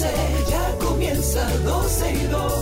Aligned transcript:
12, 0.00 0.08
ya 0.48 0.78
comienza 0.78 1.46
12 1.62 2.12
y 2.12 2.26
2. 2.28 2.52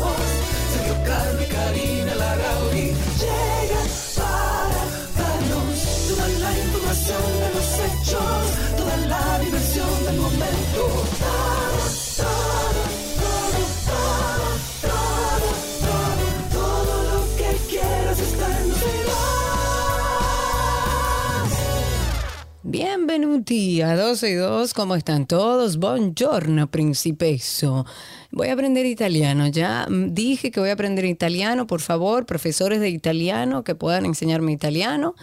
Sergio 0.72 0.94
y 1.40 1.46
Karina 1.46 2.14
Larrauri 2.16 2.86
llegan 3.20 3.88
para 4.16 4.82
darnos 5.18 5.78
toda 6.08 6.26
la 6.26 6.50
información 6.58 7.22
de 7.42 7.48
los 7.54 7.68
hechos, 7.84 8.42
toda 8.76 8.96
la 9.06 9.38
diversión 9.38 9.67
Benvenuti 23.18 23.82
a 23.82 23.96
12 23.96 24.30
y 24.30 24.34
2, 24.34 24.74
¿cómo 24.74 24.94
están 24.94 25.26
todos? 25.26 25.78
Buongiorno, 25.78 26.70
principeso. 26.70 27.84
Voy 28.30 28.46
a 28.46 28.52
aprender 28.52 28.86
italiano, 28.86 29.48
ya 29.48 29.88
mm, 29.90 30.14
dije 30.14 30.52
que 30.52 30.60
voy 30.60 30.68
a 30.68 30.74
aprender 30.74 31.04
italiano, 31.04 31.66
por 31.66 31.80
favor, 31.80 32.26
profesores 32.26 32.78
de 32.78 32.90
italiano 32.90 33.64
que 33.64 33.74
puedan 33.74 34.06
enseñarme 34.06 34.52
italiano. 34.52 35.16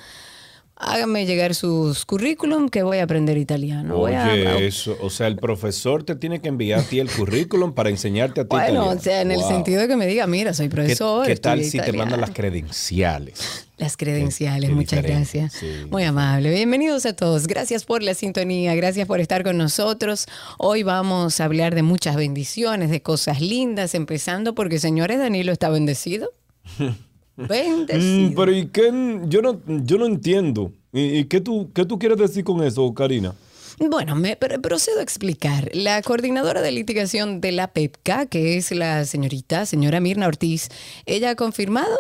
Háganme 0.78 1.26
llegar 1.26 1.56
sus 1.56 2.04
currículum 2.04 2.68
que 2.68 2.84
voy 2.84 2.98
a 2.98 3.04
aprender 3.04 3.38
italiano. 3.38 3.95
Voy 3.95 4.12
a- 4.14 4.28
Oye, 4.28 4.68
eso, 4.68 4.98
o 5.02 5.09
sea, 5.09 5.28
el 5.28 5.38
profesor 5.38 6.04
te 6.04 6.16
tiene 6.16 6.42
que 6.42 6.50
enviar 6.50 6.81
a 6.81 6.84
ti 6.84 7.00
el 7.00 7.09
currículum 7.09 7.73
para 7.73 7.90
enseñarte 7.90 8.42
a 8.42 8.44
ti 8.44 8.50
bueno, 8.50 8.68
italiano. 8.84 9.00
o 9.00 9.00
sea, 9.02 9.22
en 9.22 9.31
el 9.31 9.40
Wow. 9.40 9.48
sentido 9.50 9.81
de 9.81 9.88
que 9.88 9.96
me 9.96 10.06
diga, 10.06 10.28
mira, 10.28 10.53
soy 10.53 10.68
¿Qué, 10.68 10.76
profesor. 10.76 11.26
qué 11.28 11.38
tal 11.38 11.59
estudié 11.62 11.72
si 11.72 11.78
te 11.78 11.84
italiano. 11.86 11.98
mandan 12.03 12.20
las 12.22 12.31
credenciales? 12.31 13.66
Las 13.78 13.96
credenciales, 13.96 14.70
Qué 14.70 14.76
muchas 14.76 15.02
diferente, 15.02 15.38
gracias. 15.40 15.53
sí. 15.53 15.88
Muy 15.90 16.03
amable. 16.03 16.50
Bienvenidos 16.53 17.06
a 17.06 17.14
todos. 17.16 17.48
Gracias 17.48 17.86
por 17.86 18.03
la 18.03 18.14
sintonía, 18.14 18.76
gracias 18.76 19.08
por 19.08 19.22
estar 19.22 19.44
con 19.44 19.58
nosotros. 19.58 20.26
Hoy 20.58 20.84
vamos 20.84 21.40
a 21.40 21.46
hablar 21.46 21.73
de 21.73 21.84
muchas 21.84 22.18
bendiciones, 22.18 22.90
de 22.90 23.02
cosas 23.02 23.40
lindas, 23.40 23.96
empezando 23.96 24.53
porque, 24.56 24.80
señores, 24.80 25.20
Danilo 25.20 25.53
está 25.53 25.70
bendecido. 25.70 26.34
Bendecido. 27.38 28.31
Mm, 28.31 28.36
pero 28.36 28.52
¿y 28.53 28.67
qué? 28.67 29.19
Yo 29.28 29.41
no, 29.41 29.61
yo 29.67 29.97
no 29.97 30.05
entiendo. 30.05 30.72
¿Y, 30.94 31.19
y 31.19 31.25
qué, 31.25 31.41
tú, 31.41 31.69
qué 31.73 31.86
tú 31.86 32.00
quieres 32.00 32.17
decir 32.17 32.44
con 32.44 32.64
eso, 32.64 32.94
Karina? 32.94 33.33
Bueno, 33.78 34.16
me 34.16 34.39
pr- 34.39 34.61
procedo 34.61 35.00
a 35.00 35.03
explicar. 35.03 35.69
La 35.73 36.02
coordinadora 36.02 36.61
de 36.61 36.72
litigación 36.72 37.41
de 37.41 37.52
la 37.52 37.73
PEPCA, 37.73 38.25
que 38.28 38.56
es 38.56 38.72
la 38.72 39.03
señorita, 39.03 39.66
señora 39.66 40.00
Mirna 40.00 40.28
Ortiz, 40.28 40.69
ella 41.06 41.31
ha 41.31 41.36
confirmado, 41.36 41.97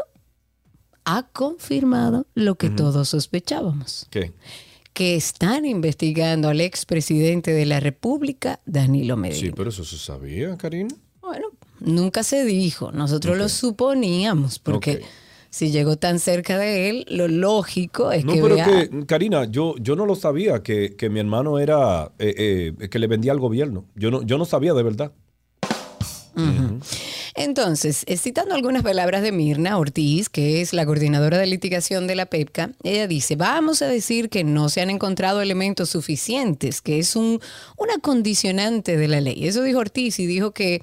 ha 1.03 1.23
confirmado 1.33 2.27
lo 2.33 2.55
que 2.55 2.69
todos 2.69 3.09
sospechábamos. 3.09 4.07
¿Qué? 4.09 4.31
que 4.93 5.17
están 5.17 5.65
investigando 5.65 6.47
al 6.47 6.61
expresidente 6.61 7.51
de 7.51 7.65
la 7.65 7.81
República, 7.81 8.61
Danilo 8.65 9.17
Medina. 9.17 9.41
Sí, 9.47 9.51
pero 9.53 9.69
eso 9.69 9.83
se 9.83 9.97
sabía, 9.97 10.55
Karina. 10.55 10.95
Bueno, 11.19 11.47
nunca 11.81 12.23
se 12.23 12.45
dijo, 12.45 12.93
nosotros 12.93 13.37
lo 13.37 13.49
suponíamos, 13.49 14.57
porque. 14.57 15.01
Si 15.55 15.71
llegó 15.71 15.95
tan 15.95 16.19
cerca 16.19 16.57
de 16.57 16.89
él, 16.89 17.05
lo 17.07 17.29
lógico 17.29 18.11
es 18.11 18.25
No, 18.25 18.33
que 18.33 18.41
pero 18.41 18.55
vea... 18.55 18.65
que, 18.65 19.05
Karina, 19.05 19.45
yo, 19.45 19.75
yo 19.79 19.95
no 19.95 20.05
lo 20.05 20.15
sabía 20.15 20.61
que, 20.61 20.97
que 20.97 21.09
mi 21.09 21.21
hermano 21.21 21.59
era, 21.59 22.11
eh, 22.19 22.73
eh, 22.77 22.89
que 22.89 22.99
le 22.99 23.07
vendía 23.07 23.31
al 23.31 23.39
gobierno. 23.39 23.85
Yo 23.95 24.11
no, 24.11 24.21
yo 24.23 24.37
no 24.37 24.43
sabía 24.43 24.73
de 24.73 24.83
verdad. 24.83 25.13
Entonces, 27.35 28.03
eh, 28.07 28.17
citando 28.17 28.53
algunas 28.53 28.83
palabras 28.83 29.21
de 29.21 29.31
Mirna 29.31 29.77
Ortiz, 29.77 30.27
que 30.27 30.59
es 30.59 30.73
la 30.73 30.85
coordinadora 30.85 31.37
de 31.37 31.45
litigación 31.45 32.05
de 32.05 32.15
la 32.15 32.25
PEPCA, 32.25 32.71
ella 32.83 33.07
dice, 33.07 33.37
vamos 33.37 33.81
a 33.81 33.87
decir 33.87 34.27
que 34.27 34.43
no 34.43 34.67
se 34.67 34.81
han 34.81 34.89
encontrado 34.89 35.41
elementos 35.41 35.89
suficientes, 35.89 36.81
que 36.81 36.99
es 36.99 37.15
un, 37.15 37.39
una 37.77 37.97
condicionante 37.99 38.97
de 38.97 39.07
la 39.07 39.21
ley. 39.21 39.47
Eso 39.47 39.63
dijo 39.63 39.79
Ortiz 39.79 40.19
y 40.19 40.25
dijo 40.25 40.51
que 40.51 40.81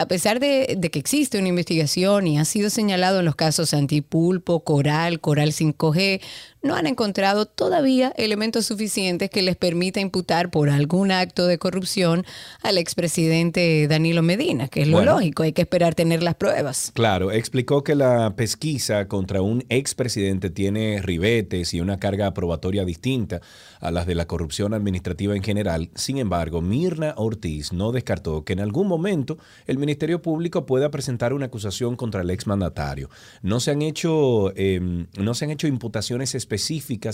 a 0.00 0.06
pesar 0.06 0.40
de, 0.40 0.78
que 0.90 0.98
existe 0.98 1.38
una 1.38 1.48
investigación 1.48 2.26
y 2.26 2.38
ha 2.38 2.46
sido 2.46 2.70
señalado 2.70 3.18
en 3.18 3.26
los 3.26 3.36
casos 3.36 3.74
Antipulpo, 3.74 4.64
Coral, 4.64 5.20
Coral 5.20 5.52
5G, 5.52 6.22
no 6.62 6.74
han 6.74 6.86
encontrado 6.86 7.46
todavía 7.46 8.12
elementos 8.16 8.66
suficientes 8.66 9.30
que 9.30 9.42
les 9.42 9.56
permita 9.56 10.00
imputar 10.00 10.50
por 10.50 10.68
algún 10.68 11.10
acto 11.10 11.46
de 11.46 11.58
corrupción 11.58 12.26
al 12.62 12.78
expresidente 12.78 13.88
Danilo 13.88 14.22
Medina, 14.22 14.68
que 14.68 14.82
es 14.82 14.88
lo 14.88 14.98
Bueno. 14.98 15.14
lógico, 15.14 15.42
hay 15.42 15.52
que 15.52 15.62
esperar 15.62 15.94
tener 15.94 16.22
las 16.22 16.34
pruebas. 16.34 16.92
Claro, 16.94 17.32
explicó 17.32 17.82
que 17.82 17.94
la 17.94 18.34
pesquisa 18.36 19.08
contra 19.08 19.40
un 19.42 19.64
expresidente 19.68 20.50
tiene 20.50 21.00
ribetes 21.02 21.72
y 21.72 21.80
una 21.80 21.98
carga 21.98 22.26
aprobatoria 22.26 22.84
distinta 22.84 23.40
a 23.80 23.90
las 23.90 24.06
de 24.06 24.14
la 24.14 24.26
corrupción 24.26 24.74
administrativa 24.74 25.34
en 25.34 25.42
general. 25.42 25.90
Sin 25.94 26.18
embargo, 26.18 26.60
Mirna 26.60 27.14
Ortiz 27.16 27.72
no 27.72 27.92
descartó 27.92 28.44
que 28.44 28.52
en 28.52 28.60
algún 28.60 28.86
momento 28.86 29.38
el 29.66 29.78
Ministerio 29.78 30.20
Público 30.20 30.66
pueda 30.66 30.90
presentar 30.90 31.32
una 31.32 31.46
acusación 31.46 31.96
contra 31.96 32.20
el 32.20 32.30
exmandatario. 32.30 33.08
No 33.42 33.60
se 33.60 33.70
han 33.70 33.80
hecho, 33.80 34.52
eh, 34.56 35.06
no 35.18 35.34
se 35.34 35.46
han 35.46 35.50
hecho 35.50 35.66
imputaciones 35.66 36.34
específicas 36.34 36.49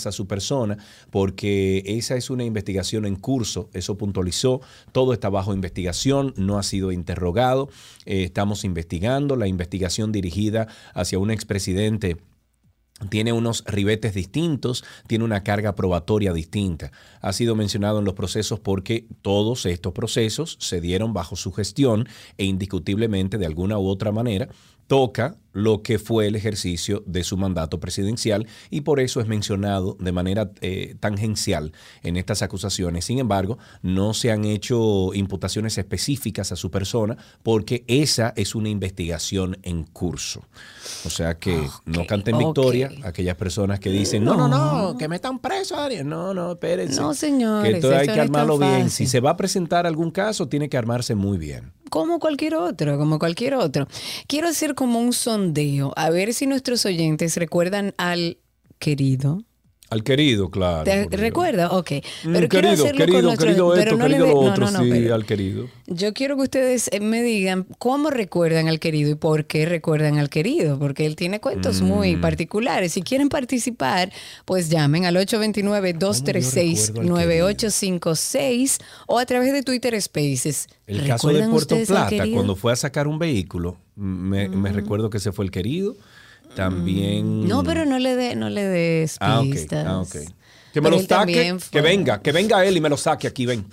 a 0.07 0.13
su 0.13 0.27
persona 0.27 0.79
porque 1.11 1.83
esa 1.87 2.17
es 2.17 2.31
una 2.31 2.45
investigación 2.45 3.05
en 3.05 3.17
curso, 3.17 3.69
eso 3.75 3.99
puntualizó, 3.99 4.61
todo 4.93 5.13
está 5.13 5.29
bajo 5.29 5.53
investigación, 5.53 6.33
no 6.37 6.59
ha 6.59 6.63
sido 6.63 6.91
interrogado, 6.91 7.69
eh, 8.07 8.25
estamos 8.25 8.65
investigando, 8.65 9.37
la 9.37 9.47
investigación 9.47 10.11
dirigida 10.11 10.69
hacia 10.95 11.19
un 11.19 11.31
expresidente 11.31 12.17
tiene 13.11 13.33
unos 13.33 13.63
ribetes 13.67 14.15
distintos, 14.15 14.83
tiene 15.07 15.25
una 15.25 15.43
carga 15.43 15.75
probatoria 15.75 16.33
distinta. 16.33 16.93
Ha 17.21 17.35
sido 17.35 17.55
mencionado 17.55 17.99
en 17.99 18.07
los 18.07 18.15
procesos 18.15 18.59
porque 18.59 19.07
todos 19.21 19.67
estos 19.67 19.93
procesos 19.93 20.57
se 20.61 20.81
dieron 20.81 21.13
bajo 21.13 21.37
su 21.37 21.53
gestión 21.53 22.09
e 22.39 22.47
indiscutiblemente 22.47 23.37
de 23.37 23.45
alguna 23.45 23.79
u 23.79 23.87
otra 23.87 24.13
manera 24.13 24.49
toca 24.87 25.37
lo 25.57 25.83
que 25.83 25.99
fue 25.99 26.27
el 26.27 26.37
ejercicio 26.37 27.03
de 27.07 27.25
su 27.25 27.39
mandato 27.39 27.81
presidencial 27.81 28.47
y 28.69 28.83
por 28.83 29.01
eso 29.01 29.23
es 29.23 29.27
mencionado 29.27 29.97
de 29.99 30.13
manera 30.13 30.51
eh, 30.61 30.97
tangencial 31.01 31.73
en 32.03 32.19
estas 32.19 32.43
acusaciones. 32.43 33.07
Sin 33.07 33.19
embargo, 33.19 33.57
no 33.81 34.13
se 34.13 34.31
han 34.31 34.45
hecho 34.45 35.15
imputaciones 35.15 35.79
específicas 35.79 36.53
a 36.53 36.57
su 36.57 36.71
persona 36.71 37.17
porque 37.43 37.85
esa 37.87 38.35
es 38.37 38.55
una 38.55 38.69
investigación 38.69 39.57
en 39.63 39.85
curso. 39.85 40.45
O 41.07 41.11
sea 41.11 41.39
que 41.39 41.67
no 41.87 42.07
canten 42.07 42.35
ok. 42.35 42.45
victoria 42.45 42.91
aquellas 43.03 43.37
personas 43.37 43.81
que 43.81 43.89
dicen, 43.89 44.25
no, 44.25 44.37
no, 44.37 44.49
no, 44.49 44.99
que 44.99 45.09
metan 45.09 45.39
preso 45.39 45.77
a 45.77 45.87
alguien. 45.87 46.07
No, 46.07 46.35
no, 46.35 46.53
espérense. 46.53 47.01
No, 47.01 47.15
señores, 47.15 47.71
Que 47.71 47.79
esto 47.79 47.97
hay 47.97 48.07
que 48.07 48.21
armarlo 48.21 48.59
bien. 48.59 48.91
Si 48.91 49.07
se 49.07 49.21
va 49.21 49.31
a 49.31 49.37
presentar 49.39 49.87
algún 49.87 50.11
caso, 50.11 50.49
tiene 50.49 50.69
que 50.69 50.77
armarse 50.77 51.15
muy 51.15 51.39
bien. 51.39 51.73
Como 51.89 52.19
cualquier 52.19 52.57
otro, 52.57 52.99
como 52.99 53.19
cualquier 53.19 53.55
otro. 53.55 53.87
Quiero 54.27 54.49
hacer 54.49 54.75
como 54.75 54.99
un 54.99 55.13
sondeo, 55.13 55.46
a 55.97 56.11
ver 56.11 56.35
si 56.35 56.47
nuestros 56.47 56.85
oyentes 56.87 57.37
recuerdan 57.37 57.95
al 57.99 58.39
querido. 58.79 59.43
Al 59.89 60.03
querido, 60.03 60.51
claro. 60.51 60.83
¿Te 60.83 61.07
recuerda? 61.17 61.71
Ok. 61.71 61.93
Mm, 61.93 62.33
Pero 62.33 62.49
quiero 62.49 62.49
querido, 62.49 62.73
hacerlo 62.73 62.89
con 62.91 62.97
querido, 63.15 63.37
querido 63.39 63.69
pero 63.71 63.83
esto, 63.83 63.97
no 63.97 64.09
le 64.09 64.17
querido 64.17 64.27
dé- 64.27 64.33
lo 64.35 64.41
no, 64.43 64.51
otro, 64.51 64.65
no, 64.67 64.71
no, 64.73 64.83
sí, 64.85 64.91
pero- 64.91 65.15
al 65.15 65.25
querido. 65.27 65.69
Yo 65.87 66.13
quiero 66.13 66.35
que 66.37 66.43
ustedes 66.43 66.89
eh, 66.93 66.99
me 66.99 67.23
digan 67.23 67.67
cómo 67.79 68.11
recuerdan 68.11 68.67
al 68.67 68.81
querido 68.81 69.11
y 69.13 69.15
por 69.15 69.45
qué 69.45 69.65
recuerdan 69.65 70.19
al 70.19 70.29
querido, 70.29 70.77
porque 70.81 71.07
él 71.07 71.15
tiene 71.15 71.39
cuentos 71.41 71.81
Mm. 71.83 71.85
muy 71.85 72.17
particulares. 72.17 72.93
Si 72.95 73.03
quieren 73.03 73.29
participar, 73.29 74.13
pues 74.45 74.71
llamen 74.71 75.05
al 75.05 75.17
829-236-9856 77.47 78.79
o 79.07 79.19
a 79.19 79.27
través 79.27 79.53
de 79.53 79.63
Twitter 79.63 80.01
Spaces. 80.01 80.69
El 80.87 81.07
caso 81.07 81.29
de 81.29 81.35
¿Recuerdan 81.35 81.51
Puerto 81.53 81.77
Plata, 81.87 82.25
cuando 82.33 82.57
fue 82.57 82.73
a 82.73 82.77
sacar 82.77 83.07
un 83.07 83.19
vehículo, 83.19 83.77
me, 83.97 84.49
me 84.49 84.73
recuerdo 84.73 85.11
que 85.11 85.19
ese 85.19 85.33
fue 85.33 85.45
el 85.45 85.51
querido. 85.51 85.97
También. 86.57 87.47
No, 87.47 87.63
pero 87.63 87.85
no 87.85 87.99
le 87.99 88.17
dé 88.17 88.35
no 88.35 88.49
le 88.51 88.65
des 88.65 89.17
Ah, 89.21 89.41
ok. 89.41 89.51
pistas. 89.53 89.87
Ah, 89.87 90.01
ok. 90.01 90.13
Que 90.73 90.81
me 90.81 90.87
Pero 90.89 90.91
lo 90.91 91.01
él 91.01 91.07
también 91.07 91.61
saque. 91.61 91.71
fue- 91.71 91.71
Que 91.71 91.81
venga, 91.81 92.21
que 92.23 92.33
venga 92.33 92.65
él 92.65 92.77
y 92.77 92.81
me 92.81 92.89
lo 92.89 92.97
saque 92.97 93.27
aquí, 93.29 93.47
ven. 93.47 93.65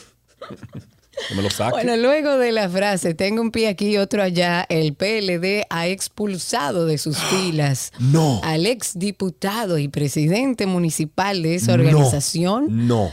que 1.29 1.35
me 1.35 1.41
lo 1.41 1.49
saque. 1.49 1.71
Bueno, 1.71 1.95
luego 1.97 2.37
de 2.37 2.51
la 2.51 2.69
frase, 2.69 3.13
tengo 3.13 3.41
un 3.41 3.51
pie 3.51 3.67
aquí, 3.67 3.97
otro 3.97 4.21
allá, 4.23 4.65
el 4.69 4.93
PLD 4.93 5.65
ha 5.69 5.87
expulsado 5.87 6.85
de 6.85 6.97
sus 6.97 7.17
filas 7.29 7.91
No. 7.99 8.41
al 8.43 8.65
exdiputado 8.65 9.77
y 9.77 9.87
presidente 9.87 10.65
municipal 10.65 11.41
de 11.43 11.55
esa 11.55 11.75
No, 11.77 11.83
organización, 11.83 12.87
No. 12.87 13.11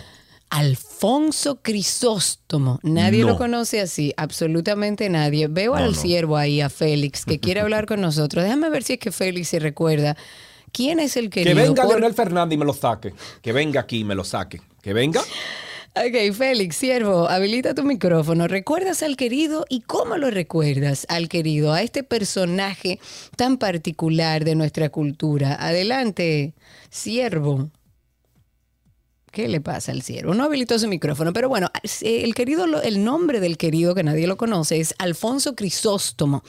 Alfonso 0.51 1.61
Crisóstomo. 1.63 2.81
Nadie 2.83 3.21
No. 3.23 3.29
lo 3.29 3.39
conoce 3.39 3.81
así, 3.81 4.13
absolutamente 4.17 5.09
nadie. 5.09 5.47
Veo 5.49 5.75
al 5.75 5.93
no. 5.93 5.95
siervo 5.95 6.37
ahí, 6.37 6.61
a 6.61 6.69
Félix, 6.69 7.25
que 7.25 7.39
quiere 7.41 7.61
hablar 7.61 7.87
con 7.87 8.01
nosotros. 8.01 8.45
Déjame 8.45 8.69
ver 8.71 8.83
si 8.83 8.95
es 8.95 8.99
que 8.99 9.13
Félix 9.13 9.49
se 9.49 9.59
recuerda. 9.61 10.17
¿Quién 10.73 11.01
es 11.01 11.17
el 11.17 11.31
Que 11.31 11.45
querido? 11.45 11.57
venga 11.67 11.83
Por- 11.83 11.93
Leonel 11.93 12.15
Fernández 12.15 12.55
y 12.55 12.59
me 12.59 12.65
lo 12.65 12.73
saque. 12.75 13.13
Que 13.43 13.53
venga 13.53 13.81
aquí 13.81 14.01
y 14.01 14.05
me 14.05 14.15
lo 14.15 14.25
saque. 14.25 14.61
Que 14.83 14.93
venga. 14.93 15.21
Ok, 15.97 16.33
Félix, 16.37 16.77
siervo, 16.77 17.29
habilita 17.29 17.75
tu 17.75 17.83
micrófono. 17.83 18.47
¿Recuerdas 18.47 19.03
al 19.03 19.17
querido 19.17 19.67
y 19.69 19.81
cómo 19.81 20.17
lo 20.17 20.31
recuerdas 20.31 21.05
al 21.09 21.29
querido, 21.29 21.73
a 21.73 21.83
este 21.83 22.05
personaje 22.05 23.01
tan 23.37 23.59
particular 23.59 24.45
de 24.45 24.55
nuestra 24.55 24.89
cultura? 24.91 25.57
Adelante, 25.59 26.55
siervo. 26.91 27.71
¿Qué 29.31 29.47
le 29.47 29.61
pasa 29.61 29.93
al 29.93 30.03
siervo? 30.03 30.35
No 30.35 30.45
habilitó 30.45 30.79
su 30.79 30.89
micrófono, 30.89 31.33
pero 31.33 31.49
bueno, 31.49 31.69
el 32.03 32.35
querido, 32.35 32.65
el 32.83 33.05
nombre 33.05 33.39
del 33.39 33.57
querido 33.59 33.95
que 33.95 34.03
nadie 34.03 34.27
lo 34.27 34.37
conoce 34.37 34.81
es 34.81 34.95
Alfonso 34.99 35.55
Crisóstomo, 35.55 36.43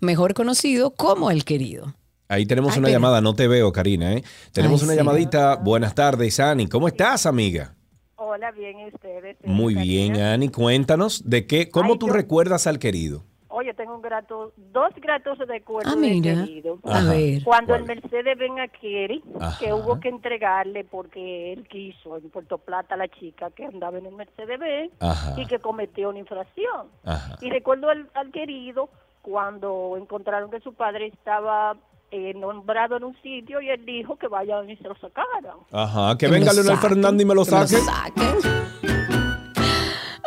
mejor 0.00 0.34
conocido 0.34 0.90
como 0.90 1.30
el 1.30 1.44
querido. 1.44 1.94
Ahí 2.28 2.44
tenemos 2.44 2.72
Ay, 2.74 2.80
una 2.80 2.86
pero- 2.88 2.96
llamada, 2.98 3.20
no 3.22 3.34
te 3.34 3.48
veo, 3.48 3.72
Karina. 3.72 4.12
¿eh? 4.12 4.24
Tenemos 4.52 4.82
Ay, 4.82 4.84
una 4.86 4.92
sí. 4.94 4.98
llamadita. 4.98 5.56
Buenas 5.56 5.94
tardes, 5.94 6.38
Ani. 6.40 6.66
¿Cómo 6.66 6.88
estás, 6.88 7.24
amiga? 7.24 7.74
Hola, 8.16 8.50
bien, 8.50 8.80
¿y 8.80 8.88
ustedes? 8.88 9.36
Muy 9.44 9.74
bien, 9.74 10.16
Ani. 10.20 10.48
Cuéntanos 10.48 11.22
de 11.24 11.46
qué, 11.46 11.70
cómo 11.70 11.92
Ay, 11.94 11.98
tú 12.00 12.08
yo- 12.08 12.12
recuerdas 12.14 12.66
al 12.66 12.78
querido. 12.78 13.24
Oye, 13.58 13.72
tengo 13.72 13.94
un 13.94 14.02
grato, 14.02 14.52
dos 14.70 14.90
gratos 14.96 15.38
recuerdos 15.38 15.90
Ah, 15.90 15.96
de 15.98 16.10
mira. 16.10 16.34
querido. 16.44 16.78
A 16.84 17.00
ver. 17.04 17.42
Cuando 17.42 17.68
¿Cuál? 17.68 17.80
el 17.80 17.86
Mercedes 17.86 18.36
ven 18.38 18.60
a 18.60 18.68
Kerry, 18.68 19.24
Ajá. 19.40 19.58
que 19.58 19.72
hubo 19.72 19.98
que 19.98 20.10
entregarle 20.10 20.84
porque 20.84 21.54
él 21.54 21.66
quiso 21.66 22.18
en 22.18 22.28
Puerto 22.28 22.58
Plata 22.58 22.96
a 22.96 22.98
la 22.98 23.08
chica 23.08 23.50
que 23.52 23.64
andaba 23.64 23.96
en 23.96 24.04
el 24.04 24.12
Mercedes 24.14 24.60
Benz 24.60 24.92
y 25.38 25.46
que 25.46 25.58
cometió 25.58 26.10
una 26.10 26.18
infracción. 26.18 26.88
Ajá. 27.06 27.36
Y 27.40 27.48
recuerdo 27.48 27.88
al, 27.88 28.10
al 28.12 28.30
querido 28.30 28.90
cuando 29.22 29.96
encontraron 29.96 30.50
que 30.50 30.60
su 30.60 30.74
padre 30.74 31.06
estaba 31.06 31.76
eh, 32.10 32.34
nombrado 32.34 32.98
en 32.98 33.04
un 33.04 33.16
sitio 33.22 33.62
y 33.62 33.70
él 33.70 33.86
dijo 33.86 34.16
que 34.16 34.28
vayan 34.28 34.68
y 34.68 34.76
se 34.76 34.84
lo 34.84 34.94
sacaran. 34.96 35.56
Ajá. 35.72 36.18
Que 36.18 36.28
venga 36.28 36.52
lo 36.52 36.62
Leonel 36.62 36.76
Fernández 36.78 37.22
y 37.22 37.24
me 37.24 37.34
lo 37.34 37.44
que 37.46 37.50
me 37.52 37.66
saque. 37.66 38.95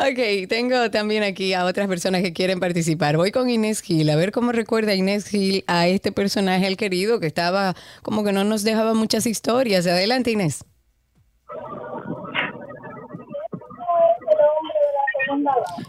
Ok, 0.02 0.48
tengo 0.48 0.90
también 0.92 1.24
aquí 1.24 1.54
a 1.54 1.66
otras 1.66 1.88
personas 1.88 2.22
que 2.22 2.32
quieren 2.32 2.60
participar. 2.60 3.18
Voy 3.18 3.32
con 3.32 3.50
Inés 3.50 3.82
Gil, 3.82 4.10
a 4.10 4.16
ver 4.16 4.32
cómo 4.32 4.52
recuerda 4.54 4.96
Inés 4.96 5.28
Gil 5.28 5.64
a 5.68 5.88
este 5.88 6.12
personaje, 6.14 6.68
el 6.68 6.78
querido, 6.78 7.20
que 7.20 7.28
estaba 7.28 7.76
como 8.02 8.24
que 8.24 8.32
no 8.32 8.44
nos 8.46 8.64
dejaba 8.64 8.94
muchas 8.94 9.26
historias. 9.26 9.86
Adelante, 9.88 10.32
Inés. 10.32 10.64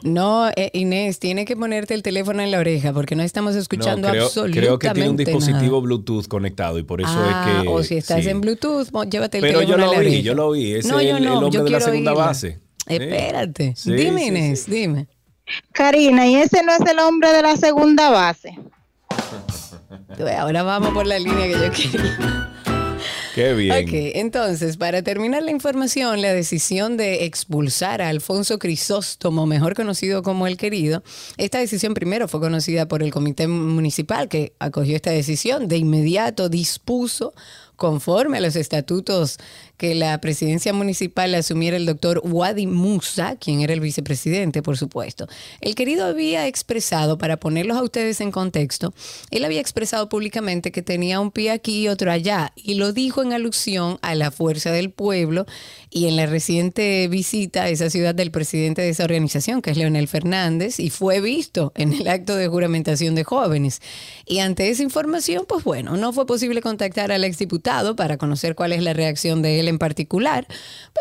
No, 0.03 0.49
eh, 0.57 0.71
Inés, 0.75 1.19
tiene 1.19 1.45
que 1.45 1.57
ponerte 1.57 1.95
el 1.95 2.03
teléfono 2.03 2.43
en 2.43 2.51
la 2.51 2.59
oreja 2.59 2.93
porque 2.93 3.15
no 3.17 3.23
estamos 3.23 3.55
escuchando 3.55 4.09
No, 4.09 4.13
creo, 4.13 4.25
absolutamente 4.27 4.61
creo 4.61 4.79
que 4.79 4.91
tiene 4.91 5.11
un 5.11 5.17
dispositivo 5.17 5.77
nada. 5.77 5.81
Bluetooth 5.83 6.27
conectado 6.29 6.79
y 6.79 6.83
por 6.83 7.01
eso 7.01 7.11
Ah, 7.15 7.57
es 7.59 7.63
que. 7.63 7.69
o 7.69 7.83
si 7.83 7.97
estás 7.97 8.23
sí. 8.25 8.29
en 8.31 8.41
Bluetooth, 8.41 8.89
llévate 9.11 9.39
el 9.39 9.43
Pero 9.43 9.61
yo 9.63 9.67
teléfono 9.75 9.87
lo 9.87 9.93
la 9.93 10.01
vi, 10.01 10.23
yo 10.23 10.35
lo 10.35 10.51
vi. 10.53 10.75
Ese 10.75 10.89
no, 10.89 11.01
es 11.01 11.09
yo 11.09 11.17
el- 11.17 11.27
hombre 11.29 11.51
yo 11.51 11.65
de 11.65 11.71
la 11.71 11.81
segunda 11.81 12.11
oírla. 12.13 12.27
base. 12.27 12.59
Espérate. 12.87 13.75
Sí, 13.77 13.93
dime, 13.93 14.21
sí, 14.21 14.27
Inés, 14.27 14.63
sí. 14.63 14.71
dime. 14.71 15.09
Karina, 15.73 16.27
y 16.27 16.37
ese 16.37 16.63
no 16.63 16.73
es 16.73 16.81
el 16.81 16.99
hombre 16.99 17.33
de 17.33 17.43
la 17.43 17.57
segunda 17.57 18.11
base. 18.11 18.59
Ahora 20.39 20.63
vamos 20.63 20.93
por 20.93 21.07
la 21.07 21.19
línea 21.19 21.47
que 21.47 21.53
yo 21.53 21.71
quería. 21.93 22.51
Qué 23.35 23.55
bien. 23.55 23.85
Ok, 23.85 23.91
entonces, 24.17 24.77
para 24.77 25.03
terminar 25.03 25.43
la 25.45 25.53
información, 25.53 26.21
la 26.21 26.33
decisión 26.33 26.97
de 26.97 27.25
expulsar 27.27 28.03
a 28.03 28.09
Alfonso 28.09 28.59
Crisóstomo, 28.59 29.47
mejor 29.47 29.75
conocido 29.75 30.23
como 30.23 30.49
el 30.49 30.57
querido, 30.57 31.05
esta 31.37 31.59
decisión 31.59 31.95
primero 31.95 32.27
fue 32.27 32.41
conocida 32.41 32.89
por 32.89 33.05
el 33.05 33.13
comité 33.13 33.47
municipal 33.47 34.29
que 34.29 34.53
acogió 34.59 34.97
esta 34.97 35.11
decisión, 35.11 35.69
de 35.69 35.77
inmediato 35.77 36.49
dispuso 36.49 37.33
conforme 37.77 38.39
a 38.39 38.41
los 38.41 38.57
estatutos 38.57 39.39
que 39.81 39.95
la 39.95 40.21
presidencia 40.21 40.75
municipal 40.75 41.35
asumiera 41.35 41.75
el 41.75 41.87
doctor 41.87 42.21
Wadi 42.23 42.67
Musa, 42.67 43.37
quien 43.37 43.63
era 43.63 43.73
el 43.73 43.81
vicepresidente, 43.81 44.63
por 44.63 44.77
supuesto. 44.77 45.27
El 45.63 45.75
querido 45.75 46.05
había 46.05 46.47
expresado, 46.47 47.17
para 47.17 47.39
ponerlos 47.39 47.79
a 47.79 47.83
ustedes 47.83 48.21
en 48.21 48.31
contexto, 48.31 48.93
él 49.31 49.43
había 49.43 49.59
expresado 49.59 50.11
públicamente 50.11 50.71
que 50.71 50.83
tenía 50.83 51.19
un 51.19 51.31
pie 51.31 51.51
aquí 51.51 51.85
y 51.85 51.89
otro 51.89 52.13
allá, 52.13 52.53
y 52.57 52.75
lo 52.75 52.93
dijo 52.93 53.23
en 53.23 53.33
alusión 53.33 53.99
a 54.03 54.15
la 54.15 54.31
fuerza 54.31 54.71
del 54.71 54.91
pueblo 54.91 55.47
y 55.89 56.09
en 56.09 56.17
la 56.17 56.27
reciente 56.27 57.09
visita 57.09 57.63
a 57.63 57.71
esa 57.71 57.89
ciudad 57.89 58.15
del 58.15 58.31
presidente 58.31 58.83
de 58.83 58.91
esa 58.91 59.05
organización, 59.05 59.63
que 59.63 59.71
es 59.71 59.79
Leonel 59.79 60.09
Fernández, 60.09 60.79
y 60.79 60.91
fue 60.91 61.23
visto 61.23 61.73
en 61.75 61.95
el 61.95 62.07
acto 62.07 62.37
de 62.37 62.49
juramentación 62.49 63.15
de 63.15 63.25
jóvenes. 63.25 63.81
Y 64.27 64.41
ante 64.41 64.69
esa 64.69 64.83
información, 64.83 65.47
pues 65.49 65.65
bueno, 65.65 65.97
no 65.97 66.13
fue 66.13 66.27
posible 66.27 66.61
contactar 66.61 67.13
al 67.13 67.25
exdiputado 67.25 67.97
para 67.97 68.19
conocer 68.19 68.55
cuál 68.55 68.75
es 68.75 68.83
la 68.83 68.93
reacción 68.93 69.41
de 69.41 69.59
él 69.59 69.70
en 69.71 69.79
particular, 69.79 70.47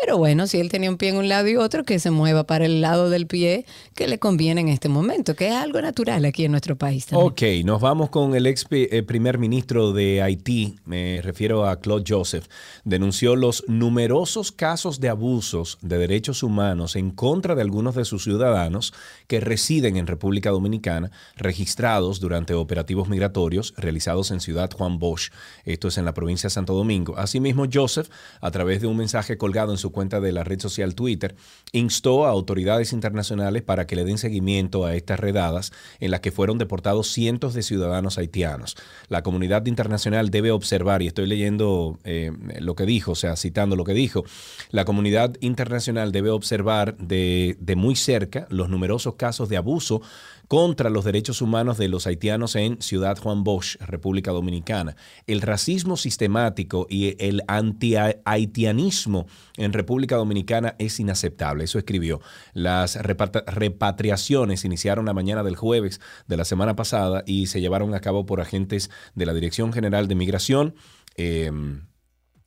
pero 0.00 0.16
bueno, 0.16 0.46
si 0.46 0.58
él 0.58 0.70
tenía 0.70 0.90
un 0.90 0.96
pie 0.96 1.10
en 1.10 1.16
un 1.16 1.28
lado 1.28 1.48
y 1.48 1.56
otro, 1.56 1.84
que 1.84 1.98
se 1.98 2.10
mueva 2.10 2.44
para 2.44 2.64
el 2.64 2.80
lado 2.80 3.10
del 3.10 3.26
pie 3.26 3.66
que 3.94 4.08
le 4.08 4.18
conviene 4.18 4.62
en 4.62 4.68
este 4.68 4.88
momento, 4.88 5.34
que 5.34 5.48
es 5.48 5.54
algo 5.54 5.80
natural 5.80 6.24
aquí 6.24 6.44
en 6.44 6.52
nuestro 6.52 6.76
país. 6.76 7.06
también. 7.06 7.28
Ok, 7.28 7.64
nos 7.64 7.80
vamos 7.80 8.10
con 8.10 8.34
el 8.34 8.46
ex 8.46 8.66
eh, 8.70 9.02
primer 9.02 9.38
ministro 9.38 9.92
de 9.92 10.22
Haití, 10.22 10.78
me 10.84 11.20
refiero 11.22 11.66
a 11.66 11.80
Claude 11.80 12.04
Joseph, 12.06 12.46
denunció 12.84 13.36
los 13.36 13.64
numerosos 13.68 14.52
casos 14.52 15.00
de 15.00 15.08
abusos 15.08 15.78
de 15.82 15.98
derechos 15.98 16.42
humanos 16.42 16.96
en 16.96 17.10
contra 17.10 17.54
de 17.54 17.62
algunos 17.62 17.94
de 17.94 18.04
sus 18.04 18.24
ciudadanos 18.24 18.94
que 19.26 19.40
residen 19.40 19.96
en 19.96 20.06
República 20.06 20.50
Dominicana, 20.50 21.10
registrados 21.36 22.20
durante 22.20 22.54
operativos 22.54 23.08
migratorios 23.08 23.74
realizados 23.76 24.30
en 24.30 24.40
Ciudad 24.40 24.70
Juan 24.70 24.98
Bosch, 24.98 25.30
esto 25.64 25.88
es 25.88 25.98
en 25.98 26.04
la 26.04 26.14
provincia 26.14 26.48
de 26.48 26.52
Santo 26.52 26.74
Domingo. 26.74 27.16
Asimismo, 27.16 27.66
Joseph, 27.72 28.08
a 28.40 28.50
través 28.50 28.59
de 28.64 28.86
un 28.86 28.96
mensaje 28.96 29.36
colgado 29.36 29.72
en 29.72 29.78
su 29.78 29.90
cuenta 29.90 30.20
de 30.20 30.32
la 30.32 30.44
red 30.44 30.60
social 30.60 30.94
Twitter, 30.94 31.34
instó 31.72 32.26
a 32.26 32.30
autoridades 32.30 32.92
internacionales 32.92 33.62
para 33.62 33.86
que 33.86 33.96
le 33.96 34.04
den 34.04 34.18
seguimiento 34.18 34.84
a 34.84 34.94
estas 34.94 35.18
redadas 35.18 35.72
en 35.98 36.10
las 36.10 36.20
que 36.20 36.30
fueron 36.30 36.58
deportados 36.58 37.10
cientos 37.12 37.54
de 37.54 37.62
ciudadanos 37.62 38.18
haitianos. 38.18 38.76
La 39.08 39.22
comunidad 39.22 39.66
internacional 39.66 40.30
debe 40.30 40.50
observar, 40.50 41.02
y 41.02 41.06
estoy 41.06 41.26
leyendo 41.26 41.98
eh, 42.04 42.32
lo 42.60 42.74
que 42.74 42.86
dijo, 42.86 43.12
o 43.12 43.16
sea, 43.16 43.36
citando 43.36 43.76
lo 43.76 43.84
que 43.84 43.94
dijo, 43.94 44.24
la 44.70 44.84
comunidad 44.84 45.36
internacional 45.40 46.12
debe 46.12 46.30
observar 46.30 46.96
de, 46.96 47.56
de 47.60 47.76
muy 47.76 47.96
cerca 47.96 48.46
los 48.50 48.68
numerosos 48.68 49.14
casos 49.14 49.48
de 49.48 49.56
abuso 49.56 50.02
contra 50.50 50.90
los 50.90 51.04
derechos 51.04 51.42
humanos 51.42 51.78
de 51.78 51.86
los 51.86 52.08
haitianos 52.08 52.56
en 52.56 52.82
Ciudad 52.82 53.16
Juan 53.16 53.44
Bosch, 53.44 53.76
República 53.76 54.32
Dominicana. 54.32 54.96
El 55.28 55.42
racismo 55.42 55.96
sistemático 55.96 56.88
y 56.90 57.14
el 57.24 57.44
anti-haitianismo 57.46 59.28
en 59.56 59.72
República 59.72 60.16
Dominicana 60.16 60.74
es 60.80 60.98
inaceptable. 60.98 61.62
Eso 61.62 61.78
escribió. 61.78 62.20
Las 62.52 62.96
repatriaciones 62.96 64.64
iniciaron 64.64 65.06
la 65.06 65.14
mañana 65.14 65.44
del 65.44 65.54
jueves 65.54 66.00
de 66.26 66.36
la 66.36 66.44
semana 66.44 66.74
pasada 66.74 67.22
y 67.26 67.46
se 67.46 67.60
llevaron 67.60 67.94
a 67.94 68.00
cabo 68.00 68.26
por 68.26 68.40
agentes 68.40 68.90
de 69.14 69.26
la 69.26 69.34
Dirección 69.34 69.72
General 69.72 70.08
de 70.08 70.16
Migración. 70.16 70.74
eh, 71.16 71.52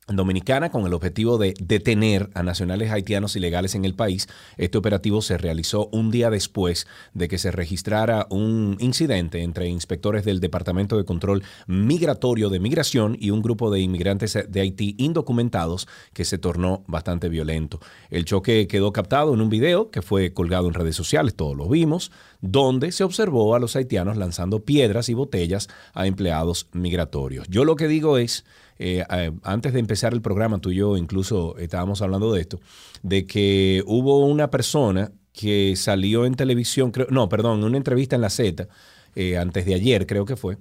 Dominicana 0.08 0.70
con 0.70 0.86
el 0.86 0.92
objetivo 0.92 1.38
de 1.38 1.54
detener 1.60 2.30
a 2.34 2.42
nacionales 2.42 2.90
haitianos 2.90 3.36
ilegales 3.36 3.74
en 3.74 3.84
el 3.84 3.94
país. 3.94 4.28
Este 4.56 4.76
operativo 4.76 5.22
se 5.22 5.38
realizó 5.38 5.88
un 5.92 6.10
día 6.10 6.30
después 6.30 6.86
de 7.14 7.28
que 7.28 7.38
se 7.38 7.50
registrara 7.50 8.26
un 8.30 8.76
incidente 8.80 9.42
entre 9.42 9.68
inspectores 9.68 10.24
del 10.24 10.40
Departamento 10.40 10.96
de 10.96 11.04
Control 11.04 11.42
Migratorio 11.66 12.50
de 12.50 12.60
Migración 12.60 13.16
y 13.18 13.30
un 13.30 13.42
grupo 13.42 13.70
de 13.70 13.80
inmigrantes 13.80 14.38
de 14.48 14.60
Haití 14.60 14.94
indocumentados 14.98 15.88
que 16.12 16.24
se 16.24 16.38
tornó 16.38 16.84
bastante 16.86 17.28
violento. 17.28 17.80
El 18.10 18.24
choque 18.24 18.68
quedó 18.68 18.92
captado 18.92 19.32
en 19.32 19.40
un 19.40 19.48
video 19.48 19.90
que 19.90 20.02
fue 20.02 20.32
colgado 20.32 20.68
en 20.68 20.74
redes 20.74 20.96
sociales, 20.96 21.34
todos 21.34 21.56
lo 21.56 21.68
vimos, 21.68 22.12
donde 22.40 22.92
se 22.92 23.04
observó 23.04 23.54
a 23.54 23.58
los 23.58 23.74
haitianos 23.74 24.16
lanzando 24.16 24.64
piedras 24.64 25.08
y 25.08 25.14
botellas 25.14 25.68
a 25.94 26.06
empleados 26.06 26.68
migratorios. 26.72 27.48
Yo 27.48 27.64
lo 27.64 27.76
que 27.76 27.88
digo 27.88 28.18
es 28.18 28.44
eh, 28.78 29.04
antes 29.42 29.72
de 29.72 29.80
empezar 29.80 30.12
el 30.12 30.22
programa, 30.22 30.58
tú 30.58 30.70
y 30.70 30.76
yo 30.76 30.96
incluso 30.96 31.56
estábamos 31.58 32.02
hablando 32.02 32.32
de 32.32 32.40
esto, 32.40 32.60
de 33.02 33.26
que 33.26 33.82
hubo 33.86 34.26
una 34.26 34.50
persona 34.50 35.12
que 35.32 35.74
salió 35.76 36.26
en 36.26 36.34
televisión, 36.34 36.90
creo, 36.90 37.08
no, 37.10 37.28
perdón, 37.28 37.58
en 37.58 37.64
una 37.64 37.76
entrevista 37.76 38.16
en 38.16 38.22
la 38.22 38.30
Z, 38.30 38.68
eh, 39.14 39.36
antes 39.38 39.66
de 39.66 39.74
ayer 39.74 40.06
creo 40.06 40.24
que 40.24 40.36
fue, 40.36 40.58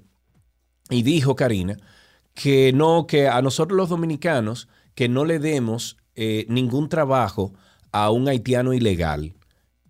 y 0.90 1.04
dijo 1.04 1.36
Karina 1.36 1.78
que 2.34 2.74
no, 2.74 3.06
que 3.08 3.28
a 3.28 3.42
nosotros 3.42 3.78
los 3.78 3.90
dominicanos, 3.90 4.68
que 4.96 5.10
no 5.10 5.26
le 5.26 5.40
demos 5.40 5.98
eh, 6.16 6.46
ningún 6.50 6.90
trabajo 6.90 7.54
a 7.92 8.10
un 8.10 8.28
haitiano 8.28 8.74
ilegal. 8.74 9.34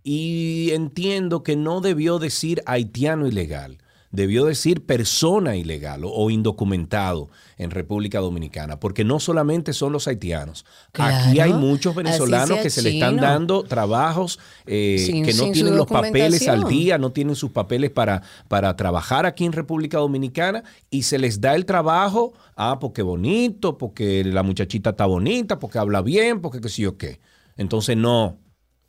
Y 0.03 0.71
entiendo 0.71 1.43
que 1.43 1.55
no 1.55 1.79
debió 1.79 2.19
decir 2.19 2.61
haitiano 2.65 3.27
ilegal, 3.27 3.77
debió 4.11 4.45
decir 4.45 4.85
persona 4.85 5.55
ilegal 5.55 6.01
o 6.05 6.29
indocumentado 6.29 7.29
en 7.63 7.71
República 7.71 8.19
Dominicana, 8.19 8.79
porque 8.79 9.03
no 9.03 9.19
solamente 9.19 9.73
son 9.73 9.91
los 9.93 10.07
haitianos. 10.07 10.65
Aquí 10.93 11.39
hay 11.39 11.53
muchos 11.53 11.95
venezolanos 11.95 12.59
que 12.59 12.69
se 12.69 12.81
le 12.81 12.91
están 12.95 13.15
chino. 13.15 13.21
dando 13.21 13.63
trabajos 13.63 14.39
eh, 14.65 15.03
Sin- 15.05 15.25
que 15.25 15.33
no 15.33 15.51
tienen 15.51 15.77
los 15.77 15.87
papeles 15.87 16.47
al 16.47 16.65
día, 16.65 16.97
no 16.97 17.11
tienen 17.11 17.35
sus 17.35 17.51
papeles 17.51 17.89
para, 17.91 18.21
para 18.47 18.75
trabajar 18.75 19.25
aquí 19.25 19.45
en 19.45 19.51
República 19.53 19.97
Dominicana 19.97 20.63
y 20.89 21.03
se 21.03 21.17
les 21.17 21.41
da 21.41 21.55
el 21.55 21.65
trabajo, 21.65 22.33
ah, 22.55 22.77
porque 22.79 23.01
bonito, 23.01 23.77
porque 23.77 24.23
la 24.23 24.43
muchachita 24.43 24.91
está 24.91 25.05
bonita, 25.05 25.59
porque 25.59 25.79
habla 25.79 26.01
bien, 26.01 26.41
porque 26.41 26.61
qué 26.61 26.69
sé 26.69 26.81
yo 26.83 26.97
qué. 26.97 27.19
Entonces, 27.57 27.97
no. 27.97 28.37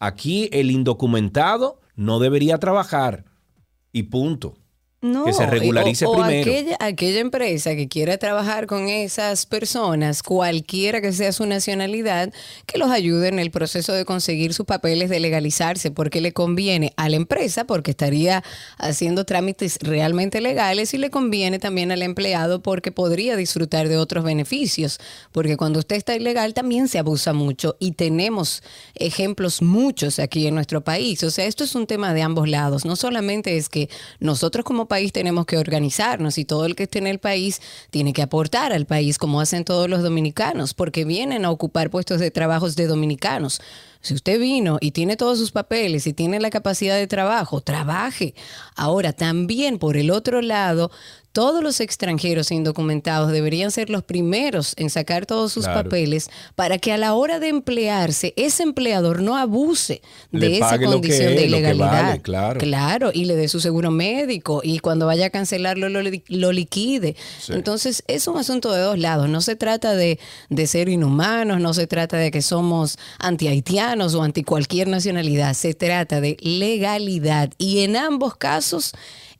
Aquí 0.00 0.48
el 0.52 0.70
indocumentado 0.70 1.80
no 1.96 2.18
debería 2.18 2.58
trabajar. 2.58 3.24
Y 3.92 4.04
punto. 4.04 4.54
No, 5.04 5.26
que 5.26 5.34
se 5.34 5.44
regularice 5.44 6.06
o- 6.06 6.12
o 6.12 6.24
primero. 6.24 6.50
Aquella, 6.50 6.76
aquella 6.80 7.20
empresa 7.20 7.74
que 7.76 7.88
quiera 7.88 8.16
trabajar 8.16 8.66
con 8.66 8.88
esas 8.88 9.44
personas, 9.44 10.22
cualquiera 10.22 11.02
que 11.02 11.12
sea 11.12 11.30
su 11.32 11.44
nacionalidad, 11.44 12.32
que 12.64 12.78
los 12.78 12.90
ayude 12.90 13.28
en 13.28 13.38
el 13.38 13.50
proceso 13.50 13.92
de 13.92 14.06
conseguir 14.06 14.54
sus 14.54 14.64
papeles 14.64 15.10
de 15.10 15.20
legalizarse, 15.20 15.90
porque 15.90 16.22
le 16.22 16.32
conviene 16.32 16.94
a 16.96 17.10
la 17.10 17.16
empresa, 17.16 17.64
porque 17.66 17.90
estaría 17.90 18.42
haciendo 18.78 19.24
trámites 19.26 19.78
realmente 19.82 20.40
legales, 20.40 20.94
y 20.94 20.98
le 20.98 21.10
conviene 21.10 21.58
también 21.58 21.92
al 21.92 22.00
empleado, 22.00 22.62
porque 22.62 22.90
podría 22.90 23.36
disfrutar 23.36 23.88
de 23.90 23.98
otros 23.98 24.24
beneficios. 24.24 24.98
Porque 25.32 25.58
cuando 25.58 25.80
usted 25.80 25.96
está 25.96 26.14
ilegal 26.16 26.54
también 26.54 26.88
se 26.88 26.98
abusa 26.98 27.34
mucho, 27.34 27.76
y 27.78 27.92
tenemos 27.92 28.62
ejemplos 28.94 29.60
muchos 29.60 30.18
aquí 30.18 30.46
en 30.46 30.54
nuestro 30.54 30.82
país. 30.82 31.22
O 31.24 31.30
sea, 31.30 31.44
esto 31.44 31.62
es 31.62 31.74
un 31.74 31.86
tema 31.86 32.14
de 32.14 32.22
ambos 32.22 32.48
lados. 32.48 32.86
No 32.86 32.96
solamente 32.96 33.58
es 33.58 33.68
que 33.68 33.90
nosotros 34.18 34.64
como 34.64 34.86
país 34.94 35.12
tenemos 35.12 35.44
que 35.44 35.58
organizarnos 35.58 36.38
y 36.38 36.44
todo 36.44 36.66
el 36.66 36.76
que 36.76 36.84
esté 36.84 37.00
en 37.00 37.08
el 37.08 37.18
país 37.18 37.60
tiene 37.90 38.12
que 38.12 38.22
aportar 38.22 38.72
al 38.72 38.86
país 38.86 39.18
como 39.18 39.40
hacen 39.40 39.64
todos 39.64 39.90
los 39.90 40.04
dominicanos, 40.04 40.72
porque 40.72 41.04
vienen 41.04 41.44
a 41.44 41.50
ocupar 41.50 41.90
puestos 41.90 42.20
de 42.20 42.30
trabajos 42.30 42.76
de 42.76 42.86
dominicanos. 42.86 43.60
Si 44.02 44.14
usted 44.14 44.38
vino 44.38 44.78
y 44.80 44.92
tiene 44.92 45.16
todos 45.16 45.40
sus 45.40 45.50
papeles 45.50 46.06
y 46.06 46.12
tiene 46.12 46.38
la 46.38 46.50
capacidad 46.50 46.94
de 46.94 47.08
trabajo, 47.08 47.60
trabaje. 47.60 48.36
Ahora, 48.76 49.12
también 49.12 49.80
por 49.80 49.96
el 49.96 50.12
otro 50.12 50.42
lado, 50.42 50.92
todos 51.34 51.62
los 51.62 51.80
extranjeros 51.80 52.50
indocumentados 52.50 53.30
deberían 53.32 53.70
ser 53.70 53.90
los 53.90 54.02
primeros 54.04 54.72
en 54.78 54.88
sacar 54.88 55.26
todos 55.26 55.52
sus 55.52 55.64
Claro. 55.66 55.82
papeles 55.82 56.30
para 56.54 56.78
que 56.78 56.92
a 56.92 56.96
la 56.96 57.12
hora 57.14 57.40
de 57.40 57.48
emplearse, 57.48 58.32
ese 58.36 58.62
empleador 58.62 59.20
no 59.20 59.36
abuse 59.36 60.00
de 60.32 60.48
Le 60.48 60.56
esa 60.58 60.78
condición 60.78 61.32
es, 61.32 61.36
de 61.40 61.46
ilegalidad. 61.46 61.90
vale, 62.04 62.22
claro. 62.22 62.60
Claro, 62.60 63.10
y 63.12 63.24
le 63.26 63.34
dé 63.36 63.48
su 63.48 63.58
seguro 63.60 63.90
médico 63.90 64.60
y 64.64 64.78
cuando 64.78 65.06
vaya 65.06 65.26
a 65.26 65.30
cancelarlo 65.30 65.88
lo, 65.88 66.00
li- 66.02 66.22
lo 66.28 66.52
liquide. 66.52 67.16
Sí. 67.40 67.52
Entonces 67.52 68.04
es 68.06 68.28
un 68.28 68.38
asunto 68.38 68.72
de 68.72 68.80
dos 68.80 68.98
lados. 68.98 69.28
No 69.28 69.40
se 69.40 69.56
trata 69.56 69.94
de, 69.94 70.20
de 70.50 70.66
ser 70.68 70.88
inhumanos, 70.88 71.60
no 71.60 71.74
se 71.74 71.86
trata 71.88 72.16
de 72.16 72.30
que 72.30 72.42
somos 72.42 72.96
anti-haitianos 73.18 74.14
o 74.14 74.22
anti 74.22 74.44
cualquier 74.44 74.86
nacionalidad. 74.86 75.54
Se 75.54 75.74
trata 75.74 76.20
de 76.20 76.36
legalidad 76.40 77.50
y 77.58 77.80
en 77.80 77.96
ambos 77.96 78.36
casos 78.36 78.92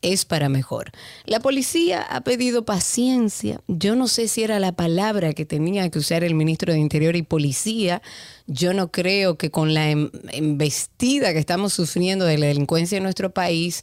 es 0.05 0.25
para 0.25 0.49
mejor. 0.49 0.93
La 1.25 1.41
policía 1.41 2.03
ha 2.03 2.21
pedido 2.21 2.65
paciencia. 2.65 3.61
Yo 3.67 3.97
no 3.97 4.07
sé 4.07 4.29
si 4.29 4.43
era 4.43 4.61
la 4.61 4.73
palabra 4.73 5.33
que 5.33 5.45
tenía 5.47 5.89
que 5.91 5.99
usar 5.99 6.23
el 6.23 6.35
ministro 6.35 6.73
de 6.73 6.79
Interior 6.79 7.17
y 7.17 7.23
Policía. 7.23 8.03
Yo 8.47 8.75
no 8.75 8.93
creo 8.93 9.37
que 9.39 9.51
con 9.51 9.73
la 9.75 9.91
em- 9.91 10.11
embestida 10.33 11.33
que 11.33 11.39
estamos 11.39 11.73
sufriendo 11.73 12.25
de 12.27 12.39
la 12.39 12.47
delincuencia 12.47 12.99
en 12.99 13.03
nuestro 13.05 13.33
país, 13.33 13.83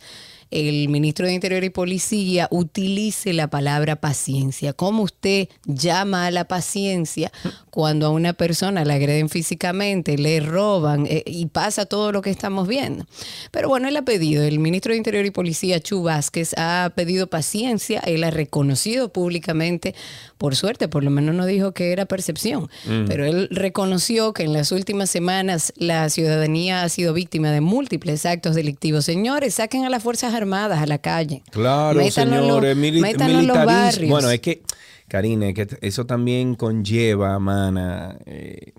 el 0.52 0.90
ministro 0.90 1.26
de 1.26 1.34
Interior 1.34 1.64
y 1.64 1.70
Policía 1.70 2.48
utilice 2.52 3.34
la 3.34 3.50
palabra 3.50 3.96
paciencia. 3.96 4.74
¿Cómo 4.74 5.04
usted 5.04 5.48
llama 5.66 6.28
a 6.28 6.32
la 6.32 6.46
paciencia 6.46 7.32
cuando 7.70 8.06
a 8.06 8.10
una 8.10 8.34
persona 8.34 8.84
la 8.84 8.96
agreden 8.96 9.30
físicamente, 9.30 10.18
le 10.18 10.42
roban 10.42 11.08
eh, 11.08 11.24
y 11.26 11.46
pasa 11.46 11.86
todo 11.86 12.12
lo 12.12 12.22
que 12.22 12.30
estamos 12.30 12.68
viendo? 12.68 13.06
Pero 13.52 13.70
bueno, 13.70 13.88
él 13.88 13.96
ha 13.96 14.02
pedido, 14.04 14.44
el 14.44 14.60
ministro 14.60 14.92
de 14.92 14.98
Interior 14.98 15.26
y 15.26 15.32
Policía, 15.32 15.80
Chu 15.80 16.04
Vázquez, 16.04 16.54
ha 16.58 16.92
pedido 16.96 17.28
paciencia, 17.28 18.02
él 18.02 18.24
ha 18.26 18.30
reconocido 18.30 19.14
públicamente, 19.14 19.96
por 20.38 20.56
suerte, 20.58 20.90
por 20.90 21.04
lo 21.04 21.12
menos 21.12 21.34
no 21.34 21.46
dijo 21.46 21.72
que 21.72 21.94
era 21.94 22.06
percepción, 22.06 22.70
pero 23.08 23.26
él 23.26 23.48
reconoció 23.52 24.34
que 24.34 24.44
en 24.44 24.54
las 24.54 24.72
últimas 24.72 25.10
semanas 25.10 25.72
la 25.78 26.10
ciudadanía 26.10 26.84
ha 26.84 26.90
sido 26.90 27.14
víctima 27.14 27.52
de 27.52 27.62
múltiples 27.62 28.26
actos 28.26 28.56
delictivos. 28.56 29.06
Señores, 29.06 29.56
saquen 29.56 29.86
a 29.86 29.90
las 29.90 30.04
Fuerzas 30.04 30.34
Armadas 30.42 30.80
a 30.82 30.86
la 30.86 30.98
calle. 30.98 31.44
Claro, 31.52 32.00
Métanlo 32.00 32.36
en 32.36 32.42
los- 32.42 32.48
señores, 32.62 32.78
mili- 32.78 33.02
los. 33.48 34.10
Bueno, 34.10 34.30
es 34.32 34.40
que, 34.40 34.62
Karina, 35.08 35.50
es 35.50 35.54
que 35.56 35.68
eso 35.82 36.06
también 36.06 36.56
conlleva, 36.56 37.38
mana, 37.40 38.18
eh, 38.26 38.74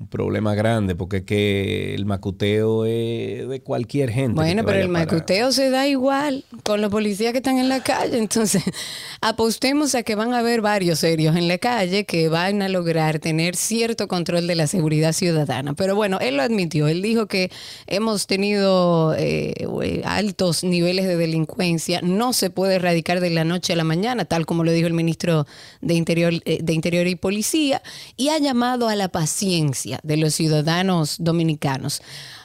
un 0.00 0.08
problema 0.08 0.54
grande, 0.54 0.94
porque 0.94 1.18
es 1.18 1.22
que 1.24 1.94
el 1.94 2.06
macuteo 2.06 2.86
es 2.86 3.46
de 3.46 3.60
cualquier 3.60 4.10
gente. 4.10 4.32
Bueno, 4.32 4.64
pero 4.64 4.78
el 4.80 4.88
macuteo 4.88 5.52
se 5.52 5.68
da 5.68 5.86
igual 5.86 6.46
con 6.62 6.80
los 6.80 6.90
policías 6.90 7.32
que 7.32 7.38
están 7.38 7.58
en 7.58 7.68
la 7.68 7.82
calle. 7.82 8.16
Entonces, 8.16 8.62
apostemos 9.20 9.94
a 9.94 10.02
que 10.02 10.14
van 10.14 10.32
a 10.32 10.38
haber 10.38 10.62
varios 10.62 11.00
serios 11.00 11.36
en 11.36 11.48
la 11.48 11.58
calle 11.58 12.06
que 12.06 12.30
van 12.30 12.62
a 12.62 12.70
lograr 12.70 13.18
tener 13.18 13.56
cierto 13.56 14.08
control 14.08 14.46
de 14.46 14.54
la 14.54 14.66
seguridad 14.66 15.12
ciudadana. 15.12 15.74
Pero 15.74 15.94
bueno, 15.94 16.18
él 16.18 16.38
lo 16.38 16.42
admitió. 16.44 16.88
Él 16.88 17.02
dijo 17.02 17.26
que 17.26 17.52
hemos 17.86 18.26
tenido 18.26 19.14
eh, 19.18 19.52
eh, 19.82 20.02
altos 20.06 20.64
niveles 20.64 21.06
de 21.06 21.16
delincuencia. 21.18 22.00
No 22.02 22.32
se 22.32 22.48
puede 22.48 22.76
erradicar 22.76 23.20
de 23.20 23.28
la 23.28 23.44
noche 23.44 23.74
a 23.74 23.76
la 23.76 23.84
mañana, 23.84 24.24
tal 24.24 24.46
como 24.46 24.64
lo 24.64 24.72
dijo 24.72 24.86
el 24.86 24.94
ministro 24.94 25.46
de 25.82 25.92
Interior, 25.92 26.32
eh, 26.46 26.60
de 26.62 26.72
Interior 26.72 27.06
y 27.06 27.16
Policía. 27.16 27.82
Y 28.16 28.30
ha 28.30 28.38
llamado 28.38 28.88
a 28.88 28.96
la 28.96 29.08
paciencia 29.08 29.89
de 30.02 30.16
los 30.16 30.34
ciudadanos 30.34 31.16
dominicanos. 31.18 32.02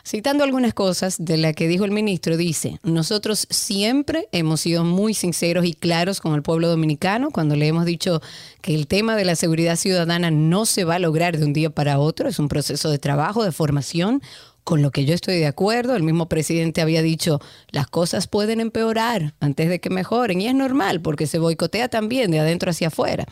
Citando 0.07 0.43
algunas 0.43 0.73
cosas 0.73 1.17
de 1.19 1.37
la 1.37 1.53
que 1.53 1.67
dijo 1.67 1.85
el 1.85 1.91
ministro, 1.91 2.37
dice, 2.37 2.79
nosotros 2.83 3.47
siempre 3.49 4.27
hemos 4.31 4.61
sido 4.61 4.83
muy 4.83 5.13
sinceros 5.13 5.65
y 5.65 5.73
claros 5.73 6.21
con 6.21 6.35
el 6.35 6.43
pueblo 6.43 6.69
dominicano 6.69 7.31
cuando 7.31 7.55
le 7.55 7.67
hemos 7.67 7.85
dicho 7.85 8.21
que 8.61 8.75
el 8.75 8.87
tema 8.87 9.15
de 9.15 9.25
la 9.25 9.35
seguridad 9.35 9.75
ciudadana 9.75 10.31
no 10.31 10.65
se 10.65 10.83
va 10.83 10.95
a 10.95 10.99
lograr 10.99 11.37
de 11.37 11.45
un 11.45 11.53
día 11.53 11.69
para 11.69 11.99
otro, 11.99 12.29
es 12.29 12.39
un 12.39 12.47
proceso 12.47 12.89
de 12.89 12.99
trabajo, 12.99 13.43
de 13.43 13.51
formación, 13.51 14.21
con 14.65 14.81
lo 14.81 14.91
que 14.91 15.05
yo 15.05 15.13
estoy 15.13 15.37
de 15.37 15.45
acuerdo. 15.45 15.95
El 15.95 16.03
mismo 16.03 16.27
presidente 16.27 16.81
había 16.81 17.01
dicho, 17.01 17.39
las 17.69 17.87
cosas 17.87 18.27
pueden 18.27 18.59
empeorar 18.59 19.35
antes 19.39 19.69
de 19.69 19.79
que 19.79 19.89
mejoren 19.89 20.41
y 20.41 20.47
es 20.47 20.55
normal 20.55 21.01
porque 21.01 21.27
se 21.27 21.39
boicotea 21.39 21.87
también 21.87 22.31
de 22.31 22.39
adentro 22.39 22.71
hacia 22.71 22.87
afuera. 22.87 23.25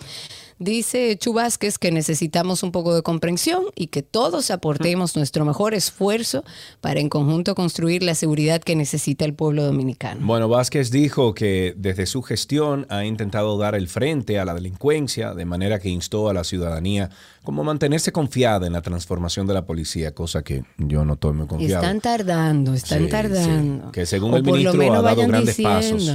Dice 0.59 1.17
Chu 1.17 1.33
Vázquez 1.33 1.77
que 1.77 1.91
necesitamos 1.91 2.63
un 2.63 2.71
poco 2.71 2.95
de 2.95 3.01
comprensión 3.01 3.63
y 3.75 3.87
que 3.87 4.03
todos 4.03 4.51
aportemos 4.51 5.15
nuestro 5.15 5.45
mejor 5.45 5.73
esfuerzo 5.73 6.43
para 6.81 6.99
en 6.99 7.09
conjunto 7.09 7.55
construir 7.55 8.03
la 8.03 8.15
seguridad 8.15 8.61
que 8.61 8.75
necesita 8.75 9.25
el 9.25 9.33
pueblo 9.33 9.63
dominicano. 9.65 10.21
Bueno, 10.25 10.47
Vázquez 10.49 10.91
dijo 10.91 11.33
que 11.33 11.73
desde 11.77 12.05
su 12.05 12.21
gestión 12.21 12.85
ha 12.89 13.05
intentado 13.05 13.57
dar 13.57 13.75
el 13.75 13.87
frente 13.87 14.39
a 14.39 14.45
la 14.45 14.53
delincuencia, 14.53 15.33
de 15.33 15.45
manera 15.45 15.79
que 15.79 15.89
instó 15.89 16.29
a 16.29 16.33
la 16.33 16.43
ciudadanía 16.43 17.09
como 17.43 17.63
mantenerse 17.63 18.11
confiada 18.11 18.67
en 18.67 18.73
la 18.73 18.81
transformación 18.81 19.47
de 19.47 19.53
la 19.53 19.65
policía, 19.65 20.13
cosa 20.13 20.43
que 20.43 20.63
yo 20.77 21.03
no 21.03 21.13
estoy 21.13 21.33
muy 21.33 21.47
confiado. 21.47 21.81
Están 21.83 21.99
tardando, 21.99 22.73
están 22.73 23.03
Sí, 23.03 23.09
tardando. 23.09 23.85
sí. 23.85 23.91
Que 23.91 24.05
según 24.05 24.33
O 24.33 24.37
el 24.37 24.43
ministro 24.43 24.93
ha 24.93 25.01
dado 25.01 25.27
grandes 25.27 25.59
pasos. 25.59 26.09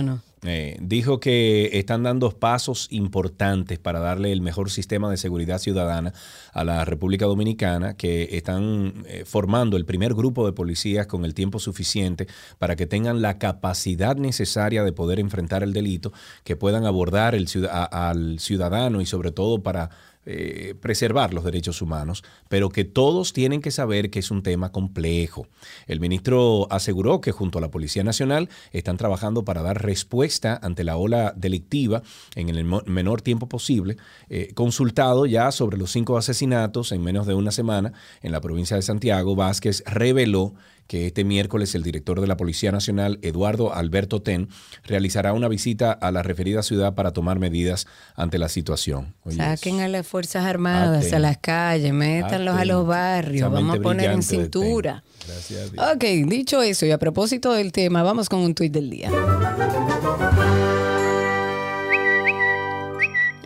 Eh, 0.44 0.76
dijo 0.80 1.18
que 1.18 1.70
están 1.78 2.04
dando 2.04 2.30
pasos 2.30 2.86
importantes 2.90 3.78
para 3.78 3.98
darle 3.98 4.30
el 4.30 4.40
mejor 4.40 4.70
sistema 4.70 5.10
de 5.10 5.16
seguridad 5.16 5.58
ciudadana 5.58 6.12
a 6.52 6.64
la 6.64 6.84
República 6.84 7.26
Dominicana, 7.26 7.94
que 7.94 8.28
están 8.36 9.04
eh, 9.06 9.24
formando 9.24 9.76
el 9.76 9.84
primer 9.84 10.14
grupo 10.14 10.46
de 10.46 10.52
policías 10.52 11.06
con 11.06 11.24
el 11.24 11.34
tiempo 11.34 11.58
suficiente 11.58 12.28
para 12.58 12.76
que 12.76 12.86
tengan 12.86 13.20
la 13.20 13.38
capacidad 13.38 14.16
necesaria 14.16 14.84
de 14.84 14.92
poder 14.92 15.18
enfrentar 15.18 15.62
el 15.62 15.72
delito, 15.72 16.12
que 16.44 16.56
puedan 16.56 16.86
abordar 16.86 17.34
al 17.34 18.38
ciudadano 18.38 19.00
y 19.00 19.06
sobre 19.06 19.32
todo 19.32 19.62
para 19.62 19.90
eh, 20.30 20.74
preservar 20.78 21.32
los 21.32 21.42
derechos 21.42 21.80
humanos, 21.80 22.22
pero 22.50 22.68
que 22.68 22.84
todos 22.84 23.32
tienen 23.32 23.62
que 23.62 23.70
saber 23.70 24.10
que 24.10 24.18
es 24.18 24.30
un 24.30 24.42
tema 24.42 24.72
complejo. 24.72 25.46
El 25.86 26.00
ministro 26.00 26.66
aseguró 26.70 27.22
que 27.22 27.32
junto 27.32 27.56
a 27.56 27.62
la 27.62 27.70
Policía 27.70 28.04
Nacional 28.04 28.50
están 28.72 28.98
trabajando 28.98 29.46
para 29.46 29.62
dar 29.62 29.82
respuesta 29.82 30.60
ante 30.62 30.84
la 30.84 30.98
ola 30.98 31.32
delictiva 31.34 32.02
en 32.34 32.50
el 32.50 32.62
menor 32.84 33.22
tiempo 33.22 33.48
posible. 33.48 33.96
Eh, 34.28 34.52
consultado 34.52 35.24
ya 35.24 35.50
sobre 35.50 35.78
los 35.78 35.92
cinco 35.92 36.18
asesinatos 36.18 36.92
en 36.92 37.02
menos 37.02 37.26
de 37.26 37.32
una 37.32 37.50
semana 37.50 37.94
en 38.20 38.30
la 38.30 38.42
provincia 38.42 38.76
de 38.76 38.82
Santiago, 38.82 39.34
Vázquez 39.34 39.82
reveló 39.86 40.52
que 40.88 41.06
este 41.06 41.22
miércoles 41.22 41.74
el 41.74 41.82
director 41.82 42.20
de 42.20 42.26
la 42.26 42.36
Policía 42.36 42.72
Nacional, 42.72 43.18
Eduardo 43.22 43.74
Alberto 43.74 44.22
Ten, 44.22 44.48
realizará 44.84 45.34
una 45.34 45.46
visita 45.46 45.92
a 45.92 46.10
la 46.10 46.22
referida 46.22 46.62
ciudad 46.62 46.94
para 46.94 47.12
tomar 47.12 47.38
medidas 47.38 47.86
ante 48.16 48.38
la 48.38 48.48
situación. 48.48 49.14
Oye, 49.22 49.36
Saquen 49.36 49.80
a 49.80 49.88
las 49.88 50.06
Fuerzas 50.06 50.46
Armadas 50.46 51.12
a 51.12 51.18
las 51.18 51.38
calles, 51.38 51.92
métanlos 51.92 52.56
a 52.56 52.64
los 52.64 52.86
barrios, 52.86 53.52
vamos 53.52 53.78
a 53.78 53.80
poner 53.80 54.10
en 54.10 54.22
cintura. 54.22 55.04
Gracias 55.26 55.60
a 55.60 55.70
Dios. 55.70 55.86
Ok, 55.94 56.28
dicho 56.28 56.62
eso, 56.62 56.86
y 56.86 56.90
a 56.90 56.98
propósito 56.98 57.52
del 57.52 57.70
tema, 57.70 58.02
vamos 58.02 58.28
con 58.30 58.40
un 58.40 58.54
tuit 58.54 58.72
del 58.72 58.88
día. 58.88 59.10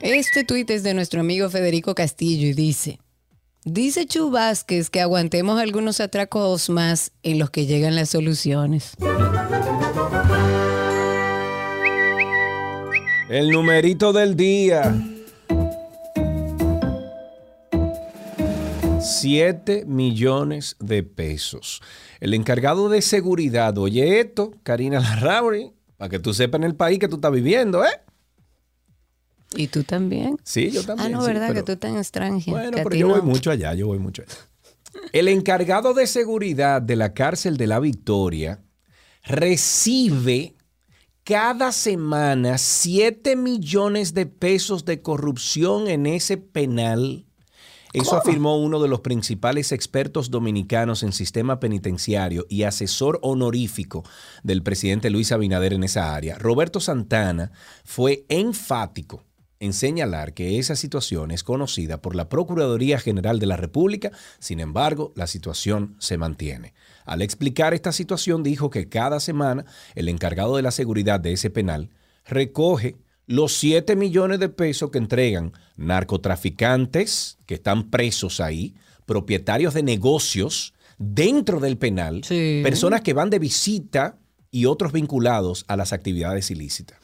Este 0.00 0.44
tuit 0.44 0.70
es 0.70 0.84
de 0.84 0.94
nuestro 0.94 1.20
amigo 1.20 1.50
Federico 1.50 1.94
Castillo 1.94 2.46
y 2.46 2.54
dice, 2.54 3.00
dice 3.64 4.06
Chu 4.06 4.30
Vázquez 4.30 4.90
que 4.90 5.00
aguantemos 5.00 5.60
algunos 5.60 6.00
atracos 6.00 6.70
más 6.70 7.12
en 7.22 7.38
los 7.38 7.50
que 7.50 7.66
llegan 7.66 7.94
las 7.94 8.10
soluciones. 8.10 8.92
El 13.28 13.50
numerito 13.50 14.12
del 14.12 14.36
día. 14.36 14.94
7 19.00 19.84
millones 19.86 20.76
de 20.78 21.02
pesos. 21.02 21.82
El 22.20 22.34
encargado 22.34 22.88
de 22.88 23.02
seguridad, 23.02 23.76
oye 23.78 24.20
esto, 24.20 24.52
Karina 24.62 25.00
Larrauri, 25.00 25.72
para 25.96 26.08
que 26.08 26.20
tú 26.20 26.32
sepas 26.32 26.60
en 26.60 26.64
el 26.64 26.76
país 26.76 26.98
que 26.98 27.08
tú 27.08 27.16
estás 27.16 27.32
viviendo, 27.32 27.84
¿eh? 27.84 28.00
¿Y 29.56 29.66
tú 29.68 29.84
también? 29.84 30.36
Sí, 30.44 30.70
yo 30.70 30.80
Ah, 30.82 30.86
también. 30.86 31.12
no, 31.12 31.20
sí, 31.22 31.26
¿verdad? 31.28 31.48
pero- 31.48 31.60
que 31.60 31.66
tú 31.66 31.72
estás 31.72 31.90
en 31.90 31.96
extranjero. 31.98 32.56
Bueno, 32.56 32.78
pero 32.82 32.94
yo 32.96 33.08
voy 33.08 33.18
no. 33.18 33.24
mucho 33.24 33.50
allá, 33.50 33.74
yo 33.74 33.86
voy 33.86 33.98
mucho 33.98 34.22
allá. 34.22 34.32
El 35.12 35.28
encargado 35.28 35.94
de 35.94 36.06
seguridad 36.06 36.82
de 36.82 36.96
la 36.96 37.14
cárcel 37.14 37.56
de 37.56 37.66
la 37.66 37.80
Victoria 37.80 38.62
recibe 39.24 40.54
cada 41.24 41.72
semana 41.72 42.58
7 42.58 43.36
millones 43.36 44.12
de 44.14 44.26
pesos 44.26 44.84
de 44.84 45.00
corrupción 45.02 45.88
en 45.88 46.06
ese 46.06 46.36
penal. 46.36 47.26
Eso 47.94 48.16
afirmó 48.16 48.58
uno 48.58 48.80
de 48.80 48.88
los 48.88 49.00
principales 49.00 49.70
expertos 49.70 50.30
dominicanos 50.30 51.02
en 51.02 51.12
sistema 51.12 51.60
penitenciario 51.60 52.46
y 52.48 52.62
asesor 52.62 53.18
honorífico 53.22 54.02
del 54.42 54.62
presidente 54.62 55.10
Luis 55.10 55.30
Abinader 55.30 55.74
en 55.74 55.84
esa 55.84 56.14
área. 56.14 56.38
Roberto 56.38 56.80
Santana 56.80 57.52
fue 57.84 58.24
enfático 58.30 59.24
en 59.62 59.72
señalar 59.72 60.34
que 60.34 60.58
esa 60.58 60.74
situación 60.74 61.30
es 61.30 61.44
conocida 61.44 62.02
por 62.02 62.16
la 62.16 62.28
Procuraduría 62.28 62.98
General 62.98 63.38
de 63.38 63.46
la 63.46 63.56
República, 63.56 64.10
sin 64.40 64.58
embargo, 64.58 65.12
la 65.14 65.28
situación 65.28 65.94
se 66.00 66.18
mantiene. 66.18 66.74
Al 67.04 67.22
explicar 67.22 67.72
esta 67.72 67.92
situación, 67.92 68.42
dijo 68.42 68.70
que 68.70 68.88
cada 68.88 69.20
semana 69.20 69.64
el 69.94 70.08
encargado 70.08 70.56
de 70.56 70.62
la 70.62 70.72
seguridad 70.72 71.20
de 71.20 71.34
ese 71.34 71.48
penal 71.48 71.90
recoge 72.26 72.96
los 73.28 73.52
7 73.52 73.94
millones 73.94 74.40
de 74.40 74.48
pesos 74.48 74.90
que 74.90 74.98
entregan 74.98 75.52
narcotraficantes 75.76 77.38
que 77.46 77.54
están 77.54 77.88
presos 77.88 78.40
ahí, 78.40 78.74
propietarios 79.06 79.74
de 79.74 79.84
negocios 79.84 80.74
dentro 80.98 81.60
del 81.60 81.78
penal, 81.78 82.22
Sí. 82.24 82.62
personas 82.64 83.02
que 83.02 83.12
van 83.12 83.30
de 83.30 83.38
visita 83.38 84.18
y 84.50 84.66
otros 84.66 84.92
vinculados 84.92 85.64
a 85.68 85.76
las 85.76 85.92
actividades 85.92 86.50
ilícitas. 86.50 86.98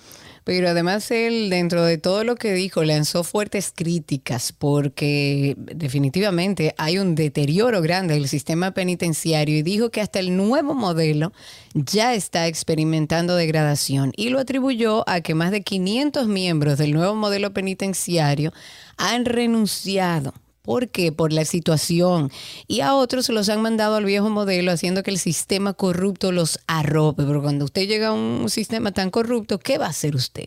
Pero 0.45 0.69
además 0.69 1.11
él, 1.11 1.51
dentro 1.51 1.85
de 1.85 1.99
todo 1.99 2.25
lo 2.25 2.37
que 2.37 2.53
dijo, 2.53 2.85
lanzó 2.85 3.25
fuertes 3.25 3.73
críticas 3.75 4.53
porque 4.53 5.55
definitivamente 5.57 6.75
hay 6.79 6.99
un 6.99 7.15
deterioro 7.15 7.83
grande 7.83 8.15
del 8.15 8.29
sistema 8.29 8.73
penitenciario 8.73 9.57
y 9.57 9.63
dijo 9.63 9.91
que 9.91 10.01
hasta 10.01 10.19
el 10.19 10.37
nuevo 10.37 10.75
modelo 10.75 11.33
ya 11.75 12.15
está 12.15 12.47
experimentando 12.47 13.37
degradación 13.37 14.13
y 14.17 14.31
lo 14.31 14.39
atribuyó 14.39 15.09
a 15.09 15.21
que 15.21 15.35
más 15.35 15.51
de 15.51 15.63
500 15.63 16.29
miembros 16.29 16.79
del 16.79 16.93
nuevo 16.93 17.15
modelo 17.15 17.53
penitenciario 17.53 18.53
han 18.97 19.25
renunciado. 19.25 20.35
¿Por 20.69 20.91
qué? 20.91 21.13
Por 21.13 21.33
la 21.33 21.47
situación. 21.47 22.31
Y 22.67 22.81
a 22.81 22.95
otros 22.95 23.31
los 23.31 23.49
han 23.49 23.63
mandado 23.63 23.97
al 23.97 24.05
viejo 24.05 24.29
modelo 24.29 24.71
haciendo 24.71 25.03
que 25.03 25.11
el 25.11 25.19
sistema 25.19 25.73
corrupto 25.73 26.31
los 26.31 26.61
arrope. 26.67 27.25
Pero 27.25 27.41
cuando 27.41 27.65
usted 27.65 27.89
llega 27.89 28.09
a 28.09 28.13
un 28.13 28.51
sistema 28.51 28.93
tan 28.93 29.11
corrupto, 29.11 29.59
¿qué 29.59 29.79
va 29.79 29.87
a 29.87 29.89
hacer 29.89 30.15
usted? 30.15 30.45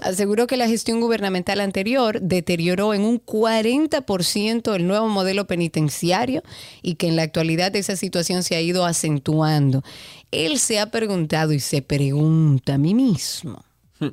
Aseguró 0.00 0.46
que 0.46 0.56
la 0.56 0.68
gestión 0.68 1.00
gubernamental 1.00 1.58
anterior 1.58 2.20
deterioró 2.20 2.94
en 2.94 3.02
un 3.02 3.20
40% 3.20 4.72
el 4.76 4.86
nuevo 4.86 5.08
modelo 5.08 5.48
penitenciario 5.48 6.44
y 6.80 6.94
que 6.94 7.08
en 7.08 7.16
la 7.16 7.22
actualidad 7.22 7.74
esa 7.74 7.96
situación 7.96 8.44
se 8.44 8.54
ha 8.54 8.60
ido 8.60 8.84
acentuando. 8.84 9.82
Él 10.30 10.60
se 10.60 10.78
ha 10.78 10.92
preguntado 10.92 11.52
y 11.52 11.58
se 11.58 11.82
pregunta 11.82 12.74
a 12.74 12.78
mí 12.78 12.94
mismo. 12.94 13.64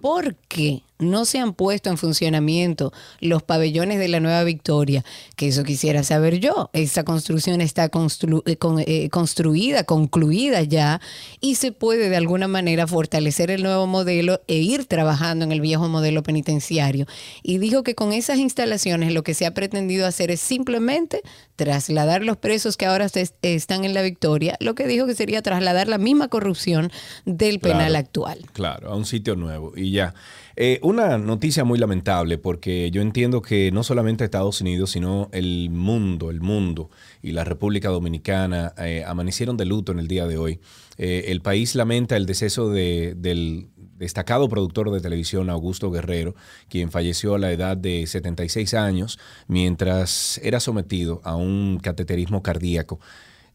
¿Por 0.01 0.35
qué 0.47 0.81
no 0.99 1.25
se 1.25 1.39
han 1.39 1.53
puesto 1.53 1.89
en 1.89 1.97
funcionamiento 1.97 2.93
los 3.19 3.43
pabellones 3.43 3.99
de 3.99 4.07
la 4.07 4.19
Nueva 4.19 4.43
Victoria? 4.43 5.03
Que 5.35 5.47
eso 5.47 5.63
quisiera 5.63 6.03
saber 6.03 6.39
yo. 6.39 6.69
Esta 6.73 7.03
construcción 7.03 7.61
está 7.61 7.89
constru- 7.91 8.43
eh, 8.45 8.55
con- 8.57 8.83
eh, 8.85 9.09
construida, 9.09 9.83
concluida 9.83 10.61
ya, 10.63 11.01
y 11.41 11.55
se 11.55 11.71
puede 11.71 12.09
de 12.09 12.15
alguna 12.17 12.47
manera 12.47 12.87
fortalecer 12.87 13.51
el 13.51 13.63
nuevo 13.63 13.87
modelo 13.87 14.41
e 14.47 14.55
ir 14.57 14.85
trabajando 14.85 15.45
en 15.45 15.51
el 15.51 15.61
viejo 15.61 15.89
modelo 15.89 16.23
penitenciario. 16.23 17.05
Y 17.41 17.57
dijo 17.57 17.83
que 17.83 17.95
con 17.95 18.13
esas 18.13 18.37
instalaciones 18.37 19.13
lo 19.13 19.23
que 19.23 19.33
se 19.33 19.45
ha 19.45 19.53
pretendido 19.53 20.05
hacer 20.07 20.31
es 20.31 20.39
simplemente 20.39 21.21
trasladar 21.55 22.23
los 22.23 22.37
presos 22.37 22.77
que 22.77 22.85
ahora 22.85 23.07
están 23.41 23.85
en 23.85 23.93
la 23.93 24.01
Victoria, 24.01 24.57
lo 24.59 24.75
que 24.75 24.87
dijo 24.87 25.05
que 25.05 25.15
sería 25.15 25.41
trasladar 25.41 25.87
la 25.87 25.97
misma 25.97 26.27
corrupción 26.27 26.91
del 27.25 27.59
penal 27.59 27.89
Claro. 27.91 27.97
actual. 27.97 28.39
Claro, 28.53 28.89
a 28.91 28.95
un 28.95 29.05
sitio 29.05 29.35
nuevo 29.35 29.73
y 29.75 29.91
ya. 29.91 30.13
Eh, 30.55 30.79
una 30.83 31.17
noticia 31.17 31.63
muy 31.63 31.79
lamentable 31.79 32.37
porque 32.37 32.91
yo 32.91 33.01
entiendo 33.01 33.41
que 33.41 33.71
no 33.71 33.83
solamente 33.83 34.23
Estados 34.23 34.61
Unidos, 34.61 34.91
sino 34.91 35.29
el 35.31 35.69
mundo, 35.71 36.29
el 36.29 36.41
mundo 36.41 36.91
y 37.23 37.31
la 37.31 37.43
República 37.43 37.89
Dominicana 37.89 38.73
eh, 38.77 39.03
amanecieron 39.07 39.57
de 39.57 39.65
luto 39.65 39.91
en 39.91 39.99
el 39.99 40.07
día 40.07 40.27
de 40.27 40.37
hoy. 40.37 40.59
Eh, 40.97 41.25
el 41.29 41.41
país 41.41 41.73
lamenta 41.73 42.17
el 42.17 42.27
deceso 42.27 42.69
de- 42.69 43.15
del 43.17 43.69
destacado 43.97 44.47
productor 44.47 44.91
de 44.91 45.01
televisión 45.01 45.49
Augusto 45.49 45.89
Guerrero, 45.89 46.35
quien 46.69 46.91
falleció 46.91 47.33
a 47.35 47.39
la 47.39 47.51
edad 47.51 47.75
de 47.77 48.05
76 48.05 48.73
años 48.75 49.17
mientras 49.47 50.39
era 50.43 50.59
sometido 50.59 51.21
a 51.23 51.35
un 51.35 51.79
cateterismo 51.81 52.43
cardíaco. 52.43 52.99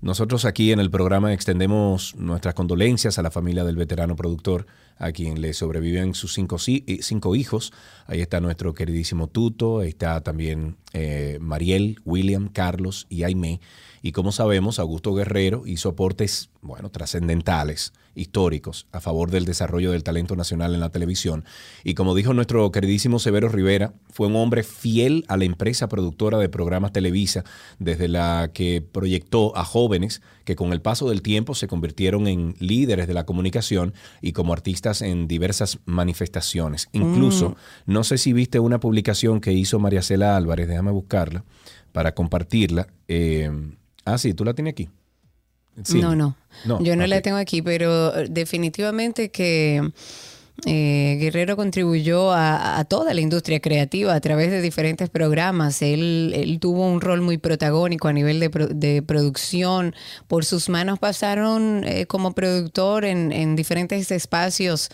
Nosotros 0.01 0.45
aquí 0.45 0.71
en 0.73 0.79
el 0.79 0.91
programa 0.91 1.33
extendemos 1.33 2.15
nuestras 2.17 2.55
condolencias 2.55 3.19
a 3.19 3.23
la 3.23 3.33
familia 3.33 3.65
del 3.65 3.75
veterano 3.77 4.15
productor, 4.15 4.67
a 4.99 5.13
quien 5.13 5.41
le 5.41 5.55
sobreviven 5.55 6.15
sus 6.15 6.35
cinco, 6.35 6.57
eh, 6.67 6.99
cinco 7.03 7.37
hijos. 7.37 7.73
Ahí 8.07 8.21
está 8.21 8.41
nuestro 8.41 8.75
queridísimo 8.75 9.29
Tuto, 9.29 9.81
ahí 9.81 9.89
está 9.89 10.21
también 10.23 10.77
eh, 10.93 11.39
Mariel, 11.41 12.01
William, 12.05 12.49
Carlos 12.49 13.07
y 13.09 13.23
Aimé. 13.23 13.61
Y 14.03 14.13
como 14.13 14.33
sabemos, 14.33 14.79
Augusto 14.79 15.15
Guerrero 15.15 15.63
hizo 15.67 15.91
aportes, 15.91 16.51
bueno, 16.63 16.91
trascendentales, 16.91 17.93
históricos, 18.19 18.87
a 18.93 19.01
favor 19.01 19.31
del 19.31 19.45
desarrollo 19.45 19.93
del 19.93 20.03
talento 20.03 20.37
nacional 20.37 20.75
en 20.75 20.81
la 20.81 20.91
televisión. 20.91 21.45
Y 21.85 21.95
como 21.95 22.15
dijo 22.15 22.35
nuestro 22.35 22.71
queridísimo 22.73 23.19
Severo 23.19 23.49
Rivera, 23.49 23.95
fue 24.11 24.27
un 24.27 24.37
hombre 24.37 24.63
fiel 24.63 25.25
a 25.29 25.37
la 25.37 25.45
empresa 25.45 25.89
productora 25.89 26.39
de 26.39 26.49
programas 26.49 26.93
Televisa, 26.93 27.45
desde 27.79 28.09
la 28.09 28.51
que 28.53 28.83
proyectó 28.83 29.57
a 29.57 29.65
jóvenes 29.65 30.23
que 30.45 30.57
con 30.57 30.73
el 30.73 30.81
paso 30.81 31.09
del 31.09 31.23
tiempo 31.23 31.55
se 31.55 31.69
convirtieron 31.69 32.27
en 32.27 32.55
líderes 32.59 33.07
de 33.07 33.15
la 33.15 33.25
comunicación 33.25 33.95
y 34.21 34.33
como 34.33 34.53
artistas 34.53 35.03
en 35.03 35.29
diversas 35.29 35.79
manifestaciones. 35.85 36.89
Incluso, 36.93 37.57
no 37.87 38.05
sé 38.05 38.19
si 38.19 38.33
viste 38.33 38.59
una 38.59 38.81
publicación 38.81 39.41
que 39.41 39.53
hizo 39.53 39.79
María 39.79 40.03
Cela 40.03 40.37
Álvarez, 40.37 40.69
déjame 40.69 40.91
buscarla 40.91 41.45
para 41.93 42.15
compartirla. 42.15 42.89
Eh, 43.09 43.51
ah, 44.05 44.19
sí, 44.19 44.35
tú 44.35 44.45
la 44.45 44.55
tienes 44.55 44.73
aquí. 44.73 44.89
Sí. 45.85 46.01
No, 46.01 46.15
no, 46.17 46.35
No, 46.65 46.83
Yo 46.83 46.97
no 46.97 47.07
la 47.07 47.21
tengo 47.21 47.37
aquí, 47.39 47.63
pero 47.63 48.17
eh, 48.19 48.27
definitivamente 48.31 49.31
que 49.31 49.91
eh, 50.67 51.17
Guerrero 51.21 51.55
contribuyó 51.57 52.33
a, 52.33 52.79
a 52.81 52.85
toda 52.85 53.15
la 53.15 53.21
industria 53.21 53.61
creativa 53.61 54.13
a 54.13 54.21
través 54.21 54.51
de 54.51 54.61
diferentes 54.61 55.09
programas. 55.09 55.83
Él, 55.83 56.33
él 56.35 56.59
tuvo 56.59 56.85
un 56.91 57.01
rol 57.01 57.21
muy 57.21 57.39
protagónico 57.39 58.09
a 58.09 58.13
nivel 58.13 58.41
de, 58.41 58.51
pro- 58.51 58.67
de 58.67 59.03
producción. 59.03 59.95
Por 60.27 60.45
sus 60.45 60.69
manos 60.69 60.99
pasaron 60.99 61.85
eh, 61.87 62.07
como 62.07 62.33
productor 62.33 63.05
en, 63.05 63.31
en 63.31 63.55
diferentes 63.55 64.11
espacios 64.11 64.89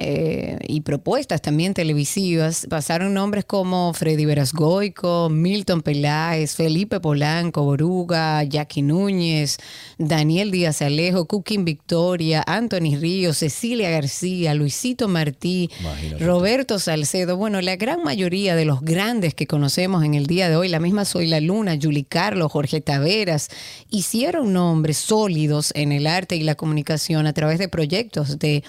eh, 0.00 0.58
y 0.66 0.80
propuestas 0.80 1.40
también 1.40 1.72
televisivas. 1.72 2.66
Pasaron 2.68 3.14
nombres 3.14 3.44
como 3.44 3.94
Freddy 3.94 4.24
Verasgoico, 4.24 5.28
Milton 5.30 5.82
Peláez, 5.82 6.56
Felipe 6.56 6.98
Polanco, 6.98 7.62
Boruga, 7.62 8.42
Jackie 8.42 8.82
Núñez, 8.82 9.58
Daniel 9.96 10.50
Díaz 10.50 10.82
Alejo, 10.82 11.26
Cooking 11.26 11.64
Victoria, 11.64 12.42
Anthony 12.44 12.96
Ríos, 12.98 13.38
Cecilia 13.38 13.88
García, 13.90 14.54
Luisito 14.54 15.06
Martí, 15.06 15.70
Imagínate. 15.78 16.24
Roberto 16.24 16.78
Salcedo. 16.80 17.36
Bueno, 17.36 17.60
la 17.60 17.76
gran 17.76 18.02
mayoría 18.02 18.56
de 18.56 18.64
los 18.64 18.80
grandes 18.80 19.34
que 19.34 19.46
conocemos 19.46 20.02
en 20.02 20.14
el 20.14 20.26
día 20.26 20.48
de 20.48 20.56
hoy, 20.56 20.68
la 20.68 20.80
misma 20.80 21.04
Soy 21.04 21.28
la 21.28 21.40
Luna, 21.40 21.78
Julie 21.80 22.04
Carlos, 22.04 22.50
Jorge 22.50 22.80
Taveras, 22.80 23.48
hicieron 23.90 24.52
nombres 24.52 24.96
sólidos 24.96 25.72
en 25.76 25.92
el 25.92 26.08
arte 26.08 26.34
y 26.34 26.42
la 26.42 26.56
comunicación 26.56 27.28
a 27.28 27.32
través 27.32 27.60
de 27.60 27.68
proyectos 27.68 28.40
de 28.40 28.64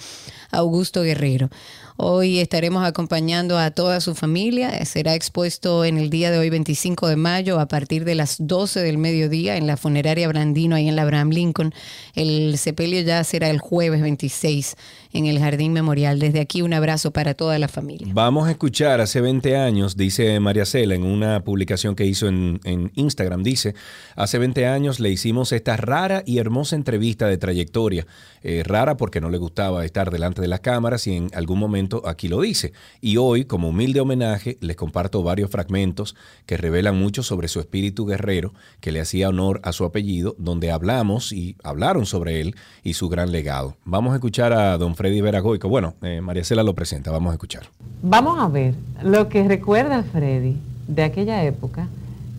Augusto 0.50 1.02
Guerrero. 1.02 1.50
Hoy 1.98 2.40
estaremos 2.40 2.84
acompañando 2.84 3.58
a 3.58 3.70
toda 3.70 4.02
su 4.02 4.14
familia. 4.14 4.84
Será 4.84 5.14
expuesto 5.14 5.84
en 5.84 5.96
el 5.96 6.10
día 6.10 6.30
de 6.30 6.38
hoy, 6.38 6.50
25 6.50 7.08
de 7.08 7.16
mayo, 7.16 7.58
a 7.58 7.68
partir 7.68 8.04
de 8.04 8.14
las 8.14 8.36
12 8.38 8.80
del 8.80 8.98
mediodía 8.98 9.56
en 9.56 9.66
la 9.66 9.78
funeraria 9.78 10.28
Brandino, 10.28 10.76
ahí 10.76 10.88
en 10.88 10.96
la 10.96 11.02
Abraham 11.02 11.30
Lincoln. 11.30 11.74
El 12.14 12.58
sepelio 12.58 13.00
ya 13.00 13.24
será 13.24 13.48
el 13.48 13.60
jueves 13.60 14.02
26 14.02 14.76
en 15.16 15.26
el 15.26 15.38
Jardín 15.38 15.72
Memorial. 15.72 16.18
Desde 16.18 16.40
aquí, 16.40 16.62
un 16.62 16.74
abrazo 16.74 17.10
para 17.10 17.34
toda 17.34 17.58
la 17.58 17.68
familia. 17.68 18.08
Vamos 18.12 18.48
a 18.48 18.50
escuchar 18.50 19.00
hace 19.00 19.20
20 19.20 19.56
años, 19.56 19.96
dice 19.96 20.38
María 20.40 20.66
Cela 20.66 20.94
en 20.94 21.04
una 21.04 21.42
publicación 21.42 21.94
que 21.94 22.04
hizo 22.04 22.28
en, 22.28 22.60
Instagram, 22.94 23.42
dice, 23.42 23.74
hace 24.14 24.38
20 24.38 24.66
años 24.66 25.00
le 25.00 25.10
hicimos 25.10 25.52
esta 25.52 25.76
rara 25.76 26.22
y 26.26 26.38
hermosa 26.38 26.76
entrevista 26.76 27.26
de 27.28 27.38
trayectoria. 27.38 28.06
Eh, 28.42 28.62
rara 28.64 28.96
porque 28.96 29.20
no 29.20 29.30
le 29.30 29.38
gustaba 29.38 29.84
estar 29.84 30.10
delante 30.10 30.40
de 30.40 30.48
las 30.48 30.60
cámaras 30.60 31.06
y 31.06 31.16
en 31.16 31.30
algún 31.34 31.58
momento 31.58 32.02
aquí 32.06 32.28
lo 32.28 32.40
dice. 32.42 32.72
Y 33.00 33.16
hoy, 33.16 33.44
como 33.44 33.70
humilde 33.70 34.00
homenaje, 34.00 34.58
les 34.60 34.76
comparto 34.76 35.22
varios 35.22 35.50
fragmentos 35.50 36.14
que 36.44 36.56
revelan 36.56 36.96
mucho 36.96 37.22
sobre 37.22 37.48
su 37.48 37.58
espíritu 37.58 38.06
guerrero, 38.06 38.54
que 38.80 38.92
le 38.92 39.00
hacía 39.00 39.30
honor 39.30 39.60
a 39.64 39.72
su 39.72 39.84
apellido, 39.84 40.36
donde 40.38 40.70
hablamos 40.70 41.32
y 41.32 41.56
hablaron 41.64 42.06
sobre 42.06 42.40
él 42.40 42.54
y 42.84 42.94
su 42.94 43.08
gran 43.08 43.32
legado. 43.32 43.76
Vamos 43.84 44.12
a 44.12 44.16
escuchar 44.16 44.52
a 44.52 44.78
don 44.78 44.94
Freddy 45.06 45.20
Veragoico. 45.20 45.68
Bueno, 45.68 45.94
eh, 46.02 46.20
María 46.20 46.42
Cela 46.42 46.64
lo 46.64 46.74
presenta, 46.74 47.12
vamos 47.12 47.30
a 47.30 47.34
escuchar. 47.34 47.62
Vamos 48.02 48.40
a 48.40 48.48
ver 48.48 48.74
lo 49.04 49.28
que 49.28 49.46
recuerda 49.46 50.02
Freddy 50.02 50.56
de 50.88 51.04
aquella 51.04 51.44
época 51.44 51.86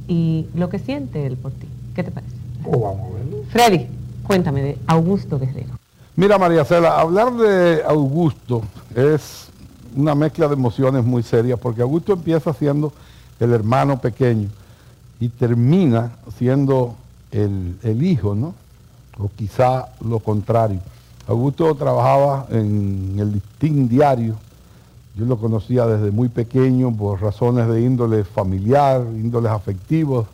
y 0.06 0.48
lo 0.54 0.68
que 0.68 0.78
siente 0.78 1.26
él 1.26 1.38
por 1.38 1.54
ti. 1.54 1.66
¿Qué 1.96 2.04
te 2.04 2.12
parece? 2.12 2.34
Oh, 2.66 2.78
vamos 2.78 3.10
a 3.10 3.16
verlo. 3.16 3.38
Freddy, 3.48 3.88
cuéntame 4.24 4.62
de 4.64 4.78
Augusto 4.86 5.40
Guerrero. 5.40 5.80
Mira, 6.18 6.38
María 6.38 6.66
Cela, 6.66 7.00
hablar 7.00 7.34
de 7.38 7.84
Augusto 7.88 8.64
es 8.94 9.48
una 9.96 10.14
mezcla 10.14 10.50
de 10.50 10.56
emociones 10.56 11.06
muy 11.06 11.24
serias, 11.24 11.58
porque 11.58 11.82
Augusto 11.82 12.12
empieza 12.12 12.52
siendo 12.52 12.92
el 13.40 13.54
hermano 13.54 13.98
pequeño 14.02 14.50
y 15.22 15.30
termina 15.30 16.18
siendo 16.38 16.96
el, 17.32 17.78
el 17.82 18.04
hijo, 18.04 18.36
¿no? 18.36 18.54
O 19.18 19.32
quizá 19.34 19.88
lo 20.02 20.20
contrario. 20.20 20.82
Augusto 21.28 21.76
trabajaba 21.76 22.48
en 22.50 23.16
el 23.20 23.34
listín 23.34 23.90
diario. 23.90 24.36
Yo 25.16 25.26
lo 25.26 25.38
conocía 25.38 25.86
desde 25.86 26.12
muy 26.12 26.30
pequeño 26.30 26.96
por 26.96 27.22
razones 27.22 27.68
de 27.68 27.82
índole 27.82 28.24
familiar, 28.24 29.02
índoles 29.02 29.52
afectivos, 29.52 30.28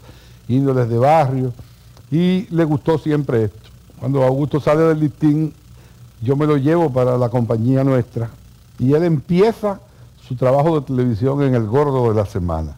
índoles 0.48 0.90
de 0.90 0.98
barrio. 0.98 1.54
Y 2.12 2.48
le 2.54 2.64
gustó 2.64 2.98
siempre 3.00 3.46
esto. 3.46 3.70
Cuando 4.00 4.24
Augusto 4.24 4.60
sale 4.60 4.82
del 4.82 5.00
listín, 5.00 5.54
yo 6.22 6.36
me 6.36 6.46
lo 6.46 6.58
llevo 6.58 6.92
para 6.92 7.18
la 7.18 7.30
compañía 7.30 7.84
nuestra 7.84 8.30
y 8.78 8.94
él 8.94 9.04
empieza 9.04 9.80
su 10.28 10.36
trabajo 10.36 10.80
de 10.80 10.86
televisión 10.86 11.42
en 11.42 11.56
El 11.56 11.66
Gordo 11.66 12.10
de 12.10 12.16
la 12.16 12.26
Semana. 12.26 12.76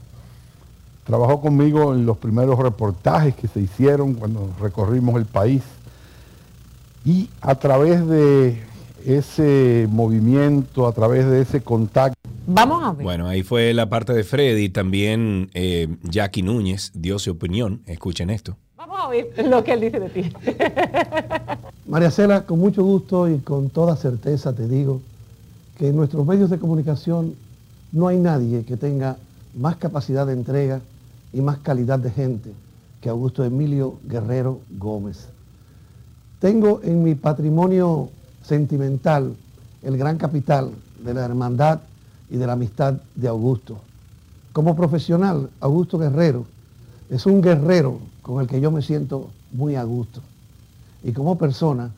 Trabajó 1.04 1.42
conmigo 1.42 1.94
en 1.94 2.06
los 2.06 2.18
primeros 2.18 2.58
reportajes 2.60 3.36
que 3.36 3.48
se 3.48 3.60
hicieron 3.60 4.14
cuando 4.14 4.50
recorrimos 4.62 5.16
el 5.18 5.26
país. 5.26 5.64
Y 7.06 7.30
a 7.42 7.56
través 7.56 8.06
de 8.08 8.62
ese 9.06 9.88
movimiento, 9.90 10.88
a 10.88 10.92
través 10.92 11.26
de 11.30 11.42
ese 11.42 11.62
contacto, 11.62 12.16
Vamos 12.48 12.84
a 12.84 12.94
ver. 12.94 13.04
Bueno, 13.04 13.28
ahí 13.28 13.42
fue 13.44 13.74
la 13.74 13.90
parte 13.90 14.14
de 14.14 14.24
Freddy. 14.24 14.70
También 14.70 15.50
eh, 15.54 15.88
Jackie 16.04 16.44
Núñez 16.44 16.92
dio 16.94 17.18
su 17.18 17.32
opinión. 17.32 17.82
Escuchen 17.88 18.30
esto. 18.30 18.56
Vamos 18.78 19.00
a 19.00 19.10
ver 19.10 19.28
lo 19.48 19.64
que 19.64 19.74
él 19.74 19.82
dice 19.82 20.00
de 20.00 20.10
ti. 20.10 20.32
María 21.88 22.12
Cela, 22.12 22.46
con 22.46 22.60
mucho 22.60 22.84
gusto 22.84 23.28
y 23.30 23.40
con 23.40 23.70
toda 23.70 23.96
certeza 23.96 24.54
te 24.54 24.68
digo 24.68 25.02
que 25.78 25.90
en 25.90 25.96
nuestros 25.96 26.26
medios 26.26 26.50
de 26.50 26.60
comunicación 26.60 27.36
no 27.92 28.08
hay 28.08 28.18
nadie 28.18 28.64
que 28.64 28.78
tenga 28.78 29.18
más 29.56 29.78
capacidad 29.78 30.28
de 30.28 30.34
entrega 30.34 30.82
y 31.34 31.42
más 31.42 31.58
calidad 31.60 32.00
de 32.00 32.12
gente 32.12 32.52
que 33.02 33.10
Augusto 33.10 33.44
Emilio 33.44 33.98
Guerrero 34.04 34.60
Gómez. 34.78 35.30
Tengo 36.40 36.82
en 36.84 37.04
mi 37.04 37.16
patrimonio 37.16 38.10
sentimental 38.44 39.36
el 39.82 39.98
gran 39.98 40.18
capital 40.18 40.72
de 41.04 41.14
la 41.14 41.26
hermandad 41.26 41.82
y 42.30 42.38
de 42.38 42.48
la 42.48 42.54
amistad 42.54 42.96
de 43.16 43.28
Augusto. 43.28 43.80
Como 44.52 44.76
profesional, 44.76 45.50
Augusto 45.60 45.98
Guerrero 45.98 46.46
es 47.10 47.26
un 47.26 47.42
guerrero 47.42 48.00
con 48.22 48.42
el 48.42 48.48
que 48.48 48.60
yo 48.60 48.72
me 48.72 48.82
siento 48.82 49.30
muy 49.52 49.76
a 49.76 49.84
gusto. 49.84 50.22
Y 51.04 51.12
como 51.12 51.38
persona, 51.38 51.92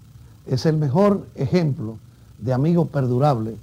es 0.46 0.66
el 0.66 0.78
mejor 0.78 1.26
ejemplo 1.36 1.98
de 2.40 2.54
amigo 2.54 2.86
perdurable 2.86 3.56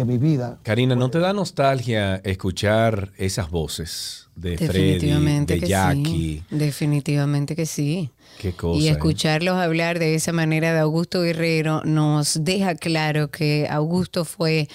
que 0.00 0.04
mi 0.04 0.18
vida. 0.18 0.58
Karina, 0.62 0.94
¿no 0.94 1.10
te 1.10 1.18
da 1.18 1.32
nostalgia 1.32 2.16
escuchar 2.24 3.12
esas 3.18 3.50
voces 3.50 4.28
de 4.34 4.56
Freddy, 4.56 4.94
Definitivamente 4.94 5.54
de 5.54 5.60
que 5.60 5.66
Jackie? 5.66 6.02
sí. 6.04 6.42
Definitivamente 6.50 7.54
que 7.56 7.66
sí. 7.66 8.10
Qué 8.38 8.52
cosa. 8.52 8.80
Y 8.80 8.88
¿eh? 8.88 8.92
escucharlos 8.92 9.56
hablar 9.56 9.98
de 9.98 10.14
esa 10.14 10.32
manera 10.32 10.72
de 10.72 10.80
Augusto 10.80 11.22
Guerrero 11.22 11.82
nos 11.84 12.42
deja 12.44 12.74
claro 12.74 13.30
que 13.30 13.68
Augusto 13.70 14.24
fue 14.24 14.68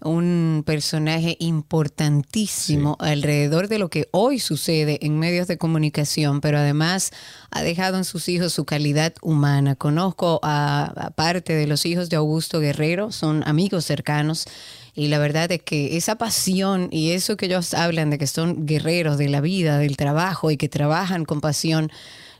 un 0.00 0.62
personaje 0.64 1.36
importantísimo 1.40 2.96
alrededor 3.00 3.68
de 3.68 3.78
lo 3.78 3.88
que 3.88 4.08
hoy 4.12 4.38
sucede 4.38 5.04
en 5.04 5.18
medios 5.18 5.48
de 5.48 5.58
comunicación, 5.58 6.40
pero 6.40 6.58
además 6.58 7.10
ha 7.50 7.62
dejado 7.62 7.96
en 7.96 8.04
sus 8.04 8.28
hijos 8.28 8.52
su 8.52 8.64
calidad 8.64 9.14
humana. 9.22 9.74
Conozco 9.74 10.38
a, 10.42 10.92
a 10.96 11.10
parte 11.10 11.54
de 11.54 11.66
los 11.66 11.84
hijos 11.84 12.10
de 12.10 12.16
Augusto 12.16 12.60
Guerrero, 12.60 13.10
son 13.10 13.42
amigos 13.46 13.84
cercanos. 13.84 14.46
Y 14.94 15.08
la 15.08 15.18
verdad 15.18 15.50
es 15.52 15.62
que 15.62 15.96
esa 15.96 16.16
pasión 16.16 16.88
y 16.90 17.12
eso 17.12 17.36
que 17.36 17.46
ellos 17.46 17.72
hablan 17.72 18.10
de 18.10 18.18
que 18.18 18.26
son 18.26 18.66
guerreros 18.66 19.16
de 19.16 19.28
la 19.28 19.40
vida, 19.40 19.78
del 19.78 19.96
trabajo 19.96 20.50
y 20.50 20.56
que 20.56 20.68
trabajan 20.68 21.24
con 21.24 21.40
pasión, 21.40 21.90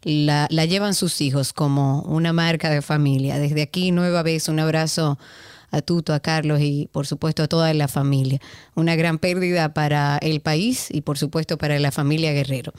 la, 0.03 0.47
la 0.51 0.65
llevan 0.65 0.95
sus 0.95 1.21
hijos 1.21 1.53
como 1.53 2.03
una 2.03 2.33
marca 2.33 2.71
de 2.71 2.83
familia. 2.83 3.39
Desde 3.39 3.63
aquí, 3.63 3.93
nueva 3.93 4.23
vez, 4.23 4.49
un 4.49 4.59
abrazo 4.59 5.19
a 5.71 5.83
Tuto, 5.83 6.15
a 6.15 6.21
Carlos 6.21 6.61
y 6.61 6.89
por 6.93 7.07
supuesto 7.07 7.43
a 7.43 7.49
toda 7.49 7.73
la 7.75 7.89
familia. 7.89 8.41
Una 8.75 8.97
gran 8.97 9.19
pérdida 9.19 9.75
para 9.75 10.19
el 10.19 10.41
país 10.41 10.89
y 10.91 11.03
por 11.03 11.19
supuesto 11.19 11.59
para 11.59 11.79
la 11.79 11.93
familia 11.93 12.33
Guerrero. 12.33 12.73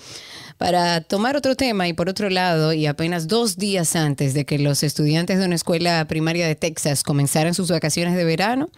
Para 0.57 1.01
tomar 1.01 1.35
otro 1.35 1.55
tema 1.55 1.87
y 1.87 1.93
por 1.93 2.09
otro 2.09 2.29
lado, 2.29 2.73
y 2.73 2.85
apenas 2.85 3.27
dos 3.27 3.57
días 3.57 3.95
antes 3.95 4.33
de 4.33 4.45
que 4.45 4.59
los 4.59 4.83
estudiantes 4.83 5.39
de 5.39 5.45
una 5.45 5.55
escuela 5.55 6.05
primaria 6.07 6.47
de 6.47 6.55
Texas 6.55 7.03
comenzaran 7.03 7.53
sus 7.53 7.71
vacaciones 7.71 8.15
de 8.15 8.25
verano, 8.25 8.69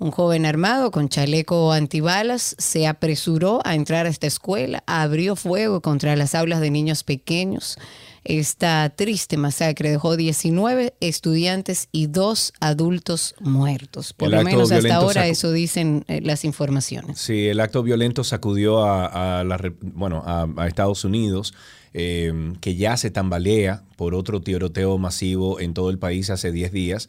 un 0.00 0.12
joven 0.12 0.46
armado 0.46 0.90
con 0.90 1.10
chaleco 1.10 1.72
antibalas 1.72 2.56
se 2.58 2.86
apresuró 2.86 3.60
a 3.66 3.74
entrar 3.74 4.06
a 4.06 4.08
esta 4.08 4.26
escuela, 4.26 4.82
abrió 4.86 5.36
fuego 5.36 5.82
contra 5.82 6.16
las 6.16 6.34
aulas 6.34 6.60
de 6.60 6.70
niños 6.70 7.04
pequeños. 7.04 7.76
Esta 8.24 8.90
triste 8.90 9.36
masacre 9.36 9.90
dejó 9.90 10.16
19 10.16 10.94
estudiantes 11.00 11.88
y 11.90 12.06
dos 12.06 12.52
adultos 12.60 13.34
muertos. 13.40 14.12
Por 14.12 14.28
El 14.28 14.36
lo 14.36 14.44
menos 14.44 14.70
hasta 14.70 14.94
ahora 14.94 15.26
eso 15.26 15.52
dicen 15.52 16.04
eh, 16.08 16.20
las 16.22 16.44
informaciones. 16.44 17.18
Sí, 17.18 17.48
el 17.48 17.60
acto 17.60 17.82
violento 17.82 18.22
sacudió 18.22 18.84
a, 18.84 19.40
a 19.40 19.44
la 19.44 19.58
bueno, 19.80 20.22
a, 20.26 20.46
a 20.56 20.66
Estados 20.66 21.04
Unidos, 21.04 21.54
eh, 21.94 22.52
que 22.60 22.76
ya 22.76 22.96
se 22.96 23.10
tambalea 23.10 23.82
por 23.96 24.14
otro 24.14 24.40
tiroteo 24.40 24.98
masivo 24.98 25.58
en 25.58 25.74
todo 25.74 25.90
el 25.90 25.98
país 25.98 26.30
hace 26.30 26.52
10 26.52 26.72
días. 26.72 27.08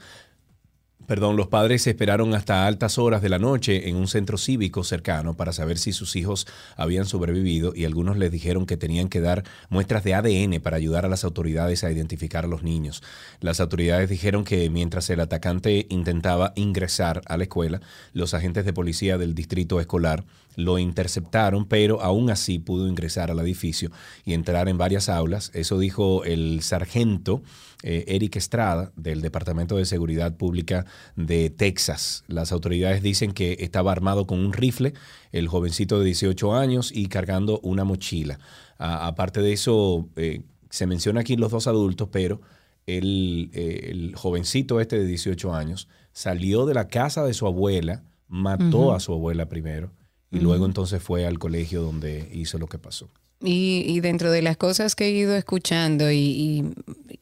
Perdón, 1.12 1.36
los 1.36 1.50
padres 1.50 1.86
esperaron 1.88 2.34
hasta 2.36 2.66
altas 2.66 2.98
horas 2.98 3.22
de 3.22 3.28
la 3.28 3.38
noche 3.38 3.90
en 3.90 3.98
un 3.98 4.08
centro 4.08 4.38
cívico 4.38 4.86
cercano 4.86 5.36
para 5.36 5.52
saber 5.52 5.78
si 5.78 5.92
sus 5.92 6.16
hijos 6.16 6.48
habían 6.78 7.04
sobrevivido 7.04 7.74
y 7.76 7.84
algunos 7.84 8.16
les 8.16 8.32
dijeron 8.32 8.66
que 8.66 8.78
tenían 8.78 9.10
que 9.10 9.20
dar 9.20 9.44
muestras 9.68 10.06
de 10.06 10.14
ADN 10.14 10.62
para 10.62 10.78
ayudar 10.78 11.04
a 11.04 11.10
las 11.10 11.26
autoridades 11.26 11.84
a 11.84 11.92
identificar 11.92 12.46
a 12.46 12.48
los 12.48 12.64
niños. 12.64 13.04
Las 13.42 13.60
autoridades 13.60 14.10
dijeron 14.10 14.46
que 14.46 14.70
mientras 14.70 15.10
el 15.10 15.20
atacante 15.20 15.86
intentaba 15.90 16.54
ingresar 16.56 17.24
a 17.26 17.36
la 17.36 17.44
escuela, 17.44 17.82
los 18.14 18.34
agentes 18.34 18.64
de 18.64 18.72
policía 18.72 19.18
del 19.18 19.36
distrito 19.36 19.82
escolar 19.82 20.24
lo 20.56 20.80
interceptaron, 20.80 21.66
pero 21.66 22.02
aún 22.02 22.30
así 22.30 22.60
pudo 22.60 22.88
ingresar 22.88 23.32
al 23.32 23.40
edificio 23.40 23.92
y 24.26 24.34
entrar 24.34 24.70
en 24.70 24.78
varias 24.78 25.10
aulas. 25.10 25.52
Eso 25.54 25.78
dijo 25.78 26.24
el 26.24 26.62
sargento 26.62 27.42
eh, 27.84 28.06
Eric 28.08 28.36
Estrada 28.36 28.92
del 28.96 29.22
Departamento 29.22 29.78
de 29.78 29.86
Seguridad 29.86 30.36
Pública 30.38 30.86
de 31.16 31.50
Texas. 31.50 32.24
Las 32.28 32.52
autoridades 32.52 33.02
dicen 33.02 33.32
que 33.32 33.58
estaba 33.60 33.92
armado 33.92 34.28
con 34.28 34.40
un 34.40 34.54
rifle, 34.54 34.94
el 35.32 35.48
jovencito 35.48 36.00
de 36.00 36.06
18 36.06 36.56
años, 36.56 36.92
y 36.94 37.08
cargando 37.08 37.60
una 37.64 37.84
mochila. 37.84 38.40
A- 38.78 39.08
aparte 39.08 39.42
de 39.42 39.54
eso, 39.54 40.08
eh, 40.16 40.42
se 40.70 40.86
menciona 40.88 41.22
aquí 41.22 41.36
los 41.36 41.52
dos 41.52 41.68
adultos, 41.68 42.10
pero 42.12 42.42
el, 42.88 43.50
el 43.54 44.14
jovencito 44.16 44.80
este 44.82 44.98
de 45.00 45.06
18 45.06 45.54
años 45.54 45.88
salió 46.14 46.66
de 46.66 46.74
la 46.74 46.88
casa 46.88 47.24
de 47.24 47.34
su 47.34 47.46
abuela, 47.46 48.04
mató 48.28 48.94
a 48.94 49.00
su 49.00 49.14
abuela 49.14 49.48
primero, 49.50 49.92
y 50.32 50.40
luego 50.40 50.66
entonces 50.66 51.04
fue 51.04 51.26
al 51.26 51.40
colegio 51.40 51.82
donde 51.82 52.30
hizo 52.34 52.58
lo 52.58 52.68
que 52.68 52.78
pasó. 52.80 53.10
Y, 53.44 53.84
y 53.88 54.02
dentro 54.02 54.32
de 54.32 54.42
las 54.44 54.56
cosas 54.58 54.96
que 54.96 55.06
he 55.08 55.12
ido 55.12 55.36
escuchando, 55.36 56.12
y, 56.12 56.18
y- 56.18 56.64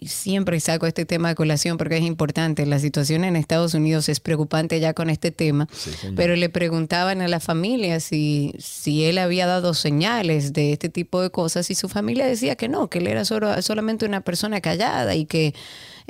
y 0.01 0.07
siempre 0.07 0.59
saco 0.61 0.85
este 0.87 1.05
tema 1.05 1.27
de 1.29 1.35
colación 1.35 1.77
porque 1.77 1.97
es 1.97 2.03
importante, 2.03 2.65
la 2.65 2.79
situación 2.79 3.23
en 3.25 3.35
Estados 3.35 3.73
Unidos 3.73 4.07
es 4.09 4.19
preocupante 4.21 4.79
ya 4.79 4.93
con 4.93 5.09
este 5.09 5.31
tema, 5.31 5.67
Sí, 5.73 5.91
pero 6.15 6.35
le 6.37 6.47
preguntaban 6.49 7.21
a 7.21 7.27
la 7.27 7.39
familia 7.41 7.99
si, 7.99 8.53
si 8.59 9.03
él 9.05 9.17
había 9.17 9.45
dado 9.45 9.73
señales 9.73 10.53
de 10.53 10.71
este 10.73 10.87
tipo 10.89 11.21
de 11.21 11.29
cosas 11.31 11.69
y 11.69 11.75
su 11.75 11.89
familia 11.89 12.25
decía 12.25 12.55
que 12.55 12.69
no, 12.69 12.89
que 12.89 12.99
él 12.99 13.07
era 13.07 13.25
solo- 13.25 13.61
solamente 13.61 14.05
una 14.05 14.21
persona 14.21 14.61
callada 14.61 15.15
y 15.15 15.25
que 15.25 15.53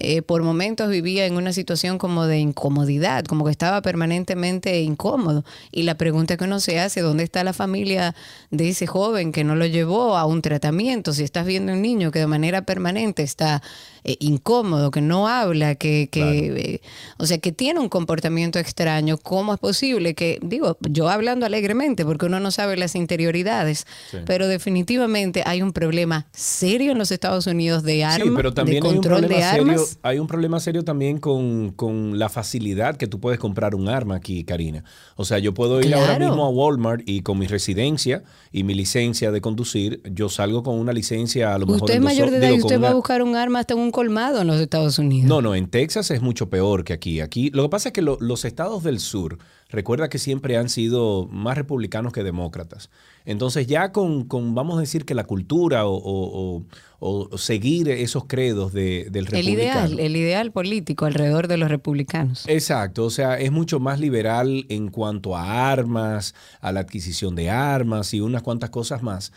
eh, 0.01 0.21
por 0.21 0.43
momentos 0.43 0.89
vivía 0.89 1.25
en 1.25 1.35
una 1.35 1.51
situación 1.51 1.97
como 1.97 2.25
de 2.25 2.39
incomodidad, 2.39 3.25
como 3.25 3.43
que 3.43 3.51
estaba 3.51 3.81
permanentemente 3.81 4.79
incómodo. 4.81 5.43
Y 5.71 5.83
la 5.83 5.95
pregunta 5.95 6.37
que 6.37 6.45
uno 6.45 6.61
se 6.61 6.79
hace, 6.79 7.01
¿dónde 7.01 7.23
está 7.23 7.43
la 7.43 7.51
familia 7.51 8.15
de 8.49 8.69
ese 8.69 8.87
joven 8.87 9.33
que 9.33 9.43
no 9.43 9.55
lo 9.55 9.65
llevó 9.65 10.17
a 10.17 10.25
un 10.25 10.41
tratamiento? 10.41 11.11
Si 11.13 11.23
estás 11.23 11.45
viendo 11.45 11.73
un 11.73 11.81
niño 11.81 12.11
que 12.11 12.19
de 12.19 12.27
manera 12.27 12.61
permanente 12.61 13.23
está 13.23 13.61
eh, 14.03 14.17
incómodo, 14.19 14.91
que 14.91 15.01
no 15.01 15.27
habla, 15.27 15.75
que, 15.75 16.09
que 16.11 16.73
eh, 16.75 16.81
o 17.17 17.25
sea, 17.25 17.37
que 17.37 17.51
tiene 17.51 17.79
un 17.79 17.89
comportamiento 17.89 18.59
extraño, 18.59 19.17
¿cómo 19.17 19.53
es 19.53 19.59
posible 19.59 20.13
que, 20.13 20.39
digo, 20.41 20.77
yo 20.89 21.09
hablando 21.09 21.45
alegremente, 21.45 22.05
porque 22.05 22.25
uno 22.25 22.39
no 22.39 22.51
sabe 22.51 22.77
las 22.77 22.95
interioridades, 22.95 23.85
Sí. 24.11 24.17
pero 24.25 24.47
definitivamente 24.47 25.43
hay 25.45 25.61
un 25.61 25.71
problema 25.73 26.27
serio 26.31 26.91
en 26.91 26.97
los 26.97 27.11
Estados 27.11 27.47
Unidos 27.47 27.83
de 27.83 28.03
armas, 28.03 28.27
Sí, 28.27 28.33
pero 28.35 28.53
también 28.53 28.81
de 28.83 28.89
hay 28.89 28.95
un, 28.95 29.01
control 29.01 29.21
de 29.21 29.27
problema 29.27 29.51
serio, 29.51 29.71
armas. 29.71 29.99
hay 30.01 30.19
un 30.19 30.27
problema 30.27 30.59
serio 30.59 30.83
también 30.83 31.17
con, 31.19 31.71
con 31.71 32.17
la 32.17 32.29
facilidad 32.29 32.95
que 32.97 33.07
tú 33.07 33.19
puedes 33.19 33.39
comprar 33.39 33.75
un 33.75 33.89
arma 33.89 34.15
aquí, 34.15 34.43
Karina. 34.43 34.83
O 35.15 35.25
sea, 35.25 35.39
yo 35.39 35.53
puedo 35.53 35.81
ir 35.81 35.93
ahora 35.93 36.17
mismo 36.19 36.45
a 36.45 36.49
Walmart 36.49 37.03
y 37.05 37.21
con 37.21 37.37
mi 37.37 37.47
residencia 37.47 38.23
y 38.51 38.63
mi 38.63 38.73
licencia 38.73 39.31
de 39.31 39.41
conducir, 39.41 40.01
yo 40.11 40.29
salgo 40.29 40.63
con 40.63 40.75
una 40.75 40.93
licencia 40.93 41.53
a 41.53 41.57
lo 41.57 41.65
mejor... 41.65 41.83
Usted 41.83 41.95
es 41.95 42.01
mayor 42.01 42.31
de 42.31 42.37
edad 42.37 42.49
y 42.51 42.59
usted 42.59 42.81
va 42.81 42.89
a 42.89 42.93
buscar 42.93 43.21
un 43.21 43.35
arma 43.35 43.59
hasta 43.59 43.73
en 43.73 43.88
un 43.89 43.91
colmado 43.91 44.41
en 44.41 44.47
los 44.47 44.59
Estados 44.61 44.99
Unidos. 44.99 45.27
No, 45.27 45.41
no, 45.41 45.55
en 45.55 45.67
Texas 45.67 46.11
es 46.11 46.21
mucho 46.21 46.49
peor 46.49 46.83
que 46.83 46.93
aquí. 46.93 47.19
Aquí, 47.21 47.49
lo 47.51 47.63
que 47.63 47.69
pasa 47.69 47.89
es 47.89 47.93
que 47.93 48.01
lo- 48.03 48.17
los 48.21 48.45
estados 48.45 48.83
del 48.83 48.99
sur, 48.99 49.39
recuerda 49.69 50.09
que 50.09 50.17
siempre 50.19 50.57
han 50.57 50.69
sido 50.69 51.27
más 51.31 51.57
republicanos 51.57 52.13
que 52.13 52.23
demócratas. 52.23 52.89
Entonces 53.25 53.67
ya 53.67 53.91
con, 53.91 54.23
con, 54.25 54.55
vamos 54.55 54.77
a 54.77 54.81
decir 54.81 55.05
que 55.05 55.13
la 55.15 55.23
cultura 55.25 55.85
o, 55.85 55.93
o- 55.95 56.63
o- 56.99 57.29
o 57.31 57.37
seguir 57.37 57.89
esos 57.89 58.25
credos 58.25 58.73
de- 58.73 59.07
del 59.11 59.25
el 59.25 59.25
republicano. 59.27 59.87
ideal, 59.89 59.99
el 59.99 60.15
ideal 60.15 60.51
político 60.51 61.05
alrededor 61.05 61.47
de 61.47 61.57
los 61.57 61.69
republicanos. 61.69 62.45
Exacto, 62.47 63.05
o 63.05 63.09
sea, 63.09 63.39
es 63.39 63.51
mucho 63.51 63.79
más 63.79 63.99
liberal 63.99 64.65
en 64.69 64.89
cuanto 64.89 65.35
a 65.35 65.71
armas, 65.71 66.33
a 66.61 66.71
la 66.71 66.81
adquisición 66.81 67.35
de 67.35 67.49
armas 67.49 68.13
y 68.13 68.19
unas 68.21 68.41
cuantas 68.43 68.69
cosas 68.69 69.01
más. 69.03 69.31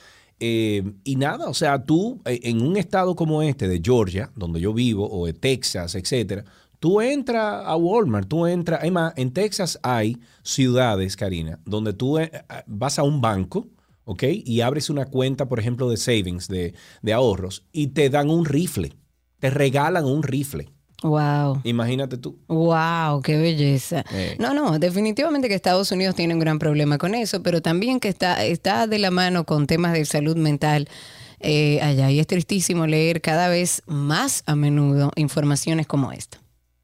Eh, 0.44 0.82
y 1.04 1.14
nada, 1.14 1.48
o 1.48 1.54
sea, 1.54 1.84
tú 1.84 2.20
eh, 2.24 2.40
en 2.42 2.62
un 2.62 2.76
estado 2.76 3.14
como 3.14 3.42
este 3.42 3.68
de 3.68 3.80
Georgia, 3.80 4.32
donde 4.34 4.60
yo 4.60 4.74
vivo, 4.74 5.08
o 5.08 5.26
de 5.26 5.34
Texas, 5.34 5.94
etcétera, 5.94 6.44
tú 6.80 7.00
entras 7.00 7.62
a 7.64 7.76
Walmart, 7.76 8.26
tú 8.26 8.44
entras, 8.48 8.80
además, 8.80 9.12
en 9.16 9.32
Texas 9.32 9.78
hay 9.84 10.18
ciudades, 10.42 11.14
Karina, 11.14 11.60
donde 11.64 11.92
tú 11.92 12.18
eh, 12.18 12.32
vas 12.66 12.98
a 12.98 13.04
un 13.04 13.20
banco, 13.20 13.68
¿ok? 14.02 14.24
Y 14.44 14.62
abres 14.62 14.90
una 14.90 15.04
cuenta, 15.04 15.46
por 15.48 15.60
ejemplo, 15.60 15.88
de 15.88 15.96
savings, 15.96 16.48
de, 16.48 16.74
de 17.02 17.12
ahorros, 17.12 17.64
y 17.70 17.86
te 17.88 18.10
dan 18.10 18.28
un 18.28 18.44
rifle, 18.44 18.94
te 19.38 19.48
regalan 19.48 20.04
un 20.06 20.24
rifle. 20.24 20.72
Wow. 21.02 21.60
Imagínate 21.64 22.16
tú. 22.16 22.38
Wow, 22.48 23.22
qué 23.22 23.36
belleza. 23.36 24.04
Eh. 24.12 24.36
No, 24.38 24.54
no, 24.54 24.78
definitivamente 24.78 25.48
que 25.48 25.54
Estados 25.54 25.90
Unidos 25.90 26.14
tiene 26.14 26.34
un 26.34 26.40
gran 26.40 26.58
problema 26.58 26.98
con 26.98 27.14
eso, 27.14 27.42
pero 27.42 27.60
también 27.60 28.00
que 28.00 28.08
está, 28.08 28.44
está 28.44 28.86
de 28.86 28.98
la 28.98 29.10
mano 29.10 29.44
con 29.44 29.66
temas 29.66 29.92
de 29.92 30.04
salud 30.04 30.36
mental 30.36 30.88
eh, 31.40 31.80
allá. 31.82 32.10
Y 32.10 32.20
es 32.20 32.26
tristísimo 32.26 32.86
leer 32.86 33.20
cada 33.20 33.48
vez 33.48 33.82
más 33.86 34.44
a 34.46 34.54
menudo 34.54 35.10
informaciones 35.16 35.86
como 35.86 36.12
esta. 36.12 36.38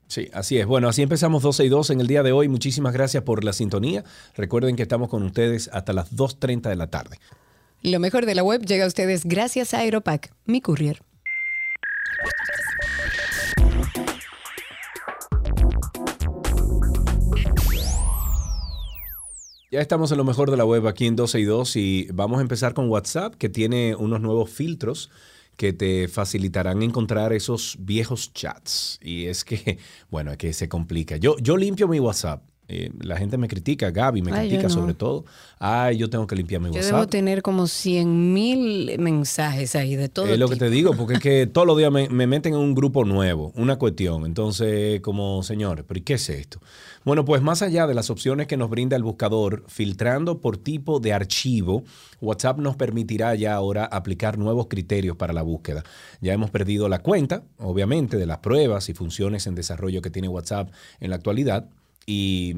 Sí, 0.09 0.29
así 0.33 0.59
es. 0.59 0.67
Bueno, 0.67 0.89
así 0.89 1.03
empezamos 1.03 1.43
12 1.43 1.67
y 1.67 1.69
2 1.69 1.91
en 1.91 2.01
el 2.01 2.07
día 2.07 2.23
de 2.23 2.33
hoy. 2.33 2.49
Muchísimas 2.49 2.95
gracias 2.95 3.23
por 3.23 3.45
la 3.45 3.53
sintonía. 3.53 4.05
Recuerden 4.37 4.75
que 4.75 4.83
estamos 4.83 5.09
con 5.09 5.23
ustedes 5.23 5.69
hasta 5.73 5.93
las 5.93 6.13
2.30 6.13 6.63
de 6.71 6.77
la 6.77 6.89
tarde. 6.89 7.19
Lo 7.83 8.01
mejor 8.01 8.27
de 8.27 8.35
la 8.35 8.43
web 8.43 8.65
llega 8.65 8.85
a 8.85 8.89
ustedes 8.89 9.25
gracias 9.25 9.75
a 9.75 9.81
Aeropack, 9.81 10.33
mi 10.47 10.61
courier. 10.61 11.03
Ya 19.79 19.83
estamos 19.83 20.11
en 20.11 20.19
lo 20.19 20.25
mejor 20.25 20.51
de 20.51 20.57
la 20.57 20.65
web 20.65 20.89
aquí 20.89 21.07
en 21.07 21.15
12 21.15 21.39
y 21.39 21.45
2 21.45 21.77
y 21.77 22.09
vamos 22.13 22.41
a 22.41 22.43
empezar 22.43 22.75
con 22.75 22.91
WhatsApp 22.91 23.37
que 23.37 23.49
tiene 23.49 23.95
unos 23.95 24.21
nuevos 24.21 24.51
filtros 24.51 25.09
que 25.57 25.73
te 25.73 26.09
facilitarán 26.09 26.83
encontrar 26.83 27.33
esos 27.33 27.77
viejos 27.79 28.33
chats. 28.35 28.99
Y 29.01 29.27
es 29.27 29.45
que, 29.45 29.79
bueno, 30.11 30.33
es 30.33 30.37
que 30.37 30.53
se 30.53 30.69
complica. 30.69 31.17
Yo, 31.17 31.39
yo 31.39 31.57
limpio 31.57 31.87
mi 31.87 32.01
WhatsApp. 32.01 32.43
Eh, 32.71 32.91
la 33.01 33.17
gente 33.17 33.39
me 33.39 33.49
critica, 33.49 33.91
Gaby 33.91 34.21
me 34.21 34.31
Ay, 34.31 34.49
yo 34.49 34.57
critica 34.59 34.69
no. 34.69 34.75
sobre 34.75 34.95
todo. 34.95 35.25
Ay, 35.59 35.97
yo 35.97 36.11
tengo 36.11 36.27
que 36.27 36.37
limpiar 36.37 36.61
mi 36.61 36.69
Yo 36.69 36.75
WhatsApp. 36.75 36.93
debo 36.93 37.07
tener 37.07 37.41
como 37.43 37.67
100 37.67 38.35
mil 38.35 38.99
mensajes 38.99 39.75
ahí 39.75 39.97
de 39.97 40.11
todo. 40.11 40.27
Es 40.27 40.39
lo 40.39 40.49
que 40.49 40.57
te 40.57 40.69
digo, 40.69 40.95
porque 40.95 41.15
es 41.15 41.21
que 41.21 41.47
todos 41.53 41.67
los 41.67 41.79
días 41.79 41.91
me, 41.91 42.09
me 42.11 42.27
meten 42.27 42.53
en 42.53 42.61
un 42.61 42.75
grupo 42.75 43.05
nuevo, 43.07 43.53
una 43.57 43.77
cuestión. 43.77 44.27
Entonces, 44.27 45.01
como, 45.01 45.43
señores, 45.43 45.85
¿pero 45.89 46.01
qué 46.05 46.15
es 46.15 46.29
esto? 46.29 46.61
Bueno, 47.05 47.25
pues 47.25 47.41
más 47.41 47.63
allá 47.63 47.87
de 47.87 47.95
las 47.95 48.11
opciones 48.11 48.47
que 48.49 48.59
nos 48.59 48.69
brinda 48.69 48.97
el 48.97 49.03
buscador, 49.03 49.65
filtrando 49.67 50.41
por 50.41 50.59
tipo 50.59 51.01
de 51.01 51.15
archivo, 51.15 51.85
WhatsApp 52.21 52.59
nos 52.59 52.77
permitirá 52.77 53.35
ya 53.35 53.55
ahora 53.55 53.87
aplicar 53.87 54.37
nuevos 54.37 54.67
criterios 54.69 55.17
para 55.17 55.33
la 55.33 55.41
búsqueda. 55.41 55.85
Ya 56.21 56.35
hemos 56.35 56.51
perdido 56.51 56.89
la 56.91 56.99
cuenta, 56.99 57.45
obviamente, 57.57 58.19
de 58.19 58.27
las 58.27 58.39
pruebas 58.39 58.91
y 58.91 58.95
funciones 58.95 59.47
en 59.47 59.55
desarrollo 59.55 60.03
que 60.03 60.11
tiene 60.11 60.29
WhatsApp 60.29 60.71
en 61.01 61.09
la 61.11 61.17
actualidad. 61.17 61.67
Y, 62.11 62.57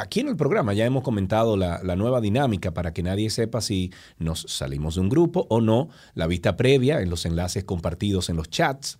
aquí 0.00 0.20
en 0.20 0.28
el 0.28 0.36
programa 0.36 0.72
ya 0.72 0.86
hemos 0.86 1.02
comentado 1.02 1.58
la 1.58 1.96
nueva 1.96 2.22
dinámica 2.22 2.72
para 2.72 2.94
que 2.94 3.02
nadie 3.02 3.28
sepa 3.28 3.60
si 3.60 3.92
nos 4.18 4.40
salimos 4.48 4.94
de 4.94 5.02
un 5.02 5.10
grupo 5.10 5.46
o 5.50 5.60
no, 5.60 5.90
la 6.14 6.26
vista 6.26 6.56
previa 6.56 7.02
en 7.02 7.10
los 7.10 7.26
enlaces 7.26 7.64
compartidos 7.64 8.30
en 8.30 8.36
los 8.36 8.48
chats, 8.48 8.98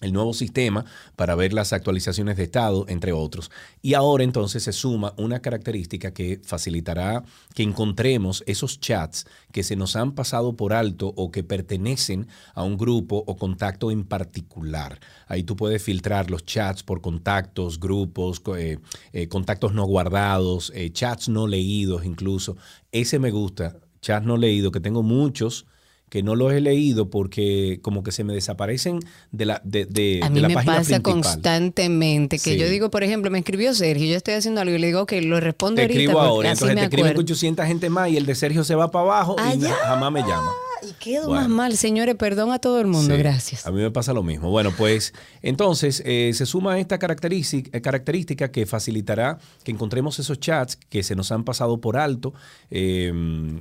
el 0.00 0.12
nuevo 0.12 0.32
sistema 0.32 0.84
para 1.16 1.34
ver 1.34 1.52
las 1.52 1.72
actualizaciones 1.72 2.36
de 2.36 2.44
estado, 2.44 2.86
entre 2.88 3.12
otros. 3.12 3.50
Y 3.82 3.94
ahora 3.94 4.24
entonces 4.24 4.62
se 4.62 4.72
suma 4.72 5.14
una 5.16 5.40
característica 5.40 6.12
que 6.12 6.40
facilitará 6.42 7.22
que 7.54 7.62
encontremos 7.62 8.42
esos 8.46 8.80
chats 8.80 9.26
que 9.52 9.62
se 9.62 9.76
nos 9.76 9.96
han 9.96 10.12
pasado 10.12 10.56
por 10.56 10.72
alto 10.72 11.12
o 11.16 11.30
que 11.30 11.42
pertenecen 11.42 12.28
a 12.54 12.62
un 12.62 12.78
grupo 12.78 13.22
o 13.26 13.36
contacto 13.36 13.90
en 13.90 14.04
particular. 14.04 14.98
Ahí 15.26 15.42
tú 15.42 15.56
puedes 15.56 15.82
filtrar 15.82 16.30
los 16.30 16.44
chats 16.44 16.82
por 16.82 17.00
contactos, 17.00 17.78
grupos, 17.78 18.42
eh, 18.56 18.78
eh, 19.12 19.28
contactos 19.28 19.74
no 19.74 19.84
guardados, 19.84 20.72
eh, 20.74 20.90
chats 20.92 21.28
no 21.28 21.46
leídos 21.46 22.04
incluso. 22.04 22.56
Ese 22.92 23.18
me 23.18 23.30
gusta, 23.30 23.76
chats 24.00 24.26
no 24.26 24.36
leídos, 24.36 24.72
que 24.72 24.80
tengo 24.80 25.02
muchos 25.02 25.66
que 26.10 26.22
no 26.22 26.34
los 26.34 26.52
he 26.52 26.60
leído 26.60 27.08
porque 27.08 27.78
como 27.80 28.02
que 28.02 28.12
se 28.12 28.24
me 28.24 28.34
desaparecen 28.34 29.00
de 29.32 29.46
la, 29.46 29.62
de, 29.64 29.86
de- 29.86 30.20
A 30.22 30.28
de 30.28 30.34
mí 30.34 30.40
la 30.40 30.48
me 30.48 30.54
página 30.54 30.74
pasa 30.74 30.84
principal. 31.00 31.12
constantemente 31.12 32.36
que 32.38 32.52
Sí. 32.52 32.58
yo 32.58 32.68
digo, 32.68 32.90
por 32.90 33.02
ejemplo, 33.04 33.30
me 33.30 33.38
escribió 33.38 33.72
Sergio, 33.74 34.06
yo 34.06 34.16
estoy 34.16 34.34
haciendo 34.34 34.60
algo 34.60 34.74
y 34.74 34.78
le 34.78 34.88
digo, 34.88 35.02
ok, 35.02 35.12
lo 35.22 35.40
respondo 35.40 35.76
Te 35.76 35.82
ahorita 35.82 36.00
escribo 36.00 36.20
ahora, 36.20 36.50
entonces 36.50 36.76
te 36.76 36.82
escriben 36.82 37.06
acuerdo. 37.12 37.20
800 37.22 37.66
gente 37.66 37.88
más 37.90 38.10
y 38.10 38.16
el 38.16 38.26
de 38.26 38.34
Sergio 38.34 38.64
se 38.64 38.74
va 38.74 38.90
para 38.90 39.04
abajo 39.04 39.36
y 39.38 39.52
Allá. 39.52 39.74
jamás 39.84 40.12
me 40.12 40.20
llama. 40.20 40.50
Y 40.82 40.92
quedo 40.94 41.28
Bueno. 41.28 41.42
más 41.42 41.48
mal, 41.48 41.76
señores, 41.76 42.14
perdón 42.16 42.52
a 42.52 42.58
todo 42.58 42.80
el 42.80 42.86
mundo, 42.86 43.14
Sí, 43.14 43.18
gracias. 43.18 43.66
A 43.66 43.70
mí 43.70 43.80
me 43.80 43.90
pasa 43.90 44.12
lo 44.12 44.22
mismo. 44.22 44.50
Bueno, 44.50 44.72
pues 44.76 45.12
entonces 45.42 46.02
eh, 46.06 46.32
se 46.34 46.46
suma 46.46 46.78
esta 46.78 46.98
característica, 46.98 47.76
eh, 47.76 47.80
característica 47.80 48.50
que 48.50 48.66
facilitará 48.66 49.38
que 49.64 49.72
encontremos 49.72 50.18
esos 50.18 50.38
chats 50.40 50.76
que 50.76 51.02
se 51.02 51.14
nos 51.16 51.32
han 51.32 51.44
pasado 51.44 51.80
por 51.80 51.96
alto. 51.96 52.32
Eh, 52.70 53.12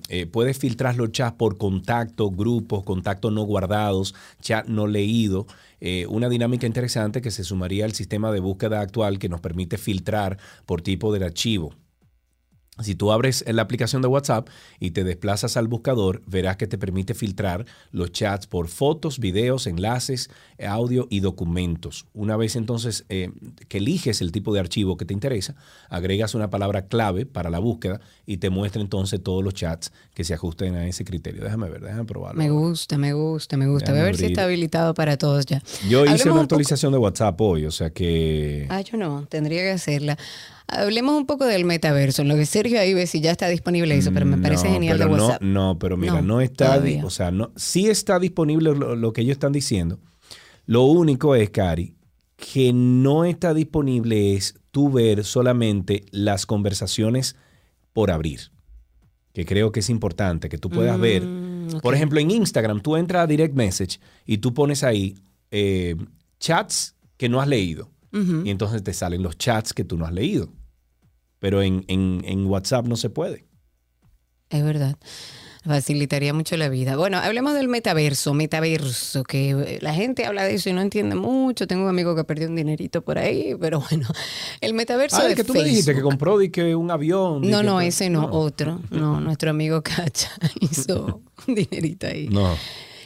eh, 0.09 0.25
puedes 0.27 0.57
filtrar 0.57 0.95
los 0.95 1.11
chats 1.11 1.35
por 1.37 1.57
contacto, 1.57 2.29
grupos, 2.31 2.83
contactos 2.83 3.31
no 3.31 3.43
guardados, 3.43 4.15
chat 4.41 4.65
no 4.67 4.87
leído. 4.87 5.47
Eh, 5.81 6.05
una 6.07 6.27
dinámica 6.29 6.67
interesante 6.67 7.21
que 7.21 7.31
se 7.31 7.43
sumaría 7.43 7.85
al 7.85 7.93
sistema 7.93 8.31
de 8.31 8.39
búsqueda 8.41 8.81
actual 8.81 9.17
que 9.17 9.29
nos 9.29 9.39
permite 9.39 9.77
filtrar 9.77 10.37
por 10.65 10.81
tipo 10.81 11.13
del 11.13 11.23
archivo. 11.23 11.73
Si 12.81 12.95
tú 12.95 13.11
abres 13.11 13.43
la 13.47 13.61
aplicación 13.61 14.01
de 14.01 14.07
WhatsApp 14.07 14.47
y 14.79 14.91
te 14.91 15.03
desplazas 15.03 15.57
al 15.57 15.67
buscador, 15.67 16.21
verás 16.25 16.57
que 16.57 16.67
te 16.67 16.77
permite 16.77 17.13
filtrar 17.13 17.65
los 17.91 18.11
chats 18.11 18.47
por 18.47 18.67
fotos, 18.67 19.19
videos, 19.19 19.67
enlaces, 19.67 20.29
audio 20.65 21.07
y 21.09 21.19
documentos. 21.19 22.05
Una 22.13 22.37
vez 22.37 22.55
entonces 22.55 23.05
eh, 23.09 23.31
que 23.67 23.77
eliges 23.77 24.21
el 24.21 24.31
tipo 24.31 24.53
de 24.53 24.59
archivo 24.59 24.97
que 24.97 25.05
te 25.05 25.13
interesa, 25.13 25.55
agregas 25.89 26.35
una 26.35 26.49
palabra 26.49 26.87
clave 26.87 27.25
para 27.25 27.49
la 27.49 27.59
búsqueda 27.59 27.99
y 28.25 28.37
te 28.37 28.49
muestra 28.49 28.81
entonces 28.81 29.21
todos 29.21 29.43
los 29.43 29.53
chats 29.53 29.91
que 30.13 30.23
se 30.23 30.33
ajusten 30.33 30.75
a 30.75 30.87
ese 30.87 31.03
criterio. 31.05 31.43
Déjame 31.43 31.69
ver, 31.69 31.81
déjame 31.81 32.05
probarlo. 32.05 32.39
Me 32.39 32.49
gusta, 32.49 32.97
me 32.97 33.13
gusta, 33.13 33.57
me 33.57 33.67
gusta. 33.67 33.91
Voy 33.91 34.01
a 34.01 34.03
ver 34.03 34.17
si 34.17 34.25
está 34.25 34.43
habilitado 34.43 34.93
para 34.93 35.17
todos 35.17 35.45
ya. 35.45 35.61
Yo 35.89 36.05
hice 36.05 36.11
Hablemos 36.11 36.25
una 36.25 36.33
un 36.33 36.39
actualización 36.41 36.91
de 36.91 36.97
WhatsApp 36.97 37.39
hoy, 37.41 37.65
o 37.65 37.71
sea 37.71 37.89
que... 37.89 38.67
Ah, 38.69 38.81
yo 38.81 38.97
no, 38.97 39.25
tendría 39.29 39.61
que 39.61 39.71
hacerla. 39.71 40.17
Hablemos 40.71 41.15
un 41.17 41.25
poco 41.25 41.45
del 41.45 41.65
metaverso, 41.65 42.21
en 42.21 42.27
lo 42.27 42.35
que 42.35 42.45
Sergio 42.45 42.79
ahí 42.79 42.93
ve 42.93 43.07
si 43.07 43.21
ya 43.21 43.31
está 43.31 43.47
disponible 43.47 43.95
eso, 43.97 44.11
pero 44.13 44.25
me 44.25 44.37
parece 44.37 44.67
No, 44.67 44.73
genial 44.73 44.99
de 44.99 45.05
no- 45.05 45.11
WhatsApp. 45.11 45.41
No, 45.41 45.79
pero 45.79 45.97
mira, 45.97 46.21
No, 46.21 46.35
no, 46.35 46.41
está, 46.41 46.81
o 47.03 47.09
sea, 47.09 47.31
no, 47.31 47.51
sí 47.55 47.87
está 47.87 48.19
disponible 48.19 48.75
lo, 48.75 48.95
lo 48.95 49.11
que 49.13 49.21
ellos 49.21 49.33
están 49.33 49.51
diciendo. 49.51 49.99
Lo 50.65 50.83
único 50.83 51.33
es, 51.35 51.49
Cari, 51.49 51.95
que 52.35 52.71
no 52.73 53.25
está 53.25 53.53
disponible 53.53 54.35
es 54.35 54.55
tú 54.71 54.91
ver 54.91 55.23
solamente 55.23 56.05
las 56.11 56.45
conversaciones 56.45 57.35
por 57.91 58.11
abrir. 58.11 58.51
Que 59.33 59.45
creo 59.45 59.71
que 59.71 59.79
es 59.79 59.89
importante 59.89 60.49
que 60.49 60.57
tú 60.57 60.69
puedas 60.69 60.99
ver. 60.99 61.23
Mm, 61.25 61.79
Por 61.81 61.93
ok. 61.93 61.95
ejemplo, 61.95 62.19
en 62.19 62.29
Instagram 62.31 62.81
tú 62.81 62.95
entras 62.95 63.23
a 63.23 63.27
Direct 63.27 63.55
Message 63.55 63.99
y 64.25 64.37
tú 64.37 64.53
pones 64.53 64.83
ahí 64.83 65.15
eh, 65.51 65.95
chats 66.39 66.95
que 67.17 67.27
no 67.29 67.41
has 67.41 67.47
leído. 67.47 67.89
Y 68.11 68.49
entonces 68.49 68.83
te 68.83 68.91
salen 68.93 69.21
los 69.21 69.37
chats 69.37 69.71
que 69.73 69.83
tú 69.83 69.95
no 69.97 70.05
has 70.05 70.11
leído. 70.13 70.49
Pero 71.39 71.61
en, 71.61 71.85
en- 71.87 72.21
en 72.25 72.45
WhatsApp 72.45 72.85
no 72.85 72.95
se 72.95 73.09
puede. 73.09 73.45
Es 74.49 74.63
verdad. 74.63 74.95
Facilitaría 75.65 76.33
mucho 76.33 76.55
la 76.55 76.69
vida. 76.69 76.95
Bueno, 76.95 77.17
hablemos 77.17 77.53
del 77.53 77.67
metaverso, 77.67 78.33
metaverso, 78.33 79.23
que 79.23 79.51
eh, 79.51 79.79
la 79.81 79.93
gente 79.93 80.25
habla 80.25 80.43
de 80.45 80.55
eso 80.55 80.69
y 80.69 80.73
no 80.73 80.81
entiende 80.81 81.15
mucho. 81.15 81.67
Tengo 81.67 81.83
un 81.83 81.89
amigo 81.89 82.15
que 82.15 82.23
perdió 82.23 82.47
un 82.47 82.55
dinerito 82.55 83.01
por 83.03 83.17
ahí, 83.19 83.55
pero 83.59 83.83
bueno, 83.89 84.07
el 84.61 84.73
metaverso 84.73 85.17
Ah, 85.17 85.23
de 85.25 85.31
el 85.31 85.35
que 85.35 85.43
tú 85.43 85.53
me 85.53 85.63
dijiste 85.63 85.93
que 85.93 86.01
compró 86.01 86.37
di 86.37 86.49
que 86.49 86.75
un 86.75 86.89
avión. 86.89 87.41
No, 87.41 87.59
que 87.59 87.63
no, 87.65 87.81
ese 87.81 88.09
no, 88.09 88.25
otro. 88.31 88.81
No, 88.89 89.19
nuestro 89.21 89.49
amigo 89.49 89.81
Cacha 89.83 90.31
hizo 90.61 91.21
un 91.47 91.55
dinerito 91.55 92.07
ahí. 92.07 92.29
No. 92.29 92.55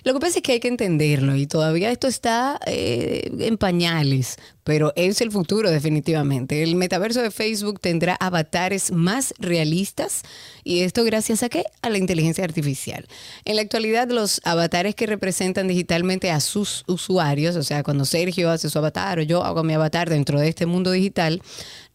Lo 0.04 0.13
que 0.13 0.19
pasa 0.19 0.38
es 0.39 0.43
que 0.43 0.52
hay 0.54 0.60
que 0.60 0.67
entenderlo 0.67 1.36
y 1.36 1.48
todavía 1.48 1.89
esto 1.89 2.08
está 2.08 2.60
eh, 2.67 3.32
en 3.39 3.58
pañales, 3.58 4.38
pero 4.63 4.93
es 4.95 5.21
el 5.21 5.32
futuro 5.32 5.69
definitivamente. 5.69 6.63
El 6.63 6.76
metaverso 6.76 7.21
de 7.21 7.32
Facebook 7.32 7.80
tendrá 7.80 8.15
avatares 8.19 8.91
más 8.91 9.34
realistas 9.39 10.23
y 10.63 10.82
esto 10.82 11.04
gracias 11.04 11.43
a 11.43 11.49
qué? 11.49 11.65
A 11.82 11.89
la 11.89 11.97
inteligencia 11.97 12.43
artificial. 12.43 13.06
En 13.45 13.56
la 13.58 13.62
actualidad 13.62 14.10
los 14.10 14.41
avatares 14.43 14.95
que 14.95 15.06
representan 15.06 15.67
digitalmente 15.67 16.32
a 16.32 16.39
sus 16.39 16.84
usuarios, 16.88 17.56
o 17.56 17.63
sea, 17.63 17.84
cuando 17.84 18.06
Sergio 18.06 18.49
hace 18.49 18.69
su 18.69 18.80
avatar 18.80 19.19
o 19.19 19.21
yo 19.23 19.43
hago 19.43 19.63
mi 19.63 19.73
avatar 19.73 20.10
dentro 20.10 20.39
de 20.39 20.49
este 20.49 20.65
mundo 20.65 20.91
digital, 20.91 21.41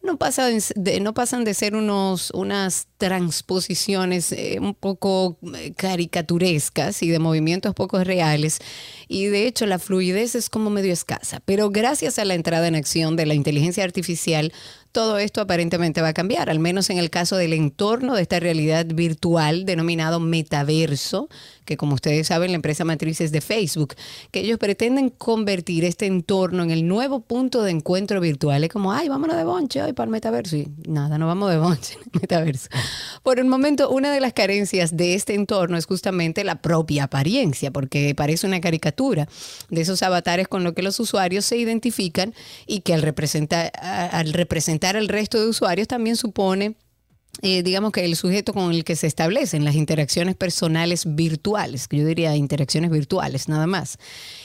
no 0.01 0.17
pasan 0.17 0.59
de, 0.75 0.99
no 1.01 1.13
pasan 1.13 1.43
de 1.43 1.53
ser 1.53 1.75
unos, 1.75 2.31
unas 2.31 2.87
transposiciones 2.97 4.31
eh, 4.31 4.57
un 4.61 4.73
poco 4.73 5.37
eh, 5.55 5.73
caricaturescas 5.75 7.03
y 7.03 7.09
de 7.09 7.19
movimientos 7.19 7.75
poco 7.75 8.01
reales. 8.03 8.59
Y 9.07 9.25
de 9.25 9.45
hecho 9.45 9.65
la 9.65 9.77
fluidez 9.77 10.35
es 10.35 10.49
como 10.49 10.69
medio 10.69 10.93
escasa. 10.93 11.41
Pero 11.43 11.69
gracias 11.69 12.17
a 12.17 12.25
la 12.25 12.35
entrada 12.35 12.58
en 12.67 12.75
acción 12.75 13.15
de 13.15 13.25
la 13.25 13.33
inteligencia 13.33 13.83
artificial, 13.83 14.53
todo 14.91 15.19
esto 15.19 15.41
aparentemente 15.41 16.01
va 16.01 16.09
a 16.09 16.13
cambiar, 16.13 16.49
al 16.49 16.59
menos 16.59 16.89
en 16.89 16.97
el 16.97 17.09
caso 17.11 17.35
del 17.35 17.53
entorno 17.53 18.15
de 18.15 18.23
esta 18.23 18.39
realidad 18.39 18.87
virtual 18.87 19.65
denominado 19.65 20.19
metaverso, 20.19 21.29
que 21.65 21.77
como 21.77 21.93
ustedes 21.93 22.27
saben 22.27 22.51
la 22.51 22.55
empresa 22.55 22.85
matriz 22.85 23.21
es 23.21 23.31
de 23.31 23.41
Facebook, 23.41 23.93
que 24.31 24.39
ellos 24.39 24.57
pretenden 24.57 25.09
convertir 25.09 25.85
este 25.85 26.07
entorno 26.07 26.63
en 26.63 26.71
el 26.71 26.87
nuevo 26.87 27.19
punto 27.19 27.61
de 27.61 27.69
encuentro 27.69 28.19
virtual. 28.19 28.63
Es 28.63 28.71
como, 28.71 28.91
ay, 28.91 29.09
vámonos 29.09 29.37
de 29.37 29.43
bonche 29.43 29.83
hoy 29.83 29.93
para 29.93 30.05
el 30.05 30.11
metaverso. 30.11 30.57
Y 30.57 30.67
nada, 30.87 31.19
no 31.19 31.27
vamos 31.27 31.51
de 31.51 31.59
bonche 31.59 31.93
en 31.93 32.01
el 32.11 32.21
metaverso. 32.21 32.69
Por 33.21 33.37
el 33.37 33.45
momento, 33.45 33.91
una 33.91 34.11
de 34.11 34.19
las 34.19 34.33
carencias 34.33 34.97
de 34.97 35.13
este 35.13 35.35
entorno 35.35 35.77
es 35.77 35.85
justamente 35.85 36.43
la 36.43 36.55
propia 36.55 37.03
apariencia, 37.03 37.69
porque 37.69 38.15
parece 38.15 38.47
una 38.47 38.59
caricatura 38.59 39.27
de 39.69 39.81
esos 39.81 40.01
avatares 40.01 40.47
con 40.47 40.63
los 40.63 40.73
que 40.73 40.81
los 40.81 40.99
usuarios 40.99 41.45
se 41.45 41.57
identifican 41.57 42.33
y 42.65 42.79
que 42.81 42.95
al 42.95 43.03
representar, 43.03 43.71
al 43.79 44.33
representar 44.33 44.78
al 44.87 45.07
resto 45.07 45.39
de 45.39 45.47
usuarios 45.47 45.87
también 45.87 46.15
supone 46.15 46.75
eh, 47.41 47.63
digamos 47.63 47.93
que 47.93 48.03
el 48.03 48.17
sujeto 48.17 48.53
con 48.53 48.73
el 48.73 48.83
que 48.83 48.97
se 48.97 49.07
establecen 49.07 49.63
las 49.63 49.75
interacciones 49.75 50.35
personales 50.35 51.15
virtuales, 51.15 51.87
que 51.87 51.97
yo 51.97 52.05
diría 52.05 52.35
interacciones 52.35 52.91
virtuales 52.91 53.47
nada 53.47 53.65
más. 53.65 53.97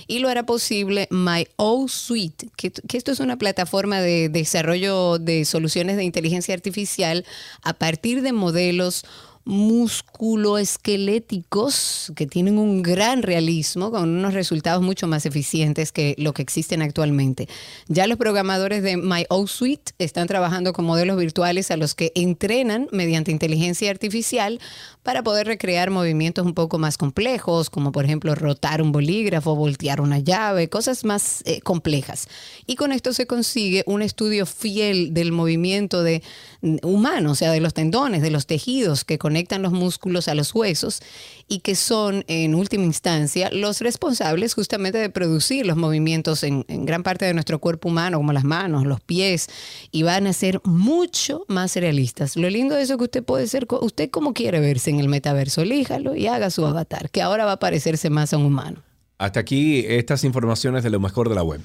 Y 0.07 0.20
lo 0.20 0.29
hará 0.29 0.47
posible 0.47 1.09
My 1.11 1.49
O 1.57 1.88
Suite, 1.88 2.51
que 2.57 2.73
esto 2.97 3.11
es 3.11 3.18
una 3.18 3.37
plataforma 3.37 4.01
de 4.01 4.29
desarrollo 4.29 5.18
de 5.18 5.44
soluciones 5.44 5.97
de 5.97 6.05
inteligencia 6.05 6.55
artificial 6.55 7.25
a 7.62 7.75
partir 7.75 8.23
de 8.23 8.33
modelos 8.33 9.05
musculoesqueléticos 9.45 12.13
que 12.17 12.27
tienen 12.27 12.59
un 12.59 12.83
gran 12.83 13.23
realismo 13.23 13.91
con 13.91 14.09
unos 14.09 14.33
resultados 14.33 14.83
mucho 14.83 15.07
más 15.07 15.27
eficientes 15.27 15.93
que 15.93 16.15
lo 16.17 16.33
que 16.33 16.41
existen 16.41 16.81
actualmente. 16.81 17.47
Ya 17.87 18.07
los 18.07 18.17
programadores 18.17 18.83
de 18.83 18.97
My 18.97 19.27
Suite 19.47 19.93
están 19.99 20.29
trabajando 20.29 20.73
con 20.73 20.87
modelos 20.87 21.19
virtuales 21.19 21.71
a 21.71 21.77
los 21.77 21.95
que 21.95 22.11
entrenan 22.15 22.89
mediante 22.91 23.33
inteligencia 23.33 23.91
artificial 23.91 24.61
para 25.03 25.23
poder 25.23 25.47
recrear 25.47 25.91
movimientos 25.91 26.47
un 26.47 26.55
poco 26.55 26.79
más 26.79 26.97
complejos, 26.97 27.69
como 27.69 27.93
por 27.93 28.07
ejemplo 28.07 28.35
rotar 28.35 28.81
un 28.81 28.93
bolígrafo, 28.93 29.55
voltear 29.55 30.01
una 30.01 30.21
llave, 30.21 30.71
cosas 30.71 31.05
más 31.05 31.43
eh, 31.45 31.61
complejas. 31.61 32.29
Y 32.67 32.77
con 32.77 32.93
esto 32.93 33.13
se 33.13 33.27
consigue 33.27 33.85
un 33.87 34.01
estudio 34.01 34.47
fiel 34.47 35.13
del 35.13 35.33
movimiento 35.33 36.03
de, 36.03 36.23
mm, 36.63 36.77
humano, 36.83 37.33
o 37.33 37.35
sea, 37.35 37.53
de 37.53 37.61
los 37.61 37.75
tendones, 37.75 38.23
de 38.23 38.31
los 38.31 38.47
tejidos 38.47 39.05
que 39.05 39.19
conectan 39.19 39.34
los 39.35 39.73
músculos 39.73 40.29
a 40.29 40.35
los 40.35 40.55
huesos 40.55 41.01
y 41.49 41.61
que 41.61 41.75
son, 41.75 42.25
en 42.29 42.55
última 42.55 42.85
instancia, 42.85 43.51
los 43.53 43.81
responsables 43.81 44.55
justamente 44.55 44.99
de 44.99 45.11
producir 45.11 45.66
los 45.66 45.77
movimientos 45.77 46.42
en, 46.42 46.64
en 46.68 46.85
gran 46.85 47.03
parte 47.03 47.25
de 47.25 47.35
nuestro 47.35 47.59
cuerpo 47.59 47.88
humano, 47.88 48.18
como 48.18 48.33
las 48.33 48.44
manos, 48.44 48.87
los 48.87 49.01
pies, 49.01 49.49
y 49.90 50.03
van 50.03 50.27
a 50.27 50.33
ser 50.33 50.61
mucho 50.64 51.44
más 51.49 51.77
realistas. 51.77 52.37
Lo 52.37 52.49
lindo 52.49 52.75
de 52.75 52.83
eso 52.83 52.94
es 52.94 52.99
que 52.99 53.05
usted 53.05 53.25
puede 53.25 53.47
ser, 53.47 53.66
usted 53.68 54.11
como 54.11 54.33
quiere 54.33 54.61
verse 54.61 54.90
en 54.90 55.01
el 55.01 55.09
metaverso, 55.09 55.62
elíjalo 55.62 56.14
y 56.14 56.27
haga 56.27 56.51
su 56.51 56.64
avatar, 56.64 57.11
que 57.11 57.23
ahora 57.23 57.44
va 57.44 57.53
a 57.53 57.59
parecerse 57.59 58.11
más 58.11 58.33
a 58.33 58.38
un 58.38 58.47
humano. 58.47 58.83
Hasta 59.18 59.40
aquí 59.40 59.85
estas 59.87 60.25
informaciones 60.25 60.83
de 60.83 60.90
lo 60.90 61.01
mejor 61.01 61.29
de 61.29 61.35
la 61.35 61.42
web. 61.42 61.61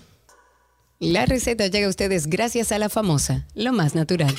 La 0.99 1.25
receta 1.25 1.67
llega 1.67 1.87
a 1.87 1.89
ustedes 1.89 2.27
gracias 2.27 2.71
a 2.71 2.77
la 2.77 2.89
famosa, 2.89 3.47
lo 3.55 3.71
más 3.71 3.95
natural. 3.95 4.35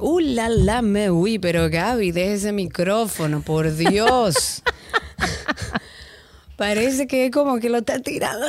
Uh, 0.00 0.20
la, 0.20 0.48
la, 0.48 0.82
me 0.82 1.10
uy, 1.10 1.38
pero 1.38 1.68
Gaby, 1.68 2.12
deje 2.12 2.34
ese 2.34 2.52
micrófono, 2.52 3.42
por 3.42 3.74
Dios. 3.74 4.62
Parece 6.56 7.06
que 7.06 7.26
es 7.26 7.30
como 7.30 7.58
que 7.58 7.68
lo 7.68 7.78
está 7.78 8.00
tirando. 8.00 8.46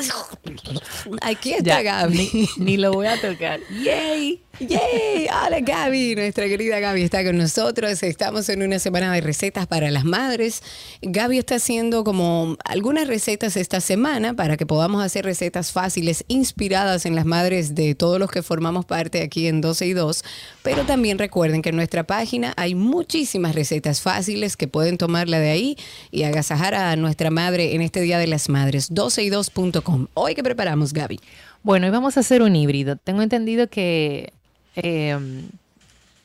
Aquí 1.21 1.53
está 1.53 1.81
Ya, 1.81 1.81
Gaby. 1.81 2.29
Ni, 2.33 2.49
ni 2.57 2.77
lo 2.77 2.93
voy 2.93 3.07
a 3.07 3.19
tocar. 3.19 3.59
¡Yay! 3.83 4.41
¡Yay! 4.59 5.27
Hola 5.27 5.59
Gaby, 5.61 6.15
nuestra 6.15 6.45
querida 6.45 6.79
Gaby 6.79 7.03
está 7.03 7.23
con 7.23 7.37
nosotros. 7.37 8.03
Estamos 8.03 8.47
en 8.49 8.61
una 8.61 8.79
semana 8.79 9.11
de 9.11 9.21
recetas 9.21 9.65
para 9.65 9.89
las 9.89 10.03
madres. 10.03 10.61
Gaby 11.01 11.39
está 11.39 11.55
haciendo 11.55 12.03
como 12.03 12.57
algunas 12.65 13.07
recetas 13.07 13.55
esta 13.55 13.81
semana 13.81 14.35
para 14.35 14.57
que 14.57 14.65
podamos 14.65 15.03
hacer 15.03 15.25
recetas 15.25 15.71
fáciles 15.71 16.25
inspiradas 16.27 17.05
en 17.05 17.15
las 17.15 17.25
madres 17.25 17.73
de 17.73 17.95
todos 17.95 18.19
los 18.19 18.29
que 18.29 18.43
formamos 18.43 18.85
parte 18.85 19.23
aquí 19.23 19.47
en 19.47 19.61
12 19.61 19.85
y 19.87 19.93
2. 19.93 20.23
Pero 20.63 20.85
también 20.85 21.17
recuerden 21.17 21.61
que 21.61 21.69
en 21.69 21.77
nuestra 21.77 22.03
página 22.03 22.53
hay 22.57 22.75
muchísimas 22.75 23.55
recetas 23.55 24.01
fáciles 24.01 24.57
que 24.57 24.67
pueden 24.67 24.97
tomarla 24.97 25.39
de 25.39 25.49
ahí 25.49 25.77
y 26.11 26.23
agasajar 26.23 26.75
a 26.75 26.95
nuestra 26.97 27.31
madre 27.31 27.73
en 27.73 27.81
este 27.81 28.01
Día 28.01 28.19
de 28.19 28.27
las 28.27 28.49
Madres, 28.49 28.91
12y2.com. 28.91 30.07
Hoy 30.13 30.35
que 30.35 30.43
preparamos, 30.43 30.93
Gaby. 30.93 31.19
Bueno, 31.63 31.87
hoy 31.87 31.91
vamos 31.91 32.17
a 32.17 32.19
hacer 32.19 32.41
un 32.41 32.55
híbrido. 32.55 32.95
Tengo 32.95 33.21
entendido 33.21 33.67
que 33.67 34.33
eh, 34.75 35.17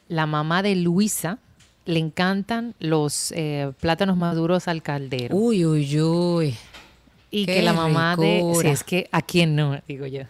la 0.08 0.26
mamá 0.26 0.62
de 0.62 0.76
Luisa 0.76 1.38
le 1.84 2.00
encantan 2.00 2.74
los 2.80 3.32
eh, 3.32 3.72
plátanos 3.80 4.16
maduros 4.16 4.68
al 4.68 4.82
caldero. 4.82 5.36
Uy, 5.36 5.64
uy, 5.64 6.00
uy. 6.00 6.54
y 7.30 7.46
qué 7.46 7.54
que 7.54 7.62
la 7.62 7.72
mamá 7.72 8.16
de... 8.16 8.42
Sí, 8.60 8.68
es 8.68 8.84
que 8.84 9.08
a 9.12 9.22
quién 9.22 9.54
no, 9.54 9.80
digo 9.86 10.06
yo. 10.06 10.22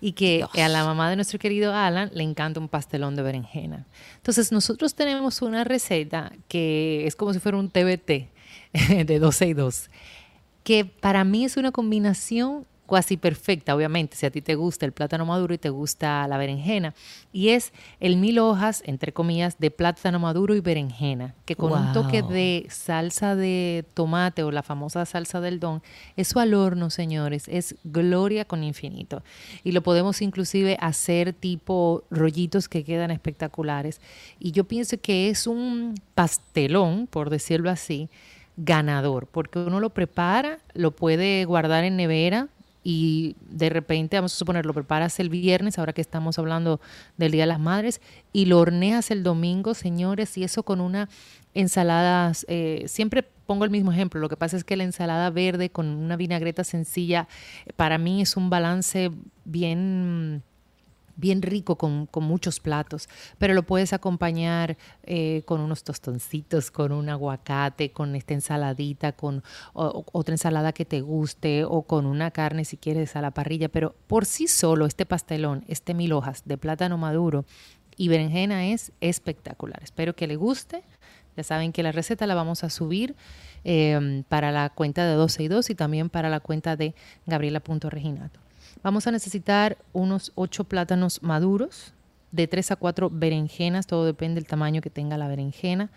Y 0.00 0.12
que 0.12 0.44
a 0.54 0.68
la 0.68 0.84
mamá 0.84 1.10
de 1.10 1.16
nuestro 1.16 1.38
querido 1.38 1.74
Alan 1.74 2.10
le 2.14 2.22
encanta 2.22 2.60
un 2.60 2.68
pastelón 2.68 3.16
de 3.16 3.22
berenjena. 3.22 3.86
Entonces 4.16 4.52
nosotros 4.52 4.94
tenemos 4.94 5.42
una 5.42 5.64
receta 5.64 6.32
que 6.46 7.06
es 7.06 7.16
como 7.16 7.32
si 7.32 7.40
fuera 7.40 7.58
un 7.58 7.70
TBT 7.70 8.28
de 9.06 9.18
12 9.18 9.46
y 9.46 9.54
2, 9.54 9.90
que 10.62 10.84
para 10.84 11.24
mí 11.24 11.44
es 11.44 11.56
una 11.56 11.72
combinación 11.72 12.66
casi 12.88 13.16
perfecta, 13.16 13.76
obviamente, 13.76 14.16
si 14.16 14.26
a 14.26 14.30
ti 14.30 14.40
te 14.40 14.54
gusta 14.54 14.86
el 14.86 14.92
plátano 14.92 15.26
maduro 15.26 15.54
y 15.54 15.58
te 15.58 15.68
gusta 15.68 16.26
la 16.26 16.38
berenjena. 16.38 16.94
Y 17.32 17.50
es 17.50 17.72
el 18.00 18.16
mil 18.16 18.38
hojas, 18.38 18.82
entre 18.86 19.12
comillas, 19.12 19.58
de 19.58 19.70
plátano 19.70 20.18
maduro 20.18 20.54
y 20.54 20.60
berenjena, 20.60 21.34
que 21.44 21.54
con 21.54 21.72
un 21.72 21.92
toque 21.92 22.22
de 22.22 22.66
salsa 22.70 23.36
de 23.36 23.84
tomate 23.94 24.42
o 24.42 24.50
la 24.50 24.62
famosa 24.62 25.04
salsa 25.04 25.40
del 25.40 25.60
don, 25.60 25.82
eso 26.16 26.40
al 26.40 26.54
horno, 26.54 26.90
señores, 26.90 27.46
es 27.48 27.76
gloria 27.84 28.44
con 28.44 28.64
infinito. 28.64 29.22
Y 29.64 29.72
lo 29.72 29.82
podemos 29.82 30.22
inclusive 30.22 30.76
hacer 30.80 31.32
tipo 31.32 32.04
rollitos 32.10 32.68
que 32.68 32.84
quedan 32.84 33.10
espectaculares. 33.10 34.00
Y 34.38 34.52
yo 34.52 34.64
pienso 34.64 34.98
que 34.98 35.28
es 35.28 35.46
un 35.46 35.94
pastelón, 36.14 37.06
por 37.06 37.30
decirlo 37.30 37.70
así, 37.70 38.08
ganador, 38.56 39.26
porque 39.26 39.60
uno 39.60 39.78
lo 39.78 39.90
prepara, 39.90 40.58
lo 40.74 40.90
puede 40.90 41.44
guardar 41.44 41.84
en 41.84 41.96
nevera 41.96 42.48
y 42.82 43.36
de 43.48 43.70
repente, 43.70 44.16
vamos 44.16 44.34
a 44.34 44.36
suponer, 44.36 44.66
lo 44.66 44.74
preparas 44.74 45.18
el 45.20 45.28
viernes, 45.28 45.78
ahora 45.78 45.92
que 45.92 46.00
estamos 46.00 46.38
hablando 46.38 46.80
del 47.16 47.32
Día 47.32 47.42
de 47.42 47.48
las 47.48 47.60
Madres, 47.60 48.00
y 48.32 48.46
lo 48.46 48.58
horneas 48.58 49.10
el 49.10 49.22
domingo, 49.22 49.74
señores, 49.74 50.36
y 50.38 50.44
eso 50.44 50.62
con 50.62 50.80
una 50.80 51.08
ensalada, 51.54 52.32
eh, 52.46 52.84
siempre 52.86 53.24
pongo 53.46 53.64
el 53.64 53.70
mismo 53.70 53.92
ejemplo, 53.92 54.20
lo 54.20 54.28
que 54.28 54.36
pasa 54.36 54.56
es 54.56 54.64
que 54.64 54.76
la 54.76 54.84
ensalada 54.84 55.30
verde 55.30 55.70
con 55.70 55.86
una 55.88 56.16
vinagreta 56.16 56.64
sencilla, 56.64 57.28
para 57.76 57.98
mí 57.98 58.22
es 58.22 58.36
un 58.36 58.50
balance 58.50 59.10
bien 59.44 60.42
bien 61.18 61.42
rico 61.42 61.76
con, 61.76 62.06
con 62.06 62.24
muchos 62.24 62.60
platos, 62.60 63.08
pero 63.36 63.52
lo 63.52 63.64
puedes 63.64 63.92
acompañar 63.92 64.78
eh, 65.02 65.42
con 65.44 65.60
unos 65.60 65.84
tostoncitos, 65.84 66.70
con 66.70 66.92
un 66.92 67.10
aguacate, 67.10 67.90
con 67.90 68.14
esta 68.14 68.34
ensaladita, 68.34 69.12
con 69.12 69.42
otra 69.74 70.34
ensalada 70.34 70.72
que 70.72 70.84
te 70.84 71.02
guste 71.02 71.64
o 71.64 71.82
con 71.82 72.06
una 72.06 72.30
carne 72.30 72.64
si 72.64 72.76
quieres 72.76 73.16
a 73.16 73.20
la 73.20 73.32
parrilla, 73.32 73.68
pero 73.68 73.94
por 74.06 74.24
sí 74.24 74.46
solo 74.46 74.86
este 74.86 75.04
pastelón, 75.04 75.64
este 75.68 75.92
mil 75.92 76.12
hojas 76.12 76.42
de 76.46 76.56
plátano 76.56 76.96
maduro 76.96 77.44
y 77.96 78.08
berenjena 78.08 78.68
es 78.68 78.92
espectacular. 79.00 79.82
Espero 79.82 80.14
que 80.14 80.28
le 80.28 80.36
guste. 80.36 80.84
Ya 81.36 81.42
saben 81.42 81.72
que 81.72 81.82
la 81.82 81.92
receta 81.92 82.26
la 82.26 82.34
vamos 82.34 82.64
a 82.64 82.70
subir 82.70 83.14
eh, 83.64 84.22
para 84.28 84.52
la 84.52 84.70
cuenta 84.70 85.04
de 85.04 85.14
12 85.14 85.42
y 85.44 85.48
2 85.48 85.70
y 85.70 85.74
también 85.74 86.08
para 86.10 86.28
la 86.28 86.40
cuenta 86.40 86.76
de 86.76 86.94
Gabriela.reginato. 87.26 88.40
Vamos 88.82 89.06
a 89.06 89.10
necesitar 89.10 89.78
unos 89.92 90.32
8 90.34 90.64
plátanos 90.64 91.22
maduros, 91.22 91.92
de 92.30 92.46
3 92.46 92.72
a 92.72 92.76
4 92.76 93.10
berenjenas, 93.10 93.86
todo 93.86 94.04
depende 94.04 94.40
del 94.40 94.46
tamaño 94.46 94.80
que 94.82 94.90
tenga 94.90 95.16
la 95.16 95.28
berenjena. 95.28 95.90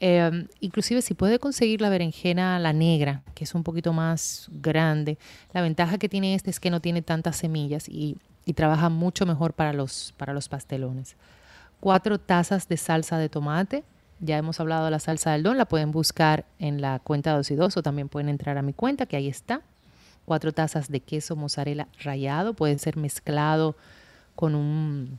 Eh, 0.00 0.46
inclusive 0.60 1.02
si 1.02 1.14
puede 1.14 1.38
conseguir 1.38 1.80
la 1.80 1.90
berenjena, 1.90 2.58
la 2.58 2.72
negra, 2.72 3.22
que 3.34 3.44
es 3.44 3.54
un 3.54 3.62
poquito 3.62 3.92
más 3.92 4.48
grande, 4.50 5.18
la 5.52 5.60
ventaja 5.60 5.98
que 5.98 6.08
tiene 6.08 6.34
este 6.34 6.50
es 6.50 6.58
que 6.58 6.70
no 6.70 6.80
tiene 6.80 7.02
tantas 7.02 7.36
semillas 7.36 7.88
y, 7.88 8.16
y 8.44 8.54
trabaja 8.54 8.88
mucho 8.88 9.26
mejor 9.26 9.52
para 9.52 9.72
los, 9.72 10.14
para 10.16 10.32
los 10.32 10.48
pastelones. 10.48 11.16
Cuatro 11.80 12.18
tazas 12.18 12.68
de 12.68 12.76
salsa 12.76 13.18
de 13.18 13.28
tomate. 13.28 13.84
Ya 14.22 14.36
hemos 14.36 14.60
hablado 14.60 14.84
de 14.84 14.90
la 14.90 14.98
salsa 14.98 15.32
del 15.32 15.42
don, 15.42 15.56
la 15.56 15.64
pueden 15.64 15.92
buscar 15.92 16.44
en 16.58 16.82
la 16.82 16.98
cuenta 16.98 17.34
2 17.34 17.50
y 17.52 17.54
2 17.54 17.76
o 17.78 17.82
también 17.82 18.10
pueden 18.10 18.28
entrar 18.28 18.58
a 18.58 18.62
mi 18.62 18.74
cuenta, 18.74 19.06
que 19.06 19.16
ahí 19.16 19.28
está. 19.28 19.62
Cuatro 20.30 20.52
tazas 20.52 20.88
de 20.88 21.00
queso 21.00 21.34
mozzarella 21.34 21.88
rallado, 22.04 22.54
puede 22.54 22.78
ser 22.78 22.96
mezclado 22.96 23.74
con 24.36 24.54
un 24.54 25.18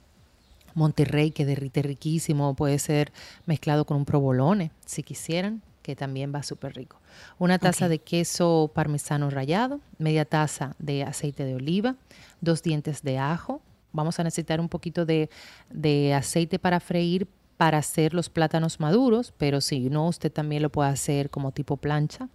Monterrey 0.73 1.31
que 1.31 1.45
derrite 1.45 1.81
riquísimo, 1.81 2.53
puede 2.53 2.79
ser 2.79 3.11
mezclado 3.45 3.83
con 3.83 3.97
un 3.97 4.05
provolone, 4.05 4.71
si 4.85 5.03
quisieran, 5.03 5.61
que 5.81 5.97
también 5.97 6.33
va 6.33 6.43
súper 6.43 6.77
rico. 6.77 6.95
Una 7.39 7.59
taza 7.59 7.89
de 7.89 7.99
queso 7.99 8.71
parmesano 8.73 9.29
rallado, 9.29 9.81
media 9.97 10.23
taza 10.23 10.77
de 10.79 11.03
aceite 11.03 11.43
de 11.43 11.55
oliva, 11.55 11.97
dos 12.39 12.63
dientes 12.63 13.03
de 13.03 13.17
ajo. 13.17 13.61
Vamos 13.91 14.17
a 14.17 14.23
necesitar 14.23 14.61
un 14.61 14.69
poquito 14.69 15.05
de, 15.05 15.29
de 15.69 16.13
aceite 16.13 16.57
para 16.57 16.79
freír 16.79 17.27
para 17.57 17.79
hacer 17.79 18.13
los 18.13 18.29
plátanos 18.29 18.79
maduros, 18.79 19.33
pero 19.37 19.59
si 19.59 19.89
no, 19.89 20.07
usted 20.07 20.31
también 20.31 20.61
lo 20.61 20.69
puede 20.69 20.89
hacer 20.89 21.29
como 21.29 21.51
tipo 21.51 21.75
plancha. 21.75 22.29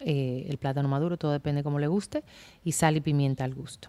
Eh, 0.00 0.46
el 0.48 0.58
plátano 0.58 0.88
maduro, 0.88 1.16
todo 1.16 1.32
depende 1.32 1.62
cómo 1.62 1.78
le 1.78 1.86
guste, 1.86 2.22
y 2.64 2.72
sal 2.72 2.96
y 2.96 3.00
pimienta 3.00 3.44
al 3.44 3.54
gusto. 3.54 3.88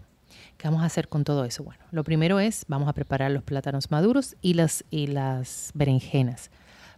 ¿Qué 0.56 0.68
vamos 0.68 0.82
a 0.82 0.86
hacer 0.86 1.08
con 1.08 1.24
todo 1.24 1.44
eso? 1.44 1.64
Bueno, 1.64 1.82
lo 1.90 2.04
primero 2.04 2.40
es, 2.40 2.64
vamos 2.68 2.88
a 2.88 2.92
preparar 2.92 3.30
los 3.30 3.42
plátanos 3.42 3.90
maduros 3.90 4.36
y 4.42 4.54
las, 4.54 4.84
y 4.90 5.06
las 5.06 5.70
berenjenas. 5.74 6.50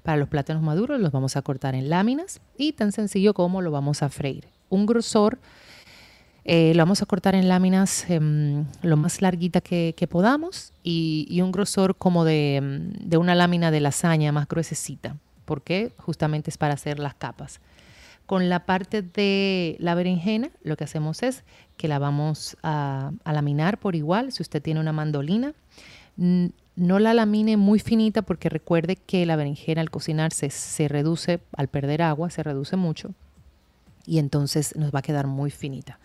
Para 0.02 0.16
los 0.16 0.28
plátanos 0.28 0.62
maduros 0.62 1.00
los 1.00 1.12
vamos 1.12 1.36
a 1.36 1.42
cortar 1.42 1.74
en 1.74 1.90
láminas 1.90 2.40
y 2.56 2.72
tan 2.72 2.90
sencillo 2.92 3.34
como 3.34 3.60
lo 3.60 3.70
vamos 3.70 4.02
a 4.02 4.08
freír. 4.08 4.46
Un 4.70 4.86
grosor 4.86 5.38
eh, 6.44 6.72
lo 6.74 6.82
vamos 6.82 7.02
a 7.02 7.06
cortar 7.06 7.34
en 7.34 7.48
láminas 7.48 8.08
em, 8.08 8.64
lo 8.82 8.96
más 8.96 9.20
larguita 9.20 9.60
que, 9.60 9.94
que 9.96 10.06
podamos 10.06 10.72
y, 10.82 11.26
y 11.28 11.42
un 11.42 11.52
grosor 11.52 11.96
como 11.96 12.24
de, 12.24 12.56
em, 12.56 12.92
de 12.92 13.18
una 13.18 13.34
lámina 13.34 13.70
de 13.70 13.80
lasaña 13.80 14.32
más 14.32 14.48
gruesecita, 14.48 15.16
porque 15.44 15.92
justamente 15.98 16.50
es 16.50 16.56
para 16.56 16.74
hacer 16.74 16.98
las 16.98 17.14
capas. 17.14 17.60
Con 18.30 18.48
la 18.48 18.64
parte 18.64 19.02
de 19.02 19.74
la 19.80 19.96
berenjena, 19.96 20.50
lo 20.62 20.76
que 20.76 20.84
hacemos 20.84 21.24
es 21.24 21.42
que 21.76 21.88
la 21.88 21.98
vamos 21.98 22.56
a, 22.62 23.10
laminar 23.24 23.78
por 23.78 23.96
igual. 23.96 24.30
Si 24.30 24.40
usted 24.40 24.62
tiene 24.62 24.78
una 24.78 24.92
mandolina, 24.92 25.52
no 26.16 26.98
la 27.00 27.12
lamine 27.12 27.56
muy 27.56 27.80
finita 27.80 28.22
porque 28.22 28.48
recuerde 28.48 28.94
que 28.94 29.26
la 29.26 29.34
berenjena 29.34 29.80
al 29.80 29.90
cocinarse 29.90 30.48
se 30.50 30.86
reduce, 30.86 31.40
al 31.56 31.66
perder 31.66 32.02
agua, 32.02 32.30
se 32.30 32.44
reduce 32.44 32.76
mucho 32.76 33.14
y 34.06 34.20
entonces 34.20 34.76
nos 34.76 34.94
va 34.94 35.00
a 35.00 35.02
quedar 35.02 35.26
muy 35.26 35.50
finita. 35.50 35.98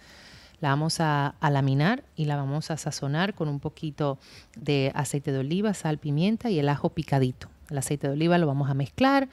La 0.62 0.70
vamos 0.70 1.00
a 1.02 1.36
laminar 1.40 2.04
y 2.16 2.26
la 2.26 2.38
vamos 2.38 2.72
a 2.72 2.78
sazonar 2.78 3.36
con 3.36 3.50
un 3.50 3.60
poquito 3.60 4.18
de 4.56 4.92
aceite 4.96 5.32
de 5.32 5.38
oliva, 5.38 5.76
sal, 5.76 6.00
pimienta 6.00 6.50
y 6.50 6.58
el 6.58 6.70
ajo 6.70 6.90
picadito. 6.90 7.50
El 7.70 7.78
aceite 7.78 8.08
de 8.08 8.14
oliva 8.14 8.40
lo 8.40 8.48
vamos 8.48 8.70
a 8.70 8.74
mezclar 8.74 9.28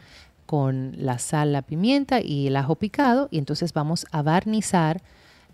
con 0.52 0.92
la 0.98 1.18
sal, 1.18 1.54
la 1.54 1.62
pimienta 1.62 2.20
y 2.20 2.46
el 2.46 2.56
ajo 2.56 2.74
picado 2.74 3.26
y 3.30 3.38
entonces 3.38 3.72
vamos 3.72 4.04
a 4.12 4.20
barnizar 4.20 5.00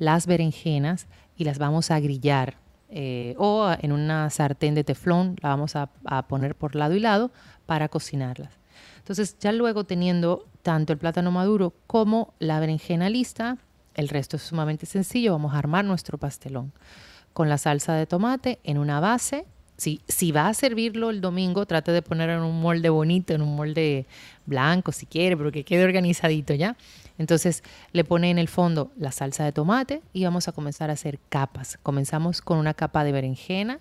las 0.00 0.26
berenjenas 0.26 1.06
y 1.36 1.44
las 1.44 1.60
vamos 1.60 1.92
a 1.92 2.00
grillar 2.00 2.56
eh, 2.88 3.36
o 3.38 3.70
en 3.80 3.92
una 3.92 4.28
sartén 4.28 4.74
de 4.74 4.82
teflón 4.82 5.36
la 5.40 5.50
vamos 5.50 5.76
a, 5.76 5.90
a 6.04 6.26
poner 6.26 6.56
por 6.56 6.74
lado 6.74 6.96
y 6.96 6.98
lado 6.98 7.30
para 7.64 7.88
cocinarlas. 7.88 8.58
Entonces 8.96 9.38
ya 9.38 9.52
luego 9.52 9.84
teniendo 9.84 10.48
tanto 10.62 10.92
el 10.92 10.98
plátano 10.98 11.30
maduro 11.30 11.74
como 11.86 12.34
la 12.40 12.58
berenjena 12.58 13.08
lista, 13.08 13.56
el 13.94 14.08
resto 14.08 14.34
es 14.34 14.42
sumamente 14.42 14.84
sencillo, 14.84 15.30
vamos 15.30 15.54
a 15.54 15.58
armar 15.58 15.84
nuestro 15.84 16.18
pastelón 16.18 16.72
con 17.32 17.48
la 17.48 17.58
salsa 17.58 17.94
de 17.94 18.06
tomate 18.08 18.58
en 18.64 18.78
una 18.78 18.98
base. 18.98 19.46
Si, 19.78 20.02
si 20.08 20.32
va 20.32 20.48
a 20.48 20.54
servirlo 20.54 21.08
el 21.08 21.20
domingo, 21.20 21.64
trate 21.64 21.92
de 21.92 22.02
ponerlo 22.02 22.34
en 22.34 22.42
un 22.42 22.60
molde 22.60 22.90
bonito, 22.90 23.32
en 23.32 23.42
un 23.42 23.56
molde 23.56 24.06
blanco 24.44 24.92
si 24.92 25.06
quiere, 25.06 25.36
pero 25.36 25.52
que 25.52 25.64
quede 25.64 25.84
organizadito 25.84 26.52
ya. 26.52 26.76
Entonces 27.16 27.62
le 27.92 28.04
pone 28.04 28.30
en 28.30 28.38
el 28.38 28.48
fondo 28.48 28.90
la 28.98 29.12
salsa 29.12 29.44
de 29.44 29.52
tomate 29.52 30.02
y 30.12 30.24
vamos 30.24 30.48
a 30.48 30.52
comenzar 30.52 30.90
a 30.90 30.94
hacer 30.94 31.20
capas. 31.28 31.78
Comenzamos 31.82 32.42
con 32.42 32.58
una 32.58 32.74
capa 32.74 33.04
de 33.04 33.12
berenjena, 33.12 33.80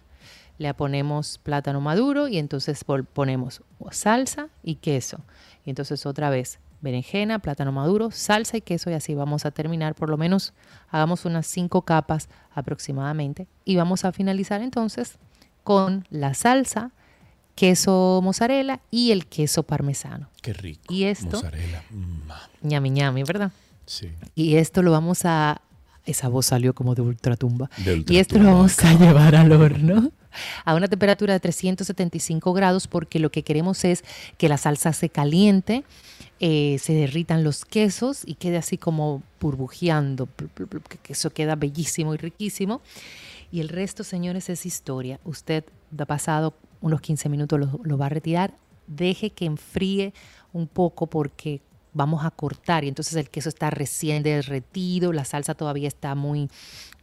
le 0.60 0.74
ponemos 0.74 1.39
plátano 1.39 1.82
maduro 1.82 2.28
y 2.28 2.38
entonces 2.38 2.84
ponemos 2.84 3.64
salsa 3.91 4.50
y 4.64 4.76
queso. 4.76 5.22
Y 5.66 5.72
entonces 5.72 6.06
otra 6.06 6.30
vez 6.30 6.60
berenjena, 6.82 7.39
plátano 7.39 7.72
maduro, 7.72 8.12
salsa 8.12 8.58
y 8.58 8.62
queso 8.62 8.89
y 8.89 8.93
así 8.93 9.16
vamos 9.16 9.45
a 9.45 9.52
terminar 9.52 9.95
por 9.95 10.10
lo 10.10 10.18
menos, 10.18 10.54
hagamos 10.89 11.26
unas 11.26 11.48
cinco 11.48 11.82
capas 11.82 12.30
aproximadamente 12.54 13.48
y 13.66 13.76
vamos 13.76 14.06
a 14.06 14.12
finalizar 14.12 14.62
entonces 14.62 15.18
con 15.68 16.07
la 16.09 16.34
salsa, 16.34 16.91
queso 17.53 18.22
mozzarella 18.24 18.80
y 18.89 19.11
el 19.11 19.26
queso 19.26 19.63
parmesano. 19.63 20.30
Qué 20.41 20.53
rico. 20.53 20.93
Y 20.93 21.03
esto, 21.03 21.26
Mozzarella. 21.26 21.84
Mm, 21.89 22.70
ñami 22.70 22.89
ñami, 22.89 23.24
¿verdad? 23.24 23.51
sí. 23.86 24.09
Y 24.34 24.55
esto 24.55 24.82
lo 24.82 24.91
vamos 24.91 25.26
a... 25.26 25.59
Esa 26.05 26.30
voz 26.30 26.45
salió 26.45 26.74
como 26.74 26.95
de 26.95 27.01
ultratumba. 27.01 27.70
De 27.84 28.01
y 28.07 28.15
esto 28.15 28.39
lo 28.39 28.45
ultratumba. 28.45 28.53
vamos 28.53 28.80
a 28.80 28.93
llevar 28.93 29.36
al 29.36 29.51
horno 29.51 30.13
a 30.63 30.74
una 30.74 30.88
temperatura 30.88 31.34
de 31.34 31.41
375 31.41 32.53
grados 32.53 32.88
porque 32.88 33.20
lo 33.20 33.30
que 33.30 33.43
queremos 33.43 33.84
es 33.84 34.05
que 34.38 34.47
la 34.47 34.57
salsa 34.57 34.93
se 34.93 35.09
caliente, 35.09 35.84
eh, 36.39 36.78
se 36.82 36.93
derritan 36.93 37.43
los 37.43 37.65
quesos 37.65 38.22
y 38.26 38.36
quede 38.36 38.55
así 38.55 38.78
como 38.78 39.22
burbujeando, 39.41 40.30
que 41.03 41.11
eso 41.11 41.30
queda 41.32 41.55
bellísimo 41.55 42.13
y 42.13 42.18
riquísimo. 42.18 42.80
Y 43.52 43.62
el 43.62 43.70
resto, 43.70 44.04
señores, 44.04 44.50
es 44.50 44.66
historia. 44.66 45.20
Usted 45.24 45.64
ha 45.98 46.06
pasado 46.06 46.54
unos 46.82 47.02
15 47.02 47.30
minutos, 47.30 47.60
lo, 47.84 47.98
va 47.98 48.08
a 48.08 48.10
retirar. 48.10 48.54
Deje 48.88 49.32
que 49.32 49.45
enfríe 49.45 50.14
un 50.54 50.68
poco 50.68 51.08
porque 51.08 51.62
vamos 51.93 52.24
a 52.26 52.32
cortar 52.32 52.84
y 52.84 52.89
entonces 52.89 53.16
el 53.16 53.30
queso 53.30 53.50
está 53.50 53.70
recién 53.70 54.22
derretido, 54.22 55.12
la 55.12 55.26
salsa 55.26 55.56
todavía 55.56 55.88
está 55.88 56.14
muy 56.14 56.48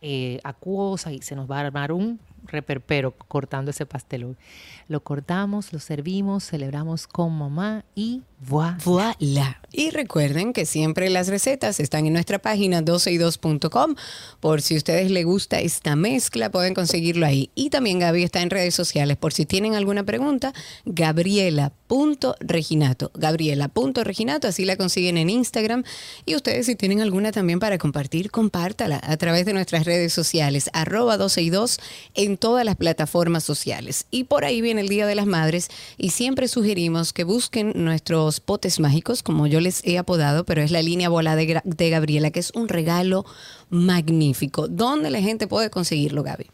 eh, 0.02 0.38
acuosa 0.44 1.12
y 1.12 1.20
se 1.20 1.34
nos 1.34 1.50
va 1.50 1.58
a 1.58 1.66
armar 1.66 1.90
un 1.90 2.20
reperpero 2.44 3.12
cortando 3.12 3.70
ese 3.70 3.86
pastelón. 3.86 4.36
Lo 4.86 5.02
cortamos, 5.02 5.72
lo 5.72 5.78
servimos, 5.78 6.44
celebramos 6.44 7.06
con 7.06 7.36
mamá 7.36 7.84
y 7.94 8.22
Voilà. 8.48 9.60
Y 9.72 9.90
recuerden 9.90 10.52
que 10.52 10.66
siempre 10.66 11.10
las 11.10 11.26
recetas 11.26 11.80
están 11.80 12.06
en 12.06 12.12
nuestra 12.12 12.38
página 12.38 12.80
12y2.com. 12.80 13.96
Por 14.38 14.62
si 14.62 14.74
a 14.74 14.76
ustedes 14.76 15.10
les 15.10 15.24
gusta 15.24 15.58
esta 15.58 15.96
mezcla, 15.96 16.50
pueden 16.50 16.74
conseguirlo 16.74 17.26
ahí. 17.26 17.50
Y 17.56 17.70
también 17.70 17.98
Gaby 17.98 18.22
está 18.22 18.42
en 18.42 18.50
redes 18.50 18.74
sociales. 18.74 19.16
Por 19.16 19.32
si 19.32 19.46
tienen 19.46 19.74
alguna 19.74 20.04
pregunta, 20.04 20.52
gabriela.reginato. 20.84 23.10
Gabriela.reginato, 23.14 24.46
así 24.46 24.64
la 24.64 24.76
consiguen 24.76 25.18
en 25.18 25.28
Instagram. 25.28 25.82
Y 26.24 26.36
ustedes 26.36 26.66
si 26.66 26.76
tienen 26.76 27.00
alguna 27.00 27.32
también 27.32 27.58
para 27.58 27.78
compartir, 27.78 28.30
compártala 28.30 29.00
a 29.02 29.16
través 29.16 29.44
de 29.44 29.54
nuestras 29.54 29.84
redes 29.84 30.12
sociales, 30.12 30.70
arroba 30.72 31.18
12y2 31.18 31.80
en 32.14 32.36
todas 32.36 32.64
las 32.64 32.76
plataformas 32.76 33.42
sociales. 33.42 34.06
Y 34.12 34.24
por 34.24 34.44
ahí 34.44 34.60
viene 34.60 34.82
el 34.82 34.88
Día 34.88 35.06
de 35.06 35.16
las 35.16 35.26
Madres 35.26 35.68
y 35.98 36.10
siempre 36.10 36.44
sugerimos 36.48 37.12
que 37.12 37.24
busquen 37.24 37.72
nuestros 37.74 38.33
potes 38.40 38.80
mágicos, 38.80 39.22
como 39.22 39.46
yo 39.46 39.60
les 39.60 39.84
he 39.84 39.98
apodado, 39.98 40.44
pero 40.44 40.62
es 40.62 40.70
la 40.70 40.82
línea 40.82 41.08
bola 41.08 41.36
de, 41.36 41.60
de 41.64 41.90
Gabriela, 41.90 42.30
que 42.30 42.40
es 42.40 42.50
un 42.52 42.68
regalo 42.68 43.24
magnífico. 43.70 44.68
¿Dónde 44.68 45.10
la 45.10 45.20
gente 45.20 45.46
puede 45.46 45.70
conseguirlo, 45.70 46.22
Gaby? 46.22 46.46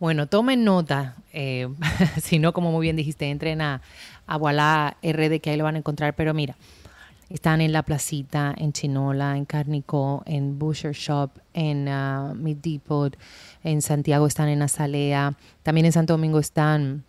Bueno, 0.00 0.26
tomen 0.26 0.64
nota, 0.64 1.16
eh, 1.32 1.68
si 2.22 2.38
no, 2.38 2.52
como 2.52 2.72
muy 2.72 2.82
bien 2.82 2.96
dijiste, 2.96 3.30
entren 3.30 3.60
a, 3.60 3.80
a 4.26 4.36
Voilà 4.36 4.96
RD, 5.02 5.40
que 5.40 5.50
ahí 5.50 5.56
lo 5.56 5.64
van 5.64 5.76
a 5.76 5.78
encontrar, 5.78 6.14
pero 6.14 6.34
mira, 6.34 6.56
están 7.28 7.60
en 7.60 7.72
La 7.72 7.82
Placita, 7.82 8.54
en 8.56 8.72
Chinola, 8.72 9.36
en 9.36 9.44
Carnicó, 9.44 10.22
en 10.26 10.58
Butcher 10.58 10.92
Shop, 10.92 11.30
en 11.52 11.88
ah, 11.88 12.32
Meat 12.36 12.58
Depot, 12.58 13.16
en 13.62 13.82
Santiago 13.82 14.26
están 14.26 14.48
en 14.48 14.62
Azalea, 14.62 15.36
también 15.62 15.86
en 15.86 15.92
Santo 15.92 16.12
Domingo 16.12 16.38
están 16.38 17.04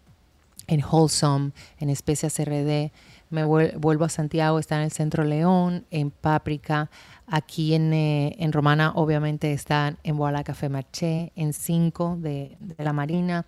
en 0.68 0.84
Wholesome, 0.84 1.51
en 1.80 1.89
Especias 1.89 2.39
RD. 2.39 2.91
Me 3.30 3.43
vuel- 3.45 3.76
vuelvo 3.80 4.05
a 4.05 4.09
Santiago, 4.09 4.59
está 4.59 4.76
en 4.78 4.84
el 4.84 4.91
Centro 4.91 5.23
León, 5.23 5.86
en 5.91 6.11
Páprica. 6.11 6.89
Aquí 7.28 7.73
en, 7.73 7.91
eh, 7.93 8.36
en 8.38 8.51
Romana, 8.53 8.91
obviamente, 8.95 9.51
están 9.51 9.97
en 10.03 10.15
Voilà 10.17 10.43
Café 10.43 10.69
Marché, 10.69 11.32
en 11.36 11.53
5 11.53 12.17
de, 12.19 12.55
la 12.78 12.93
Marina. 12.93 13.45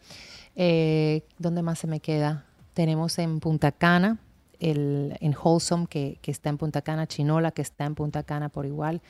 Eh, 0.56 1.22
¿Dónde 1.38 1.62
más 1.62 1.78
se 1.80 1.88
me 1.88 2.00
queda? 2.00 2.46
Tenemos 2.74 3.20
en 3.20 3.40
Punta 3.40 3.72
Cana, 3.72 4.18
el, 4.60 5.16
en 5.22 5.36
Wholesome, 5.42 5.86
que, 5.88 6.18
que 6.22 6.32
está 6.32 6.50
en 6.50 6.58
Punta 6.58 6.82
Cana, 6.82 7.06
Chinola, 7.08 7.52
que 7.52 7.62
está 7.62 7.86
en 7.86 7.94
Punta 7.94 8.24
Cana 8.24 8.50
por 8.50 8.66
igual. 8.66 9.02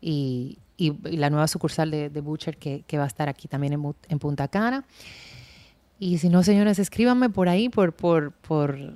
Y, 0.00 0.58
y- 0.78 0.92
la 1.16 1.28
nueva 1.28 1.46
sucursal 1.48 1.90
de, 1.90 2.08
Butcher, 2.22 2.56
que, 2.56 2.82
que 2.86 2.96
va 2.96 3.04
a 3.04 3.08
estar 3.08 3.28
aquí 3.28 3.46
también 3.46 3.74
en 4.08 4.18
Punta 4.18 4.48
Cana. 4.48 4.84
Y 5.98 6.18
si 6.18 6.28
no, 6.30 6.42
señores, 6.42 6.78
escríbanme 6.78 7.28
por 7.30 7.48
ahí, 7.50 7.68
por, 7.68 7.92
por, 7.94 8.32
por 8.32 8.94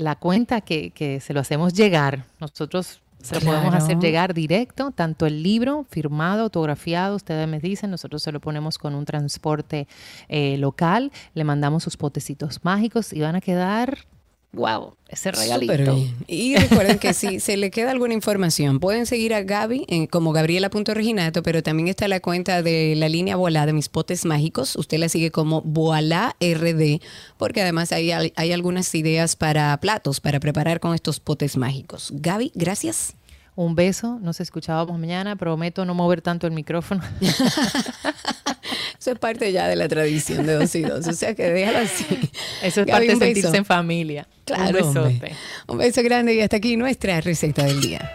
la 0.00 0.16
cuenta 0.16 0.62
que, 0.62 0.90
que 0.90 1.20
se 1.20 1.34
lo 1.34 1.40
hacemos 1.40 1.74
llegar. 1.74 2.24
Nosotros 2.40 3.00
se 3.20 3.34
lo 3.34 3.42
podemos 3.42 3.74
hacer 3.74 3.98
llegar 3.98 4.32
directo, 4.32 4.92
tanto 4.92 5.26
el 5.26 5.42
libro 5.42 5.84
firmado, 5.90 6.44
autografiado, 6.44 7.16
ustedes 7.16 7.46
me 7.46 7.60
dicen, 7.60 7.90
nosotros 7.90 8.22
se 8.22 8.32
lo 8.32 8.40
ponemos 8.40 8.78
con 8.78 8.94
un 8.94 9.04
transporte 9.04 9.86
eh, 10.28 10.56
local, 10.56 11.12
le 11.34 11.44
mandamos 11.44 11.82
sus 11.82 11.98
potecitos 11.98 12.64
mágicos 12.64 13.12
y 13.12 13.20
van 13.20 13.36
a 13.36 13.42
quedar, 13.42 14.06
wow, 14.52 14.94
ese 15.08 15.30
regalito. 15.32 15.96
Y 16.26 16.56
recuerden 16.56 16.98
que 16.98 17.14
si 17.14 17.40
se 17.40 17.56
le 17.56 17.70
queda 17.70 17.90
alguna 17.90 18.14
información, 18.14 18.80
pueden 18.80 19.06
seguir 19.06 19.34
a 19.34 19.42
Gaby 19.42 19.86
en, 19.88 20.06
como 20.06 20.32
Gabriela.reginato, 20.32 21.42
pero 21.42 21.62
también 21.62 21.88
está 21.88 22.08
la 22.08 22.20
cuenta 22.20 22.62
de 22.62 22.94
la 22.96 23.08
línea 23.08 23.36
Voilá 23.36 23.66
de 23.66 23.72
mis 23.72 23.88
potes 23.88 24.24
mágicos. 24.24 24.76
Usted 24.76 24.98
la 24.98 25.08
sigue 25.08 25.30
como 25.30 25.62
Voilá 25.62 26.36
RD, 26.40 27.00
porque 27.38 27.62
además 27.62 27.92
hay, 27.92 28.10
hay 28.10 28.52
algunas 28.52 28.94
ideas 28.94 29.36
para 29.36 29.76
platos, 29.80 30.20
para 30.20 30.40
preparar 30.40 30.80
con 30.80 30.94
estos 30.94 31.20
potes 31.20 31.56
mágicos. 31.56 32.10
Gaby, 32.14 32.52
gracias. 32.54 33.14
Un 33.60 33.74
beso, 33.74 34.18
nos 34.22 34.40
escuchábamos 34.40 34.98
mañana, 34.98 35.36
prometo 35.36 35.84
no 35.84 35.92
mover 35.92 36.22
tanto 36.22 36.46
el 36.46 36.54
micrófono. 36.54 37.02
Eso 38.98 39.10
es 39.10 39.18
parte 39.18 39.52
ya 39.52 39.68
de 39.68 39.76
la 39.76 39.86
tradición 39.86 40.46
de 40.46 40.54
dos 40.54 40.74
y 40.74 40.80
dos. 40.80 41.06
O 41.06 41.12
sea 41.12 41.34
que 41.34 41.50
déjalo 41.50 41.80
así. 41.80 42.06
Eso 42.62 42.80
es 42.80 42.86
Gaby, 42.86 42.90
parte 42.90 43.06
de 43.06 43.12
beso. 43.16 43.24
sentirse 43.26 43.56
en 43.58 43.66
familia. 43.66 44.26
Claro, 44.46 44.62
Un 44.64 44.94
besote. 44.94 45.36
Un 45.68 45.76
beso 45.76 46.02
grande 46.02 46.36
y 46.36 46.40
hasta 46.40 46.56
aquí 46.56 46.78
nuestra 46.78 47.20
receta 47.20 47.62
del 47.64 47.82
día. 47.82 48.10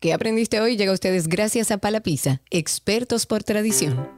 ¿Qué 0.00 0.12
aprendiste 0.12 0.60
hoy? 0.60 0.76
Llega 0.76 0.90
a 0.90 0.94
ustedes 0.94 1.28
gracias 1.28 1.70
a 1.70 1.78
Palapisa, 1.78 2.40
expertos 2.50 3.26
por 3.26 3.44
tradición. 3.44 4.08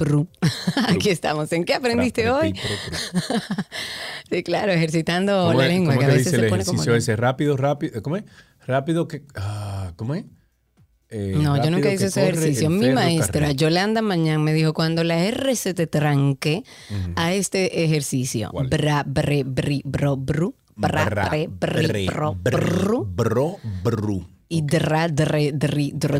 Pru. 0.00 0.26
Aquí 0.88 1.10
estamos. 1.10 1.52
¿En 1.52 1.64
qué 1.64 1.74
aprendiste 1.74 2.22
Pra, 2.22 2.36
hoy? 2.36 2.54
Sí, 4.30 4.42
claro, 4.42 4.72
ejercitando 4.72 5.46
¿Cómo 5.48 5.58
la 5.58 5.66
es- 5.66 5.72
lengua, 5.72 5.94
cómo 5.94 6.00
que 6.00 6.06
a 6.06 6.08
te 6.08 6.14
veces 6.16 6.32
dice 6.32 6.36
se 6.38 6.44
el 6.44 6.50
pone 6.50 6.64
como... 6.64 6.76
ejercicio 6.82 6.94
ese? 6.96 7.16
Rápido, 7.16 7.56
rápido. 7.56 8.02
¿Cómo 8.02 8.16
es? 8.16 8.24
Rápido 8.66 9.08
que. 9.08 9.22
ah, 9.34 9.92
¿Cómo 9.96 10.14
es? 10.14 10.24
Eh, 11.10 11.34
No, 11.36 11.62
yo 11.62 11.70
nunca 11.70 11.92
hice 11.92 12.06
ese 12.06 12.22
ejercicio. 12.22 12.70
Mi 12.70 12.90
maestra, 12.90 13.32
carrera. 13.40 13.52
Yolanda 13.52 14.00
Mañán, 14.00 14.42
me 14.44 14.52
dijo, 14.54 14.72
cuando 14.72 15.02
la 15.04 15.18
R 15.24 15.54
se 15.56 15.74
te 15.74 15.86
tranque 15.88 16.62
a 17.16 17.32
este 17.34 17.84
ejercicio, 17.84 18.50
¿Cuál? 18.52 18.68
bra, 18.68 19.02
bre, 19.06 19.42
bri, 19.44 19.82
bro, 19.84 20.16
bru, 20.16 20.54
bra, 20.76 21.28
bre, 21.28 21.48
bri, 21.48 22.06
bro, 22.06 22.34
br, 22.40 22.50
bru, 22.56 23.04
bro, 23.12 23.56
bru. 23.82 24.28
Y 24.52 24.62
dra, 24.62 25.06
dre, 25.06 25.52
dri, 25.52 25.92
dro, 25.94 26.18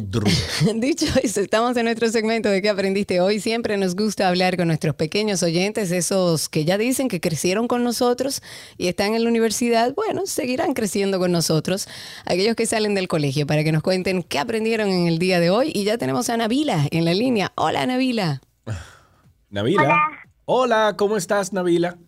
dro. 0.00 0.26
Dicho 0.76 1.04
eso, 1.22 1.42
estamos 1.42 1.76
en 1.76 1.84
nuestro 1.84 2.08
segmento 2.08 2.48
de 2.48 2.62
qué 2.62 2.70
aprendiste 2.70 3.20
hoy. 3.20 3.38
Siempre 3.38 3.76
nos 3.76 3.94
gusta 3.94 4.28
hablar 4.28 4.56
con 4.56 4.68
nuestros 4.68 4.94
pequeños 4.94 5.42
oyentes, 5.42 5.90
esos 5.90 6.48
que 6.48 6.64
ya 6.64 6.78
dicen 6.78 7.08
que 7.08 7.20
crecieron 7.20 7.68
con 7.68 7.84
nosotros 7.84 8.42
y 8.78 8.88
están 8.88 9.14
en 9.14 9.24
la 9.24 9.28
universidad. 9.28 9.94
Bueno, 9.94 10.22
seguirán 10.24 10.72
creciendo 10.72 11.18
con 11.18 11.32
nosotros. 11.32 11.86
Aquellos 12.24 12.56
que 12.56 12.64
salen 12.64 12.94
del 12.94 13.08
colegio 13.08 13.46
para 13.46 13.62
que 13.62 13.72
nos 13.72 13.82
cuenten 13.82 14.22
qué 14.22 14.38
aprendieron 14.38 14.88
en 14.88 15.06
el 15.06 15.18
día 15.18 15.38
de 15.38 15.50
hoy. 15.50 15.72
Y 15.74 15.84
ya 15.84 15.98
tenemos 15.98 16.30
a 16.30 16.38
Navila 16.38 16.88
en 16.90 17.04
la 17.04 17.12
línea. 17.12 17.52
Hola, 17.56 17.84
Navila. 17.84 18.40
Navila. 19.50 19.98
Hola. 20.46 20.94
¿cómo 20.96 21.18
estás, 21.18 21.52
Navila? 21.52 21.98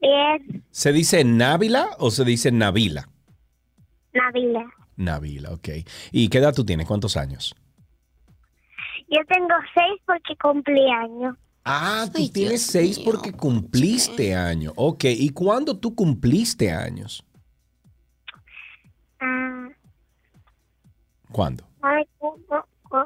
Bien, 0.00 0.64
¿Se 0.70 0.90
dice 0.90 1.22
Návila 1.22 1.90
o 1.98 2.10
se 2.10 2.24
dice 2.24 2.50
Navila? 2.50 3.09
Navila. 4.12 4.64
Navila, 4.96 5.52
ok. 5.52 5.68
¿Y 6.12 6.28
qué 6.28 6.38
edad 6.38 6.54
tú 6.54 6.64
tienes? 6.64 6.86
¿Cuántos 6.86 7.16
años? 7.16 7.54
Yo 9.08 9.18
tengo 9.28 9.54
seis 9.74 10.00
porque 10.06 10.36
cumplí 10.36 10.90
años. 10.90 11.36
Ah, 11.64 12.06
tú 12.12 12.18
Ay, 12.18 12.30
tienes 12.30 12.60
Dios 12.60 12.72
seis 12.72 12.98
mío. 12.98 13.06
porque 13.10 13.32
cumpliste 13.32 14.34
años. 14.34 14.72
Ok, 14.76 15.04
¿y 15.04 15.30
cuándo 15.30 15.78
tú 15.78 15.94
cumpliste 15.94 16.70
años? 16.72 17.24
Ah, 19.20 19.68
¿Cuándo? 21.30 21.64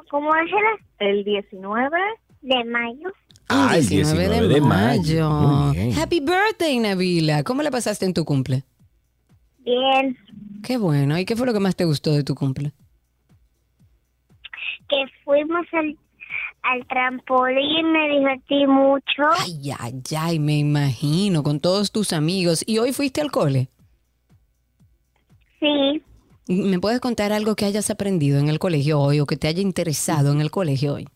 ¿cómo, 0.09 0.35
es 0.35 0.51
el? 0.99 1.07
El 1.07 1.23
19 1.23 1.97
de 2.41 2.63
mayo. 2.65 3.11
Ah, 3.49 3.75
el 3.77 3.87
19 3.87 4.47
de 4.47 4.61
mayo. 4.61 5.71
Bien. 5.71 5.93
Happy 5.97 6.19
birthday, 6.19 6.79
Navila. 6.79 7.43
¿Cómo 7.43 7.61
la 7.61 7.71
pasaste 7.71 8.05
en 8.05 8.13
tu 8.13 8.25
cumple? 8.25 8.63
Bien, 9.65 10.17
Qué 10.63 10.77
bueno. 10.77 11.17
¿Y 11.19 11.25
qué 11.25 11.35
fue 11.35 11.45
lo 11.47 11.53
que 11.53 11.59
más 11.59 11.75
te 11.75 11.85
gustó 11.85 12.11
de 12.11 12.23
tu 12.23 12.35
cumple? 12.35 12.71
que 14.87 15.03
fuimos 15.23 15.65
al, 15.73 15.97
al 16.61 16.85
trampolín, 16.87 17.91
me 17.91 18.07
divertí 18.09 18.67
mucho. 18.67 19.23
Ay, 19.39 19.71
ay, 19.79 19.99
ay, 20.19 20.39
me 20.39 20.59
imagino, 20.59 21.41
con 21.41 21.59
todos 21.59 21.91
tus 21.91 22.13
amigos. 22.13 22.63
¿Y 22.67 22.77
hoy 22.77 22.93
fuiste 22.93 23.19
al 23.21 23.31
cole? 23.31 23.67
Sí, 25.59 26.03
¿Me 26.47 26.79
puedes 26.79 26.99
contar 26.99 27.31
algo 27.31 27.55
que 27.55 27.65
hayas 27.65 27.89
aprendido 27.89 28.37
en 28.39 28.49
el 28.49 28.59
colegio 28.59 28.99
hoy 28.99 29.19
o 29.19 29.25
que 29.25 29.37
te 29.37 29.47
haya 29.47 29.61
interesado 29.61 30.31
en 30.31 30.41
el 30.41 30.51
colegio 30.51 30.93
hoy? 30.93 31.07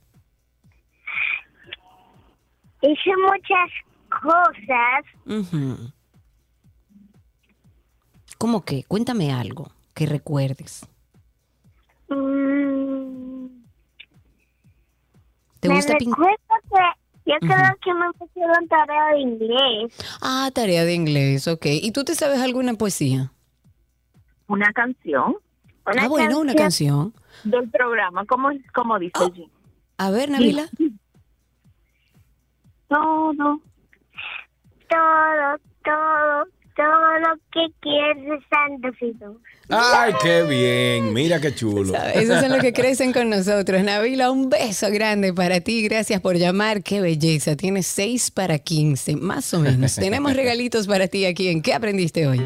hice 2.81 3.11
muchas 3.17 3.69
cosas. 4.21 5.05
Ujú. 5.27 5.91
¿Cómo 8.39 8.63
qué? 8.65 8.83
Cuéntame 8.87 9.31
algo 9.31 9.69
que 9.93 10.07
recuerdes. 10.07 10.87
Mm, 12.07 13.45
¿Te 15.59 15.67
me 15.69 15.75
gusta 15.75 15.95
pintar? 15.97 16.25
que 16.25 17.31
yo 17.31 17.35
creo 17.41 17.75
que 17.83 17.93
me 17.93 18.11
pusieron 18.17 18.67
tarea 18.67 19.07
de 19.13 19.19
inglés. 19.19 19.93
Ah, 20.21 20.49
tarea 20.53 20.83
de 20.85 20.93
inglés, 20.95 21.47
ok. 21.47 21.65
¿Y 21.65 21.91
tú 21.91 22.03
te 22.03 22.15
sabes 22.15 22.39
alguna 22.39 22.73
poesía? 22.73 23.31
Una 24.47 24.71
canción 24.73 25.35
Una 25.85 26.03
ah, 26.03 26.07
bueno, 26.07 26.39
una 26.39 26.55
canción. 26.55 27.13
del 27.43 27.69
programa, 27.69 28.25
como, 28.25 28.49
como 28.73 28.97
dice 28.97 29.13
Oh. 29.19 29.31
Jim. 29.31 29.49
A 29.97 30.09
ver, 30.11 30.31
Navila. 30.31 30.67
Todo, 32.87 33.33
Todo, 34.89 35.57
todo, 35.83 36.45
todo 36.79 37.19
lo 37.19 37.35
que 37.51 37.67
quiere 37.81 38.39
Santo 38.49 38.87
Jesús. 38.97 39.35
Ay, 39.67 40.13
qué 40.23 40.43
bien. 40.43 41.13
Mira 41.13 41.41
qué 41.41 41.53
chulo. 41.53 41.93
Esos 42.13 42.39
son 42.39 42.51
los 42.51 42.61
que 42.61 42.71
crecen 42.81 43.11
con 43.11 43.29
nosotros. 43.29 43.83
Navila, 43.83 44.31
un 44.31 44.49
beso 44.49 44.89
grande 44.89 45.33
para 45.33 45.59
ti. 45.59 45.83
Gracias 45.83 46.21
por 46.21 46.37
llamar. 46.37 46.81
Qué 46.81 47.01
belleza. 47.01 47.57
Tienes 47.57 47.85
6 47.87 48.31
para 48.31 48.59
15, 48.59 49.17
más 49.17 49.53
o 49.53 49.59
menos. 49.59 49.95
Tenemos 49.97 50.33
regalitos 50.33 50.87
para 50.87 51.07
ti 51.09 51.25
aquí 51.25 51.49
en 51.49 51.61
¿Qué 51.61 51.73
aprendiste 51.73 52.27
hoy? 52.27 52.39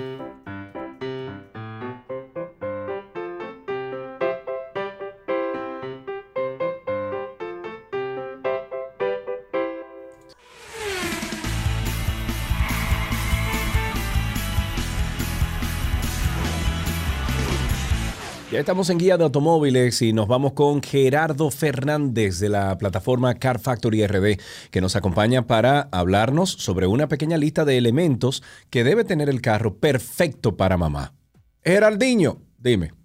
Estamos 18.64 18.90
en 18.90 18.98
guía 18.98 19.18
de 19.18 19.26
automóviles 19.26 20.02
y 20.02 20.14
nos 20.14 20.30
vamos 20.30 20.54
con 20.54 20.82
Gerardo 20.82 21.52
Fernández 21.52 22.40
de 22.40 22.48
la 22.48 22.78
plataforma 22.78 23.34
Car 23.34 23.60
Factory 23.60 24.08
RD, 24.08 24.40
que 24.72 24.80
nos 24.80 24.96
acompaña 24.96 25.48
para 25.48 25.90
hablarnos 25.92 26.50
sobre 26.50 26.88
una 26.88 27.10
pequeña 27.10 27.36
lista 27.36 27.66
de 27.66 27.78
elementos 27.78 28.42
que 28.70 28.86
debe 28.86 29.04
tener 29.04 29.28
el 29.28 29.42
carro 29.42 29.76
perfecto 29.80 30.56
para 30.56 30.78
mamá. 30.78 31.14
Geraldinho, 31.62 32.38
dime. 32.58 33.03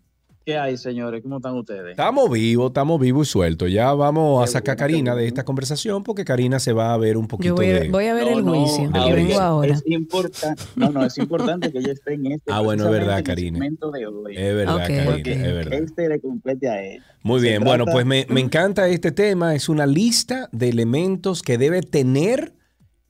¿Qué 0.49 0.57
hay, 0.57 0.79
señores? 0.79 1.23
¿Cómo 1.23 1.37
están 1.37 1.55
ustedes? 1.59 1.91
Estamos 1.91 2.31
vivos, 2.31 2.69
estamos 2.69 2.99
vivos 2.99 3.29
y 3.29 3.31
sueltos. 3.33 3.71
Ya 3.71 3.93
vamos 3.93 4.43
a 4.43 4.47
sacar 4.47 4.73
a 4.73 4.77
Karina 4.77 5.15
de 5.15 5.27
esta 5.27 5.45
conversación 5.45 6.03
porque 6.03 6.25
Karina 6.25 6.59
se 6.59 6.73
va 6.73 6.95
a 6.95 6.97
ver 6.97 7.19
un 7.19 7.29
poquito 7.29 7.49
Yo 7.51 7.55
voy 7.57 7.67
de... 7.67 7.91
voy 7.91 8.07
a 8.07 8.15
ver 8.15 8.31
No, 8.31 8.39
el 8.39 8.45
no, 8.47 8.55
juicio. 8.55 8.91
vengo 8.91 9.41
ahora. 9.41 9.75
Es 9.75 9.83
importante, 9.85 10.63
no, 10.75 10.91
no, 10.91 11.05
es 11.05 11.19
importante 11.19 11.71
que 11.71 11.81
ella 11.81 11.93
esté 11.93 12.15
en 12.15 12.33
este. 12.33 12.51
Ah, 12.51 12.61
bueno, 12.61 12.87
es 12.87 12.91
verdad, 12.91 13.23
Karina. 13.23 13.59
segmento 13.59 13.91
de 13.91 14.07
hoy. 14.07 14.37
Es 14.39 14.55
verdad, 14.55 14.79
Karina, 14.79 15.17
es 15.17 15.55
verdad. 15.55 15.73
Este 15.75 16.09
le 16.09 16.19
complete 16.19 16.67
a 16.71 16.83
ella. 16.83 17.05
Muy 17.23 17.41
Se 17.41 17.49
bien, 17.49 17.63
bueno, 17.63 17.85
pues 17.85 18.07
me, 18.07 18.25
me 18.31 18.41
encanta 18.41 18.89
este 18.89 19.13
tema. 19.13 19.55
Es 19.55 19.69
una 19.69 19.85
lista 19.85 20.49
de 20.53 20.71
elementos 20.71 21.43
que 21.43 21.59
debe 21.59 21.83
tener 21.83 22.55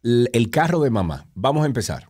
el 0.03 0.51
carro 0.51 0.81
de 0.81 0.91
mamá. 0.91 1.29
Vamos 1.37 1.63
a 1.63 1.67
empezar. 1.67 2.08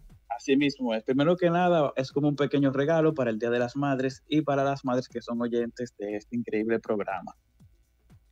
Mismo 0.57 0.95
es. 0.95 1.05
Primero 1.05 1.37
que 1.37 1.51
nada, 1.51 1.93
es 1.97 2.11
como 2.11 2.29
un 2.29 2.37
pequeño 2.37 2.73
regalo 2.73 3.15
para 3.15 3.31
el 3.31 3.39
Día 3.39 3.51
de 3.51 3.59
las 3.59 3.77
Madres 3.77 4.23
y 4.29 4.43
para 4.43 4.65
las 4.65 4.85
madres 4.85 5.09
que 5.09 5.21
son 5.21 5.41
oyentes 5.41 5.95
de 5.99 6.17
este 6.17 6.37
increíble 6.37 6.79
programa. 6.81 7.35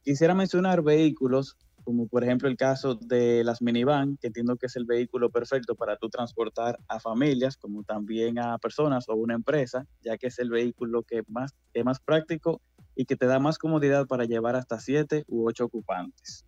Quisiera 0.03 0.35
mencionar 0.35 0.83
vehículos, 0.83 1.57
como 1.85 2.07
por 2.09 2.25
ejemplo 2.25 2.49
el 2.49 2.57
caso 2.57 2.95
de 2.95 3.45
las 3.45 3.61
minivan, 3.61 4.17
que 4.19 4.29
entiendo 4.29 4.57
que 4.57 4.67
es 4.67 4.77
el 4.77 4.85
vehículo 4.85 5.31
perfecto 5.31 5.75
para 5.75 5.97
tú 5.97 6.09
transportar 6.09 6.79
a 6.89 7.01
familias, 7.01 7.57
como 7.57 7.85
también 7.85 8.39
a 8.39 8.59
personas 8.59 9.09
o 9.09 9.15
una 9.15 9.35
empresa, 9.35 9.87
ya 10.03 10.17
que 10.17 10.29
es 10.29 10.39
el 10.39 10.51
vehículo 10.51 11.03
que 11.03 11.23
más, 11.29 11.55
es 11.75 11.85
más 11.85 12.01
práctico 12.01 12.61
y 12.95 13.05
que 13.05 13.17
te 13.17 13.27
da 13.27 13.39
más 13.39 13.59
comodidad 13.59 14.07
para 14.07 14.25
llevar 14.25 14.57
hasta 14.57 14.81
siete 14.81 15.25
u 15.29 15.47
ocho 15.47 15.65
ocupantes. 15.65 16.45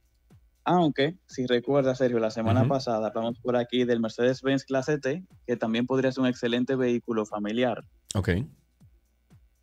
Aunque, 0.71 1.17
si 1.25 1.47
recuerdas, 1.47 1.97
Sergio, 1.97 2.19
la 2.19 2.31
semana 2.31 2.69
pasada 2.69 3.07
hablamos 3.09 3.41
por 3.41 3.57
aquí 3.57 3.85
del 3.85 4.01
Mercedes-Benz 4.01 4.67
Clase 4.67 4.99
T, 4.99 5.25
que 5.47 5.57
también 5.57 5.87
podría 5.87 6.13
ser 6.13 6.21
un 6.21 6.29
excelente 6.29 6.77
vehículo 6.77 7.25
familiar. 7.25 7.83
Ok. 8.15 8.29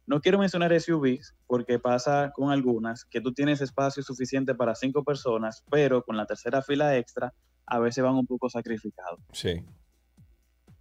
No 0.07 0.19
quiero 0.19 0.39
mencionar 0.39 0.73
SUVs 0.81 1.35
porque 1.45 1.77
pasa 1.77 2.31
con 2.33 2.49
algunas 2.49 3.05
que 3.05 3.21
tú 3.21 3.33
tienes 3.33 3.61
espacio 3.61 4.01
suficiente 4.01 4.55
para 4.55 4.73
cinco 4.73 5.03
personas, 5.03 5.63
pero 5.69 6.01
con 6.01 6.17
la 6.17 6.25
tercera 6.25 6.63
fila 6.63 6.97
extra 6.97 7.31
a 7.67 7.77
veces 7.77 8.03
van 8.03 8.15
un 8.15 8.25
poco 8.25 8.49
sacrificados. 8.49 9.19
Sí. 9.31 9.63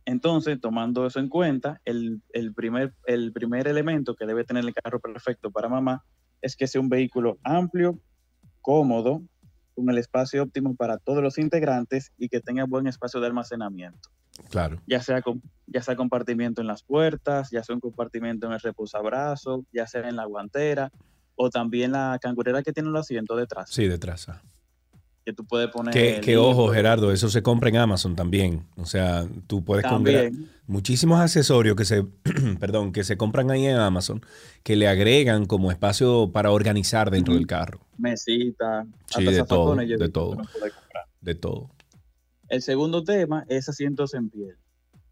Entonces, 0.06 0.58
tomando 0.58 1.06
eso 1.06 1.20
en 1.20 1.28
cuenta, 1.28 1.82
el, 1.84 2.22
el 2.32 2.54
primer, 2.54 2.94
el 3.04 3.30
primer 3.34 3.68
elemento 3.68 4.14
que 4.14 4.24
debe 4.24 4.44
tener 4.44 4.64
el 4.64 4.72
carro 4.72 5.00
perfecto 5.00 5.50
para 5.50 5.68
mamá 5.68 6.02
es 6.40 6.56
que 6.56 6.66
sea 6.66 6.80
un 6.80 6.88
vehículo 6.88 7.36
amplio, 7.42 8.00
cómodo, 8.62 9.20
con 9.74 9.90
el 9.90 9.98
espacio 9.98 10.42
óptimo 10.42 10.74
para 10.76 10.98
todos 10.98 11.22
los 11.22 11.38
integrantes 11.38 12.12
y 12.18 12.28
que 12.28 12.40
tenga 12.40 12.64
buen 12.64 12.86
espacio 12.86 13.20
de 13.20 13.26
almacenamiento. 13.26 14.08
Claro. 14.50 14.80
Ya 14.86 15.00
sea, 15.00 15.22
ya 15.66 15.82
sea 15.82 15.96
compartimiento 15.96 16.60
en 16.60 16.66
las 16.66 16.82
puertas, 16.82 17.50
ya 17.50 17.62
sea 17.62 17.74
un 17.74 17.80
compartimiento 17.80 18.46
en 18.46 18.52
el 18.52 18.60
reposabrazo, 18.60 19.64
ya 19.72 19.86
sea 19.86 20.08
en 20.08 20.16
la 20.16 20.24
guantera 20.24 20.90
o 21.36 21.50
también 21.50 21.92
la 21.92 22.18
cangurera 22.20 22.62
que 22.62 22.72
tiene 22.72 22.90
los 22.90 23.00
asientos 23.02 23.36
detrás, 23.38 23.70
Sí, 23.70 23.86
detrás. 23.88 24.28
ah. 24.28 24.42
Que 25.24 25.32
tú 25.32 25.44
puedes 25.46 25.68
poner... 25.70 25.92
Que, 25.92 26.20
que 26.20 26.36
ojo. 26.36 26.68
Gerardo, 26.68 27.10
eso 27.10 27.28
se 27.28 27.42
compra 27.42 27.70
en 27.70 27.76
Amazon 27.76 28.14
también. 28.14 28.64
O 28.76 28.84
sea, 28.84 29.26
tú 29.46 29.64
puedes 29.64 29.86
comprar 29.86 30.30
muchísimos 30.66 31.20
accesorios 31.20 31.76
que 31.76 31.84
se, 31.84 32.04
perdón, 32.60 32.92
que 32.92 33.04
se 33.04 33.16
compran 33.16 33.50
ahí 33.50 33.66
en 33.66 33.76
Amazon 33.76 34.20
que 34.62 34.76
le 34.76 34.88
agregan 34.88 35.46
como 35.46 35.70
espacio 35.70 36.30
para 36.32 36.50
organizar 36.50 37.10
dentro 37.10 37.34
del 37.34 37.46
carro. 37.46 37.80
mesita, 37.98 38.86
Sí, 39.06 39.26
hasta 39.26 39.30
de 39.30 39.44
todo, 39.44 39.76
de 39.76 40.08
todo. 40.08 40.36
puede 40.36 40.72
comprar. 40.72 41.04
De 41.20 41.34
todo. 41.34 41.70
El 42.48 42.62
segundo 42.62 43.02
tema 43.02 43.44
es 43.48 43.68
asientos 43.68 44.14
en 44.14 44.28
piel, 44.28 44.56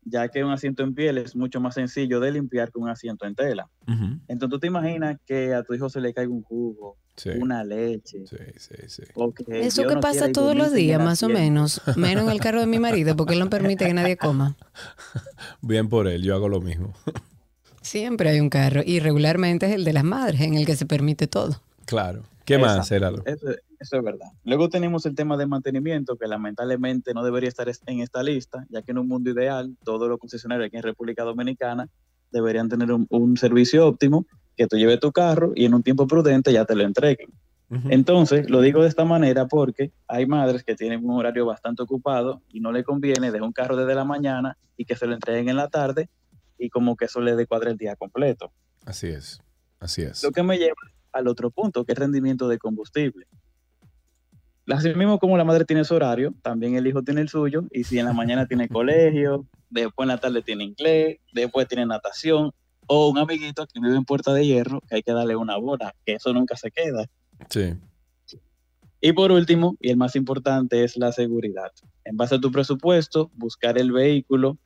ya 0.05 0.28
que 0.28 0.42
un 0.44 0.50
asiento 0.50 0.82
en 0.82 0.94
piel 0.94 1.18
es 1.18 1.36
mucho 1.36 1.61
más 1.61 1.74
sencillo 1.74 2.18
de 2.20 2.32
limpiar 2.32 2.70
que 2.72 2.78
un 2.78 2.88
asiento 2.88 3.24
en 3.26 3.34
tela. 3.34 3.68
Entonces 3.86 4.48
tú 4.50 4.59
te 4.59 4.66
imaginas 4.66 5.16
que 5.26 5.55
a 5.55 5.62
tu 5.62 5.74
hijo 5.74 5.88
se 5.88 6.00
le 6.00 6.12
caiga 6.12 6.30
un 6.32 6.42
jugo, 6.42 6.96
Sí. 7.14 7.28
una 7.38 7.62
leche, 7.62 8.26
Sí, 8.26 8.36
sí, 8.57 8.74
sí. 8.88 9.03
que 9.46 9.61
Eso 9.66 9.82
Dios 9.82 9.88
que 9.90 9.94
no 9.96 10.00
pasa 10.00 10.32
todos 10.32 10.57
los 10.57 10.72
días, 10.72 10.98
más 10.98 11.22
o 11.22 11.28
menos. 11.28 11.82
Menos 11.96 12.24
en 12.24 12.30
el 12.30 12.40
carro 12.40 12.61
de 12.61 12.66
mi 12.66 12.78
marido, 12.78 13.14
porque 13.16 13.34
él 13.34 13.38
no 13.40 13.50
permite 13.50 13.84
que 13.84 13.92
nadie 13.92 14.16
coma. 14.16 14.57
Bien 15.61 15.88
por 15.90 16.09
él, 16.09 16.22
yo 16.22 16.34
hago 16.34 16.48
lo 16.48 16.61
mismo. 16.62 16.94
Siempre 17.82 18.30
hay 18.30 18.40
un 18.40 18.48
carro. 18.48 18.80
Y 18.84 18.98
regularmente 19.00 19.66
es 19.66 19.72
el 19.74 19.84
de 19.84 19.92
las 19.92 20.05
madres, 20.05 20.40
en 20.40 20.55
el 20.55 20.64
que 20.64 20.74
se 20.74 20.86
permite 20.86 21.26
todo. 21.26 21.61
Claro. 21.84 22.22
¿Qué 22.46 22.57
más. 22.59 22.88
Gerardo? 22.88 23.22
Eso, 23.26 23.46
eso 23.83 23.97
es 23.99 24.03
verdad. 24.03 24.28
Luego 24.45 24.68
tenemos 24.68 25.05
el 25.07 25.14
tema 25.14 25.37
de 25.37 25.47
mantenimiento, 25.47 26.16
que 26.16 26.26
lamentablemente 26.26 27.12
no 27.14 27.22
debería 27.22 27.49
estar 27.49 27.68
es- 27.68 27.83
en 27.87 28.01
esta 28.01 28.22
lista, 28.22 28.64
ya 28.70 28.83
que 28.83 28.93
en 28.93 28.99
un 28.99 29.09
mundo 29.09 29.30
ideal, 29.30 29.76
todos 29.85 30.09
los 30.09 30.18
concesionarios 30.18 30.66
aquí 30.68 30.76
en 30.78 30.83
República 30.83 31.22
Dominicana 31.24 31.89
deberían 32.30 32.68
tener 32.68 32.91
un, 32.93 33.07
un 33.11 33.37
servicio 33.37 33.87
óptimo, 33.87 34.24
que 34.57 34.66
tú 34.66 34.76
lleves 34.76 35.01
tu 35.01 35.12
carro 35.12 35.53
y 35.55 35.64
en 35.64 35.74
un 35.74 35.83
tiempo 35.83 36.07
prudente 36.07 36.53
ya 36.53 36.64
te 36.64 36.74
lo 36.74 36.83
entreguen. 36.85 37.28
Entonces, 37.89 38.51
lo 38.51 38.61
digo 38.61 38.83
de 38.83 38.89
esta 38.89 39.07
manera 39.07 39.47
porque 39.47 39.93
hay 40.07 40.26
madres 40.26 40.62
que 40.62 40.74
tienen 40.74 41.03
un 41.05 41.12
horario 41.18 41.47
bastante 41.47 41.83
ocupado 41.83 42.43
y 42.51 42.61
no 42.61 42.70
le 42.70 42.85
conviene 42.85 43.30
dejar 43.33 43.47
un 43.47 43.53
carro 43.53 43.76
desde 43.76 43.95
la 43.95 44.05
mañana 44.05 44.59
y 44.76 44.85
que 44.85 44.95
se 44.95 45.07
lo 45.07 45.14
entreguen 45.14 45.49
en 45.49 45.57
la 45.57 45.68
tarde 45.68 46.11
y 46.59 46.68
como 46.68 46.97
que 46.97 47.07
eso 47.07 47.20
le 47.22 47.35
decuadre 47.35 47.70
el 47.70 47.78
día 47.78 47.97
completo. 47.97 48.53
Así 48.85 49.07
es. 49.09 49.41
Así 49.80 50.03
es. 50.03 50.22
Lo 50.22 50.33
que 50.33 50.43
me 50.43 50.59
lleva 50.59 50.76
al 51.12 51.26
otro 51.28 51.51
punto, 51.51 51.85
que 51.87 51.93
es 51.93 51.99
rendimiento 51.99 52.47
de 52.47 52.59
combustible. 52.59 53.26
Así 54.68 54.94
mismo 54.94 55.18
como 55.18 55.36
la 55.36 55.44
madre 55.44 55.64
tiene 55.64 55.84
su 55.84 55.94
horario, 55.94 56.34
también 56.42 56.76
el 56.76 56.86
hijo 56.86 57.02
tiene 57.02 57.20
el 57.20 57.28
suyo, 57.28 57.64
y 57.72 57.84
si 57.84 57.98
en 57.98 58.06
la 58.06 58.12
mañana 58.12 58.46
tiene 58.46 58.68
colegio, 58.68 59.46
después 59.70 60.04
en 60.04 60.08
la 60.08 60.18
tarde 60.18 60.42
tiene 60.42 60.64
inglés, 60.64 61.18
después 61.32 61.66
tiene 61.66 61.86
natación, 61.86 62.52
o 62.86 63.08
un 63.08 63.18
amiguito 63.18 63.66
que 63.66 63.80
vive 63.80 63.96
en 63.96 64.04
Puerta 64.04 64.32
de 64.32 64.46
Hierro, 64.46 64.80
que 64.88 64.96
hay 64.96 65.02
que 65.02 65.12
darle 65.12 65.36
una 65.36 65.56
bola, 65.56 65.94
que 66.04 66.14
eso 66.14 66.32
nunca 66.32 66.56
se 66.56 66.70
queda. 66.70 67.06
Sí. 67.48 67.74
Y 69.00 69.12
por 69.12 69.32
último, 69.32 69.76
y 69.80 69.90
el 69.90 69.96
más 69.96 70.14
importante, 70.14 70.84
es 70.84 70.96
la 70.96 71.10
seguridad. 71.10 71.72
En 72.04 72.16
base 72.16 72.36
a 72.36 72.40
tu 72.40 72.52
presupuesto, 72.52 73.30
buscar 73.34 73.78
el 73.78 73.90
vehículo 73.90 74.58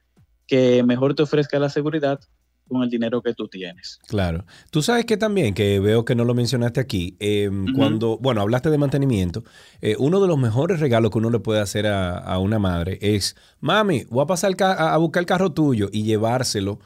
que 0.47 0.83
mejor 0.83 1.15
te 1.15 1.23
ofrezca 1.23 1.59
la 1.59 1.71
seguridad 1.71 2.21
con 2.69 2.83
el 2.83 2.91
dinero 2.91 3.23
que 3.23 3.35
tú 3.35 3.49
tienes. 3.49 4.01
Claro. 4.07 4.45
Tú 4.71 4.83
sabes 4.83 5.05
que 5.05 5.17
también, 5.17 5.55
que 5.55 5.81
veo 5.81 6.05
que 6.05 6.15
no 6.15 6.25
lo 6.25 6.35
mencionaste 6.35 6.81
aquí, 6.81 7.17
eh, 7.21 7.51
cuando, 7.75 8.19
bueno, 8.19 8.41
hablaste 8.41 8.71
de 8.71 8.79
mantenimiento, 8.79 9.45
eh, 9.81 9.97
uno 9.99 10.21
de 10.21 10.29
los 10.29 10.39
mejores 10.39 10.81
regalos 10.81 11.11
que 11.11 11.19
uno 11.19 11.31
le 11.31 11.39
puede 11.39 11.61
hacer 11.61 11.87
a, 11.87 12.19
a 12.19 12.39
una 12.39 12.59
madre 12.59 12.99
es, 13.01 13.37
mami, 13.61 14.05
voy 14.11 14.23
a 14.23 14.27
pasar 14.27 14.55
a 14.61 14.97
buscar 14.99 15.21
el 15.21 15.27
carro 15.27 15.53
tuyo 15.53 15.89
y 15.93 16.03
llevárselo 16.03 16.79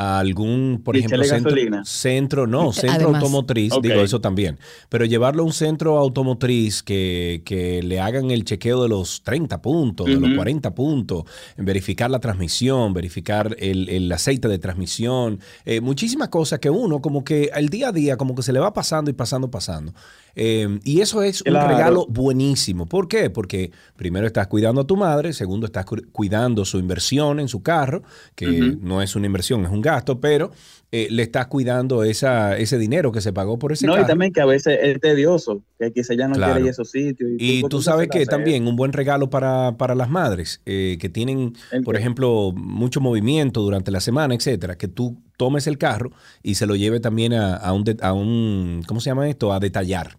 a 0.00 0.20
algún, 0.20 0.80
por 0.84 0.94
Y 0.94 1.00
ejemplo, 1.00 1.24
centro, 1.24 1.56
centro, 1.84 2.46
no, 2.46 2.72
centro 2.72 2.92
Además. 3.08 3.14
automotriz, 3.20 3.72
digo 3.82 3.96
eso 4.00 4.20
también, 4.20 4.56
pero 4.88 5.04
llevarlo 5.04 5.42
a 5.42 5.46
un 5.46 5.52
centro 5.52 5.98
automotriz 5.98 6.84
que, 6.84 7.42
que 7.44 7.82
le 7.82 7.98
hagan 7.98 8.30
el 8.30 8.44
chequeo 8.44 8.80
de 8.84 8.88
los 8.88 9.22
30 9.24 9.60
puntos, 9.60 10.06
de 10.06 10.12
los 10.14 10.28
Ujú. 10.28 10.36
40 10.36 10.72
puntos, 10.72 11.24
verificar 11.56 12.12
la 12.12 12.20
transmisión, 12.20 12.94
verificar 12.94 13.56
el, 13.58 13.88
el 13.88 14.12
aceite 14.12 14.46
de 14.46 14.60
transmisión, 14.60 15.40
eh, 15.64 15.80
muchísimas 15.80 16.28
cosas 16.28 16.60
que 16.60 16.70
uno 16.70 17.00
como 17.02 17.24
que 17.24 17.50
al 17.52 17.68
día 17.68 17.88
a 17.88 17.92
día 17.92 18.16
como 18.16 18.36
que 18.36 18.42
se 18.42 18.52
le 18.52 18.60
va 18.60 18.72
pasando 18.72 19.10
y 19.10 19.14
pasando, 19.14 19.50
pasando. 19.50 19.92
Eh, 20.40 20.78
y 20.84 21.00
eso 21.00 21.24
es 21.24 21.42
Claro. 21.42 21.66
un 21.66 21.72
regalo 21.72 22.06
buenísimo. 22.08 22.86
¿Por 22.86 23.08
qué? 23.08 23.30
Porque 23.30 23.72
primero 23.96 24.24
estás 24.28 24.46
cuidando 24.46 24.82
a 24.82 24.86
tu 24.86 24.96
madre, 24.96 25.32
segundo 25.32 25.66
estás 25.66 25.84
cu- 25.84 26.04
cuidando 26.12 26.64
su 26.64 26.78
inversión 26.78 27.40
en 27.40 27.48
su 27.48 27.62
carro, 27.64 28.04
que 28.36 28.76
no 28.80 29.02
es 29.02 29.16
una 29.16 29.26
inversión, 29.26 29.64
es 29.64 29.70
un 29.72 29.80
gasto, 29.92 30.20
pero 30.20 30.50
eh, 30.92 31.08
le 31.10 31.22
estás 31.22 31.46
cuidando 31.48 32.02
esa, 32.04 32.56
ese 32.56 32.78
dinero 32.78 33.12
que 33.12 33.20
se 33.20 33.32
pagó 33.32 33.58
por 33.58 33.72
ese 33.72 33.86
No, 33.86 33.92
carro. 33.94 34.04
y 34.04 34.08
también 34.08 34.32
que 34.32 34.40
a 34.40 34.46
veces 34.46 34.78
es 34.82 35.00
tedioso, 35.00 35.62
que 35.78 35.92
quizá 35.92 36.14
ya 36.14 36.28
no 36.28 36.34
Claro. 36.34 36.52
quiere 36.52 36.60
ir 36.64 36.68
a 36.68 36.70
esos 36.70 36.90
sitios. 36.90 37.30
Y 37.38 37.60
pues, 37.60 37.70
tú 37.70 37.82
sabes 37.82 38.08
que 38.08 38.24
también 38.26 38.66
un 38.66 38.76
buen 38.76 38.92
regalo 38.92 39.28
para, 39.30 39.76
para 39.76 39.94
las 39.94 40.08
madres 40.10 40.60
eh, 40.66 40.96
que 41.00 41.08
tienen, 41.08 41.54
por 41.84 41.96
ejemplo, 41.96 42.52
mucho 42.54 43.00
movimiento 43.00 43.60
durante 43.62 43.90
la 43.90 44.00
semana, 44.00 44.34
etcétera, 44.34 44.76
que 44.78 44.88
tú 44.88 45.18
tomes 45.36 45.66
el 45.66 45.76
carro 45.78 46.10
y 46.42 46.54
se 46.54 46.66
lo 46.66 46.74
lleve 46.76 47.00
también 47.00 47.32
a, 47.34 47.54
a 47.56 47.72
un, 47.72 47.84
a 48.00 48.12
un, 48.12 48.82
¿cómo 48.86 49.00
se 49.00 49.10
llama 49.10 49.28
esto? 49.28 49.52
A 49.52 49.60
detallar. 49.60 50.18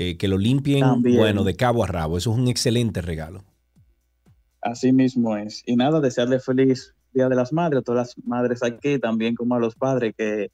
Eh, 0.00 0.16
que 0.16 0.28
lo 0.28 0.38
limpien, 0.38 0.80
También. 0.80 1.16
bueno, 1.16 1.42
de 1.42 1.54
cabo 1.56 1.82
a 1.82 1.88
rabo. 1.88 2.18
Eso 2.18 2.30
es 2.32 2.38
un 2.38 2.46
excelente 2.46 3.00
regalo. 3.02 3.42
Así 4.60 4.92
mismo 4.92 5.36
es. 5.36 5.62
Y 5.66 5.76
nada, 5.76 6.00
desearle 6.00 6.40
feliz 6.40 6.94
Día 7.12 7.28
de 7.28 7.36
las 7.36 7.52
Madres 7.52 7.80
a 7.80 7.82
todas 7.82 8.16
las 8.16 8.26
madres 8.26 8.62
aquí, 8.62 8.98
también 8.98 9.34
como 9.34 9.54
a 9.54 9.58
los 9.58 9.74
padres 9.74 10.14
que, 10.16 10.50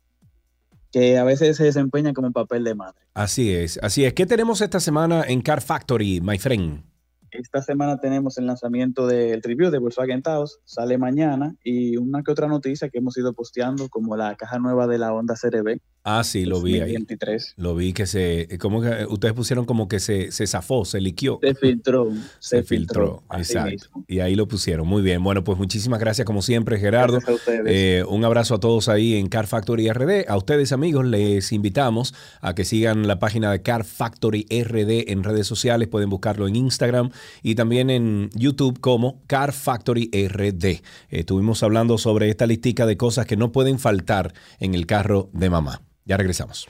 que 0.91 1.19
a 1.19 1.25
veces 1.25 1.57
se 1.57 1.65
desempeñan 1.65 2.15
como 2.15 2.29
un 2.29 2.33
papel 2.33 2.65
de 2.65 2.75
madre. 2.75 3.01
Así 3.15 3.55
es, 3.55 3.79
así 3.83 4.05
es. 4.05 4.15
¿Qué 4.15 4.27
tenemos 4.27 4.61
esta 4.61 4.81
semana 4.81 5.25
en 5.27 5.41
Car 5.41 5.61
Factory, 5.61 6.21
my 6.21 6.39
friend? 6.39 6.83
Esta 7.31 7.63
semana 7.63 7.99
tenemos 7.99 8.39
el 8.39 8.47
lanzamiento 8.47 9.09
del 9.09 9.43
review 9.43 9.71
de 9.71 9.79
Volkswagen 9.79 10.23
Taos, 10.23 10.61
sale 10.65 10.99
mañana, 10.99 11.57
y 11.65 11.97
una 11.97 12.23
que 12.23 12.31
otra 12.31 12.47
noticia 12.47 12.89
que 12.89 12.99
hemos 12.99 13.17
ido 13.19 13.33
posteando, 13.33 13.89
como 13.89 14.17
la 14.17 14.37
caja 14.37 14.61
nueva 14.61 14.87
de 14.87 14.99
la 14.99 15.13
Honda 15.13 15.35
CRB 15.35 15.81
Ah, 16.07 16.23
sí, 16.23 16.45
lo 16.45 16.61
vi 16.61 16.75
ahí. 16.75 16.93
2023. 16.93 17.55
Lo 17.57 17.75
vi 17.75 17.95
que 17.95 18.07
se, 18.07 18.59
como 18.61 18.83
que 18.83 19.07
ustedes 19.09 19.33
pusieron 19.33 19.65
como 19.65 19.89
que 19.89 20.01
se, 20.01 20.33
se 20.33 20.47
zafó, 20.47 20.85
se 20.85 21.01
liquió. 21.01 21.39
Se 21.43 21.55
filtró, 21.55 22.11
Se, 22.41 22.59
se 22.59 22.63
filtró, 22.63 23.23
exacto. 23.33 23.89
Y 24.07 24.21
ahí 24.21 24.35
lo 24.35 24.47
pusieron. 24.47 24.87
Muy 24.87 25.01
bien. 25.01 25.25
Bueno, 25.25 25.45
pues 25.45 25.57
muchísimas 25.57 25.99
gracias 26.01 26.27
como 26.27 26.43
siempre, 26.43 26.79
Gerardo. 26.79 27.15
Gracias 27.15 27.31
a 27.31 27.35
ustedes. 27.35 27.63
Eh, 27.67 28.05
un 28.07 28.23
abrazo 28.23 28.57
a 28.57 28.61
todos 28.61 28.91
ahí 28.91 29.17
en 29.17 29.29
Car 29.29 29.47
Factory 29.47 29.91
RD. 29.91 30.29
A 30.29 30.37
ustedes, 30.37 30.73
amigos, 30.73 31.07
les 31.07 31.53
invitamos 31.53 32.13
a 32.43 32.55
que 32.55 32.67
sigan 32.67 33.09
la 33.09 33.19
página 33.19 33.51
de 33.51 33.63
Car 33.63 33.85
Factory 33.85 34.47
RD 34.51 35.11
en 35.11 35.25
redes 35.25 35.47
sociales. 35.47 35.89
Pueden 35.89 36.11
buscarlo 36.11 36.47
en 36.47 36.57
Instagram 36.57 37.13
y 37.43 37.55
también 37.55 37.89
en 37.89 38.29
YouTube 38.35 38.79
como 38.79 39.23
Car 39.27 39.55
Factory 39.55 40.11
RD. 40.13 40.65
Eh, 40.65 40.83
estuvimos 41.09 41.63
hablando 41.63 41.97
sobre 41.97 42.29
esta 42.29 42.47
listica 42.47 42.85
de 42.85 42.99
cosas 42.99 43.25
que 43.25 43.39
no 43.39 43.53
pueden 43.53 43.79
faltar 43.79 44.35
en 44.61 44.75
el 44.75 44.85
carro 44.85 45.31
de 45.33 45.49
mamá. 45.49 45.81
Ya 46.05 46.17
regresamos. 46.17 46.69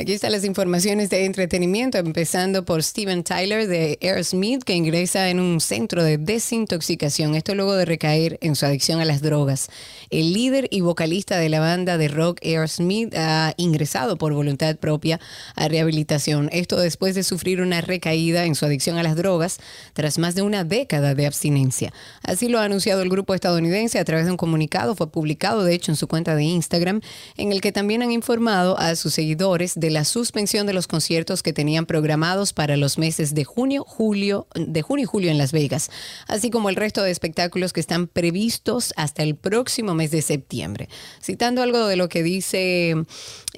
Aquí 0.00 0.12
están 0.12 0.30
las 0.30 0.44
informaciones 0.44 1.10
de 1.10 1.24
entretenimiento, 1.24 1.98
empezando 1.98 2.64
por 2.64 2.84
Steven 2.84 3.24
Tyler 3.24 3.66
de 3.66 3.98
Aerosmith, 4.00 4.62
que 4.62 4.74
ingresa 4.74 5.28
en 5.28 5.40
un 5.40 5.60
centro 5.60 6.04
de 6.04 6.18
desintoxicación. 6.18 7.34
Esto 7.34 7.56
luego 7.56 7.74
de 7.74 7.84
recaer 7.84 8.38
en 8.40 8.54
su 8.54 8.64
adicción 8.64 9.00
a 9.00 9.04
las 9.04 9.22
drogas. 9.22 9.68
El 10.10 10.32
líder 10.32 10.68
y 10.70 10.82
vocalista 10.82 11.38
de 11.38 11.48
la 11.48 11.58
banda 11.58 11.98
de 11.98 12.06
rock 12.06 12.38
Aerosmith 12.44 13.12
ha 13.16 13.54
ingresado 13.56 14.16
por 14.18 14.32
voluntad 14.34 14.76
propia 14.76 15.18
a 15.56 15.66
rehabilitación. 15.66 16.48
Esto 16.52 16.78
después 16.78 17.16
de 17.16 17.24
sufrir 17.24 17.60
una 17.60 17.80
recaída 17.80 18.44
en 18.44 18.54
su 18.54 18.66
adicción 18.66 18.98
a 18.98 19.02
las 19.02 19.16
drogas 19.16 19.58
tras 19.94 20.16
más 20.18 20.36
de 20.36 20.42
una 20.42 20.62
década 20.62 21.16
de 21.16 21.26
abstinencia. 21.26 21.92
Así 22.22 22.46
lo 22.46 22.60
ha 22.60 22.64
anunciado 22.64 23.02
el 23.02 23.08
grupo 23.08 23.34
estadounidense 23.34 23.98
a 23.98 24.04
través 24.04 24.26
de 24.26 24.30
un 24.30 24.36
comunicado. 24.36 24.94
Fue 24.94 25.10
publicado, 25.10 25.64
de 25.64 25.74
hecho, 25.74 25.90
en 25.90 25.96
su 25.96 26.06
cuenta 26.06 26.36
de 26.36 26.44
Instagram, 26.44 27.00
en 27.36 27.50
el 27.50 27.60
que 27.60 27.72
también 27.72 28.04
han 28.04 28.12
informado 28.12 28.78
a 28.78 28.94
sus 28.94 29.12
seguidores 29.12 29.74
de 29.74 29.87
la 29.90 30.04
suspensión 30.04 30.66
de 30.66 30.72
los 30.72 30.86
conciertos 30.86 31.42
que 31.42 31.52
tenían 31.52 31.86
programados 31.86 32.52
para 32.52 32.76
los 32.76 32.98
meses 32.98 33.34
de 33.34 33.44
junio, 33.44 33.84
julio, 33.86 34.46
de 34.54 34.82
junio 34.82 35.04
y 35.04 35.06
julio 35.06 35.30
en 35.30 35.38
Las 35.38 35.52
Vegas, 35.52 35.90
así 36.26 36.50
como 36.50 36.68
el 36.68 36.76
resto 36.76 37.02
de 37.02 37.10
espectáculos 37.10 37.72
que 37.72 37.80
están 37.80 38.06
previstos 38.06 38.92
hasta 38.96 39.22
el 39.22 39.36
próximo 39.36 39.94
mes 39.94 40.10
de 40.10 40.22
septiembre. 40.22 40.88
Citando 41.22 41.62
algo 41.62 41.86
de 41.86 41.96
lo 41.96 42.08
que 42.08 42.22
dice 42.22 42.94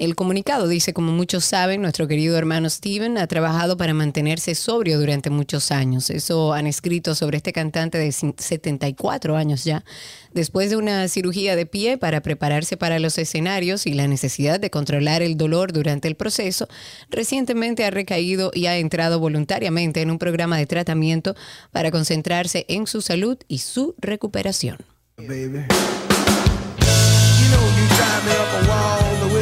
el 0.00 0.16
comunicado, 0.16 0.66
dice, 0.66 0.94
como 0.94 1.12
muchos 1.12 1.44
saben, 1.44 1.82
nuestro 1.82 2.08
querido 2.08 2.38
hermano 2.38 2.70
Steven 2.70 3.18
ha 3.18 3.26
trabajado 3.26 3.76
para 3.76 3.92
mantenerse 3.92 4.54
sobrio 4.54 4.98
durante 4.98 5.28
muchos 5.28 5.70
años. 5.70 6.08
Eso 6.08 6.54
han 6.54 6.66
escrito 6.66 7.14
sobre 7.14 7.36
este 7.36 7.52
cantante 7.52 7.98
de 7.98 8.10
74 8.10 9.36
años 9.36 9.62
ya, 9.64 9.84
después 10.32 10.70
de 10.70 10.76
una 10.76 11.06
cirugía 11.08 11.54
de 11.54 11.66
pie 11.66 11.98
para 11.98 12.22
prepararse 12.22 12.78
para 12.78 12.98
los 12.98 13.18
escenarios 13.18 13.86
y 13.86 13.92
la 13.92 14.08
necesidad 14.08 14.58
de 14.58 14.70
controlar 14.70 15.20
el 15.20 15.36
dolor 15.36 15.70
durante 15.74 16.08
el 16.08 16.14
proceso, 16.14 16.66
recientemente 17.10 17.84
ha 17.84 17.90
recaído 17.90 18.52
y 18.54 18.66
ha 18.66 18.78
entrado 18.78 19.20
voluntariamente 19.20 20.00
en 20.00 20.10
un 20.10 20.18
programa 20.18 20.56
de 20.56 20.64
tratamiento 20.64 21.36
para 21.72 21.90
concentrarse 21.90 22.64
en 22.68 22.86
su 22.86 23.02
salud 23.02 23.36
y 23.48 23.58
su 23.58 23.94
recuperación. 23.98 24.78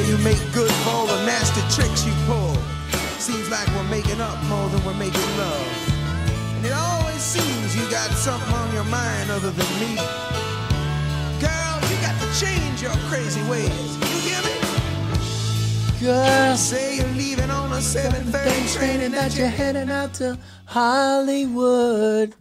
You 0.09 0.17
make 0.25 0.41
good 0.55 0.73
for 0.83 0.91
all 0.91 1.07
the 1.07 1.27
nasty 1.27 1.61
tricks 1.69 2.07
you 2.07 2.13
pull. 2.25 2.55
Seems 3.21 3.51
like 3.51 3.69
we're 3.77 3.91
making 3.91 4.21
up 4.23 4.43
more 4.45 4.67
than 4.71 4.83
we're 4.83 4.95
making 4.95 5.29
love. 5.37 5.69
And 6.57 6.65
it 6.65 6.73
always 6.73 7.21
seems 7.21 7.77
you 7.77 7.85
got 7.91 8.11
something 8.13 8.55
on 8.55 8.73
your 8.73 8.85
mind 8.85 9.31
other 9.31 9.51
than 9.51 9.71
me. 9.79 9.97
Girl, 11.45 11.75
you 11.91 11.97
got 12.01 12.17
to 12.23 12.29
change 12.41 12.81
your 12.81 12.97
crazy 13.11 13.43
ways. 13.51 13.97
You 14.01 14.19
hear 14.29 14.43
me? 14.49 14.57
Girl. 16.01 16.57
Say 16.57 16.97
you're 16.97 17.15
leaving 17.15 17.51
on 17.51 17.71
a 17.73 17.83
7:30 17.83 18.75
train 18.75 19.01
and 19.01 19.13
that 19.13 19.37
you're 19.37 19.49
heading 19.61 19.91
out 19.91 20.15
to 20.15 20.39
Hollywood. 20.65 22.35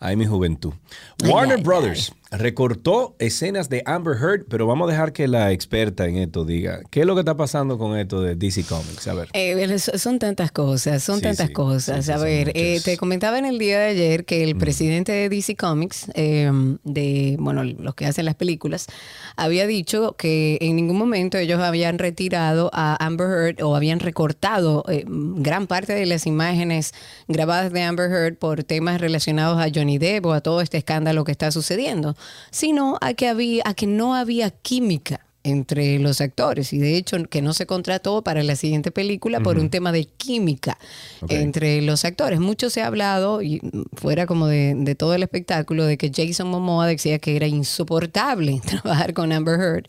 Ay, 0.00 0.16
mi 0.16 0.26
juventud. 0.26 0.74
Ay, 1.22 1.28
Warner 1.28 1.58
ay, 1.58 1.62
Brothers 1.62 2.10
recortó 2.32 3.14
escenas 3.18 3.68
de 3.68 3.82
Amber 3.84 4.16
Heard, 4.16 4.46
pero 4.48 4.66
vamos 4.66 4.88
a 4.88 4.92
dejar 4.92 5.12
que 5.12 5.28
la 5.28 5.52
experta 5.52 6.06
en 6.06 6.16
esto 6.16 6.44
diga 6.44 6.80
qué 6.90 7.00
es 7.00 7.06
lo 7.06 7.14
que 7.14 7.20
está 7.20 7.36
pasando 7.36 7.76
con 7.78 7.96
esto 7.98 8.20
de 8.22 8.34
DC 8.34 8.64
Comics. 8.64 9.06
A 9.06 9.14
ver. 9.14 9.28
Eh, 9.34 9.78
so- 9.78 9.96
son 9.98 10.18
tantas 10.18 10.50
cosas, 10.50 11.02
son 11.02 11.16
Sí, 11.16 11.22
tantas 11.22 11.48
sí, 11.48 11.52
cosas. 11.52 12.06
sí, 12.06 12.12
a 12.12 12.16
ver, 12.18 12.52
eh, 12.54 12.80
te 12.82 12.96
comentaba 12.96 13.38
en 13.38 13.44
el 13.44 13.58
día 13.58 13.78
de 13.78 13.86
ayer 13.88 14.24
que 14.24 14.42
el 14.44 14.56
presidente 14.56 15.12
de 15.12 15.28
DC 15.28 15.56
Comics, 15.56 16.06
eh, 16.14 16.50
de, 16.84 17.36
bueno, 17.38 17.64
los 17.64 17.94
que 17.94 18.06
hacen 18.06 18.24
las 18.24 18.34
películas, 18.34 18.86
había 19.36 19.66
dicho 19.66 20.14
que 20.16 20.58
en 20.62 20.76
ningún 20.76 20.96
momento 20.98 21.36
ellos 21.38 21.60
habían 21.60 21.98
retirado 21.98 22.70
a 22.72 22.96
Amber 23.04 23.28
Heard 23.28 23.62
o 23.62 23.76
habían 23.76 24.00
recortado 24.00 24.84
eh, 24.88 25.04
gran 25.06 25.66
parte 25.66 25.92
de 25.92 26.06
las 26.06 26.26
imágenes 26.26 26.92
grabadas 27.28 27.72
de 27.72 27.82
Amber 27.82 28.10
Heard 28.10 28.36
por 28.38 28.64
temas 28.64 29.00
relacionados 29.00 29.60
a 29.60 29.68
Johnny 29.74 29.98
Depp 29.98 30.24
o 30.26 30.32
a 30.32 30.40
todo 30.40 30.60
este 30.62 30.78
escándalo 30.78 31.24
que 31.24 31.32
está 31.32 31.50
sucediendo, 31.50 32.16
sino 32.50 32.98
a 33.00 33.14
que 33.14 33.28
había, 33.28 33.62
a 33.66 33.74
que 33.74 33.86
no 33.86 34.14
había 34.14 34.50
química 34.50 35.20
entre 35.44 35.98
los 35.98 36.20
actores 36.20 36.72
y 36.72 36.78
de 36.78 36.96
hecho 36.96 37.16
que 37.24 37.42
no 37.42 37.52
se 37.52 37.66
contrató 37.66 38.22
para 38.22 38.44
la 38.44 38.54
siguiente 38.54 38.92
película 38.92 39.40
por 39.40 39.58
un 39.58 39.70
tema 39.70 39.90
de 39.90 40.04
química 40.04 40.78
entre 41.28 41.82
los 41.82 42.04
actores. 42.04 42.38
Mucho 42.38 42.70
se 42.70 42.80
ha 42.80 42.86
hablado, 42.86 43.42
y 43.42 43.60
fuera 43.94 44.26
como 44.26 44.46
de, 44.46 44.74
de 44.76 44.94
todo 44.94 45.14
el 45.14 45.22
espectáculo, 45.24 45.84
de 45.84 45.98
que 45.98 46.12
Jason 46.14 46.48
Momoa 46.48 46.86
decía 46.86 47.18
que 47.18 47.34
era 47.34 47.48
insoportable 47.48 48.60
trabajar 48.66 49.14
con 49.14 49.32
Amber 49.32 49.58
Heard. 49.60 49.86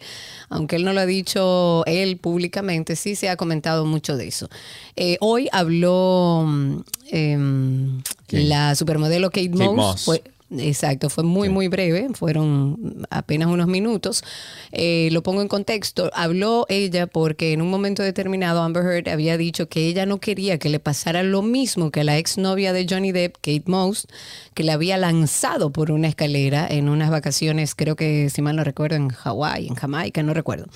Aunque 0.50 0.76
él 0.78 0.86
no 0.86 0.94
lo 0.94 1.02
ha 1.02 1.06
dicho 1.06 1.84
él 1.86 2.18
públicamente, 2.18 2.96
sí 2.96 3.16
se 3.16 3.30
ha 3.30 3.38
comentado 3.38 3.86
mucho 3.86 4.18
de 4.18 4.28
eso. 4.30 4.50
Eh, 4.96 5.18
hoy 5.20 5.50
habló 5.52 6.46
mm, 6.48 6.78
em, 7.12 8.02
la 8.30 8.74
supermodelo 8.74 9.30
Kate, 9.30 9.52
Kate 9.52 9.66
Moss. 9.66 9.76
Moss. 9.76 10.04
fue- 10.06 10.24
Exacto, 10.60 11.10
fue 11.10 11.24
muy, 11.24 11.49
muy 11.49 11.68
breve, 11.68 12.10
fueron 12.14 13.06
apenas 13.10 13.47
unos 13.47 13.68
minutos. 13.68 14.24
Eh, 14.72 15.10
lo 15.12 15.24
pongo 15.24 15.41
en 15.41 15.47
contexto. 15.47 16.12
Habló 16.14 16.66
ella 16.70 17.08
porque 17.08 17.54
en 17.54 17.62
un 17.62 17.70
momento 17.70 18.04
determinado 18.04 18.62
Amber 18.62 18.84
Heard 18.84 19.10
había 19.10 19.38
dicho 19.38 19.68
que 19.68 19.88
ella 19.88 20.06
no 20.06 20.20
quería 20.20 20.60
que 20.60 20.70
le 20.70 20.80
pasara 20.80 21.24
lo 21.24 21.41
mismo 21.41 21.91
que 21.91 22.01
a 22.01 22.04
la 22.04 22.18
exnovia 22.18 22.74
de 22.74 22.86
Johnny 22.89 23.12
Depp, 23.12 23.36
Kate 23.38 23.64
Moss, 23.66 24.08
que 24.54 24.64
la 24.64 24.74
había 24.74 24.97
lanzado 24.97 25.72
por 25.72 25.91
una 25.91 26.08
escalera 26.08 26.68
en 26.70 26.89
unas 26.89 27.10
vacaciones, 27.10 27.76
creo 27.76 27.95
que 27.95 28.30
si 28.30 28.41
mal 28.41 28.56
no 28.56 28.64
recuerdo, 28.64 28.95
en 28.95 29.10
Hawái, 29.10 29.68
en 29.68 29.76
Jamaica, 29.76 30.24
no 30.24 30.34
recuerdo. 30.34 30.68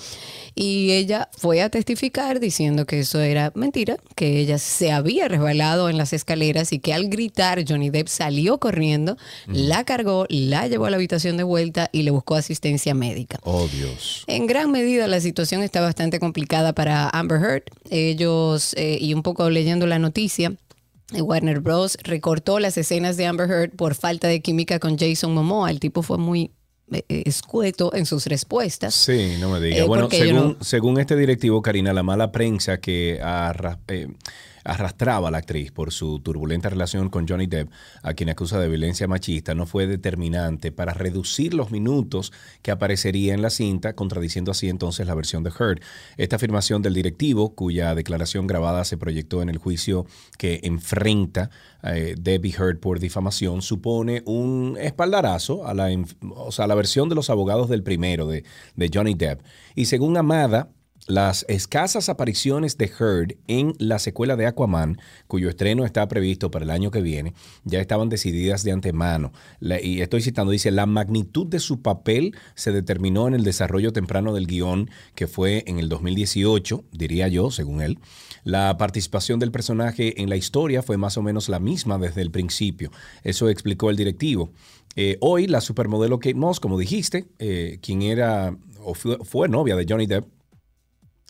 Y 0.54 0.92
ella 0.92 1.28
fue 1.36 1.62
a 1.62 1.70
testificar 1.70 2.40
diciendo 2.40 2.84
que 2.84 3.00
eso 3.00 3.20
era 3.20 3.52
mentira, 3.54 3.96
que 4.16 4.40
ella 4.40 4.58
se 4.58 4.90
había 4.90 5.28
resbalado 5.28 5.88
en 5.88 5.96
las 5.96 6.12
escaleras 6.12 6.72
y 6.72 6.80
que 6.80 6.92
al 6.92 7.08
gritar 7.08 7.64
Johnny 7.66 7.90
Depp 7.90 8.08
salió 8.08 8.58
corriendo, 8.58 9.16
la 9.46 9.84
cargó, 9.84 10.26
la 10.28 10.66
llevó 10.66 10.86
a 10.86 10.90
la 10.90 10.96
habitación 10.96 11.36
de 11.36 11.44
vuelta 11.44 11.90
y 11.92 12.02
le 12.02 12.10
buscó 12.10 12.34
asistencia 12.34 12.94
médica. 12.94 13.38
Oh, 13.44 13.68
Dios. 13.68 14.24
En 14.26 14.46
gran 14.46 14.70
medida 14.70 15.06
la 15.06 15.20
situación 15.20 15.62
está 15.62 15.80
bastante 15.80 16.18
complicada 16.18 16.72
para 16.72 17.08
Amber 17.08 17.40
Heard. 17.40 17.62
Ellos, 17.90 18.74
eh, 18.76 18.98
y 19.00 19.14
un 19.14 19.22
poco 19.22 19.50
leyendo 19.50 19.86
la 19.86 19.98
noticia, 19.98 20.54
Warner 21.12 21.60
Bros. 21.60 21.96
recortó 22.02 22.58
las 22.58 22.76
escenas 22.76 23.16
de 23.16 23.26
Amber 23.26 23.50
Heard 23.50 23.70
por 23.76 23.94
falta 23.94 24.28
de 24.28 24.40
química 24.40 24.78
con 24.78 24.98
Jason 24.98 25.32
Momoa. 25.34 25.70
El 25.70 25.80
tipo 25.80 26.02
fue 26.02 26.18
muy 26.18 26.50
eh, 26.92 27.02
escueto 27.26 27.94
en 27.94 28.06
sus 28.06 28.26
respuestas. 28.26 28.94
Sí, 28.94 29.34
no 29.40 29.50
me 29.50 29.60
diga. 29.60 29.78
Eh, 29.78 29.82
bueno, 29.84 30.08
según, 30.10 30.34
no- 30.58 30.64
según 30.64 31.00
este 31.00 31.16
directivo, 31.16 31.62
Karina, 31.62 31.92
la 31.92 32.02
mala 32.02 32.30
prensa 32.32 32.78
que 32.80 33.20
arra- 33.22 33.78
eh, 33.88 34.08
arrastraba 34.68 35.28
a 35.28 35.30
la 35.30 35.38
actriz 35.38 35.72
por 35.72 35.92
su 35.92 36.20
turbulenta 36.20 36.68
relación 36.68 37.08
con 37.08 37.26
Johnny 37.26 37.46
Depp, 37.46 37.70
a 38.02 38.14
quien 38.14 38.28
acusa 38.28 38.60
de 38.60 38.68
violencia 38.68 39.08
machista, 39.08 39.54
no 39.54 39.66
fue 39.66 39.86
determinante 39.86 40.70
para 40.72 40.92
reducir 40.94 41.54
los 41.54 41.70
minutos 41.70 42.32
que 42.62 42.70
aparecería 42.70 43.34
en 43.34 43.42
la 43.42 43.50
cinta, 43.50 43.94
contradiciendo 43.94 44.50
así 44.50 44.68
entonces 44.68 45.06
la 45.06 45.14
versión 45.14 45.42
de 45.42 45.50
Heard. 45.50 45.80
Esta 46.16 46.36
afirmación 46.36 46.82
del 46.82 46.94
directivo, 46.94 47.54
cuya 47.54 47.94
declaración 47.94 48.46
grabada 48.46 48.84
se 48.84 48.98
proyectó 48.98 49.42
en 49.42 49.48
el 49.48 49.58
juicio 49.58 50.06
que 50.36 50.60
enfrenta 50.62 51.50
eh, 51.82 52.14
Debbie 52.18 52.52
Heard 52.52 52.78
por 52.78 53.00
difamación, 53.00 53.62
supone 53.62 54.22
un 54.26 54.76
espaldarazo 54.80 55.66
a 55.66 55.74
la, 55.74 55.88
o 56.30 56.52
sea, 56.52 56.66
la 56.66 56.74
versión 56.74 57.08
de 57.08 57.14
los 57.14 57.30
abogados 57.30 57.68
del 57.68 57.82
primero, 57.82 58.26
de, 58.26 58.44
de 58.76 58.90
Johnny 58.92 59.14
Depp. 59.14 59.40
Y 59.74 59.86
según 59.86 60.16
Amada, 60.16 60.68
las 61.08 61.46
escasas 61.48 62.10
apariciones 62.10 62.76
de 62.76 62.84
Heard 62.86 63.36
en 63.48 63.72
la 63.78 63.98
secuela 63.98 64.36
de 64.36 64.46
Aquaman, 64.46 65.00
cuyo 65.26 65.48
estreno 65.48 65.86
está 65.86 66.06
previsto 66.06 66.50
para 66.50 66.66
el 66.66 66.70
año 66.70 66.90
que 66.90 67.00
viene, 67.00 67.32
ya 67.64 67.80
estaban 67.80 68.10
decididas 68.10 68.62
de 68.62 68.72
antemano. 68.72 69.32
Y 69.82 70.02
estoy 70.02 70.20
citando, 70.20 70.52
dice, 70.52 70.70
la 70.70 70.84
magnitud 70.84 71.46
de 71.46 71.60
su 71.60 71.80
papel 71.80 72.36
se 72.54 72.72
determinó 72.72 73.26
en 73.26 73.34
el 73.34 73.42
desarrollo 73.42 73.92
temprano 73.92 74.34
del 74.34 74.46
guion, 74.46 74.90
que 75.14 75.26
fue 75.26 75.64
en 75.66 75.78
el 75.78 75.88
2018, 75.88 76.84
diría 76.92 77.26
yo, 77.28 77.50
según 77.50 77.80
él. 77.80 77.98
La 78.44 78.76
participación 78.76 79.40
del 79.40 79.50
personaje 79.50 80.20
en 80.20 80.28
la 80.28 80.36
historia 80.36 80.82
fue 80.82 80.98
más 80.98 81.16
o 81.16 81.22
menos 81.22 81.48
la 81.48 81.58
misma 81.58 81.98
desde 81.98 82.20
el 82.20 82.30
principio. 82.30 82.90
Eso 83.24 83.48
explicó 83.48 83.88
el 83.88 83.96
directivo. 83.96 84.50
Eh, 84.94 85.16
hoy, 85.20 85.46
la 85.46 85.62
supermodelo 85.62 86.18
Kate 86.18 86.34
Moss, 86.34 86.60
como 86.60 86.78
dijiste, 86.78 87.28
eh, 87.38 87.78
quien 87.80 88.02
era 88.02 88.54
o 88.82 88.94
fue, 88.94 89.18
fue 89.24 89.48
novia 89.48 89.74
de 89.76 89.86
Johnny 89.88 90.06
Depp, 90.06 90.37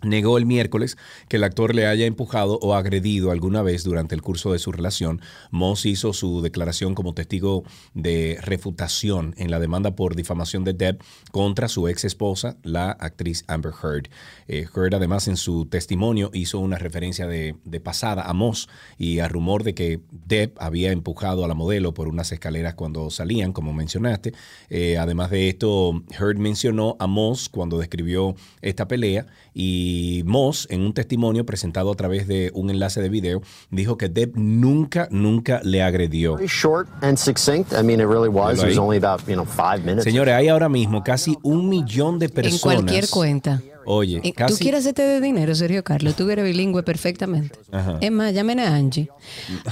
negó 0.03 0.38
el 0.38 0.46
miércoles 0.46 0.96
que 1.28 1.36
el 1.36 1.44
actor 1.44 1.74
le 1.74 1.86
haya 1.86 2.07
empujado 2.07 2.59
o 2.62 2.74
agredido 2.74 3.32
alguna 3.32 3.62
vez 3.62 3.82
durante 3.82 4.14
el 4.14 4.22
curso 4.22 4.53
de 4.53 4.61
su 4.61 4.70
relación. 4.70 5.20
Moss 5.51 5.86
hizo 5.86 6.12
su 6.12 6.40
declaración 6.40 6.94
como 6.94 7.14
testigo 7.14 7.64
de 7.94 8.38
refutación 8.40 9.34
en 9.38 9.51
la 9.51 9.59
demanda 9.59 9.96
por 9.96 10.14
difamación 10.14 10.62
de 10.62 10.72
Depp 10.72 11.03
contra 11.32 11.68
su 11.68 11.88
ex 11.88 12.05
esposa, 12.05 12.57
la 12.62 12.90
actriz 12.90 13.44
Amber 13.49 13.72
Heard. 13.82 14.09
Eh, 14.46 14.66
Heard 14.74 14.94
además 14.94 15.26
en 15.26 15.36
su 15.36 15.66
testimonio 15.66 16.30
hizo 16.32 16.61
una 16.61 16.78
referencia 16.78 17.26
de, 17.26 17.57
pasada 17.82 18.22
a 18.22 18.32
Moss 18.32 18.68
y 18.99 19.18
a 19.18 19.28
rumor 19.28 19.64
de 19.64 19.74
que 19.74 20.01
Depp 20.11 20.57
había 20.61 20.92
empujado 20.92 21.44
a 21.44 21.49
la 21.49 21.55
modelo 21.55 21.92
por 21.94 22.09
unas 22.09 22.30
escaleras 22.30 22.74
cuando 22.74 23.11
salían, 23.11 23.53
como 23.53 23.72
mencionaste. 23.72 24.32
Eh, 24.70 24.96
además 24.96 25.30
de 25.30 25.49
esto, 25.49 26.03
Heard 26.11 26.38
mencionó 26.38 26.96
a 27.01 27.07
Moss 27.09 27.49
cuando 27.49 27.78
describió 27.78 28.36
esta 28.62 28.86
pelea 28.86 29.26
y 29.61 30.22
Moss, 30.24 30.68
en 30.70 30.82
un 30.82 30.92
testimonio 30.94 31.44
presentado 31.44 31.90
a 31.90 31.96
través 31.96 32.28
de 32.28 32.52
un 32.54 32.70
enlace 32.70 33.02
de 33.02 33.09
video, 33.09 33.42
dijo 33.72 33.98
que 33.98 34.09
Depp 34.09 34.36
nunca, 34.36 35.09
nunca 35.11 35.61
le 35.64 35.82
agredió. 35.82 36.36
Very 36.36 36.46
short 36.46 36.88
and 37.02 37.16
succinct. 37.18 37.72
I 37.72 37.82
mean, 37.82 37.98
it 38.00 38.06
really 38.06 38.28
was. 38.28 38.59
It 38.59 38.64
was 38.66 38.72
Ahí. 38.74 38.78
only 38.78 38.98
about, 39.04 39.26
you 39.26 39.34
know, 39.34 39.44
five 39.44 39.80
minutes. 39.84 40.04
Señores, 40.04 40.32
hay 40.34 40.46
ahora 40.46 40.68
mismo 40.68 41.02
casi 41.02 41.36
un 41.42 41.68
millón 41.68 42.20
de 42.20 42.26
En 42.26 42.32
personas. 42.32 42.61
cualquier 42.61 43.09
cuenta. 43.09 43.61
Oye, 43.84 44.18
Eh, 44.18 44.28
¿Tú 44.30 44.34
casi. 44.34 44.62
quieres 44.62 44.80
hacerte 44.80 45.02
de 45.02 45.20
dinero, 45.20 45.52
Sergio 45.56 45.82
Carlos? 45.82 46.14
Tú 46.14 46.30
eres 46.30 46.44
bilingüe 46.44 46.84
perfectamente. 46.84 47.59
Ajá. 47.72 47.98
Es 48.00 48.12
más, 48.12 48.32
llamen 48.34 48.61
a 48.61 48.76
Angie. 48.76 49.09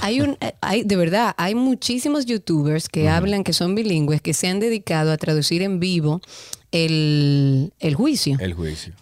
Hay 0.01 0.19
un, 0.19 0.35
eh, 0.41 0.51
hay, 0.59 0.83
de 0.83 0.95
verdad, 0.97 1.33
hay 1.37 1.55
muchísimos 1.55 2.25
youtubers 2.25 2.89
que 2.89 3.07
hablan 3.07 3.45
que 3.45 3.53
son 3.53 3.73
bilingües 3.73 4.19
que 4.21 4.33
se 4.33 4.47
han 4.49 4.59
dedicado 4.59 5.13
a 5.13 5.17
traducir 5.17 5.61
en 5.61 5.79
vivo 5.79 6.19
el, 6.71 7.71
el 7.79 7.95
juicio 7.95 8.35
El 8.39 8.53
juicio. 8.53 8.93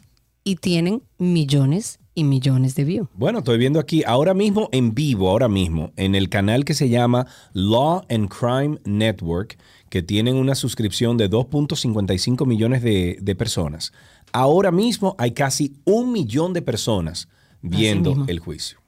Y 0.46 0.56
tienen 0.58 1.02
millones 1.18 2.00
y 2.14 2.24
millones 2.24 2.76
de 2.76 2.86
views. 2.86 3.10
Bueno, 3.16 3.40
estoy 3.40 3.58
viendo 3.58 3.80
aquí 3.80 4.04
ahora 4.06 4.34
mismo 4.34 4.70
en 4.72 4.94
vivo, 4.94 5.30
ahora 5.30 5.50
mismo, 5.50 5.92
en 5.98 6.16
el 6.16 6.30
canal 6.30 6.64
que 6.64 6.74
se 6.74 6.88
llama 6.88 7.28
Law 7.52 8.06
and 8.10 8.30
Crime 8.30 8.80
Network, 8.86 9.58
que 9.90 10.02
tienen 10.02 10.36
una 10.36 10.56
suscripción 10.56 11.18
de 11.18 11.30
2.55 11.30 12.46
millones 12.46 12.84
de, 12.84 13.18
de 13.20 13.36
personas. 13.36 13.92
Ahora 14.32 14.72
mismo 14.72 15.16
hay 15.18 15.32
casi 15.32 15.74
un 15.84 16.12
millón 16.12 16.54
de 16.54 16.62
personas 16.62 17.28
viendo 17.62 18.26
el 18.28 18.40
juicio. 18.40 18.80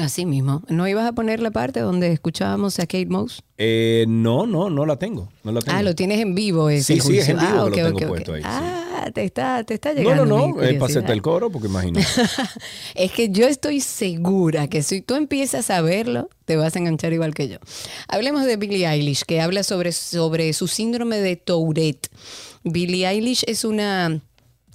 Así 0.00 0.24
mismo. 0.24 0.62
¿No 0.68 0.88
ibas 0.88 1.06
a 1.06 1.12
poner 1.12 1.40
la 1.40 1.50
parte 1.50 1.80
donde 1.80 2.12
escuchábamos 2.12 2.78
a 2.78 2.86
Kate 2.86 3.06
Moss? 3.06 3.42
Eh, 3.58 4.06
no, 4.08 4.46
no, 4.46 4.70
no 4.70 4.86
la 4.86 4.96
tengo. 4.96 5.28
No 5.44 5.52
la 5.52 5.60
tengo. 5.60 5.76
Ah, 5.76 5.82
lo 5.82 5.94
tienes 5.94 6.20
en 6.20 6.34
vivo 6.34 6.70
ese 6.70 6.94
Sí, 6.94 7.00
sí, 7.00 7.18
es 7.18 7.28
en 7.28 7.36
vivo 7.38 7.66
ah, 7.66 7.70
que 7.70 7.82
lo 7.82 7.92
tengo 7.92 8.08
puesto 8.08 8.32
ahí, 8.32 8.42
sí. 8.42 8.48
Te 9.10 9.24
está, 9.24 9.64
te 9.64 9.74
está 9.74 9.92
no, 9.94 10.00
llegando. 10.00 10.24
no, 10.26 10.36
mi 10.36 10.42
no, 10.42 10.48
es 10.48 10.52
para 10.52 10.56
curiosidad. 10.66 10.84
hacerte 10.84 11.12
el 11.12 11.22
coro, 11.22 11.50
porque 11.50 11.68
imagínate. 11.68 12.06
Es 12.94 13.12
que 13.12 13.30
yo 13.30 13.46
estoy 13.46 13.80
segura 13.80 14.68
que 14.68 14.82
si 14.82 15.00
tú 15.00 15.14
empiezas 15.14 15.70
a 15.70 15.80
verlo, 15.80 16.28
te 16.44 16.56
vas 16.56 16.76
a 16.76 16.78
enganchar 16.78 17.12
igual 17.12 17.34
que 17.34 17.48
yo. 17.48 17.58
Hablemos 18.08 18.44
de 18.44 18.56
Billie 18.56 18.86
Eilish, 18.86 19.24
que 19.24 19.40
habla 19.40 19.62
sobre, 19.62 19.92
sobre 19.92 20.52
su 20.52 20.68
síndrome 20.68 21.18
de 21.18 21.36
Tourette. 21.36 22.08
Billie 22.64 23.06
Eilish 23.08 23.44
es 23.46 23.64
una, 23.64 24.20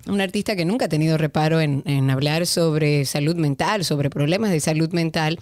una 0.08 0.24
artista 0.24 0.56
que 0.56 0.66
nunca 0.66 0.86
ha 0.86 0.90
tenido 0.90 1.18
reparo 1.18 1.62
en, 1.62 1.84
en 1.86 2.10
hablar 2.10 2.46
sobre 2.48 3.06
salud 3.06 3.36
mental, 3.36 3.86
sobre 3.86 4.10
problemas 4.10 4.52
de 4.52 4.60
salud 4.60 4.92
mental 4.92 5.40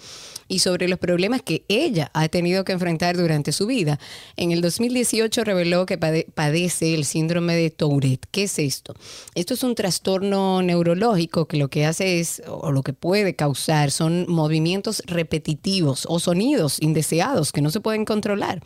y 0.48 0.60
sobre 0.60 0.88
los 0.88 0.98
problemas 0.98 1.42
que 1.42 1.64
ella 1.68 2.10
ha 2.14 2.28
tenido 2.28 2.64
que 2.64 2.72
enfrentar 2.72 3.16
durante 3.16 3.52
su 3.52 3.66
vida. 3.66 3.98
En 4.36 4.52
el 4.52 4.60
2018 4.60 5.44
reveló 5.44 5.86
que 5.86 5.98
pade- 5.98 6.26
padece 6.34 6.94
el 6.94 7.04
síndrome 7.04 7.54
de 7.56 7.70
Tourette. 7.70 8.26
¿Qué 8.30 8.44
es 8.44 8.58
esto? 8.58 8.94
Esto 9.34 9.54
es 9.54 9.62
un 9.62 9.74
trastorno 9.74 10.62
neurológico 10.62 11.46
que 11.46 11.56
lo 11.56 11.68
que 11.68 11.84
hace 11.86 12.20
es, 12.20 12.42
o 12.46 12.70
lo 12.72 12.82
que 12.82 12.92
puede 12.92 13.34
causar, 13.34 13.90
son 13.90 14.26
movimientos 14.28 15.02
repetitivos 15.06 16.06
o 16.08 16.18
sonidos 16.18 16.78
indeseados 16.80 17.52
que 17.52 17.62
no 17.62 17.70
se 17.70 17.80
pueden 17.80 18.04
controlar. 18.04 18.60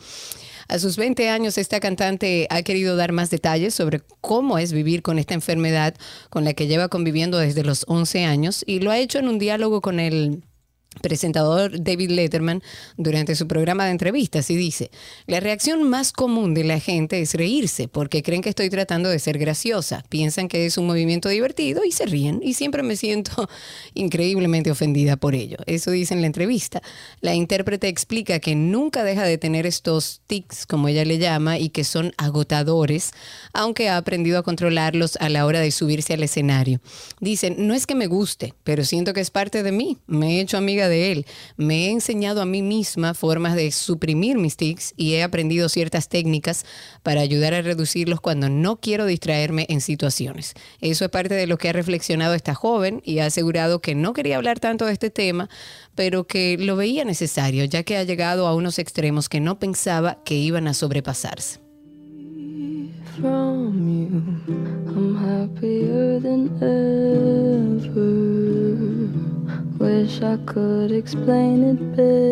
A 0.68 0.78
sus 0.78 0.96
20 0.96 1.28
años, 1.30 1.58
esta 1.58 1.80
cantante 1.80 2.46
ha 2.48 2.62
querido 2.62 2.94
dar 2.94 3.10
más 3.10 3.28
detalles 3.30 3.74
sobre 3.74 4.02
cómo 4.20 4.56
es 4.56 4.72
vivir 4.72 5.02
con 5.02 5.18
esta 5.18 5.34
enfermedad 5.34 5.96
con 6.28 6.44
la 6.44 6.52
que 6.54 6.68
lleva 6.68 6.86
conviviendo 6.88 7.38
desde 7.38 7.64
los 7.64 7.84
11 7.88 8.24
años 8.24 8.62
y 8.64 8.78
lo 8.78 8.92
ha 8.92 8.98
hecho 8.98 9.18
en 9.18 9.26
un 9.26 9.40
diálogo 9.40 9.80
con 9.80 9.98
el 9.98 10.44
presentador 11.02 11.82
David 11.82 12.10
Letterman 12.10 12.62
durante 12.96 13.36
su 13.36 13.46
programa 13.46 13.84
de 13.84 13.92
entrevistas 13.92 14.50
y 14.50 14.56
dice, 14.56 14.90
la 15.26 15.40
reacción 15.40 15.88
más 15.88 16.12
común 16.12 16.52
de 16.52 16.64
la 16.64 16.80
gente 16.80 17.20
es 17.20 17.34
reírse 17.34 17.88
porque 17.88 18.22
creen 18.22 18.42
que 18.42 18.48
estoy 18.48 18.68
tratando 18.70 19.08
de 19.08 19.18
ser 19.18 19.38
graciosa, 19.38 20.04
piensan 20.08 20.48
que 20.48 20.66
es 20.66 20.76
un 20.78 20.86
movimiento 20.86 21.28
divertido 21.28 21.84
y 21.84 21.92
se 21.92 22.06
ríen 22.06 22.40
y 22.42 22.54
siempre 22.54 22.82
me 22.82 22.96
siento 22.96 23.48
increíblemente 23.94 24.70
ofendida 24.70 25.16
por 25.16 25.34
ello. 25.34 25.58
Eso 25.66 25.90
dice 25.90 26.14
en 26.14 26.20
la 26.20 26.26
entrevista. 26.26 26.82
La 27.20 27.34
intérprete 27.34 27.88
explica 27.88 28.40
que 28.40 28.54
nunca 28.54 29.04
deja 29.04 29.24
de 29.24 29.38
tener 29.38 29.66
estos 29.66 30.20
tics, 30.26 30.66
como 30.66 30.88
ella 30.88 31.04
le 31.04 31.18
llama, 31.18 31.58
y 31.58 31.70
que 31.70 31.84
son 31.84 32.12
agotadores, 32.16 33.12
aunque 33.52 33.88
ha 33.88 33.96
aprendido 33.96 34.38
a 34.38 34.42
controlarlos 34.42 35.16
a 35.16 35.28
la 35.28 35.46
hora 35.46 35.60
de 35.60 35.70
subirse 35.70 36.14
al 36.14 36.22
escenario. 36.22 36.80
Dicen, 37.20 37.54
no 37.66 37.74
es 37.74 37.86
que 37.86 37.94
me 37.94 38.06
guste, 38.06 38.54
pero 38.64 38.84
siento 38.84 39.12
que 39.12 39.20
es 39.20 39.30
parte 39.30 39.62
de 39.62 39.72
mí. 39.72 39.98
Me 40.06 40.36
he 40.36 40.40
hecho 40.40 40.56
amiga 40.56 40.79
de 40.88 41.12
él. 41.12 41.26
Me 41.56 41.86
he 41.86 41.90
enseñado 41.90 42.40
a 42.40 42.46
mí 42.46 42.62
misma 42.62 43.14
formas 43.14 43.54
de 43.54 43.70
suprimir 43.70 44.38
mis 44.38 44.56
tics 44.56 44.94
y 44.96 45.14
he 45.14 45.22
aprendido 45.22 45.68
ciertas 45.68 46.08
técnicas 46.08 46.64
para 47.02 47.20
ayudar 47.20 47.54
a 47.54 47.62
reducirlos 47.62 48.20
cuando 48.20 48.48
no 48.48 48.80
quiero 48.80 49.06
distraerme 49.06 49.66
en 49.68 49.80
situaciones. 49.80 50.54
Eso 50.80 51.04
es 51.04 51.10
parte 51.10 51.34
de 51.34 51.46
lo 51.46 51.58
que 51.58 51.68
ha 51.68 51.72
reflexionado 51.72 52.34
esta 52.34 52.54
joven 52.54 53.02
y 53.04 53.18
ha 53.18 53.26
asegurado 53.26 53.80
que 53.80 53.94
no 53.94 54.12
quería 54.12 54.36
hablar 54.36 54.60
tanto 54.60 54.86
de 54.86 54.92
este 54.92 55.10
tema, 55.10 55.48
pero 55.94 56.26
que 56.26 56.56
lo 56.58 56.76
veía 56.76 57.04
necesario, 57.04 57.64
ya 57.64 57.82
que 57.82 57.96
ha 57.96 58.04
llegado 58.04 58.46
a 58.46 58.54
unos 58.54 58.78
extremos 58.78 59.28
que 59.28 59.40
no 59.40 59.58
pensaba 59.58 60.22
que 60.24 60.34
iban 60.34 60.68
a 60.68 60.74
sobrepasarse. 60.74 61.60
Wish 69.80 70.22
I 70.22 70.36
could 70.44 70.92
explain 70.92 71.64
it 71.64 71.80
better. 71.96 72.30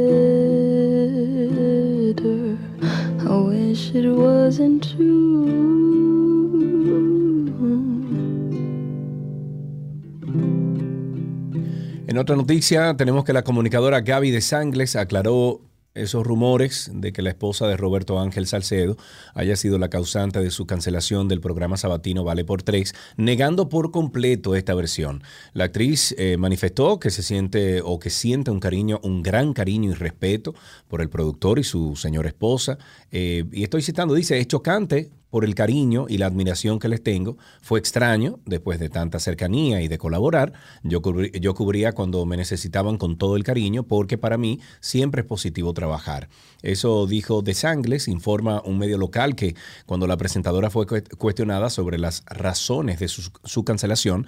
En 12.07 12.17
otra 12.17 12.37
noticia, 12.37 12.97
tenemos 12.97 13.25
que 13.25 13.33
la 13.33 13.45
comunicadora 13.45 14.01
Gaby 14.01 14.31
de 14.31 14.41
Sangles 14.41 14.97
aclaró 14.97 15.61
esos 16.03 16.27
rumores 16.27 16.91
de 16.93 17.13
que 17.13 17.23
la 17.23 17.31
esposa 17.31 17.67
de 17.67 17.77
Roberto 17.77 18.19
Ángel 18.21 18.47
Salcedo 18.47 18.97
haya 19.35 19.57
sido 19.57 19.79
la 19.79 19.89
causante 19.89 20.41
de 20.41 20.51
su 20.51 20.67
cancelación 20.67 21.29
del 21.29 21.41
programa 21.41 21.77
sabatino 21.77 22.25
Vale 22.25 22.45
por 22.45 22.63
Tres, 22.63 22.95
negando 23.17 23.69
por 23.69 23.91
completo 23.91 24.55
esta 24.55 24.75
versión. 24.75 25.23
La 25.53 25.65
actriz 25.65 26.15
eh, 26.19 26.37
manifestó 26.37 26.99
que 26.99 27.11
se 27.11 27.23
siente 27.23 27.81
o 27.83 27.99
que 27.99 28.11
siente 28.11 28.51
un 28.51 28.61
cariño, 28.61 29.01
un 29.03 29.23
gran 29.23 29.53
cariño 29.53 29.91
y 29.91 29.95
respeto 29.95 30.55
por 30.89 31.01
el 31.01 31.09
productor 31.09 31.59
y 31.59 31.65
su 31.65 31.97
señora 31.97 32.29
esposa. 32.29 32.79
Eh, 33.11 33.45
y 33.53 33.63
estoy 33.63 33.83
citando, 33.83 34.15
dice, 34.15 34.39
es 34.39 34.47
chocante 34.47 35.11
por 35.31 35.45
el 35.45 35.55
cariño 35.55 36.07
y 36.09 36.19
la 36.19 36.27
admiración 36.27 36.79
que 36.79 36.89
les 36.89 37.03
tengo. 37.03 37.37
Fue 37.61 37.79
extraño, 37.79 38.41
después 38.47 38.79
de 38.79 38.89
tanta 38.89 39.19
cercanía 39.19 39.81
y 39.83 39.89
de 39.89 39.99
colaborar. 39.99 40.53
Yo, 40.83 41.03
cubrí- 41.03 41.39
yo 41.41 41.55
cubría 41.55 41.93
cuando 41.93 42.25
me 42.27 42.37
necesitaban 42.37 42.97
con 42.97 43.19
todo 43.19 43.37
el 43.37 43.45
cariño, 43.45 43.83
porque 43.83 44.19
para 44.19 44.39
mí 44.39 44.61
siempre 44.81 45.21
es 45.23 45.27
positivo 45.27 45.73
trabajar. 45.75 46.29
Eso 46.63 47.07
dijo 47.07 47.43
De 47.43 47.55
Sangles, 47.55 48.09
informa 48.09 48.63
un 48.65 48.79
medio 48.79 48.99
local 48.99 49.35
que 49.37 49.55
cuando 49.87 50.07
la 50.07 50.17
presentadora 50.17 50.71
fue 50.71 50.87
cuest- 50.87 51.17
cuestionada 51.17 51.71
sobre 51.71 51.99
las 51.99 52.23
razones 52.27 52.99
de 52.99 53.09
su, 53.09 53.31
su 53.45 53.65
cancelación, 53.65 54.27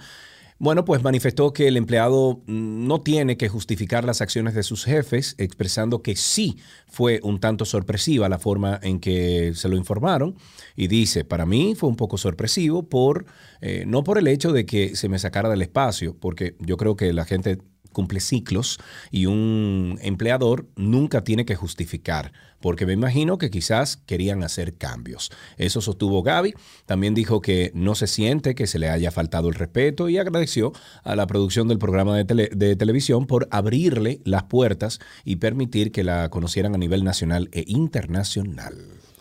bueno, 0.61 0.85
pues 0.85 1.01
manifestó 1.01 1.53
que 1.53 1.67
el 1.67 1.75
empleado 1.75 2.43
no 2.45 3.01
tiene 3.01 3.35
que 3.35 3.49
justificar 3.49 4.05
las 4.05 4.21
acciones 4.21 4.53
de 4.53 4.61
sus 4.61 4.85
jefes, 4.85 5.33
expresando 5.39 6.03
que 6.03 6.15
sí 6.15 6.59
fue 6.85 7.19
un 7.23 7.39
tanto 7.39 7.65
sorpresiva 7.65 8.29
la 8.29 8.37
forma 8.37 8.79
en 8.83 8.99
que 8.99 9.53
se 9.55 9.67
lo 9.69 9.75
informaron. 9.75 10.35
Y 10.75 10.85
dice, 10.85 11.25
para 11.25 11.47
mí 11.47 11.73
fue 11.73 11.89
un 11.89 11.95
poco 11.95 12.19
sorpresivo 12.19 12.87
por, 12.87 13.25
eh, 13.61 13.85
no 13.87 14.03
por 14.03 14.19
el 14.19 14.27
hecho 14.27 14.53
de 14.53 14.67
que 14.67 14.95
se 14.95 15.09
me 15.09 15.17
sacara 15.17 15.49
del 15.49 15.63
espacio, 15.63 16.15
porque 16.19 16.55
yo 16.59 16.77
creo 16.77 16.95
que 16.95 17.11
la 17.11 17.25
gente 17.25 17.57
cumple 17.91 18.19
ciclos 18.19 18.79
y 19.09 19.25
un 19.25 19.97
empleador 20.03 20.67
nunca 20.75 21.23
tiene 21.23 21.43
que 21.43 21.55
justificar, 21.55 22.33
porque 22.61 22.85
me 22.85 22.93
imagino 22.93 23.37
que 23.37 23.49
quizás 23.49 23.97
querían 24.05 24.43
hacer 24.43 24.75
cambios. 24.75 25.31
Eso 25.57 25.81
sostuvo 25.81 26.23
Gaby. 26.23 26.53
También 26.85 27.13
dijo 27.13 27.41
que 27.41 27.71
no 27.73 27.95
se 27.95 28.07
siente 28.07 28.55
que 28.55 28.67
se 28.67 28.79
le 28.79 28.89
haya 28.89 29.11
faltado 29.11 29.49
el 29.49 29.55
respeto 29.55 30.07
y 30.09 30.17
agradeció 30.17 30.71
a 31.03 31.15
la 31.15 31.27
producción 31.27 31.67
del 31.67 31.79
programa 31.79 32.15
de, 32.15 32.25
tele- 32.25 32.49
de 32.55 32.75
televisión 32.75 33.27
por 33.27 33.47
abrirle 33.51 34.21
las 34.23 34.43
puertas 34.43 34.99
y 35.25 35.37
permitir 35.37 35.91
que 35.91 36.03
la 36.03 36.29
conocieran 36.29 36.75
a 36.75 36.77
nivel 36.77 37.03
nacional 37.03 37.49
e 37.51 37.63
internacional. 37.67 38.75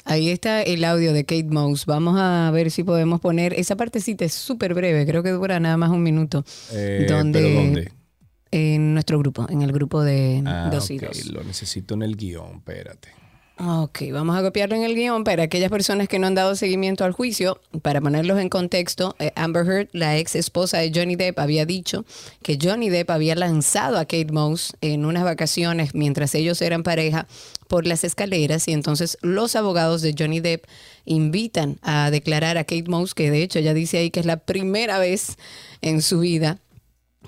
Ahí 0.05 0.31
está 0.31 0.63
el 0.63 0.83
audio 0.85 1.13
de 1.13 1.25
Kate 1.25 1.45
Moss. 1.51 1.87
Vamos 1.87 2.17
a 2.19 2.51
ver 2.53 2.71
si 2.71 2.83
podemos 2.85 3.21
poner 3.21 3.53
esa 3.55 3.77
partecita, 3.77 4.25
es 4.25 4.33
súper 4.33 4.75
breve, 4.75 5.07
creo 5.07 5.23
que 5.23 5.31
dura 5.31 5.61
nada 5.61 5.77
más 5.77 5.91
un 5.91 6.03
minuto. 6.03 6.45
Eh, 6.73 7.07
donde, 7.09 7.41
¿pero 7.41 7.55
dónde? 7.55 7.93
En 8.51 8.95
nuestro 8.95 9.19
grupo, 9.19 9.47
en 9.49 9.63
el 9.63 9.71
grupo 9.73 10.03
de 10.03 10.43
Ah, 10.45 10.71
dos 10.73 10.91
y 10.91 10.99
dos. 10.99 11.27
lo 11.27 11.45
necesito 11.45 11.95
en 11.95 12.03
el 12.03 12.17
guion, 12.17 12.57
espérate. 12.57 13.11
Ok, 13.63 14.05
vamos 14.11 14.39
a 14.39 14.43
copiarlo 14.43 14.75
en 14.75 14.85
el 14.85 14.95
guion 14.95 15.23
para 15.23 15.43
aquellas 15.43 15.69
personas 15.69 16.09
que 16.09 16.19
no 16.19 16.27
han 16.27 16.35
dado 16.35 16.57
seguimiento 16.57 17.05
al 17.05 17.13
juicio. 17.13 17.61
Para 17.83 18.01
ponerlos 18.01 18.39
en 18.39 18.49
contexto, 18.49 19.15
eh, 19.19 19.33
Amber 19.37 19.67
Heard, 19.67 19.89
la 19.93 20.17
ex 20.17 20.35
esposa 20.35 20.79
de 20.79 20.91
Johnny 20.95 21.15
Depp, 21.15 21.39
había 21.39 21.67
dicho 21.67 22.07
que 22.43 22.57
Johnny 22.59 22.89
Depp 22.89 23.11
había 23.11 23.35
lanzado 23.35 23.99
a 23.99 24.07
Kate 24.07 24.33
Moss 24.33 24.75
en 24.81 25.05
unas 25.05 25.25
vacaciones 25.25 25.95
mientras 25.95 26.35
ellos 26.35 26.63
eran 26.63 26.83
pareja 26.83 27.27
por 27.69 27.87
las 27.87 28.03
escaleras 28.03 28.67
y 28.67 28.73
entonces 28.73 29.19
los 29.21 29.55
abogados 29.57 30.01
de 30.01 30.15
Johnny 30.19 30.41
Depp 30.41 30.65
invitan 31.05 31.79
a 31.83 32.11
declarar 32.11 32.57
a 32.57 32.65
Kate 32.65 32.89
Moss, 32.89 33.13
que 33.13 33.31
de 33.31 33.43
hecho 33.43 33.59
ella 33.59 33.75
dice 33.75 33.99
ahí 33.99 34.11
que 34.11 34.21
es 34.21 34.27
la 34.27 34.39
primera 34.39 34.99
vez 34.99 35.37
en 35.83 36.01
su 36.01 36.21
vida 36.21 36.61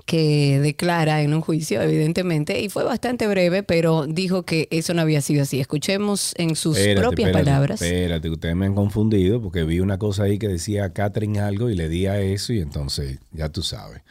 que 0.06 0.58
declara 0.60 1.22
en 1.22 1.34
un 1.34 1.40
juicio, 1.40 1.80
evidentemente, 1.80 2.60
y 2.60 2.68
fue 2.68 2.82
bastante 2.84 3.26
breve, 3.26 3.62
pero 3.62 4.06
dijo 4.06 4.42
que 4.44 4.68
eso 4.70 4.94
no 4.94 5.02
había 5.02 5.20
sido 5.20 5.42
así. 5.42 5.60
Escuchemos 5.60 6.34
en 6.36 6.56
sus 6.56 6.78
Espérate, 6.78 7.00
propias 7.00 7.28
espérate, 7.28 7.50
palabras. 7.50 7.82
Espérate, 7.82 8.30
ustedes 8.30 8.56
me 8.56 8.66
han 8.66 8.74
confundido 8.74 9.40
porque 9.40 9.64
vi 9.64 9.80
una 9.80 9.98
cosa 9.98 10.24
ahí 10.24 10.38
que 10.38 10.48
decía 10.48 10.92
Catherine 10.92 11.40
algo 11.40 11.70
y 11.70 11.76
le 11.76 11.88
di 11.88 12.06
a 12.06 12.20
eso 12.20 12.52
y 12.52 12.60
entonces 12.60 13.18
ya 13.32 13.48
tú 13.48 13.62
sabes. 13.62 14.02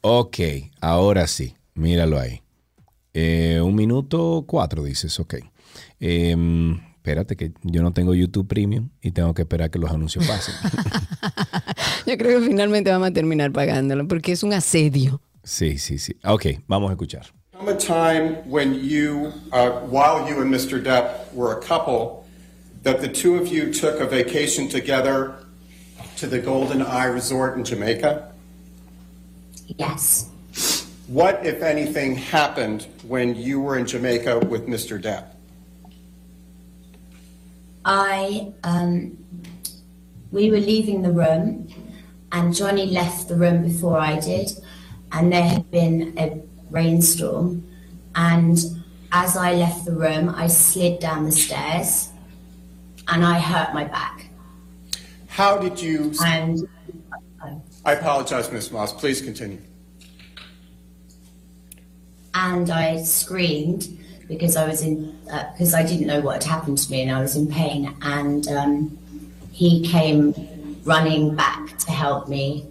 Ok, 0.00 0.38
ahora 0.80 1.26
sí, 1.26 1.54
míralo 1.74 2.18
ahí. 2.18 2.42
Eh, 3.12 3.60
un 3.62 3.74
minuto 3.74 4.44
cuatro 4.46 4.84
dices, 4.84 5.18
ok. 5.18 5.36
Em, 5.98 6.78
espérate 6.96 7.36
que 7.36 7.52
yo 7.62 7.82
no 7.82 7.92
tengo 7.92 8.14
YouTube 8.14 8.46
Premium 8.46 8.90
y 9.00 9.10
tengo 9.10 9.34
que 9.34 9.42
esperar 9.42 9.70
que 9.70 9.78
los 9.78 9.90
anuncios 9.90 10.26
pasen. 10.26 10.54
Yo 12.10 12.16
creo 12.16 12.40
que 12.40 12.46
finalmente 12.46 12.90
vamos 12.90 13.08
a 13.08 13.12
terminar 13.12 13.52
pagándolo 13.52 14.06
porque 14.06 14.32
es 14.32 14.42
un 14.42 14.52
asedio. 14.52 15.20
sí, 15.42 15.78
sí, 15.78 15.98
sí. 15.98 16.14
Ok, 16.24 16.46
vamos 16.66 16.90
a 16.90 16.92
escuchar. 16.92 17.26
Come 17.58 17.68
a 17.68 17.76
time 17.76 18.36
when 18.44 18.74
you, 18.74 19.32
uh, 19.52 19.80
while 19.88 20.28
you 20.28 20.40
and 20.42 20.52
Mr. 20.52 20.82
Depp 20.82 21.32
were 21.32 21.58
a 21.58 21.60
couple, 21.62 22.26
that 22.82 23.00
the 23.00 23.08
two 23.08 23.36
of 23.36 23.48
you 23.48 23.72
took 23.72 23.98
a 23.98 24.06
vacation 24.06 24.68
together 24.68 25.34
to 26.16 26.26
the 26.26 26.38
Golden 26.38 26.82
Eye 26.82 27.06
Resort 27.06 27.56
in 27.56 27.64
Jamaica? 27.64 28.30
Yes. 29.78 30.28
What, 31.06 31.44
if 31.46 31.62
anything, 31.62 32.16
happened 32.16 32.86
when 33.06 33.36
you 33.36 33.60
were 33.60 33.78
in 33.78 33.86
Jamaica 33.86 34.40
with 34.40 34.66
Mr. 34.66 35.00
Depp? 35.00 35.26
I, 37.84 38.52
um, 38.64 39.16
we 40.32 40.50
were 40.50 40.58
leaving 40.58 41.02
the 41.02 41.12
room, 41.12 41.68
and 42.32 42.54
Johnny 42.54 42.86
left 42.86 43.28
the 43.28 43.36
room 43.36 43.62
before 43.62 43.98
I 43.98 44.18
did, 44.18 44.50
and 45.12 45.32
there 45.32 45.42
had 45.42 45.70
been 45.70 46.14
a 46.18 46.42
rainstorm. 46.70 47.66
And 48.14 48.58
as 49.12 49.36
I 49.36 49.54
left 49.54 49.84
the 49.84 49.92
room, 49.92 50.28
I 50.28 50.46
slid 50.46 51.00
down 51.00 51.24
the 51.24 51.32
stairs, 51.32 52.10
and 53.08 53.24
I 53.24 53.38
hurt 53.38 53.74
my 53.74 53.84
back. 53.84 54.30
How 55.28 55.58
did 55.58 55.80
you? 55.80 56.12
And 56.24 56.68
I 57.84 57.92
apologize, 57.92 58.50
Miss 58.50 58.70
Moss. 58.70 58.92
Please 58.92 59.20
continue. 59.20 59.58
and 62.36 62.68
I 62.70 63.02
screamed 63.02 63.88
because 64.28 64.56
I 64.56 64.66
was 64.68 64.82
in 64.82 65.18
because 65.52 65.74
I 65.74 65.82
didn't 65.82 66.06
know 66.06 66.20
what 66.20 66.42
had 66.42 66.50
happened 66.52 66.78
to 66.78 66.90
me 66.90 67.02
and 67.02 67.10
I 67.10 67.20
was 67.20 67.34
in 67.34 67.48
pain. 67.48 67.94
And 68.02 68.46
um, 68.48 68.98
he 69.52 69.86
came 69.88 70.34
running 70.90 71.34
back 71.34 71.76
to 71.78 71.90
help 71.90 72.28
me 72.28 72.64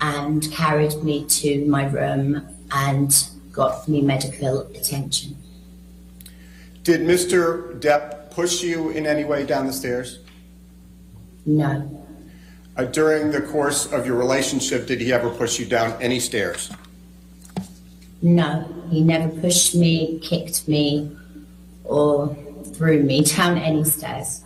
and 0.00 0.50
carried 0.52 1.02
me 1.02 1.24
to 1.26 1.64
my 1.66 1.86
room 1.86 2.46
and 2.72 3.28
got 3.52 3.86
me 3.88 4.02
medical 4.02 4.60
attention. 4.74 5.36
Did 6.82 7.02
Mr. 7.02 7.78
Depp 7.80 8.32
push 8.32 8.62
you 8.62 8.90
in 8.90 9.06
any 9.06 9.24
way 9.24 9.46
down 9.46 9.66
the 9.66 9.72
stairs? 9.72 10.18
No, 11.46 11.98
Uh, 12.74 12.84
during 12.84 13.30
the 13.30 13.40
course 13.42 13.84
of 13.92 14.06
your 14.06 14.16
relationship, 14.16 14.86
did 14.86 14.98
he 15.00 15.12
ever 15.12 15.28
push 15.30 15.58
you 15.60 15.66
down 15.66 15.92
any 16.00 16.18
stairs? 16.18 16.70
no, 18.22 18.64
he 18.88 19.02
never 19.02 19.28
pushed 19.40 19.74
me, 19.74 20.18
kicked 20.22 20.66
me, 20.68 21.10
or 21.84 22.34
threw 22.72 23.02
me 23.02 23.20
down 23.36 23.58
any 23.58 23.84
stairs. 23.84 24.42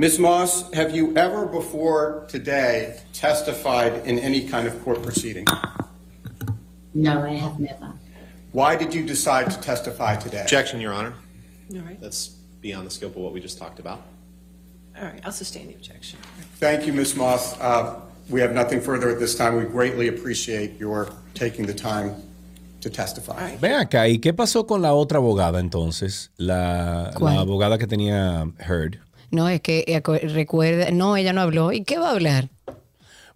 Ms. 0.00 0.18
Moss, 0.18 0.72
have 0.72 0.96
you 0.96 1.14
ever 1.14 1.44
before 1.44 2.24
today 2.26 2.98
testified 3.12 4.06
in 4.06 4.18
any 4.18 4.48
kind 4.48 4.66
of 4.66 4.82
court 4.82 5.02
proceeding? 5.02 5.44
No, 6.94 7.22
I 7.22 7.34
have 7.34 7.60
never. 7.60 7.92
Why 8.52 8.76
did 8.76 8.94
you 8.94 9.04
decide 9.04 9.50
to 9.50 9.60
testify 9.60 10.16
today? 10.16 10.40
Objection, 10.40 10.80
Your 10.80 10.94
Honor. 10.94 11.12
All 11.74 11.80
right. 11.80 12.00
That's 12.00 12.28
beyond 12.62 12.86
the 12.86 12.90
scope 12.90 13.14
of 13.14 13.20
what 13.20 13.34
we 13.34 13.40
just 13.40 13.58
talked 13.58 13.78
about. 13.78 14.00
All 14.96 15.04
right, 15.04 15.20
I'll 15.22 15.32
sustain 15.32 15.68
the 15.68 15.74
objection. 15.74 16.18
Thank 16.54 16.86
you, 16.86 16.94
Ms. 16.94 17.14
Moss. 17.14 17.60
Uh, 17.60 18.00
we 18.30 18.40
have 18.40 18.54
nothing 18.54 18.80
further 18.80 19.10
at 19.10 19.18
this 19.18 19.34
time. 19.34 19.56
We 19.56 19.64
greatly 19.64 20.08
appreciate 20.08 20.78
your 20.78 21.12
taking 21.34 21.66
the 21.66 21.74
time 21.74 22.14
to 22.80 22.88
testify. 22.88 23.54
Ven 23.56 23.74
acá, 23.74 24.08
¿y 24.08 24.18
qué 24.18 24.32
pasó 24.32 24.66
con 24.66 24.80
la 24.80 24.94
otra 24.94 25.18
abogada 25.18 25.60
entonces? 25.60 26.30
La, 26.38 27.12
la 27.20 27.40
abogada 27.40 27.76
que 27.76 27.86
tenía 27.86 28.50
Heard. 28.60 28.98
No, 29.30 29.48
es 29.48 29.60
que 29.60 29.84
eh, 29.86 30.00
recuerda, 30.28 30.90
no, 30.90 31.16
ella 31.16 31.32
no 31.32 31.40
habló. 31.40 31.72
¿Y 31.72 31.84
qué 31.84 31.98
va 31.98 32.08
a 32.08 32.12
hablar? 32.12 32.48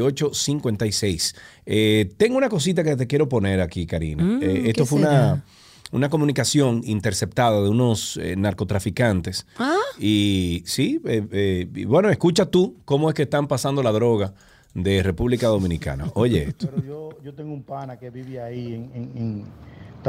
829-236-9856. 0.04 1.36
Eh, 1.66 2.12
tengo 2.18 2.38
una 2.38 2.50
cosita 2.50 2.84
que 2.84 2.96
te 2.96 3.08
quiero 3.08 3.28
poner 3.30 3.62
aquí, 3.62 3.86
Karina. 3.86 4.24
Mm, 4.24 4.40
Eh, 4.44 4.62
¿qué 4.64 4.70
esto 4.72 4.86
fue 4.86 5.00
será? 5.00 5.12
una, 5.34 5.44
una 5.92 6.10
comunicación 6.10 6.82
interceptada 6.86 7.62
de 7.62 7.70
unos 7.70 8.18
eh, 8.18 8.36
narcotraficantes. 8.36 9.46
Ah. 9.58 9.76
Y 10.00 10.64
sí, 10.66 11.02
eh, 11.06 11.26
eh, 11.32 11.68
y 11.74 11.86
bueno, 11.86 12.10
escucha 12.10 12.46
tú 12.48 12.78
cómo 12.86 13.10
es 13.10 13.16
que 13.16 13.24
están 13.24 13.48
pasando 13.48 13.82
la 13.84 13.92
droga 13.92 14.34
de 14.74 15.04
República 15.04 15.48
Dominicana. 15.48 16.10
Oye 16.16 16.44
esto. 16.50 16.68
Pero 16.70 16.86
yo, 16.86 17.10
yo 17.24 17.34
tengo 17.34 17.54
un 17.54 17.64
pana 17.64 17.98
que 17.98 18.10
vive 18.10 18.42
ahí 18.42 18.74
en... 18.74 18.92
en- 18.94 19.12
en- 19.16 19.46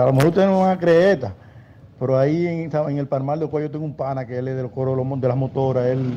a 0.02 0.06
lo 0.06 0.12
mejor 0.12 0.28
ustedes 0.28 0.48
no 0.48 0.60
van 0.60 0.76
a 0.76 0.78
creer 0.78 1.14
esta, 1.14 1.34
pero 1.98 2.18
ahí 2.18 2.46
en, 2.46 2.98
el 2.98 3.06
Palmar 3.06 3.38
de 3.38 3.46
Cuello 3.46 3.70
tengo 3.70 3.84
un 3.84 3.94
pana 3.94 4.26
que 4.26 4.38
él 4.38 4.48
es 4.48 4.56
del 4.56 4.70
coro 4.70 4.94
de 4.94 5.28
las 5.28 5.36
motoras, 5.36 5.86
él 5.86 6.12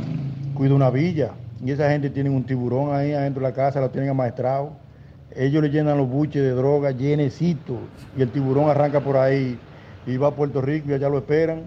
cuida 0.53 0.75
una 0.75 0.89
villa 0.89 1.32
y 1.63 1.71
esa 1.71 1.89
gente 1.89 2.09
tiene 2.09 2.30
un 2.30 2.43
tiburón 2.43 2.93
ahí 2.93 3.13
adentro 3.13 3.41
de 3.41 3.49
la 3.49 3.55
casa, 3.55 3.80
lo 3.80 3.89
tienen 3.89 4.09
amaestrado. 4.09 4.71
Ellos 5.36 5.61
le 5.61 5.69
llenan 5.69 5.97
los 5.97 6.09
buches 6.09 6.41
de 6.41 6.51
droga 6.51 6.91
llenecitos 6.91 7.77
y 8.17 8.21
el 8.21 8.32
tiburón 8.32 8.69
arranca 8.69 8.99
por 8.99 9.15
ahí 9.15 9.59
y 10.05 10.17
va 10.17 10.30
a 10.30 10.32
Puerto 10.32 10.61
Rico 10.61 10.89
y 10.89 10.93
allá 10.93 11.07
lo 11.07 11.19
esperan 11.19 11.63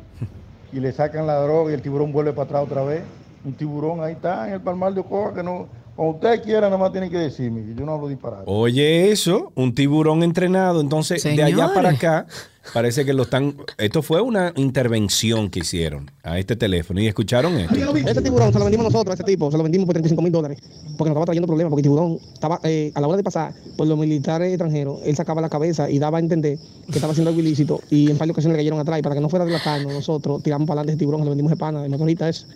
y 0.73 0.81
le 0.81 0.93
sacan 0.93 1.27
la 1.27 1.37
droga 1.37 1.71
y 1.71 1.75
el 1.75 1.83
tiburón 1.83 2.13
vuelve 2.13 2.33
para 2.33 2.45
atrás 2.45 2.63
otra 2.65 2.83
vez. 2.83 3.03
Un 3.45 3.55
tiburón 3.55 4.03
ahí 4.03 4.13
está 4.13 4.47
en 4.49 4.55
el 4.55 4.61
Palmar 4.61 4.95
de 4.95 5.01
Ocoa 5.01 5.33
que 5.33 5.43
no, 5.43 5.69
cuando 5.95 6.15
ustedes 6.17 6.41
quieran 6.41 6.71
nada 6.71 6.79
más 6.79 6.93
tienen 6.93 7.11
que 7.11 7.19
decirme, 7.19 7.65
que 7.65 7.75
yo 7.75 7.85
no 7.85 7.93
hablo 7.93 8.09
disparate. 8.09 8.45
Oye, 8.47 9.11
eso, 9.11 9.53
un 9.55 9.75
tiburón 9.75 10.23
entrenado. 10.23 10.81
Entonces, 10.81 11.23
de 11.23 11.43
allá 11.43 11.73
para 11.75 11.91
acá, 11.91 12.27
parece 12.73 13.05
que 13.05 13.13
lo 13.13 13.25
están. 13.25 13.57
Esto 13.77 14.03
fue 14.03 14.21
una 14.21 14.53
intervención 14.57 15.51
que 15.51 15.61
hicieron 15.61 16.11
a 16.23 16.39
este 16.39 16.57
teléfono. 16.57 17.01
Y 17.01 17.07
escucharon 17.07 17.59
esto. 17.59 17.75
Ese 17.97 18.23
tiburón 18.23 18.53
se 18.53 18.59
lo 18.59 18.65
vendimos 18.65 18.85
nosotros 18.85 19.13
a 19.13 19.15
ese 19.15 19.25
tipo, 19.25 19.51
se 19.51 19.57
lo 19.57 19.63
vendimos 19.63 19.87
por 19.87 19.95
35 19.95 20.23
mil 20.23 20.33
dólares, 20.33 20.59
porque 20.97 21.11
nos 21.11 21.17
estaba 21.17 21.27
trayendo 21.27 21.47
problemas, 21.47 21.71
porque 21.71 21.81
el 21.81 21.85
tiburón 21.85 22.19
estaba, 22.33 22.61
eh, 22.65 22.93
a 22.95 23.01
la 23.01 23.09
hora 23.09 23.17
de 23.17 23.25
pasar 23.25 23.55
por 23.77 23.87
los 23.87 23.99
militares 23.99 24.49
extranjeros, 24.49 25.01
él 25.05 25.17
sacaba 25.17 25.41
la 25.41 25.49
cabeza 25.49 25.91
y 25.91 25.99
daba 25.99 26.19
a 26.19 26.21
entender 26.21 26.59
que 26.87 26.95
estaba 26.95 27.13
haciendo 27.13 27.31
algo 27.31 27.41
ilícito, 27.43 27.81
y 27.91 28.11
en 28.11 28.19
par 28.19 28.27
de 28.27 28.33
ocasiones 28.33 28.57
le 28.57 28.61
cayeron 28.61 28.79
atrás, 28.79 28.99
y 28.99 29.03
para 29.03 29.15
que 29.15 29.21
no 29.21 29.29
fuera 29.29 29.45
a 29.45 29.47
delatarnos, 29.47 29.93
nosotros 29.93 30.43
tiramos 30.43 30.67
para 30.67 30.81
adelante 30.81 30.93
ese 30.93 30.99
tiburón, 30.99 31.21
se 31.21 31.25
lo 31.25 31.31
vendimos 31.31 31.51
de 31.51 31.57
pana, 31.57 31.83
de 31.83 31.89
motorista 31.89 32.29
es, 32.29 32.47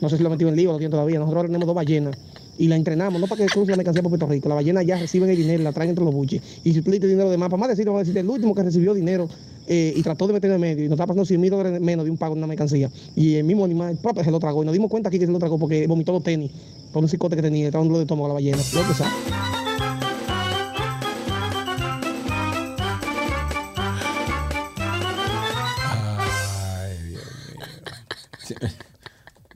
no 0.00 0.08
sé 0.08 0.16
si 0.16 0.22
lo 0.22 0.30
metimos 0.30 0.52
en 0.52 0.56
lío, 0.56 0.72
lo 0.72 0.78
tiene 0.78 0.90
todavía, 0.90 1.18
nosotros 1.18 1.46
tenemos 1.46 1.66
dos 1.66 1.74
ballenas, 1.76 2.16
y 2.60 2.68
la 2.68 2.76
entrenamos, 2.76 3.18
no 3.18 3.26
para 3.26 3.42
que 3.42 3.50
cruce 3.50 3.70
la 3.70 3.78
mercancía 3.78 4.02
por 4.02 4.10
Puerto 4.10 4.26
Rico, 4.26 4.46
la 4.50 4.54
ballena 4.54 4.82
ya 4.82 4.98
reciben 4.98 5.30
el 5.30 5.36
dinero, 5.36 5.62
la 5.62 5.72
traen 5.72 5.88
entre 5.88 6.04
los 6.04 6.12
buches, 6.12 6.42
y 6.62 6.74
si 6.74 6.80
diste 6.82 7.06
dinero 7.06 7.30
de 7.30 7.38
más, 7.38 7.48
para 7.48 7.58
más 7.58 7.70
decirlo, 7.70 7.92
van 7.94 8.00
a 8.00 8.04
decir, 8.04 8.18
el 8.18 8.28
último 8.28 8.54
que 8.54 8.62
recibió 8.62 8.92
dinero 8.92 9.30
eh, 9.66 9.94
y 9.96 10.02
trató 10.02 10.26
de 10.26 10.34
meter 10.34 10.50
en 10.50 10.60
medio, 10.60 10.84
y 10.84 10.88
nos 10.88 10.92
estaba 10.92 11.06
pasando 11.06 11.24
100 11.24 11.40
mil 11.40 11.50
dólares 11.50 11.80
menos 11.80 12.04
de 12.04 12.10
un 12.10 12.18
pago 12.18 12.34
de 12.34 12.40
una 12.40 12.46
mercancía, 12.46 12.90
y 13.16 13.36
el 13.36 13.44
mismo 13.44 13.64
animal 13.64 13.96
propio 14.02 14.22
se 14.22 14.30
lo 14.30 14.38
tragó, 14.38 14.62
y 14.62 14.66
nos 14.66 14.74
dimos 14.74 14.90
cuenta 14.90 15.08
aquí 15.08 15.18
que 15.18 15.24
se 15.24 15.32
lo 15.32 15.38
tragó 15.38 15.58
porque 15.58 15.86
vomitó 15.86 16.12
los 16.12 16.22
tenis, 16.22 16.50
por 16.92 17.02
un 17.02 17.08
cicote 17.08 17.34
que 17.34 17.42
tenía, 17.42 17.64
estaba 17.66 17.80
un 17.80 17.88
dolor 17.88 18.00
de 18.00 18.04
estómago 18.04 18.26
a 18.26 18.28
la 18.28 18.34
ballena, 18.34 18.58
lo 18.74 18.80
que. 18.82 19.69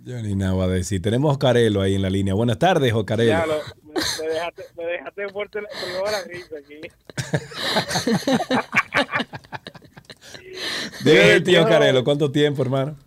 Yo 0.04 0.20
ni 0.20 0.34
nada 0.34 0.52
voy 0.52 0.64
a 0.64 0.68
decir. 0.68 1.00
Tenemos 1.00 1.32
a 1.32 1.36
Ocarelo 1.36 1.80
ahí 1.80 1.94
en 1.94 2.02
la 2.02 2.10
línea. 2.10 2.34
Buenas 2.34 2.58
tardes, 2.58 2.92
Ocarelo. 2.92 3.30
Ya 3.30 3.46
lo, 3.46 3.54
me, 3.82 3.94
me 4.20 4.28
dejaste, 4.34 4.62
me 4.76 4.84
dejaste 4.84 5.28
fuerte 5.30 5.62
la, 5.62 5.68
risa 6.24 6.56
aquí. 6.58 6.80
Dime, 11.04 11.40
tío 11.40 11.62
Ocarelo, 11.62 12.04
¿cuánto 12.04 12.30
tiempo, 12.30 12.60
hermano? 12.60 12.98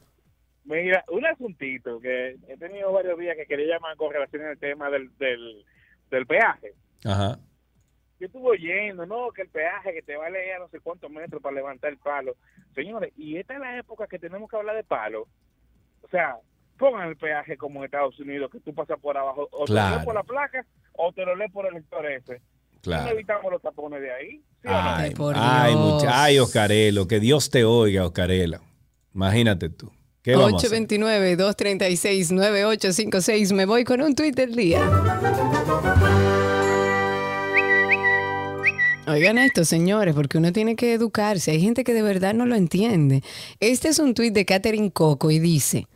Mira, 0.65 1.05
un 1.09 1.23
asuntito 1.27 1.99
que 1.99 2.37
he 2.47 2.57
tenido 2.57 2.91
varios 2.91 3.19
días 3.19 3.37
que 3.37 3.45
quería 3.45 3.75
llamar 3.75 3.95
con 3.95 4.11
relación 4.11 4.45
al 4.45 4.57
tema 4.57 4.89
del, 4.89 5.15
del, 5.19 5.63
del 6.09 6.25
peaje. 6.25 6.73
Ajá. 7.05 7.37
Yo 8.19 8.25
estuve 8.25 8.49
oyendo, 8.49 9.05
no, 9.05 9.29
que 9.29 9.43
el 9.43 9.49
peaje 9.49 9.93
que 9.93 10.01
te 10.01 10.15
vale 10.15 10.51
a 10.51 10.57
no 10.57 10.67
sé 10.69 10.79
cuántos 10.79 11.11
metros 11.11 11.43
para 11.43 11.57
levantar 11.57 11.91
el 11.91 11.99
palo. 11.99 12.37
Señores, 12.73 13.13
y 13.15 13.37
esta 13.37 13.53
es 13.53 13.59
la 13.59 13.77
época 13.77 14.07
que 14.07 14.17
tenemos 14.17 14.49
que 14.49 14.57
hablar 14.57 14.75
de 14.75 14.83
palo. 14.83 15.27
O 16.01 16.07
sea, 16.09 16.37
pongan 16.78 17.09
el 17.09 17.15
peaje 17.17 17.57
como 17.57 17.80
en 17.80 17.86
Estados 17.86 18.19
Unidos, 18.19 18.49
que 18.51 18.59
tú 18.59 18.73
pasas 18.73 18.99
por 18.99 19.17
abajo, 19.17 19.47
o 19.51 19.65
te 19.65 19.73
lo 19.73 19.75
Claro. 19.75 19.95
lees 19.95 20.05
por 20.05 20.15
la 20.15 20.23
placa, 20.23 20.65
o 20.93 21.11
te 21.11 21.25
lo 21.25 21.36
lees 21.36 21.51
por 21.51 21.65
el 21.67 21.73
lector 21.73 22.05
ese. 22.05 22.41
Claro. 22.82 23.03
No 23.05 23.09
evitamos 23.11 23.51
los 23.51 23.61
tapones 23.61 24.01
de 24.01 24.11
ahí. 24.13 24.41
¿sí 24.61 24.67
o 24.67 24.71
no? 24.71 24.80
Ay, 24.80 25.13
ay, 25.36 25.75
mucha- 25.75 26.23
ay, 26.23 26.39
Oscarelo, 26.39 27.07
que 27.07 27.19
Dios 27.19 27.49
te 27.49 27.65
oiga, 27.65 28.05
Oscarelo. 28.05 28.59
Imagínate 29.13 29.69
tú. 29.69 29.91
¿Qué 30.21 30.36
vamos 30.36 30.63
a 30.63 30.67
hacer? 30.67 30.88
829-236-9856. 30.88 33.53
Me 33.53 33.65
voy 33.65 33.84
con 33.84 34.01
un 34.01 34.13
tuit 34.15 34.36
del 34.36 34.55
día. 34.55 34.82
Oigan 39.07 39.38
esto, 39.38 39.63
señores, 39.63 40.13
porque 40.13 40.38
uno 40.38 40.51
tiene 40.51 40.75
que 40.75 40.93
educarse. 40.93 41.51
Hay 41.51 41.61
gente 41.61 41.86
que 41.86 41.93
de 41.93 42.01
verdad 42.01 42.34
no 42.34 42.45
lo 42.45 42.55
entiende. 42.55 43.23
Este 43.61 43.88
es 43.88 43.99
un 43.99 44.13
tuit 44.13 44.34
de 44.34 44.43
Catherine 44.45 44.91
Coco 44.91 45.32
y 45.32 45.39
dice, 45.39 45.88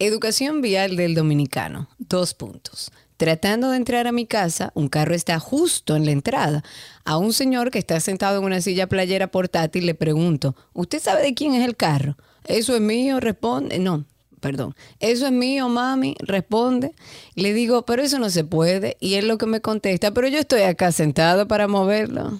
educación 0.00 0.62
vial 0.62 0.96
del 0.96 1.14
dominicano, 1.14 1.88
dos 1.98 2.32
puntos. 2.34 2.90
Tratando 3.18 3.70
de 3.70 3.76
entrar 3.76 4.06
a 4.06 4.12
mi 4.12 4.24
casa, 4.24 4.72
un 4.74 4.88
carro 4.88 5.14
está 5.14 5.38
justo 5.38 5.94
en 5.94 6.06
la 6.06 6.12
entrada. 6.12 6.64
A 7.04 7.18
un 7.18 7.34
señor 7.34 7.70
que 7.70 7.78
está 7.78 8.00
sentado 8.00 8.38
en 8.38 8.44
una 8.44 8.62
silla 8.62 8.88
playera 8.88 9.30
portátil 9.30 9.84
le 9.84 9.94
pregunto, 9.94 10.56
¿usted 10.72 11.00
sabe 11.00 11.22
de 11.22 11.34
quién 11.34 11.54
es 11.54 11.66
el 11.66 11.76
carro? 11.76 12.16
Eso 12.46 12.74
es 12.74 12.80
mío, 12.80 13.20
responde. 13.20 13.78
No, 13.78 14.06
perdón. 14.40 14.74
Eso 15.00 15.26
es 15.26 15.32
mío, 15.32 15.68
mami, 15.68 16.16
responde. 16.20 16.94
Le 17.34 17.52
digo, 17.52 17.84
pero 17.84 18.00
eso 18.02 18.18
no 18.18 18.30
se 18.30 18.42
puede. 18.42 18.96
Y 19.00 19.16
él 19.16 19.28
lo 19.28 19.36
que 19.36 19.44
me 19.44 19.60
contesta, 19.60 20.14
pero 20.14 20.28
yo 20.28 20.38
estoy 20.38 20.62
acá 20.62 20.90
sentado 20.90 21.46
para 21.46 21.68
moverlo. 21.68 22.38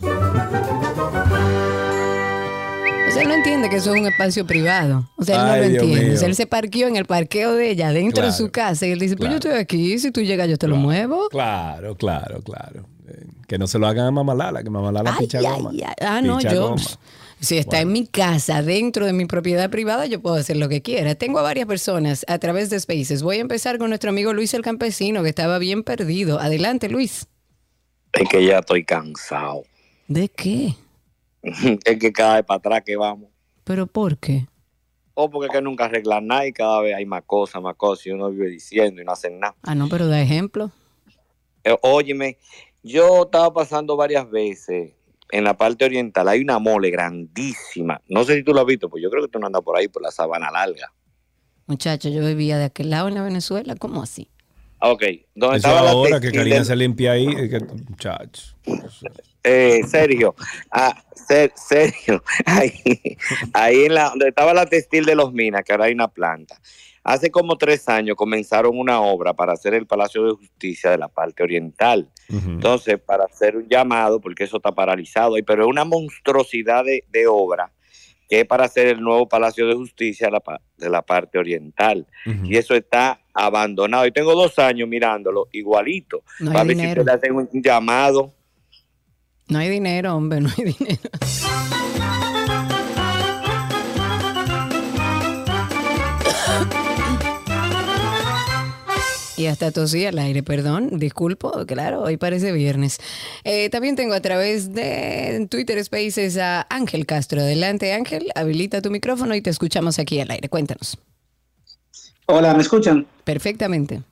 O 3.11 3.13
sea, 3.13 3.23
él 3.23 3.29
no 3.29 3.35
entiende 3.35 3.69
que 3.69 3.77
eso 3.77 3.93
es 3.93 4.01
un 4.01 4.07
espacio 4.07 4.47
privado. 4.47 5.11
O 5.17 5.25
sea, 5.25 5.35
él 5.37 5.43
no 5.47 5.53
Ay, 5.53 5.61
lo 5.63 5.69
Dios 5.69 5.83
entiende. 5.83 6.05
O 6.05 6.09
mío. 6.11 6.19
sea, 6.19 6.29
él 6.29 6.35
se 6.37 6.47
parqueó 6.47 6.87
en 6.87 6.95
el 6.97 7.07
parqueo 7.07 7.55
de 7.55 7.71
ella, 7.71 7.93
dentro 7.93 8.25
de 8.25 8.33
su 8.33 8.51
casa. 8.51 8.87
Y 8.87 8.93
él 8.93 9.01
dice, 9.01 9.17
pues 9.17 9.29
Claro. 9.31 9.43
yo 9.43 9.49
estoy 9.51 9.61
aquí, 9.61 9.99
si 9.99 10.11
tú 10.13 10.21
llegas 10.21 10.49
yo 10.49 10.57
te 10.57 10.69
lo 10.69 10.77
muevo. 10.77 11.29
Claro, 11.29 11.97
claro, 11.97 12.41
claro. 12.43 12.87
Eh, 13.09 13.27
Que 13.49 13.59
no 13.59 13.67
se 13.67 13.81
lo 13.81 13.89
hagan 13.89 14.07
a 14.07 14.11
Mamalala, 14.13 14.63
que 14.63 14.71
Mamalala 14.71 15.11
Ay, 15.19 15.27
picha 15.27 15.39
ay, 15.39 15.45
goma. 15.45 15.71
ay. 15.73 15.83
Ah, 16.01 16.21
no, 16.23 16.39
Picha 16.39 16.55
yo. 16.55 16.69
goma. 16.71 16.83
Si 17.41 17.57
está 17.59 17.81
en 17.81 17.91
mi 17.91 18.07
casa, 18.07 18.63
dentro 18.63 19.07
de 19.07 19.13
mi 19.15 19.25
propiedad 19.25 19.71
privada, 19.71 20.07
yo 20.07 20.21
puedo 20.21 20.37
hacer 20.37 20.57
lo 20.59 20.69
que 20.69 20.83
quiera. 20.83 21.15
Tengo 21.17 21.39
a 21.39 21.43
varias 21.43 21.67
personas 21.67 22.25
a 22.29 22.39
través 22.39 22.71
de 22.71 22.79
Spaces. 22.79 23.23
Voy 23.23 23.39
a 23.39 23.41
empezar 23.41 23.79
con 23.79 23.89
nuestro 23.89 24.11
amigo 24.11 24.33
Luis 24.35 24.53
el 24.55 24.63
Campesino, 24.63 25.23
que 25.25 25.31
estaba 25.31 25.59
bien 25.59 25.83
perdido. 25.83 26.39
Adelante, 26.39 26.89
Luis. 26.89 27.27
Es 28.13 28.29
que 28.29 28.45
ya 28.45 28.59
estoy 28.59 28.85
cansado. 28.85 29.63
¿De 30.07 30.29
qué? 30.29 30.75
Es 31.85 31.99
que 31.99 32.13
cada 32.13 32.37
vez 32.37 32.45
para 32.45 32.59
atrás 32.59 32.83
que 32.85 32.97
vamos. 32.97 33.31
¿Pero 33.65 33.87
por 33.87 34.19
qué? 34.19 34.47
O 35.15 35.29
porque 35.31 35.47
es 35.49 35.53
que 35.53 35.63
nunca 35.63 35.85
arreglan 35.87 36.27
nada 36.27 36.47
y 36.47 36.53
cada 36.53 36.81
vez 36.81 36.95
hay 36.95 37.05
más 37.07 37.23
cosas, 37.25 37.61
más 37.63 37.77
cosas 37.77 38.07
y 38.07 38.11
uno 38.11 38.31
vive 38.31 38.49
diciendo 38.49 39.03
y 39.03 39.05
no 39.05 39.13
hacen 39.13 39.39
nada. 39.39 39.55
Ah, 39.63 39.75
no, 39.75 39.89
pero 39.89 40.07
da 40.07 40.21
ejemplo. 40.21 40.71
Eh, 41.65 41.77
óyeme, 41.83 42.39
yo 42.83 43.25
estaba 43.25 43.53
pasando 43.53 43.97
varias 43.97 44.31
veces 44.31 44.93
en 45.31 45.45
la 45.45 45.57
parte 45.57 45.85
oriental. 45.85 46.27
Hay 46.29 46.41
una 46.41 46.59
mole 46.59 46.91
grandísima. 46.91 48.01
No 48.09 48.25
sé 48.25 48.37
si 48.37 48.43
tú 48.43 48.53
lo 48.55 48.61
has 48.61 48.67
visto, 48.67 48.89
pues 48.89 49.03
yo 49.03 49.11
creo 49.11 49.23
que 49.25 49.29
tú 49.31 49.39
no 49.39 49.47
andas 49.47 49.63
por 49.63 49.77
ahí, 49.77 49.89
por 49.89 50.03
la 50.03 50.11
sabana 50.11 50.51
larga. 50.51 50.93
Muchacho, 51.67 52.09
yo 52.09 52.25
vivía 52.25 52.57
de 52.59 52.65
aquel 52.65 52.91
lado 52.91 53.09
en 53.09 53.15
la 53.15 53.23
Venezuela. 53.23 53.75
¿Cómo 53.77 54.03
así? 54.03 54.29
Ah, 54.81 54.91
Ok, 54.91 55.03
donde 55.35 55.59
Eso 55.59 55.69
estaba 55.69 55.83
la 55.83 55.91
ahora 55.91 56.19
que 56.21 56.29
textil 56.31 56.41
Karina 56.41 56.65
se 56.65 56.77
limpia 56.77 57.13
ahí, 57.13 57.27
que- 57.49 57.61
muchachos. 57.89 58.57
Eh, 59.43 59.81
Sergio, 59.89 60.35
ah, 60.71 60.95
Ser- 61.15 61.53
Sergio, 61.57 62.23
ahí, 62.47 63.17
ahí 63.55 63.85
en 63.85 63.95
la, 63.95 64.11
donde 64.11 64.29
estaba 64.29 64.53
la 64.53 64.67
textil 64.67 65.05
de 65.05 65.15
los 65.15 65.33
Minas, 65.33 65.63
que 65.65 65.73
ahora 65.73 65.87
hay 65.87 65.93
una 65.93 66.09
planta. 66.09 66.61
Hace 67.03 67.31
como 67.31 67.57
tres 67.57 67.89
años 67.89 68.15
comenzaron 68.17 68.79
una 68.79 69.01
obra 69.01 69.33
para 69.33 69.55
hacer 69.55 69.73
el 69.73 69.87
Palacio 69.87 70.23
de 70.25 70.33
Justicia 70.33 70.91
de 70.91 70.99
la 70.99 71.09
parte 71.09 71.43
oriental. 71.43 72.11
Entonces, 72.29 72.99
para 73.01 73.25
hacer 73.25 73.57
un 73.57 73.67
llamado, 73.69 74.21
porque 74.21 74.45
eso 74.45 74.59
está 74.59 74.73
paralizado, 74.73 75.35
pero 75.47 75.63
es 75.65 75.69
una 75.71 75.85
monstruosidad 75.85 76.85
de, 76.85 77.05
de 77.11 77.27
obra 77.27 77.73
que 78.29 78.41
es 78.41 78.47
para 78.47 78.67
hacer 78.67 78.87
el 78.87 79.01
nuevo 79.01 79.29
Palacio 79.29 79.67
de 79.67 79.75
Justicia 79.75 80.29
de 80.29 80.33
la, 80.33 80.41
pa- 80.41 80.61
de 80.77 80.89
la 80.89 81.03
parte 81.03 81.37
oriental. 81.39 82.07
Y 82.45 82.57
eso 82.57 82.75
está 82.75 83.21
abandonado. 83.35 84.07
Y 84.07 84.13
tengo 84.13 84.35
dos 84.37 84.57
años 84.61 84.87
mirándolo 84.87 85.49
igualito. 85.51 86.23
No 86.39 86.53
para 86.53 86.63
ver 86.65 86.77
si 86.77 86.83
ustedes 87.01 87.17
hacen 87.19 87.35
un 87.35 87.49
llamado. 87.63 88.33
No 89.51 89.59
hay 89.59 89.69
dinero, 89.69 90.15
hombre, 90.15 90.41
no 90.41 90.49
hay 90.57 90.65
dinero. 90.65 91.11
Y 99.37 99.47
hasta 99.47 99.73
tosí 99.73 100.05
al 100.05 100.19
aire, 100.19 100.43
perdón, 100.43 100.99
disculpo, 100.99 101.65
claro, 101.67 102.03
hoy 102.03 102.17
parece 102.17 102.53
viernes. 102.53 102.99
Eh, 103.43 103.71
también 103.71 103.97
tengo 103.97 104.13
a 104.13 104.21
través 104.21 104.75
de 104.75 105.49
Twitter 105.51 105.83
Spaces 105.83 106.37
a 106.37 106.67
Ángel 106.69 107.07
Castro. 107.07 107.41
Adelante 107.41 107.93
Ángel, 107.95 108.31
habilita 108.35 108.83
tu 108.83 108.91
micrófono 108.91 109.35
y 109.35 109.41
te 109.41 109.51
escuchamos 109.51 109.99
aquí 109.99 110.21
al 110.21 110.31
aire. 110.31 110.49
Cuéntanos. 110.49 110.99
Hola, 112.27 112.55
¿me 112.55 112.61
escuchan? 112.61 113.07
Perfectamente. 113.25 114.03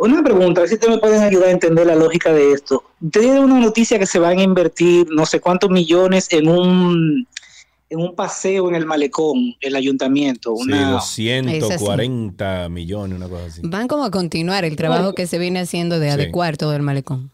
Una 0.00 0.22
pregunta, 0.22 0.60
a 0.60 0.62
ver 0.62 0.68
si 0.68 0.74
ustedes 0.76 0.94
me 0.94 1.00
pueden 1.00 1.22
ayudar 1.22 1.48
a 1.48 1.52
entender 1.52 1.86
la 1.86 1.94
lógica 1.94 2.32
de 2.32 2.52
esto. 2.52 2.82
Tiene 3.12 3.38
una 3.40 3.60
noticia 3.60 3.98
que 3.98 4.06
se 4.06 4.18
van 4.18 4.38
a 4.38 4.42
invertir 4.42 5.06
no 5.10 5.26
sé 5.26 5.40
cuántos 5.40 5.70
millones 5.70 6.28
en 6.30 6.48
un 6.48 7.26
en 7.92 7.98
un 7.98 8.14
paseo 8.14 8.68
en 8.68 8.76
el 8.76 8.86
malecón, 8.86 9.56
el 9.60 9.74
ayuntamiento. 9.74 10.54
Sí, 10.58 10.62
Una, 10.70 10.92
240 10.92 12.68
millones, 12.68 13.16
una 13.16 13.28
cosa 13.28 13.46
así. 13.46 13.60
Van 13.64 13.88
como 13.88 14.04
a 14.04 14.10
continuar 14.12 14.64
el 14.64 14.76
trabajo 14.76 15.12
que 15.14 15.26
se 15.26 15.38
viene 15.38 15.58
haciendo 15.60 15.98
de 15.98 16.06
Sí. 16.06 16.12
adecuar 16.14 16.56
todo 16.56 16.74
el 16.76 16.82
malecón. 16.82 17.30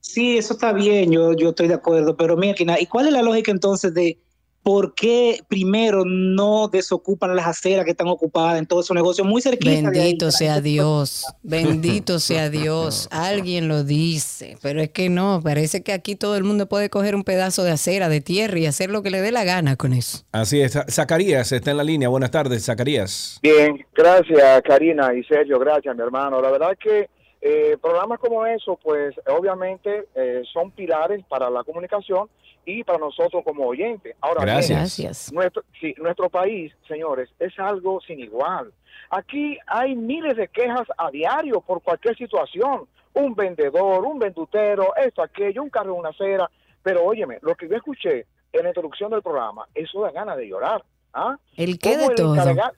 Sí, 0.00 0.36
eso 0.36 0.52
está 0.52 0.72
bien, 0.74 1.10
yo, 1.10 1.32
yo 1.32 1.48
estoy 1.48 1.68
de 1.68 1.74
acuerdo, 1.74 2.16
pero 2.16 2.36
mira, 2.36 2.78
¿y 2.78 2.86
cuál 2.86 3.06
es 3.06 3.12
la 3.14 3.22
lógica 3.22 3.50
entonces 3.50 3.94
de 3.94 4.18
por 4.64 4.94
qué 4.94 5.40
primero 5.46 6.04
no 6.06 6.68
desocupan 6.68 7.36
las 7.36 7.46
aceras 7.46 7.84
que 7.84 7.90
están 7.90 8.08
ocupadas 8.08 8.58
en 8.58 8.66
todos 8.66 8.86
esos 8.86 8.94
negocios 8.94 9.26
muy 9.26 9.42
de 9.42 9.50
ahí? 9.50 9.82
Bendito 9.82 10.30
sea 10.30 10.62
Dios, 10.62 11.26
bendito 11.42 12.18
sea 12.18 12.48
Dios. 12.48 13.06
Alguien 13.12 13.68
lo 13.68 13.84
dice, 13.84 14.56
pero 14.62 14.80
es 14.80 14.88
que 14.88 15.10
no, 15.10 15.42
parece 15.44 15.82
que 15.82 15.92
aquí 15.92 16.16
todo 16.16 16.36
el 16.36 16.44
mundo 16.44 16.66
puede 16.66 16.88
coger 16.88 17.14
un 17.14 17.24
pedazo 17.24 17.62
de 17.62 17.72
acera, 17.72 18.08
de 18.08 18.22
tierra 18.22 18.58
y 18.58 18.64
hacer 18.64 18.90
lo 18.90 19.02
que 19.02 19.10
le 19.10 19.20
dé 19.20 19.32
la 19.32 19.44
gana 19.44 19.76
con 19.76 19.92
eso. 19.92 20.24
Así 20.32 20.62
es. 20.62 20.78
Zacarías 20.90 21.52
está 21.52 21.70
en 21.70 21.76
la 21.76 21.84
línea. 21.84 22.08
Buenas 22.08 22.30
tardes, 22.30 22.64
Zacarías. 22.64 23.38
Bien, 23.42 23.84
gracias 23.94 24.62
Karina 24.62 25.12
y 25.14 25.22
Sergio, 25.24 25.58
gracias 25.58 25.94
mi 25.94 26.02
hermano. 26.02 26.40
La 26.40 26.50
verdad 26.50 26.74
que 26.82 27.10
eh, 27.46 27.76
programas 27.80 28.18
como 28.20 28.46
eso, 28.46 28.78
pues 28.82 29.14
obviamente 29.26 30.06
eh, 30.14 30.42
son 30.50 30.70
pilares 30.70 31.22
para 31.26 31.50
la 31.50 31.62
comunicación 31.62 32.30
y 32.64 32.82
para 32.84 32.98
nosotros 32.98 33.44
como 33.44 33.66
oyentes. 33.66 34.16
Ahora 34.22 34.44
bien, 34.44 34.54
Gracias. 34.56 34.78
Gracias. 34.78 35.32
Nuestro, 35.32 35.62
sí, 35.78 35.94
nuestro 35.98 36.30
país, 36.30 36.72
señores, 36.88 37.28
es 37.38 37.52
algo 37.58 38.00
sin 38.00 38.18
igual. 38.20 38.72
Aquí 39.10 39.58
hay 39.66 39.94
miles 39.94 40.36
de 40.38 40.48
quejas 40.48 40.88
a 40.96 41.10
diario 41.10 41.60
por 41.60 41.82
cualquier 41.82 42.16
situación. 42.16 42.86
Un 43.12 43.34
vendedor, 43.34 44.04
un 44.06 44.18
vendutero, 44.18 44.96
esto, 44.96 45.22
aquello, 45.22 45.62
un 45.62 45.68
carro 45.68 45.92
en 45.92 46.00
una 46.00 46.08
acera. 46.08 46.50
Pero 46.82 47.04
óyeme, 47.04 47.38
lo 47.42 47.54
que 47.54 47.68
yo 47.68 47.76
escuché 47.76 48.24
en 48.54 48.62
la 48.62 48.68
introducción 48.70 49.10
del 49.10 49.20
programa, 49.22 49.68
eso 49.74 50.00
da 50.00 50.10
ganas 50.12 50.38
de 50.38 50.48
llorar. 50.48 50.82
¿ah? 51.12 51.36
El 51.58 51.78
qué 51.78 51.98
de 51.98 52.08
todo. 52.14 52.34
encarga- 52.34 52.72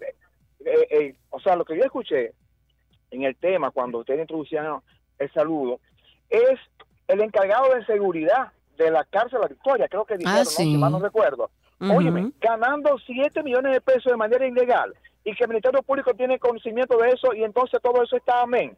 eh, 0.65 0.87
eh, 0.91 1.15
o 1.31 1.39
sea, 1.39 1.55
lo 1.55 1.65
que 1.65 1.77
yo 1.77 1.85
escuché 1.85 2.33
en 3.11 3.23
el 3.23 3.37
tema 3.37 3.71
cuando 3.71 3.99
ustedes 3.99 4.21
introducían 4.21 4.81
el 5.19 5.33
saludo 5.33 5.81
es 6.31 6.59
el 7.09 7.21
encargado 7.21 7.75
de 7.75 7.85
seguridad 7.85 8.53
de 8.77 8.91
la 8.91 9.05
cárcel 9.05 9.41
La 9.41 9.49
Victoria, 9.49 9.89
creo 9.89 10.05
que 10.05 10.17
dijeron, 10.17 10.39
¿no? 10.41 10.45
sí. 10.45 10.65
si 10.65 10.77
mal 10.77 10.93
no 10.93 10.99
recuerdo. 10.99 11.51
Óyeme, 11.79 12.33
ganando 12.41 12.97
7 12.99 13.43
millones 13.43 13.73
de 13.73 13.81
pesos 13.83 14.11
de 14.11 14.17
manera 14.17 14.47
ilegal 14.47 14.95
y 15.25 15.35
que 15.35 15.45
el 15.45 15.49
Ministerio 15.49 15.83
Público 15.83 16.15
tiene 16.15 16.39
conocimiento 16.39 16.97
de 16.97 17.11
eso 17.11 17.35
y 17.35 17.45
entonces 17.45 17.81
todo 17.83 18.03
eso 18.03 18.17
está 18.17 18.43
amén. 18.43 18.77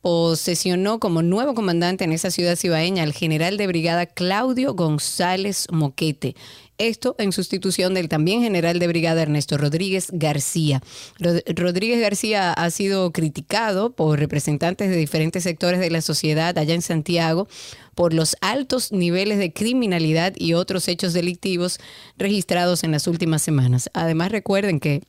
posesionó 0.04 1.00
como 1.00 1.22
nuevo 1.22 1.54
comandante 1.54 2.04
en 2.04 2.12
esa 2.12 2.30
ciudad 2.30 2.56
cibaeña 2.56 3.04
al 3.04 3.14
general 3.14 3.56
de 3.56 3.66
brigada 3.66 4.04
Claudio 4.04 4.74
González 4.74 5.66
Moquete. 5.72 6.36
Esto 6.76 7.16
en 7.18 7.32
sustitución 7.32 7.94
del 7.94 8.10
también 8.10 8.42
general 8.42 8.78
de 8.78 8.86
brigada 8.86 9.22
Ernesto 9.22 9.56
Rodríguez 9.56 10.08
García. 10.12 10.82
Rod- 11.18 11.40
Rodríguez 11.56 12.02
García 12.02 12.52
ha 12.52 12.68
sido 12.68 13.12
criticado 13.12 13.96
por 13.96 14.18
representantes 14.18 14.90
de 14.90 14.96
diferentes 14.96 15.42
sectores 15.42 15.80
de 15.80 15.90
la 15.90 16.02
sociedad 16.02 16.58
allá 16.58 16.74
en 16.74 16.82
Santiago 16.82 17.48
por 17.94 18.12
los 18.12 18.36
altos 18.42 18.92
niveles 18.92 19.38
de 19.38 19.54
criminalidad 19.54 20.34
y 20.36 20.52
otros 20.52 20.86
hechos 20.86 21.14
delictivos 21.14 21.78
registrados 22.18 22.84
en 22.84 22.90
las 22.90 23.06
últimas 23.06 23.40
semanas. 23.40 23.88
Además, 23.94 24.32
recuerden 24.32 24.80
que 24.80 25.00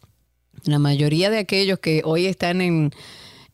la 0.64 0.80
mayoría 0.80 1.30
de 1.30 1.40
aquellos 1.40 1.80
que 1.80 2.02
hoy 2.06 2.28
están 2.28 2.62
en, 2.62 2.94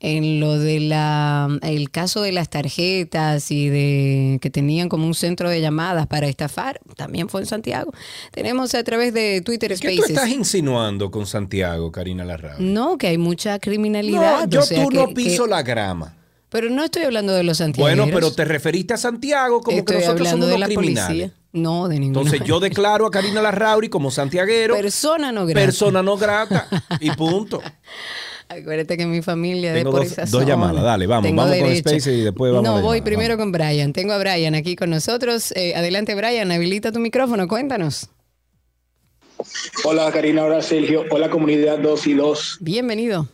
en 0.03 0.39
lo 0.39 0.57
de 0.57 0.79
la 0.79 1.47
el 1.61 1.91
caso 1.91 2.23
de 2.23 2.31
las 2.31 2.49
tarjetas 2.49 3.51
y 3.51 3.69
de 3.69 4.39
que 4.41 4.49
tenían 4.49 4.89
como 4.89 5.05
un 5.05 5.13
centro 5.13 5.47
de 5.49 5.61
llamadas 5.61 6.07
para 6.07 6.27
estafar, 6.27 6.81
también 6.97 7.29
fue 7.29 7.41
en 7.41 7.47
Santiago. 7.47 7.93
Tenemos 8.31 8.73
a 8.73 8.83
través 8.83 9.13
de 9.13 9.41
Twitter 9.41 9.69
¿Qué 9.79 9.89
tú 9.89 10.01
Spaces. 10.01 10.09
estás 10.17 10.29
insinuando 10.29 11.11
con 11.11 11.27
Santiago, 11.27 11.91
Karina 11.91 12.25
Larrauri? 12.25 12.63
No, 12.65 12.97
que 12.97 13.07
hay 13.07 13.17
mucha 13.19 13.59
criminalidad. 13.59 14.41
No, 14.45 14.49
yo 14.49 14.59
o 14.61 14.63
sea 14.63 14.83
tú 14.83 14.89
que- 14.89 14.97
no 14.97 15.07
piso 15.13 15.43
que- 15.43 15.49
la 15.51 15.61
grama. 15.61 16.15
Pero 16.49 16.69
no 16.69 16.83
estoy 16.83 17.03
hablando 17.03 17.31
de 17.33 17.43
los 17.43 17.59
santiagueros. 17.59 18.05
Bueno, 18.07 18.13
pero 18.13 18.33
te 18.33 18.43
referiste 18.43 18.93
a 18.95 18.97
Santiago 18.97 19.61
como 19.61 19.77
Estoy 19.77 19.95
que 19.97 20.01
nosotros 20.01 20.27
hablando 20.27 20.47
somos 20.47 20.47
de 20.47 20.55
unos 20.55 20.59
la 20.69 20.75
criminales. 20.75 21.07
policía. 21.07 21.33
No, 21.53 21.87
de 21.87 21.99
ninguna 21.99 22.25
Entonces 22.25 22.45
yo 22.47 22.59
declaro 22.59 23.05
a 23.05 23.11
Karina 23.11 23.41
Larrauri 23.41 23.87
como 23.87 24.09
santiaguero. 24.11 24.73
Persona 24.75 25.31
no 25.31 25.45
grata. 25.45 25.65
Persona 25.65 26.01
no 26.03 26.17
grata. 26.17 26.67
Y 26.99 27.11
punto. 27.11 27.61
Acuérdate 28.59 28.97
que 28.97 29.05
mi 29.05 29.21
familia 29.21 29.71
de 29.71 29.79
Tengo 29.79 29.91
por 29.91 30.01
dos- 30.01 30.11
esa 30.11 30.21
dos 30.23 30.29
zona. 30.31 30.45
llamadas, 30.45 30.83
dale, 30.83 31.07
vamos, 31.07 31.23
Tengo 31.27 31.41
vamos 31.41 31.57
con 31.57 31.67
derecho. 31.69 31.89
Spaces 31.89 32.07
y 32.17 32.21
después 32.21 32.51
vamos 32.51 32.67
a 32.67 32.71
No, 32.71 32.81
voy 32.81 32.97
llamada, 32.99 33.03
primero 33.05 33.37
con 33.37 33.51
Brian. 33.51 33.93
Tengo 33.93 34.13
a 34.13 34.17
Brian 34.17 34.55
aquí 34.55 34.75
con 34.75 34.89
nosotros. 34.89 35.51
Eh, 35.55 35.73
adelante, 35.75 36.15
Brian, 36.15 36.51
habilita 36.51 36.91
tu 36.91 36.99
micrófono, 36.99 37.47
cuéntanos. 37.47 38.09
Hola 39.85 40.11
Karina, 40.11 40.43
hola 40.43 40.61
Sergio, 40.61 41.05
hola 41.09 41.29
comunidad 41.29 41.79
2 41.79 42.07
y 42.07 42.13
2. 42.13 42.57
Bienvenido. 42.61 43.27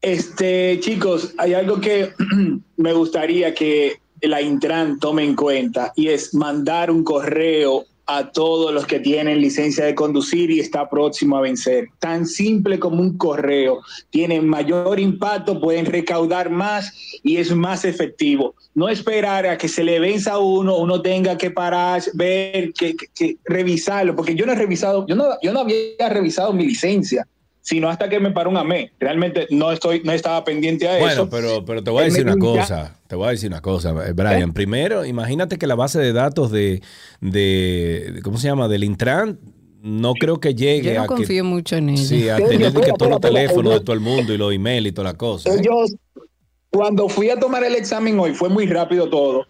Este, 0.00 0.78
chicos, 0.80 1.34
hay 1.38 1.54
algo 1.54 1.80
que 1.80 2.12
me 2.76 2.92
gustaría 2.92 3.52
que 3.54 4.00
la 4.22 4.40
Intran 4.40 4.98
tome 4.98 5.24
en 5.24 5.34
cuenta 5.36 5.92
y 5.96 6.08
es 6.08 6.32
mandar 6.34 6.90
un 6.90 7.04
correo 7.04 7.84
a 8.10 8.32
todos 8.32 8.72
los 8.72 8.86
que 8.86 9.00
tienen 9.00 9.38
licencia 9.40 9.84
de 9.84 9.94
conducir 9.94 10.50
y 10.50 10.60
está 10.60 10.88
próximo 10.88 11.36
a 11.36 11.42
vencer. 11.42 11.88
Tan 11.98 12.24
simple 12.26 12.78
como 12.78 13.02
un 13.02 13.18
correo. 13.18 13.80
Tienen 14.08 14.48
mayor 14.48 14.98
impacto, 14.98 15.60
pueden 15.60 15.84
recaudar 15.84 16.48
más 16.48 16.90
y 17.22 17.36
es 17.36 17.54
más 17.54 17.84
efectivo. 17.84 18.54
No 18.74 18.88
esperar 18.88 19.46
a 19.46 19.58
que 19.58 19.68
se 19.68 19.84
le 19.84 20.00
venza 20.00 20.32
a 20.32 20.38
uno, 20.38 20.78
uno 20.78 21.02
tenga 21.02 21.36
que 21.36 21.50
parar, 21.50 22.02
ver, 22.14 22.72
que, 22.72 22.96
que- 22.96 23.08
que 23.14 23.36
revisarlo, 23.44 24.16
porque 24.16 24.34
yo 24.34 24.46
no 24.46 24.52
he 24.52 24.56
revisado, 24.56 25.06
yo 25.06 25.14
no, 25.14 25.24
yo 25.42 25.52
no 25.52 25.60
había 25.60 26.08
revisado 26.08 26.52
mi 26.54 26.64
licencia, 26.64 27.26
sino 27.68 27.90
hasta 27.90 28.08
que 28.08 28.18
me 28.18 28.30
paró 28.30 28.48
un 28.48 28.56
AME. 28.56 28.92
Realmente 28.98 29.46
no 29.50 29.70
estoy, 29.70 30.00
no 30.02 30.12
estaba 30.12 30.42
pendiente 30.42 30.88
a 30.88 30.92
Bueno, 30.96 31.12
eso. 31.12 31.28
pero, 31.28 31.66
pero 31.66 31.82
te 31.84 31.90
voy 31.90 32.00
a 32.00 32.04
decir 32.06 32.24
una 32.24 32.38
cosa. 32.38 32.96
Te 33.06 33.14
voy 33.14 33.28
a 33.28 33.30
decir 33.32 33.50
una 33.50 33.60
cosa, 33.60 33.90
eh, 34.06 34.12
Brian. 34.14 34.54
Primero, 34.54 35.04
imagínate 35.04 35.58
que 35.58 35.66
la 35.66 35.74
base 35.74 35.98
de 35.98 36.14
datos 36.14 36.50
de, 36.50 36.80
de 37.20 38.20
¿cómo 38.24 38.38
se 38.38 38.48
llama? 38.48 38.68
Del 38.68 38.84
Intran, 38.84 39.38
no 39.82 40.14
creo 40.14 40.40
que 40.40 40.54
llegue 40.54 40.94
Yo 40.94 40.98
no 41.00 41.02
a 41.02 41.06
confío 41.06 41.42
que, 41.44 41.48
mucho 41.48 41.76
en 41.76 41.90
ella. 41.90 42.02
sí, 42.02 42.28
a 42.30 42.36
tener 42.38 42.72
de 42.72 42.80
que 42.80 42.92
todos 42.94 43.10
los 43.10 43.20
teléfonos 43.20 43.74
de 43.74 43.80
todo 43.80 43.92
el 43.92 44.00
mundo 44.00 44.32
y 44.32 44.38
los 44.38 44.50
emails 44.54 44.88
y 44.88 44.92
todas 44.92 45.12
las 45.12 45.18
cosas. 45.18 45.54
¿eh? 45.54 45.60
Ellos, 45.60 45.94
cuando 46.70 47.06
fui 47.10 47.28
a 47.28 47.38
tomar 47.38 47.64
el 47.64 47.74
examen 47.74 48.18
hoy, 48.18 48.32
fue 48.32 48.48
muy 48.48 48.66
rápido 48.66 49.10
todo. 49.10 49.46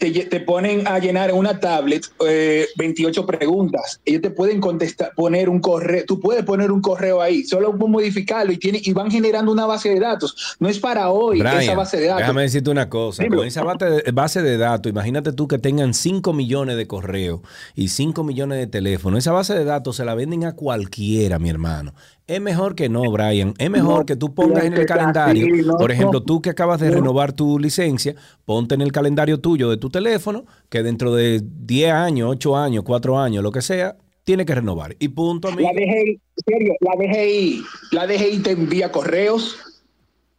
Te, 0.00 0.40
ponen 0.40 0.86
a 0.88 0.98
llenar 0.98 1.30
en 1.30 1.36
una 1.36 1.60
tablet 1.60 2.06
eh, 2.26 2.66
28 2.76 3.26
preguntas. 3.26 4.00
Ellos 4.04 4.22
te 4.22 4.30
pueden 4.30 4.60
contestar, 4.60 5.12
poner 5.14 5.48
un 5.48 5.60
correo, 5.60 6.04
tú 6.06 6.18
puedes 6.18 6.42
poner 6.44 6.72
un 6.72 6.80
correo 6.80 7.20
ahí, 7.20 7.44
solo 7.44 7.72
modificarlo 7.74 8.52
y, 8.52 8.56
tiene, 8.56 8.80
y 8.82 8.92
van 8.92 9.10
generando 9.10 9.52
una 9.52 9.66
base 9.66 9.90
de 9.90 10.00
datos. 10.00 10.56
No 10.58 10.68
es 10.68 10.78
para 10.78 11.10
hoy 11.10 11.40
esa 11.40 11.56
Brian, 11.56 11.76
base 11.76 11.98
de 11.98 12.06
datos. 12.06 12.20
déjame 12.20 12.42
decirte 12.42 12.70
una 12.70 12.88
cosa. 12.88 13.22
Dímelo. 13.22 13.42
Con 13.42 13.48
esa 13.48 13.62
base 13.62 13.84
de, 13.84 14.12
base 14.12 14.42
de 14.42 14.56
datos, 14.56 14.90
imagínate 14.90 15.32
tú 15.32 15.46
que 15.46 15.58
tengan 15.58 15.92
5 15.92 16.32
millones 16.32 16.76
de 16.76 16.86
correos 16.86 17.40
y 17.74 17.88
5 17.88 18.24
millones 18.24 18.58
de 18.58 18.66
teléfonos. 18.66 19.18
Esa 19.18 19.32
base 19.32 19.54
de 19.54 19.64
datos 19.64 19.96
se 19.96 20.04
la 20.06 20.14
venden 20.14 20.44
a 20.44 20.54
cualquiera, 20.54 21.38
mi 21.38 21.50
hermano. 21.50 21.92
Es 22.30 22.40
mejor 22.40 22.76
que 22.76 22.88
no, 22.88 23.10
Brian. 23.10 23.54
Es 23.58 23.68
mejor 23.70 23.98
No, 24.00 24.06
que 24.06 24.14
tú 24.14 24.32
pongas 24.32 24.64
en 24.64 24.74
el 24.74 24.86
calendario. 24.86 25.46
así, 25.52 25.62
no, 25.66 25.76
por 25.76 25.90
ejemplo, 25.90 26.22
tú 26.22 26.40
que 26.40 26.50
acabas 26.50 26.78
de 26.78 26.88
No. 26.88 26.94
renovar 26.94 27.32
tu 27.32 27.58
licencia, 27.58 28.14
ponte 28.44 28.76
en 28.76 28.82
el 28.82 28.92
calendario 28.92 29.40
tuyo 29.40 29.68
de 29.68 29.78
tu 29.78 29.90
teléfono 29.90 30.44
que 30.68 30.84
dentro 30.84 31.12
de 31.12 31.42
10 31.44 31.90
años, 31.92 32.28
8 32.30 32.56
años, 32.56 32.84
4 32.86 33.18
años, 33.18 33.42
lo 33.42 33.50
que 33.50 33.62
sea, 33.62 33.96
tiene 34.22 34.44
que 34.44 34.54
renovar. 34.54 34.94
Y 35.00 35.08
punto, 35.08 35.48
amigo. 35.48 35.68
La 35.68 35.72
DGI, 35.74 36.20
serio, 36.46 36.74
la 36.80 36.92
DGI, 36.96 37.62
la 37.90 38.06
DGI 38.06 38.38
te 38.44 38.50
envía 38.52 38.92
correos 38.92 39.56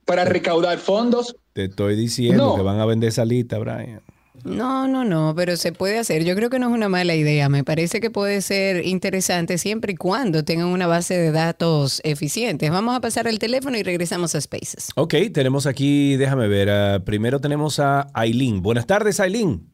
para 0.05 0.23
recaudar 0.23 0.77
fondos. 0.77 1.35
Te 1.51 1.65
estoy 1.65 1.97
diciendo 1.97 2.55
que 2.55 2.61
van 2.61 2.79
a 2.79 2.85
vender 2.85 3.09
esa 3.09 3.25
lista, 3.25 3.57
Brian. 3.59 3.99
No, 4.43 4.87
no, 4.87 5.03
no, 5.03 5.33
pero 5.35 5.55
se 5.55 5.71
puede 5.71 5.99
hacer. 5.99 6.23
Yo 6.23 6.35
creo 6.35 6.49
que 6.49 6.59
no 6.59 6.67
es 6.69 6.73
una 6.73 6.89
mala 6.89 7.15
idea. 7.15 7.49
Me 7.49 7.63
parece 7.63 7.99
que 8.01 8.09
puede 8.09 8.41
ser 8.41 8.85
interesante 8.85 9.57
siempre 9.57 9.93
y 9.93 9.95
cuando 9.95 10.43
tengan 10.43 10.67
una 10.67 10.87
base 10.87 11.17
de 11.17 11.31
datos 11.31 12.01
eficientes. 12.03 12.71
Vamos 12.71 12.95
a 12.95 13.01
pasar 13.01 13.27
el 13.27 13.39
teléfono 13.39 13.77
y 13.77 13.83
regresamos 13.83 14.35
a 14.35 14.41
Spaces. 14.41 14.89
Ok, 14.95 15.15
tenemos 15.33 15.67
aquí, 15.67 16.15
déjame 16.15 16.47
ver, 16.47 16.69
ah, 16.69 16.99
primero 17.05 17.39
tenemos 17.39 17.79
a 17.79 18.07
Aileen. 18.13 18.61
Buenas 18.61 18.87
tardes, 18.87 19.19
Aileen. 19.19 19.67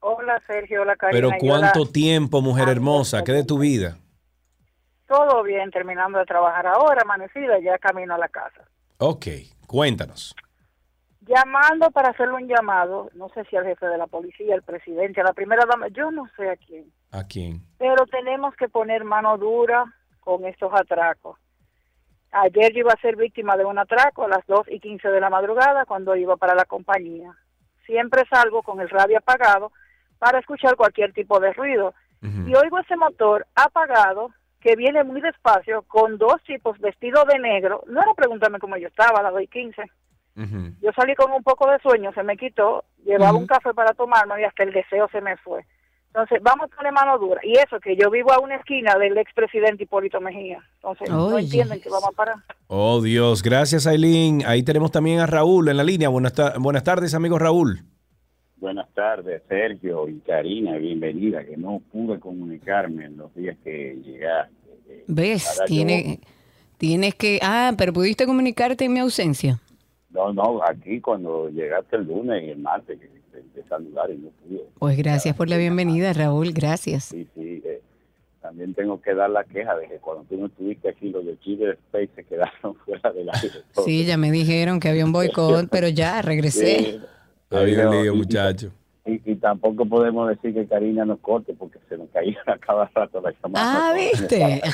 Hola 0.00 0.40
Sergio, 0.46 0.82
hola 0.82 0.96
Karina. 0.96 1.28
Pero 1.28 1.38
cuánto 1.38 1.86
tiempo, 1.86 2.40
mujer 2.40 2.68
hermosa, 2.68 3.22
¿qué 3.22 3.32
de 3.32 3.44
tu 3.44 3.58
vida? 3.58 3.98
Todo 5.06 5.42
bien, 5.42 5.70
terminando 5.70 6.18
de 6.18 6.24
trabajar 6.24 6.66
ahora, 6.66 7.02
amanecida, 7.02 7.58
ya 7.62 7.76
camino 7.78 8.14
a 8.14 8.18
la 8.18 8.28
casa. 8.28 8.62
Ok, 8.98 9.26
cuéntanos. 9.66 10.34
Llamando 11.30 11.92
para 11.92 12.08
hacerle 12.08 12.34
un 12.34 12.48
llamado, 12.48 13.08
no 13.14 13.28
sé 13.28 13.44
si 13.44 13.56
al 13.56 13.64
jefe 13.64 13.86
de 13.86 13.96
la 13.96 14.08
policía, 14.08 14.52
al 14.56 14.64
presidente, 14.64 15.20
a 15.20 15.24
la 15.24 15.32
primera 15.32 15.64
dama, 15.64 15.86
yo 15.86 16.10
no 16.10 16.26
sé 16.36 16.50
a 16.50 16.56
quién, 16.56 16.86
¿A 17.12 17.22
quién? 17.22 17.60
pero 17.78 18.04
tenemos 18.06 18.52
que 18.56 18.68
poner 18.68 19.04
mano 19.04 19.38
dura 19.38 19.84
con 20.18 20.44
estos 20.44 20.72
atracos. 20.74 21.38
Ayer 22.32 22.72
yo 22.72 22.80
iba 22.80 22.92
a 22.92 23.00
ser 23.00 23.14
víctima 23.14 23.56
de 23.56 23.64
un 23.64 23.78
atraco 23.78 24.24
a 24.24 24.28
las 24.28 24.44
2 24.48 24.66
y 24.70 24.80
15 24.80 25.06
de 25.08 25.20
la 25.20 25.30
madrugada 25.30 25.84
cuando 25.84 26.16
iba 26.16 26.36
para 26.36 26.56
la 26.56 26.64
compañía. 26.64 27.32
Siempre 27.86 28.24
salgo 28.28 28.62
con 28.62 28.80
el 28.80 28.88
radio 28.88 29.18
apagado 29.18 29.70
para 30.18 30.40
escuchar 30.40 30.74
cualquier 30.74 31.12
tipo 31.12 31.38
de 31.38 31.52
ruido. 31.52 31.94
Y 32.22 32.54
oigo 32.54 32.78
ese 32.80 32.96
motor 32.96 33.46
apagado 33.54 34.30
que 34.60 34.74
viene 34.76 35.04
muy 35.04 35.20
despacio 35.20 35.82
con 35.82 36.18
dos 36.18 36.42
tipos 36.44 36.78
vestidos 36.80 37.24
de 37.26 37.38
negro. 37.38 37.82
No 37.86 38.02
era 38.02 38.14
preguntarme 38.14 38.58
cómo 38.58 38.76
yo 38.76 38.88
estaba 38.88 39.20
a 39.20 39.22
las 39.22 39.32
2 39.32 39.42
y 39.42 39.46
15. 39.46 39.82
Yo 40.36 40.90
salí 40.96 41.14
con 41.14 41.30
un 41.32 41.42
poco 41.42 41.70
de 41.70 41.78
sueño, 41.80 42.12
se 42.14 42.22
me 42.22 42.36
quitó, 42.36 42.84
llevaba 43.04 43.36
un 43.36 43.46
café 43.46 43.74
para 43.74 43.92
tomarme 43.94 44.40
y 44.40 44.44
hasta 44.44 44.62
el 44.62 44.72
deseo 44.72 45.08
se 45.12 45.20
me 45.20 45.36
fue. 45.38 45.64
Entonces, 46.08 46.40
vamos 46.42 46.68
a 46.72 46.76
poner 46.76 46.92
mano 46.92 47.18
dura. 47.18 47.40
Y 47.44 47.52
eso, 47.52 47.78
que 47.78 47.94
yo 47.94 48.10
vivo 48.10 48.32
a 48.32 48.40
una 48.40 48.56
esquina 48.56 48.96
del 48.98 49.16
expresidente 49.18 49.84
Hipólito 49.84 50.20
Mejía. 50.20 50.58
Entonces, 50.76 51.08
no 51.08 51.38
entienden 51.38 51.80
que 51.80 51.88
vamos 51.88 52.08
a 52.08 52.16
parar. 52.16 52.36
Oh, 52.66 53.00
Dios, 53.00 53.42
gracias, 53.44 53.86
Aileen. 53.86 54.42
Ahí 54.46 54.62
tenemos 54.64 54.90
también 54.90 55.20
a 55.20 55.26
Raúl 55.26 55.68
en 55.68 55.76
la 55.76 55.84
línea. 55.84 56.08
Buenas, 56.08 56.32
ta- 56.34 56.54
buenas 56.58 56.82
tardes, 56.82 57.14
amigo 57.14 57.38
Raúl. 57.38 57.82
Buenas 58.56 58.92
tardes, 58.92 59.42
Sergio 59.48 60.08
y 60.08 60.18
Karina, 60.20 60.76
bienvenida, 60.78 61.44
que 61.44 61.56
no 61.56 61.80
pude 61.92 62.18
comunicarme 62.18 63.04
en 63.06 63.16
los 63.16 63.32
días 63.34 63.56
que 63.62 63.96
llegaste. 64.04 65.04
¿Ves? 65.06 65.58
Yo- 65.60 65.64
Tiene, 65.66 66.20
tienes 66.76 67.14
que... 67.14 67.38
Ah, 67.42 67.72
pero 67.78 67.92
pudiste 67.92 68.26
comunicarte 68.26 68.84
en 68.84 68.92
mi 68.92 68.98
ausencia. 69.00 69.60
No, 70.10 70.32
no, 70.32 70.60
aquí 70.64 71.00
cuando 71.00 71.48
llegaste 71.50 71.96
el 71.96 72.04
lunes 72.04 72.42
y 72.44 72.50
el 72.50 72.58
martes, 72.58 72.98
que 72.98 73.06
te, 73.32 73.40
te 73.60 73.68
saludar 73.68 74.10
y 74.10 74.16
no 74.18 74.30
pude. 74.30 74.64
Pues 74.78 74.96
gracias 74.98 75.36
por 75.36 75.48
la 75.48 75.56
bienvenida, 75.56 76.12
Raúl. 76.12 76.52
Gracias. 76.52 77.04
Sí, 77.04 77.28
sí, 77.34 77.62
eh, 77.64 77.80
también 78.42 78.74
tengo 78.74 79.00
que 79.00 79.14
dar 79.14 79.30
la 79.30 79.44
queja 79.44 79.76
de 79.76 79.86
que 79.86 79.98
cuando 79.98 80.24
tú 80.24 80.36
no 80.36 80.46
estuviste 80.46 80.88
aquí, 80.88 81.10
los 81.10 81.24
de 81.24 81.38
Chile 81.40 81.72
Space 81.72 82.10
se 82.16 82.24
quedaron 82.24 82.74
fuera 82.84 83.12
del 83.12 83.28
aire. 83.32 83.62
Sí, 83.84 84.04
ya 84.04 84.16
me 84.16 84.30
dijeron 84.32 84.80
que 84.80 84.88
había 84.88 85.04
un 85.04 85.12
boicot, 85.12 85.68
pero 85.70 85.88
ya 85.88 86.20
regresé. 86.22 86.76
Sí. 86.76 87.00
Ha 87.50 87.58
habido 87.58 87.90
un 87.90 88.02
lío, 88.02 88.14
y- 88.14 88.16
muchacho. 88.16 88.72
Y, 89.06 89.20
y 89.32 89.34
tampoco 89.36 89.86
podemos 89.86 90.28
decir 90.28 90.52
que 90.54 90.66
Karina 90.66 91.04
nos 91.04 91.18
corte 91.20 91.54
porque 91.58 91.78
se 91.88 91.96
nos 91.96 92.08
caía 92.10 92.38
a 92.46 92.58
cada 92.58 92.90
rato 92.94 93.20
la 93.20 93.32
llamada. 93.42 93.90
Ah, 93.90 93.94
¿viste? 93.94 94.60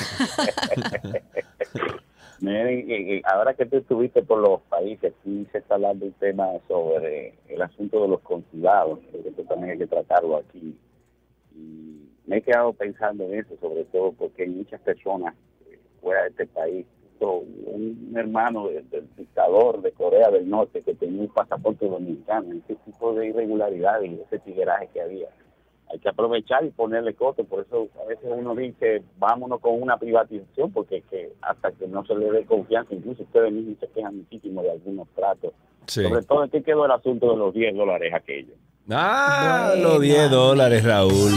Ahora 3.25 3.55
que 3.55 3.67
tú 3.67 3.77
estuviste 3.79 4.23
por 4.23 4.39
los 4.39 4.61
países, 4.63 5.13
aquí 5.21 5.47
se 5.53 5.59
está 5.59 5.75
hablando 5.77 6.07
un 6.07 6.13
tema 6.13 6.47
sobre 6.69 7.35
el 7.49 7.63
asunto 7.63 8.03
de 8.03 8.09
los 8.09 8.21
consulados, 8.21 8.99
creo 9.11 9.35
que 9.35 9.43
también 9.45 9.73
hay 9.73 9.79
que 9.79 9.87
tratarlo 9.87 10.37
aquí. 10.37 10.77
Y 11.55 12.09
me 12.27 12.39
he 12.39 12.43
quedado 12.43 12.73
pensando 12.73 13.25
en 13.25 13.41
eso, 13.41 13.57
sobre 13.61 13.85
todo 13.85 14.13
porque 14.13 14.43
hay 14.43 14.51
muchas 14.51 14.81
personas 14.83 15.35
eh, 15.71 15.79
fuera 16.01 16.23
de 16.25 16.29
este 16.31 16.47
país. 16.47 16.87
Un 17.19 18.13
hermano 18.15 18.69
de- 18.69 18.83
del 18.83 19.09
dictador 19.17 19.81
de 19.81 19.91
Corea 19.93 20.31
del 20.31 20.49
Norte 20.51 20.83
que 20.83 20.95
tenía 20.95 21.23
un 21.23 21.29
pasaporte 21.29 21.89
dominicano, 21.89 22.53
ese 22.53 22.75
tipo 22.85 23.15
de 23.15 23.29
irregularidades 23.29 24.11
y 24.11 24.21
ese 24.21 24.39
tigueraje 24.41 24.89
que 24.93 25.01
había 25.01 25.29
hay 25.91 25.99
que 25.99 26.09
aprovechar 26.09 26.65
y 26.65 26.71
ponerle 26.71 27.15
coto. 27.15 27.45
Por 27.45 27.65
eso 27.65 27.89
a 28.03 28.09
veces 28.09 28.25
uno 28.25 28.55
dice, 28.55 29.03
vámonos 29.19 29.61
con 29.61 29.81
una 29.81 29.97
privatización, 29.97 30.73
porque 30.73 30.99
es 30.99 31.05
que 31.07 31.33
hasta 31.43 31.73
que 31.73 31.87
no 31.87 32.05
se 32.05 32.15
le 32.15 32.31
dé 32.31 32.45
confianza, 32.45 32.95
incluso 32.95 33.23
ustedes 33.23 33.53
mismos 33.53 33.77
se 33.81 33.89
quejan 33.89 34.17
muchísimo 34.17 34.63
de 34.63 34.73
algunos 34.73 35.09
tratos. 35.15 35.53
Sí. 35.87 36.03
Sobre 36.03 36.23
todo, 36.23 36.45
¿en 36.45 36.51
qué 36.51 36.63
quedó 36.63 36.85
el 36.85 36.91
asunto 36.91 37.31
de 37.31 37.37
los 37.37 37.55
10 37.55 37.77
dólares 37.77 38.13
aquello? 38.13 38.55
Ah, 38.91 39.75
los 39.77 40.01
10 40.01 40.31
dólares, 40.31 40.85
Raúl. 40.85 41.33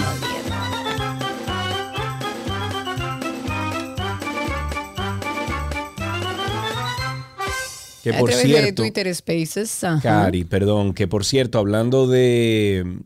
Que 8.04 8.14
por 8.14 8.30
través 8.30 8.48
de 8.48 8.60
cierto, 8.62 8.82
Twitter 8.82 9.14
Spaces. 9.14 9.86
Cari, 10.02 10.46
perdón, 10.46 10.94
que 10.94 11.08
por 11.08 11.26
cierto, 11.26 11.60
hablando 11.60 12.08
de, 12.08 13.02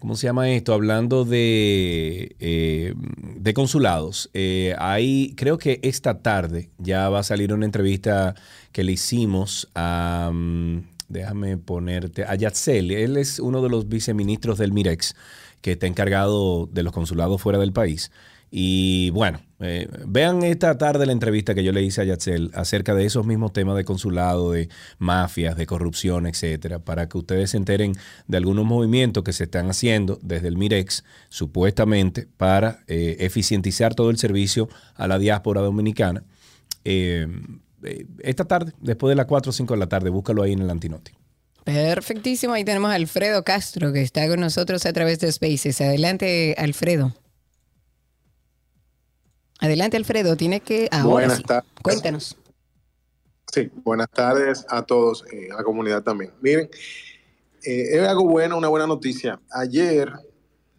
¿cómo 0.00 0.16
se 0.16 0.26
llama 0.26 0.50
esto? 0.50 0.72
Hablando 0.72 1.24
de, 1.24 2.34
eh, 2.40 2.94
de 2.96 3.54
consulados, 3.54 4.30
eh, 4.34 4.74
hay, 4.78 5.34
creo 5.36 5.58
que 5.58 5.78
esta 5.82 6.22
tarde 6.22 6.70
ya 6.78 7.08
va 7.08 7.20
a 7.20 7.22
salir 7.22 7.52
una 7.52 7.66
entrevista 7.66 8.34
que 8.72 8.82
le 8.82 8.92
hicimos 8.92 9.68
a, 9.74 10.30
mm, 10.32 10.82
déjame 11.08 11.58
ponerte, 11.58 12.24
a 12.24 12.34
Yatzel, 12.34 12.90
él 12.90 13.16
es 13.16 13.38
uno 13.38 13.62
de 13.62 13.68
los 13.68 13.88
viceministros 13.88 14.58
del 14.58 14.72
Mirex 14.72 15.14
que 15.60 15.72
está 15.72 15.86
encargado 15.86 16.66
de 16.66 16.82
los 16.82 16.92
consulados 16.92 17.40
fuera 17.40 17.58
del 17.58 17.72
país. 17.72 18.10
Y 18.50 19.10
bueno, 19.10 19.40
eh, 19.60 19.88
vean 20.06 20.42
esta 20.42 20.76
tarde 20.76 21.06
la 21.06 21.12
entrevista 21.12 21.54
que 21.54 21.62
yo 21.62 21.70
le 21.70 21.82
hice 21.82 22.00
a 22.00 22.04
Yatzel 22.04 22.50
acerca 22.54 22.94
de 22.94 23.04
esos 23.04 23.24
mismos 23.24 23.52
temas 23.52 23.76
de 23.76 23.84
consulado, 23.84 24.50
de 24.52 24.68
mafias, 24.98 25.56
de 25.56 25.66
corrupción, 25.66 26.26
etcétera, 26.26 26.80
para 26.80 27.08
que 27.08 27.18
ustedes 27.18 27.50
se 27.50 27.58
enteren 27.58 27.92
de 28.26 28.36
algunos 28.36 28.64
movimientos 28.64 29.22
que 29.22 29.32
se 29.32 29.44
están 29.44 29.70
haciendo 29.70 30.18
desde 30.22 30.48
el 30.48 30.56
Mirex, 30.56 31.04
supuestamente, 31.28 32.26
para 32.36 32.80
eh, 32.88 33.18
eficientizar 33.20 33.94
todo 33.94 34.10
el 34.10 34.18
servicio 34.18 34.68
a 34.96 35.06
la 35.06 35.18
diáspora 35.18 35.60
dominicana. 35.60 36.24
Eh, 36.84 37.28
esta 38.18 38.46
tarde, 38.46 38.72
después 38.80 39.10
de 39.10 39.16
las 39.16 39.26
4 39.26 39.50
o 39.50 39.52
5 39.52 39.74
de 39.74 39.80
la 39.80 39.88
tarde, 39.88 40.10
búscalo 40.10 40.42
ahí 40.42 40.52
en 40.52 40.62
el 40.62 40.70
Antinoti. 40.70 41.12
Perfectísimo. 41.64 42.54
Ahí 42.54 42.64
tenemos 42.64 42.90
a 42.90 42.94
Alfredo 42.94 43.44
Castro 43.44 43.92
que 43.92 44.02
está 44.02 44.26
con 44.28 44.40
nosotros 44.40 44.86
a 44.86 44.92
través 44.92 45.20
de 45.20 45.30
Spaces. 45.30 45.80
Adelante, 45.80 46.56
Alfredo. 46.58 47.14
Adelante, 49.60 49.96
Alfredo. 49.96 50.36
Tiene 50.36 50.60
que. 50.60 50.88
Ahora 50.90 51.04
Buenas 51.08 51.36
sí. 51.38 51.42
tardes. 51.44 51.70
Cuéntanos. 51.82 52.36
Sí, 53.52 53.70
buenas 53.84 54.08
tardes 54.10 54.64
a 54.68 54.82
todos, 54.82 55.24
eh, 55.32 55.48
a 55.52 55.56
la 55.56 55.64
comunidad 55.64 56.02
también. 56.02 56.32
Miren, 56.40 56.70
eh, 57.64 57.96
es 57.98 58.08
algo 58.08 58.24
bueno, 58.28 58.56
una 58.56 58.68
buena 58.68 58.86
noticia. 58.86 59.40
Ayer, 59.50 60.12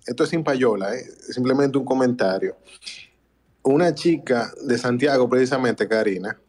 esto 0.05 0.23
es 0.23 0.29
sin 0.29 0.43
payola, 0.43 0.95
eh, 0.95 1.03
simplemente 1.29 1.77
un 1.77 1.85
comentario. 1.85 2.57
Una 3.63 3.93
chica 3.93 4.51
de 4.63 4.77
Santiago, 4.77 5.29
precisamente, 5.29 5.87
Karina, 5.87 6.39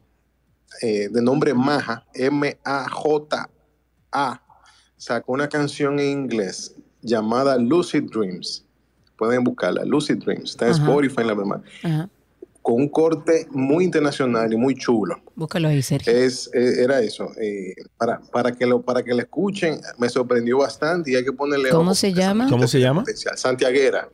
eh, 0.80 1.08
de 1.10 1.22
nombre 1.22 1.52
Maja, 1.52 2.06
M-A-J-A, 2.14 3.52
sacó 4.96 5.32
una 5.32 5.48
canción 5.48 5.98
en 5.98 6.22
inglés 6.22 6.74
llamada 7.02 7.58
Lucid 7.58 8.04
Dreams. 8.04 8.64
Pueden 9.18 9.44
buscarla, 9.44 9.84
Lucid 9.84 10.16
Dreams. 10.16 10.50
Está 10.50 10.68
en. 10.68 10.72
Spotify 10.72 11.20
en 11.20 11.26
la 11.26 11.34
misma. 11.34 11.62
Ajá. 11.82 12.08
Con 12.62 12.74
un 12.76 12.88
corte 12.88 13.46
muy 13.50 13.84
internacional 13.84 14.52
y 14.52 14.56
muy 14.56 14.74
chulo. 14.76 15.16
Búscalo 15.34 15.68
ahí, 15.68 15.82
Sergio. 15.82 16.12
Es, 16.12 16.48
eh, 16.54 16.82
era 16.84 17.00
eso. 17.00 17.28
eh, 17.40 17.74
para, 17.96 18.20
para, 18.32 18.52
que 18.52 18.66
lo, 18.66 18.82
para 18.82 19.02
que 19.02 19.12
lo 19.12 19.20
escuchen, 19.20 19.80
me 19.98 20.08
sorprendió 20.08 20.58
bastante 20.58 21.10
y 21.10 21.16
hay 21.16 21.24
que 21.24 21.32
ponerle. 21.32 21.70
¿Cómo 21.70 21.90
ojo, 21.90 21.94
se 21.94 22.12
llama? 22.12 22.48
¿Cómo 22.48 22.66
se 22.66 22.80
llama? 22.80 23.04
Santiaguera. 23.36 24.08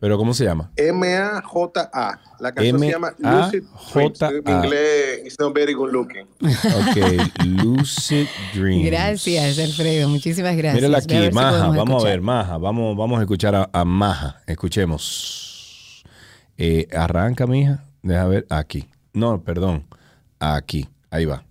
¿Pero 0.00 0.16
cómo 0.16 0.32
se 0.32 0.44
llama? 0.44 0.70
M-A-J-A. 0.76 2.20
La 2.38 2.54
canción 2.54 2.78
se 2.78 2.90
llama 2.90 3.14
Lucid 3.18 3.64
Dreams. 3.92 4.22
En 4.22 4.54
inglés, 4.54 5.20
it's 5.24 5.40
not 5.40 5.52
very 5.52 5.74
good 5.74 5.90
looking. 5.90 6.24
Ok, 6.40 7.44
Lucid 7.44 8.28
Dreams. 8.54 8.86
Gracias, 8.86 9.58
Alfredo. 9.58 10.08
Muchísimas 10.08 10.56
gracias. 10.56 10.74
Mírala 10.76 10.98
a 10.98 11.00
aquí, 11.00 11.26
si 11.26 11.32
Maja. 11.32 11.68
Vamos 11.70 12.04
a 12.04 12.08
ver, 12.08 12.20
Maja. 12.20 12.58
Vamos, 12.58 12.96
vamos 12.96 13.18
a 13.18 13.22
escuchar 13.22 13.56
a, 13.56 13.68
a 13.72 13.84
Maja. 13.84 14.40
Escuchemos. 14.46 15.47
Eh, 16.58 16.88
arranca, 16.92 17.46
mija. 17.46 17.84
Deja 18.02 18.26
ver. 18.26 18.46
Aquí. 18.50 18.88
No, 19.14 19.40
perdón. 19.40 19.84
Aquí. 20.40 20.88
Ahí 21.10 21.24
va. 21.24 21.44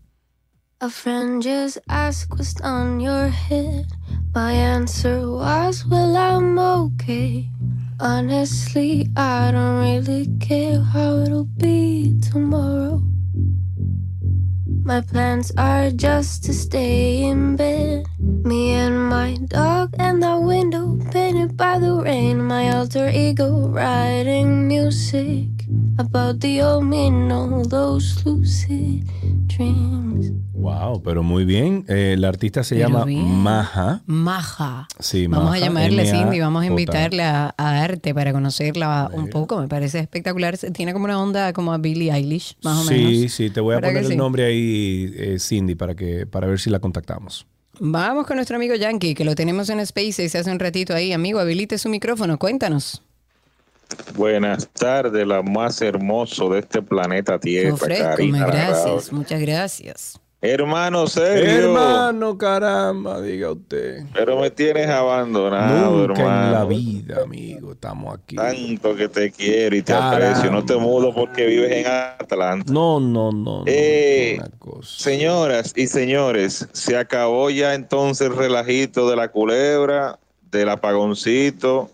A 0.79 0.89
friend 0.89 1.41
just 1.41 1.79
asked 1.87 2.29
what's 2.37 2.61
on 2.61 2.99
your 2.99 3.29
head. 3.29 3.87
My 4.35 4.51
answer 4.51 5.27
was, 5.31 5.85
Well, 5.89 6.15
I'm 6.15 6.59
okay. 6.59 7.49
Honestly, 7.99 9.07
I 9.15 9.51
don't 9.51 9.79
really 9.79 10.27
care 10.39 10.79
how 10.79 11.23
it'll 11.23 11.45
be 11.57 12.19
tomorrow. 12.21 13.01
My 14.87 15.01
plans 15.01 15.51
are 15.57 15.91
just 15.91 16.45
to 16.45 16.53
stay 16.53 17.23
in 17.23 17.57
bed. 17.57 18.05
Me 18.19 18.71
and 18.71 19.09
my 19.09 19.35
dog 19.35 19.93
and 19.99 20.23
the 20.23 20.39
window 20.39 20.97
painted 21.11 21.57
by 21.57 21.77
the 21.77 21.93
rain. 21.95 22.41
My 22.41 22.73
alter 22.73 23.09
ego 23.09 23.67
writing 23.67 24.65
music 24.65 25.67
about 25.99 26.39
the 26.39 26.61
old 26.61 26.85
me 26.85 27.07
and 27.07 27.33
all 27.33 27.65
those 27.65 28.25
lucid 28.25 29.03
dreams. 29.49 30.46
Wow, 30.57 31.03
pero 31.03 31.21
muy 31.21 31.45
bien. 31.45 31.85
Eh, 31.87 32.15
la 32.17 32.29
artista 32.29 32.63
se 32.63 32.75
Pero 32.75 32.89
llama 32.89 33.05
bien. 33.05 33.23
Maja. 33.25 34.01
Maja. 34.07 34.87
Sí, 34.99 35.27
Vamos 35.27 35.53
a 35.53 35.59
llamarle 35.59 36.01
a 36.01 36.05
Cindy, 36.11 36.39
vamos 36.39 36.63
a 36.63 36.65
M-A-J. 36.65 36.81
invitarla 36.81 37.53
a 37.57 37.83
arte 37.83 38.13
para 38.15 38.33
conocerla 38.33 39.09
un 39.13 39.29
poco. 39.29 39.61
Me 39.61 39.67
parece 39.67 39.99
espectacular. 39.99 40.57
Tiene 40.57 40.93
como 40.93 41.05
una 41.05 41.21
onda 41.21 41.53
como 41.53 41.73
a 41.73 41.77
Billie 41.77 42.11
Eilish, 42.11 42.57
más 42.63 42.79
o 42.79 42.89
Sí, 42.89 42.95
menos. 42.95 43.31
sí, 43.33 43.49
te 43.51 43.61
voy 43.61 43.73
a 43.73 43.75
¿Verdad 43.77 43.89
poner 43.89 44.03
el 44.05 44.09
sí? 44.11 44.15
nombre 44.17 44.45
ahí, 44.45 45.13
eh, 45.15 45.37
Cindy, 45.39 45.75
para 45.75 45.93
que 45.95 46.25
para 46.25 46.47
ver 46.47 46.59
si 46.59 46.69
la 46.71 46.79
contactamos. 46.79 47.45
Vamos 47.79 48.25
con 48.25 48.37
nuestro 48.37 48.55
amigo 48.55 48.73
Yankee, 48.73 49.13
que 49.13 49.23
lo 49.23 49.35
tenemos 49.35 49.69
en 49.69 49.85
Spaces 49.85 50.33
hace 50.33 50.51
un 50.51 50.57
ratito 50.57 50.95
ahí. 50.95 51.13
Amigo, 51.13 51.39
habilite 51.39 51.77
su 51.77 51.87
micrófono, 51.89 52.39
cuéntanos. 52.39 53.03
Buenas 54.15 54.67
tardes, 54.69 55.25
la 55.27 55.43
más 55.43 55.81
hermoso 55.81 56.49
de 56.49 56.59
este 56.59 56.81
planeta 56.81 57.39
Tierra, 57.39 57.77
Karina 57.77 58.45
gracias, 58.47 59.13
muchas 59.13 59.39
gracias. 59.39 60.19
Hermano 60.49 61.07
Sergio. 61.07 61.49
Hermano, 61.69 62.37
caramba, 62.37 63.21
diga 63.21 63.51
usted. 63.51 64.03
Pero 64.13 64.39
me 64.39 64.49
tienes 64.51 64.87
abandonado, 64.89 66.07
Nunca 66.07 66.21
hermano. 66.21 66.45
en 66.47 66.53
la 66.53 66.65
vida, 66.65 67.21
amigo, 67.23 67.73
estamos 67.73 68.15
aquí. 68.17 68.35
Tanto 68.35 68.95
que 68.95 69.07
te 69.09 69.31
quiero 69.31 69.75
y 69.75 69.81
te 69.81 69.91
Caramba. 69.93 70.15
aprecio. 70.29 70.51
No 70.51 70.63
te 70.65 70.75
mudo 70.77 71.13
porque 71.13 71.45
vives 71.45 71.71
en 71.71 71.87
Atlanta. 71.87 72.71
No, 72.71 72.99
no, 72.99 73.31
no. 73.31 73.59
no, 73.59 73.63
Eh, 73.67 74.39
señoras 74.83 75.73
y 75.75 75.87
señores, 75.87 76.67
se 76.71 76.97
acabó 76.97 77.49
ya 77.49 77.73
entonces 77.73 78.27
el 78.29 78.35
relajito 78.35 79.09
de 79.09 79.15
la 79.15 79.27
culebra, 79.29 80.19
del 80.51 80.69
apagoncito. 80.69 81.89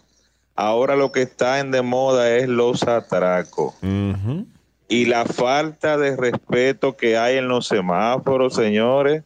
Ahora 0.56 0.96
lo 0.96 1.12
que 1.12 1.24
está 1.24 1.60
en 1.60 1.72
de 1.72 1.82
moda 1.82 2.30
es 2.36 2.48
los 2.48 2.84
atracos. 2.84 3.74
Ujú. 3.82 4.46
Y 4.94 5.06
la 5.06 5.26
falta 5.26 5.98
de 5.98 6.16
respeto 6.16 6.96
que 6.96 7.18
hay 7.18 7.38
en 7.38 7.48
los 7.48 7.68
semáforos, 7.68 8.54
señores. 8.56 9.24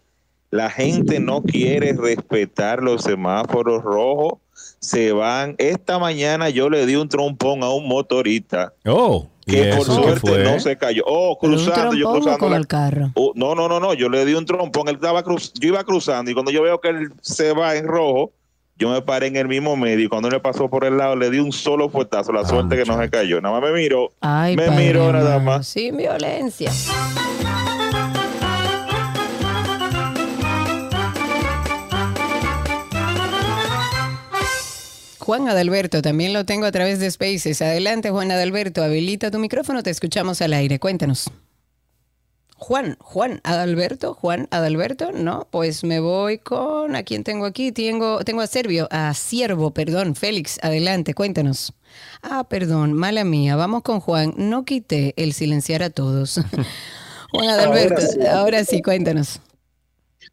La 0.50 0.70
gente 0.70 1.20
no 1.20 1.42
quiere 1.44 1.92
respetar 1.94 2.82
los 2.82 3.04
semáforos 3.04 3.84
rojos. 3.84 4.40
Se 4.80 5.12
van. 5.12 5.56
Esta 5.58 6.00
mañana 6.00 6.50
yo 6.50 6.70
le 6.70 6.86
di 6.86 6.96
un 6.96 7.10
trompón 7.10 7.64
a 7.64 7.70
un 7.70 7.88
motorista 7.88 8.74
Oh, 8.86 9.28
¿y 9.46 9.52
que 9.52 9.74
por 9.76 9.86
suerte 9.86 10.20
fue? 10.22 10.44
no 10.44 10.60
se 10.60 10.78
cayó. 10.78 11.04
Oh, 11.06 11.38
¿Con 11.38 11.50
un 11.52 11.58
cruzando, 11.58 11.94
yo 11.96 12.12
cruzando. 12.12 12.38
con 12.40 12.52
la- 12.52 12.58
el 12.58 12.68
carro? 12.68 13.12
Oh, 13.16 13.34
no, 13.36 13.54
no, 13.56 13.68
no, 13.68 13.80
no. 13.82 13.94
Yo 13.94 14.08
le 14.08 14.24
di 14.26 14.36
un 14.36 14.46
trompón. 14.46 14.88
Él 14.88 14.96
estaba 14.96 15.22
cruz, 15.24 15.52
yo 15.60 15.68
iba 15.70 15.84
cruzando 15.84 16.32
y 16.32 16.34
cuando 16.34 16.52
yo 16.52 16.62
veo 16.64 16.80
que 16.80 16.90
él 16.90 17.12
se 17.22 17.52
va 17.54 17.76
en 17.76 17.88
rojo, 17.88 18.32
yo 18.80 18.90
me 18.92 19.02
paré 19.02 19.28
en 19.28 19.36
el 19.36 19.48
mismo 19.48 19.76
medio 19.76 20.06
y 20.06 20.08
cuando 20.08 20.28
él 20.28 20.36
me 20.36 20.40
pasó 20.40 20.70
por 20.70 20.86
el 20.86 20.98
lado 20.98 21.16
le 21.16 21.32
di 21.32 21.40
un 21.40 21.52
solo 21.52 21.90
fuetazo. 21.90 22.32
La 22.32 22.46
suerte 22.46 22.76
que 22.76 22.86
no 22.86 23.00
se 23.00 23.10
cayó. 23.10 23.42
Nada 23.42 23.60
más 23.60 23.72
me 23.72 23.76
miró. 23.76 24.12
Ay, 24.22 24.56
me 24.56 24.70
miró 24.70 25.12
nada 25.12 25.40
más. 25.40 25.68
Sin 25.68 25.98
violencia. 25.98 26.72
Juan 35.18 35.50
Adalberto, 35.50 36.02
también 36.02 36.32
lo 36.32 36.46
tengo 36.46 36.66
a 36.68 36.72
través 36.72 37.00
de 37.00 37.12
Spaces. 37.12 37.62
Adelante, 37.62 38.12
Juan 38.12 38.32
Adalberto, 38.32 38.82
habilita 38.82 39.30
tu 39.30 39.40
micrófono, 39.40 39.84
te 39.84 39.90
escuchamos 39.90 40.42
al 40.42 40.54
aire. 40.54 40.80
Cuéntanos. 40.80 41.30
Juan, 42.60 42.98
Juan 43.00 43.40
Adalberto, 43.44 44.16
Juan 44.16 44.48
Adalberto, 44.50 45.12
no, 45.12 45.48
pues 45.52 45.84
me 45.84 46.00
voy 46.00 46.40
con 46.40 46.96
a 46.96 47.04
quién 47.04 47.24
tengo 47.24 47.46
aquí, 47.46 47.72
tengo, 47.72 48.24
tengo 48.24 48.42
a 48.42 48.48
Servio, 48.48 48.88
a 48.90 49.14
Siervo, 49.14 49.72
perdón, 49.72 50.16
Félix, 50.16 50.58
adelante, 50.64 51.14
cuéntanos. 51.14 51.74
Ah, 52.24 52.46
perdón, 52.50 52.94
mala 52.94 53.24
mía, 53.24 53.56
vamos 53.56 53.84
con 53.84 54.00
Juan, 54.00 54.34
no 54.38 54.66
quité 54.66 55.14
el 55.18 55.34
silenciar 55.34 55.84
a 55.84 55.92
todos. 55.92 56.42
Juan 57.32 57.50
Adalberto, 57.50 58.02
Ahora 58.02 58.08
sí. 58.08 58.26
ahora 58.26 58.66
sí, 58.66 58.82
cuéntanos. 58.82 59.40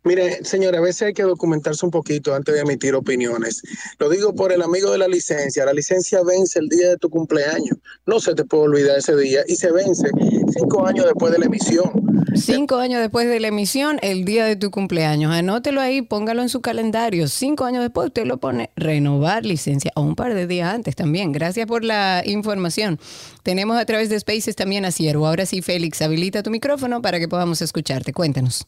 Mire, 0.04 0.44
señora, 0.44 0.78
a 0.78 0.80
veces 0.82 1.02
hay 1.02 1.14
que 1.14 1.22
documentarse 1.22 1.84
un 1.84 1.90
poquito 1.90 2.34
antes 2.34 2.54
de 2.54 2.60
emitir 2.60 2.94
opiniones. 2.94 3.62
Lo 3.98 4.10
digo 4.10 4.34
por 4.34 4.52
el 4.52 4.60
amigo 4.60 4.92
de 4.92 4.98
la 4.98 5.08
licencia. 5.08 5.64
La 5.64 5.72
licencia 5.72 6.20
vence 6.22 6.58
el 6.58 6.68
día 6.68 6.90
de 6.90 6.98
tu 6.98 7.08
cumpleaños. 7.08 7.78
No 8.04 8.20
se 8.20 8.34
te 8.34 8.44
puede 8.44 8.64
olvidar 8.64 8.98
ese 8.98 9.16
día 9.16 9.40
y 9.46 9.56
se 9.56 9.72
vence 9.72 10.10
cinco 10.52 10.86
años 10.86 11.06
después 11.06 11.32
de 11.32 11.38
la 11.38 11.46
emisión. 11.46 11.90
Cinco 12.34 12.76
años 12.76 13.00
después 13.00 13.28
de 13.28 13.40
la 13.40 13.48
emisión, 13.48 13.98
el 14.02 14.26
día 14.26 14.44
de 14.44 14.56
tu 14.56 14.70
cumpleaños. 14.70 15.32
Anótelo 15.32 15.80
ahí, 15.80 16.02
póngalo 16.02 16.42
en 16.42 16.50
su 16.50 16.60
calendario. 16.60 17.26
Cinco 17.26 17.64
años 17.64 17.82
después 17.82 18.08
usted 18.08 18.26
lo 18.26 18.36
pone 18.36 18.70
renovar 18.76 19.46
licencia 19.46 19.90
o 19.94 20.02
un 20.02 20.16
par 20.16 20.34
de 20.34 20.46
días 20.46 20.74
antes 20.74 20.96
también. 20.96 21.32
Gracias 21.32 21.66
por 21.66 21.82
la 21.82 22.22
información. 22.26 23.00
Tenemos 23.42 23.78
a 23.78 23.86
través 23.86 24.10
de 24.10 24.20
Spaces 24.20 24.54
también 24.54 24.84
a 24.84 24.90
Siervo. 24.90 25.26
Ahora 25.26 25.46
sí, 25.46 25.62
Félix, 25.62 26.02
habilita 26.02 26.42
tu 26.42 26.50
micrófono 26.50 27.00
para 27.00 27.18
que 27.18 27.26
podamos 27.26 27.62
escucharte. 27.62 28.12
Cuéntanos. 28.12 28.66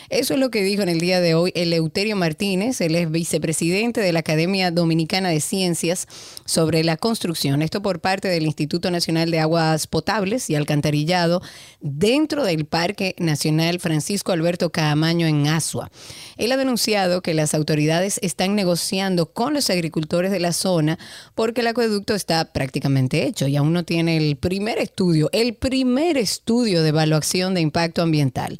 Eso 0.09 0.35
es 0.35 0.39
lo 0.39 0.49
que 0.49 0.63
dijo 0.63 0.83
en 0.83 0.89
el 0.89 1.01
día 1.01 1.19
de 1.19 1.35
hoy 1.35 1.51
Eleuterio 1.53 2.15
Martínez, 2.15 2.79
él 2.79 2.95
es 2.95 3.11
vicepresidente 3.11 3.99
de 3.99 4.13
la 4.13 4.19
Academia 4.19 4.71
Dominicana 4.71 5.27
de 5.27 5.41
Ciencias 5.41 6.07
sobre 6.45 6.85
la 6.85 6.95
construcción. 6.95 7.61
Esto 7.61 7.81
por 7.81 7.99
parte 7.99 8.29
del 8.29 8.45
Instituto 8.45 8.89
Nacional 8.89 9.31
de 9.31 9.41
Aguas 9.41 9.85
Potables 9.85 10.49
y 10.49 10.55
Alcantarillado 10.55 11.41
dentro 11.81 12.45
del 12.45 12.65
Parque 12.65 13.15
Nacional 13.17 13.81
Francisco 13.81 14.31
Alberto 14.31 14.71
Caamaño 14.71 15.27
en 15.27 15.47
Asua. 15.47 15.91
Él 16.37 16.53
ha 16.53 16.57
denunciado 16.57 17.21
que 17.21 17.33
las 17.33 17.53
autoridades 17.53 18.17
están 18.23 18.55
negociando 18.55 19.33
con 19.33 19.53
los 19.53 19.69
agricultores 19.69 20.31
de 20.31 20.39
la 20.39 20.53
zona 20.53 20.97
porque 21.35 21.61
el 21.61 21.67
acueducto 21.67 22.15
está 22.15 22.53
prácticamente 22.53 23.25
hecho 23.25 23.47
y 23.47 23.57
aún 23.57 23.73
no 23.73 23.83
tiene 23.83 24.15
el 24.15 24.37
primer 24.37 24.77
estudio, 24.77 25.29
el 25.33 25.53
primer 25.55 26.17
estudio 26.17 26.81
de 26.81 26.89
evaluación 26.89 27.53
de 27.53 27.61
impacto 27.61 28.01
ambiental. 28.01 28.57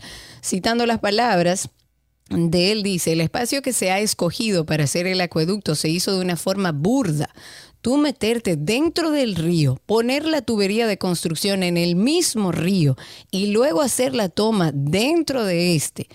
Citando 0.47 0.85
las 0.85 0.99
palabras 0.99 1.71
de 2.29 2.71
él, 2.71 2.81
dice, 2.81 3.11
el 3.11 3.19
espacio 3.19 3.61
que 3.61 3.73
se 3.73 3.91
ha 3.91 3.99
escogido 3.99 4.65
para 4.65 4.85
hacer 4.85 5.05
el 5.05 5.19
acueducto 5.19 5.75
se 5.75 5.89
hizo 5.89 6.13
de 6.13 6.21
una 6.21 6.37
forma 6.37 6.71
burda. 6.71 7.29
Tú 7.81 7.97
meterte 7.97 8.55
dentro 8.55 9.11
del 9.11 9.35
río, 9.35 9.77
poner 9.85 10.23
la 10.23 10.41
tubería 10.41 10.87
de 10.87 10.97
construcción 10.97 11.63
en 11.63 11.75
el 11.75 11.97
mismo 11.97 12.53
río 12.53 12.95
y 13.29 13.47
luego 13.47 13.81
hacer 13.81 14.15
la 14.15 14.29
toma 14.29 14.71
dentro 14.73 15.43
de 15.43 15.75
este 15.75 16.07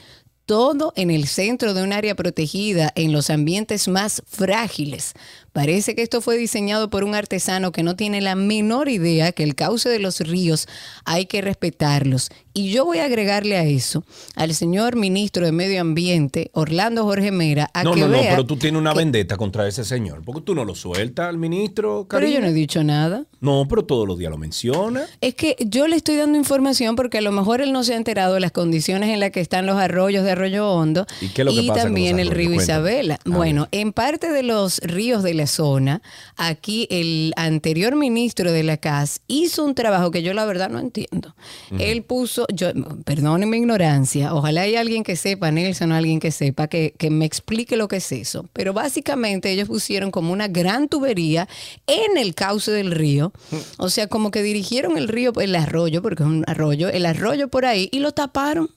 todo 0.46 0.92
en 0.96 1.10
el 1.10 1.28
centro 1.28 1.72
de 1.72 1.82
un 1.82 1.92
área 1.92 2.14
protegida 2.14 2.92
en 2.94 3.12
los 3.12 3.30
ambientes 3.30 3.88
más 3.88 4.22
frágiles. 4.26 5.14
Parece 5.52 5.94
que 5.94 6.02
esto 6.02 6.22
fue 6.22 6.38
diseñado 6.38 6.88
por 6.88 7.04
un 7.04 7.14
artesano 7.14 7.72
que 7.72 7.82
no 7.82 7.94
tiene 7.94 8.22
la 8.22 8.34
menor 8.34 8.88
idea 8.88 9.32
que 9.32 9.42
el 9.42 9.54
cauce 9.54 9.88
de 9.90 9.98
los 9.98 10.20
ríos 10.20 10.66
hay 11.04 11.26
que 11.26 11.42
respetarlos, 11.42 12.30
Y 12.54 12.70
yo 12.70 12.84
voy 12.84 12.98
a 12.98 13.04
agregarle 13.06 13.56
a 13.56 13.64
eso 13.64 14.04
al 14.34 14.54
señor 14.54 14.96
ministro 14.96 15.46
de 15.46 15.52
Medio 15.52 15.80
Ambiente, 15.80 16.50
Orlando 16.52 17.04
Jorge 17.04 17.32
Mera, 17.32 17.70
a 17.72 17.82
No, 17.82 17.94
que 17.94 18.00
no, 18.00 18.08
no, 18.08 18.18
pero 18.18 18.46
tú 18.46 18.56
tienes 18.56 18.78
una 18.78 18.92
vendetta 18.92 19.36
contra 19.36 19.66
ese 19.66 19.84
señor. 19.84 20.22
Porque 20.24 20.42
tú 20.42 20.54
no 20.54 20.64
lo 20.64 20.74
sueltas 20.74 21.28
al 21.28 21.38
ministro, 21.38 22.06
Pero 22.08 22.26
yo 22.26 22.40
no 22.40 22.48
he 22.48 22.52
dicho 22.52 22.84
nada. 22.84 23.24
No, 23.40 23.66
pero 23.68 23.84
todos 23.84 24.06
los 24.06 24.18
días 24.18 24.30
lo 24.30 24.38
menciona. 24.38 25.06
Es 25.20 25.34
que 25.34 25.56
yo 25.60 25.88
le 25.88 25.96
estoy 25.96 26.16
dando 26.16 26.38
información 26.38 26.94
porque 26.94 27.18
a 27.18 27.22
lo 27.22 27.32
mejor 27.32 27.60
él 27.60 27.72
no 27.72 27.84
se 27.84 27.94
ha 27.94 27.96
enterado 27.96 28.34
de 28.34 28.40
las 28.40 28.52
condiciones 28.52 29.10
en 29.10 29.20
las 29.20 29.30
que 29.30 29.40
están 29.40 29.66
los 29.66 29.76
arroyos 29.76 30.24
de 30.24 30.32
Arroyo 30.32 30.70
Hondo 30.70 31.06
¿Y 31.20 31.28
qué 31.28 31.42
es 31.42 31.46
lo 31.46 31.52
que 31.52 31.62
pasa 31.66 31.72
con 31.72 31.82
también 31.82 32.18
el 32.20 32.30
río 32.30 32.48
Cuéntame. 32.48 32.62
Isabela. 32.62 33.18
Bueno, 33.24 33.68
en 33.72 33.92
parte 33.92 34.30
de 34.30 34.42
los 34.42 34.78
ríos 34.78 35.22
de 35.22 35.34
la 35.34 35.41
zona, 35.46 36.02
aquí 36.36 36.86
el 36.90 37.32
anterior 37.36 37.96
ministro 37.96 38.52
de 38.52 38.62
la 38.62 38.76
CAS 38.76 39.20
hizo 39.26 39.64
un 39.64 39.74
trabajo 39.74 40.10
que 40.10 40.22
yo 40.22 40.34
la 40.34 40.44
verdad 40.44 40.70
no 40.70 40.78
entiendo. 40.78 41.34
Él 41.78 42.02
puso, 42.02 42.46
yo, 42.52 42.68
perdone 43.04 43.46
mi 43.46 43.58
ignorancia, 43.58 44.34
ojalá 44.34 44.62
haya 44.62 44.80
alguien 44.80 45.04
que 45.04 45.16
sepa, 45.16 45.50
Nelson, 45.50 45.92
o 45.92 45.94
alguien 45.94 46.20
que 46.20 46.30
sepa, 46.30 46.68
que, 46.68 46.94
que 46.96 47.10
me 47.10 47.24
explique 47.24 47.76
lo 47.76 47.88
que 47.88 47.96
es 47.96 48.12
eso. 48.12 48.48
Pero 48.52 48.72
básicamente 48.72 49.50
ellos 49.50 49.68
pusieron 49.68 50.10
como 50.10 50.32
una 50.32 50.48
gran 50.48 50.88
tubería 50.88 51.48
en 51.86 52.16
el 52.16 52.34
cauce 52.34 52.70
del 52.70 52.90
río. 52.90 53.32
O 53.78 53.88
sea, 53.88 54.06
como 54.06 54.30
que 54.30 54.42
dirigieron 54.42 54.96
el 54.98 55.08
río, 55.08 55.32
el 55.40 55.54
arroyo, 55.54 56.02
porque 56.02 56.22
es 56.22 56.28
un 56.28 56.44
arroyo, 56.46 56.88
el 56.88 57.06
arroyo 57.06 57.48
por 57.48 57.64
ahí 57.64 57.88
y 57.92 58.00
lo 58.00 58.12
taparon. 58.12 58.70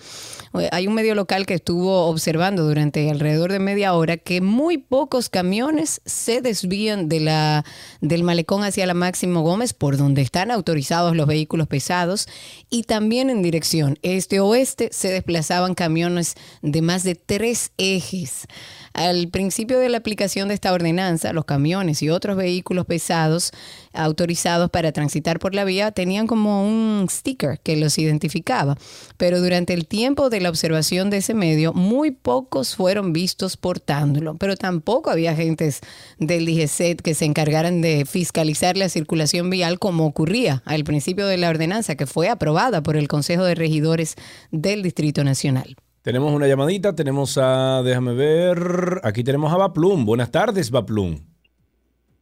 Hay 0.71 0.87
un 0.87 0.95
medio 0.95 1.13
local 1.13 1.45
que 1.45 1.53
estuvo 1.53 2.07
observando 2.07 2.63
durante 2.63 3.09
alrededor 3.09 3.51
de 3.51 3.59
media 3.59 3.93
hora 3.93 4.17
que 4.17 4.41
muy 4.41 4.79
pocos 4.79 5.29
camiones 5.29 6.01
se 6.05 6.41
desvían 6.41 7.07
de 7.07 7.19
la, 7.19 7.65
del 8.01 8.23
malecón 8.23 8.63
hacia 8.63 8.87
la 8.87 8.95
Máximo 8.95 9.41
Gómez, 9.41 9.73
por 9.73 9.97
donde 9.97 10.23
están 10.23 10.49
autorizados 10.49 11.15
los 11.15 11.27
vehículos 11.27 11.67
pesados, 11.67 12.27
y 12.69 12.83
también 12.83 13.29
en 13.29 13.43
dirección 13.43 13.99
este-oeste 14.01 14.89
se 14.91 15.09
desplazaban 15.09 15.75
camiones 15.75 16.35
de 16.63 16.81
más 16.81 17.03
de 17.03 17.13
tres 17.15 17.71
ejes. 17.77 18.47
Al 18.93 19.29
principio 19.29 19.79
de 19.79 19.89
la 19.89 19.97
aplicación 19.97 20.47
de 20.47 20.53
esta 20.53 20.73
ordenanza, 20.73 21.33
los 21.33 21.45
camiones 21.45 22.01
y 22.01 22.09
otros 22.09 22.37
vehículos 22.37 22.85
pesados 22.85 23.51
autorizados 23.93 24.69
para 24.69 24.91
transitar 24.91 25.39
por 25.39 25.55
la 25.55 25.63
vía 25.63 25.91
tenían 25.91 26.27
como 26.27 26.67
un 26.67 27.07
sticker 27.09 27.59
que 27.59 27.75
los 27.75 27.97
identificaba, 27.97 28.77
pero 29.17 29.41
durante 29.41 29.73
el 29.73 29.87
tiempo 29.87 30.29
de 30.29 30.41
la 30.41 30.49
observación 30.49 31.09
de 31.09 31.17
ese 31.17 31.33
medio, 31.33 31.73
muy 31.73 32.11
pocos 32.11 32.75
fueron 32.75 33.13
vistos 33.13 33.57
portándolo, 33.57 34.35
pero 34.35 34.55
tampoco 34.57 35.09
había 35.09 35.31
agentes 35.31 35.81
del 36.17 36.45
DGCET 36.45 37.01
que 37.01 37.13
se 37.13 37.25
encargaran 37.25 37.81
de 37.81 38.05
fiscalizar 38.05 38.77
la 38.77 38.89
circulación 38.89 39.49
vial 39.49 39.79
como 39.79 40.05
ocurría 40.05 40.61
al 40.65 40.83
principio 40.83 41.27
de 41.27 41.37
la 41.37 41.49
ordenanza 41.49 41.95
que 41.95 42.05
fue 42.05 42.29
aprobada 42.29 42.81
por 42.81 42.97
el 42.97 43.07
Consejo 43.07 43.43
de 43.43 43.55
Regidores 43.55 44.15
del 44.51 44.83
Distrito 44.83 45.23
Nacional. 45.23 45.75
Tenemos 46.01 46.31
una 46.33 46.47
llamadita, 46.47 46.95
tenemos 46.95 47.37
a, 47.37 47.81
déjame 47.83 48.13
ver, 48.13 49.01
aquí 49.03 49.23
tenemos 49.23 49.51
a 49.51 49.57
Baplum. 49.57 50.05
Buenas 50.05 50.31
tardes, 50.31 50.71
Baplum. 50.71 51.17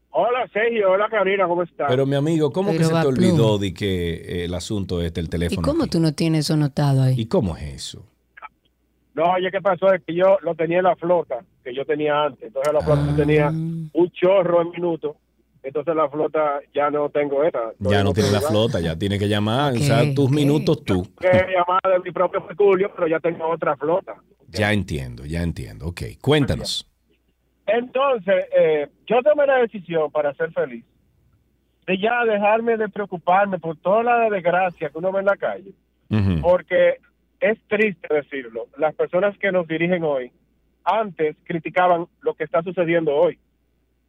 Hola 0.09 0.47
Sergio, 0.51 0.91
hola 0.93 1.07
Karina, 1.11 1.47
¿cómo 1.47 1.61
estás? 1.61 1.85
Pero 1.87 2.07
mi 2.07 2.15
amigo, 2.15 2.51
¿cómo 2.51 2.71
Pero 2.71 2.79
que 2.79 2.85
se 2.95 3.01
te 3.01 3.07
olvidó 3.07 3.59
de 3.59 3.73
que 3.75 4.13
eh, 4.15 4.45
el 4.45 4.55
asunto 4.55 4.99
este, 5.03 5.19
el 5.19 5.27
¿Y 5.27 5.29
teléfono? 5.29 5.61
cómo 5.61 5.85
tú 5.85 5.99
no 5.99 6.11
tienes 6.13 6.45
eso 6.45 6.57
notado 6.57 7.03
ahí? 7.03 7.13
¿Y 7.21 7.27
cómo 7.27 7.55
es 7.55 7.75
eso? 7.75 8.03
No, 9.13 9.25
oye, 9.33 9.51
¿qué 9.51 9.61
pasó? 9.61 9.93
Es 9.93 10.01
que 10.03 10.15
yo 10.15 10.37
lo 10.41 10.55
tenía 10.55 10.79
en 10.79 10.85
la 10.85 10.95
flota, 10.95 11.45
que 11.63 11.73
yo 11.75 11.85
tenía 11.85 12.23
antes. 12.25 12.47
Entonces 12.47 12.73
la 12.73 12.81
flota 12.81 13.15
tenía 13.15 13.49
un 13.49 14.11
chorro 14.11 14.61
en 14.63 14.71
minutos. 14.71 15.15
Entonces 15.67 15.95
la 15.95 16.09
flota 16.09 16.61
ya 16.73 16.89
no 16.89 17.09
tengo 17.09 17.43
esta. 17.43 17.73
Ya 17.79 18.01
no 18.01 18.13
tiene 18.13 18.31
la 18.31 18.39
flota, 18.39 18.79
ya 18.79 18.97
tiene 18.97 19.19
que 19.19 19.27
llamar, 19.27 19.73
o 19.73 19.79
sea, 19.79 20.01
tus 20.15 20.29
minutos 20.31 20.81
tú. 20.85 21.05
Que 21.19 21.27
llamar 21.27 21.81
de 21.83 21.99
mi 22.05 22.11
propio 22.11 22.47
peculio, 22.47 22.89
pero 22.95 23.07
ya 23.07 23.19
tengo 23.19 23.49
otra 23.49 23.75
flota. 23.75 24.15
Ya 24.47 24.71
entiendo, 24.71 25.25
ya 25.25 25.43
entiendo. 25.43 25.87
Ok, 25.87 26.03
cuéntanos. 26.21 26.89
Entonces, 27.65 28.45
eh, 28.57 28.87
yo 29.07 29.21
tomé 29.21 29.45
la 29.45 29.57
decisión 29.57 30.09
para 30.09 30.33
ser 30.35 30.53
feliz 30.53 30.85
de 31.85 31.97
ya 31.97 32.23
dejarme 32.23 32.77
de 32.77 32.87
preocuparme 32.87 33.59
por 33.59 33.75
toda 33.75 34.03
la 34.03 34.29
desgracia 34.29 34.89
que 34.89 34.97
uno 34.97 35.11
ve 35.11 35.19
en 35.19 35.25
la 35.25 35.35
calle. 35.35 35.73
Porque 36.41 36.95
es 37.41 37.59
triste 37.67 38.07
decirlo, 38.13 38.67
las 38.77 38.95
personas 38.95 39.37
que 39.37 39.51
nos 39.51 39.67
dirigen 39.67 40.05
hoy 40.05 40.31
antes 40.85 41.35
criticaban 41.43 42.07
lo 42.21 42.35
que 42.35 42.45
está 42.45 42.63
sucediendo 42.63 43.13
hoy, 43.13 43.37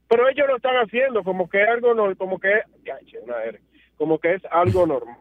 pero 0.08 0.28
ellos 0.28 0.46
lo 0.48 0.56
están 0.56 0.74
haciendo 0.76 1.22
como 1.22 1.48
que 1.48 1.62
es 1.62 1.68
algo 1.68 1.94
no, 1.94 2.14
como 2.16 2.38
que 2.38 2.50
ya, 2.84 2.98
che, 3.06 3.18
una 3.20 3.42
R, 3.44 3.60
como 3.96 4.18
que 4.18 4.34
es 4.34 4.42
algo 4.50 4.86
normal. 4.86 5.18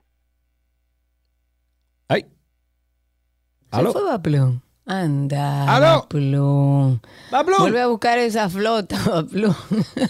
¿Se 3.71 3.85
fue 3.91 4.03
Baplum? 4.03 4.59
Anda, 4.85 5.75
¿Aló? 5.75 6.03
Baplum. 6.03 6.99
Baplum. 7.29 7.59
Vuelve 7.59 7.81
a 7.81 7.87
buscar 7.87 8.17
esa 8.17 8.49
flota, 8.49 8.97
Baplum. 9.05 9.53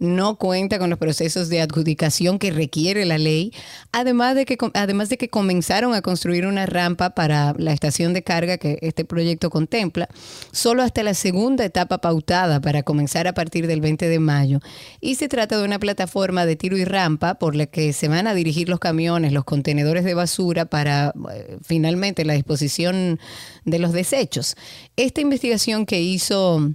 no 0.00 0.34
cuenta 0.34 0.80
con 0.80 0.90
los 0.90 0.98
procesos 0.98 1.48
de 1.48 1.60
adjudicación 1.60 2.40
que 2.40 2.50
requiere 2.50 3.04
la 3.04 3.18
ley, 3.18 3.52
además 3.92 4.34
de 4.34 4.46
que, 4.46 4.58
además 4.74 5.10
de 5.10 5.16
que 5.16 5.28
comenzaron 5.28 5.94
a 5.94 6.02
construir 6.02 6.44
una 6.44 6.66
rampa 6.66 7.10
para 7.10 7.54
la 7.56 7.72
estación 7.72 8.12
de 8.12 8.24
carga 8.24 8.58
que 8.58 8.80
este 8.82 9.04
proyecto 9.04 9.50
contempla, 9.50 10.08
solo 10.50 10.82
hasta 10.82 11.04
la 11.04 11.14
segunda 11.14 11.64
etapa 11.66 11.98
pautada 11.98 12.60
para 12.60 12.82
comenzar 12.82 13.28
a 13.28 13.32
partir 13.32 13.68
del 13.68 13.80
20 13.80 14.08
de 14.08 14.18
mayo. 14.18 14.58
Y 15.00 15.14
se 15.14 15.28
trata 15.28 15.56
de 15.56 15.64
una 15.64 15.78
plataforma 15.78 16.46
de 16.46 16.56
tiro 16.56 16.76
y 16.76 16.84
rampa 16.84 17.36
por 17.36 17.54
la 17.54 17.66
que 17.66 17.92
se 17.92 18.08
van 18.08 18.26
a 18.26 18.34
dirigir 18.34 18.68
los 18.68 18.80
camiones, 18.80 19.32
los 19.32 19.44
contenedores 19.44 20.02
de 20.02 20.14
basura 20.14 20.47
para 20.66 21.12
eh, 21.32 21.58
finalmente 21.62 22.24
la 22.24 22.34
disposición 22.34 23.18
de 23.64 23.78
los 23.78 23.92
desechos. 23.92 24.56
Esta 24.96 25.20
investigación 25.20 25.86
que 25.86 26.00
hizo 26.00 26.72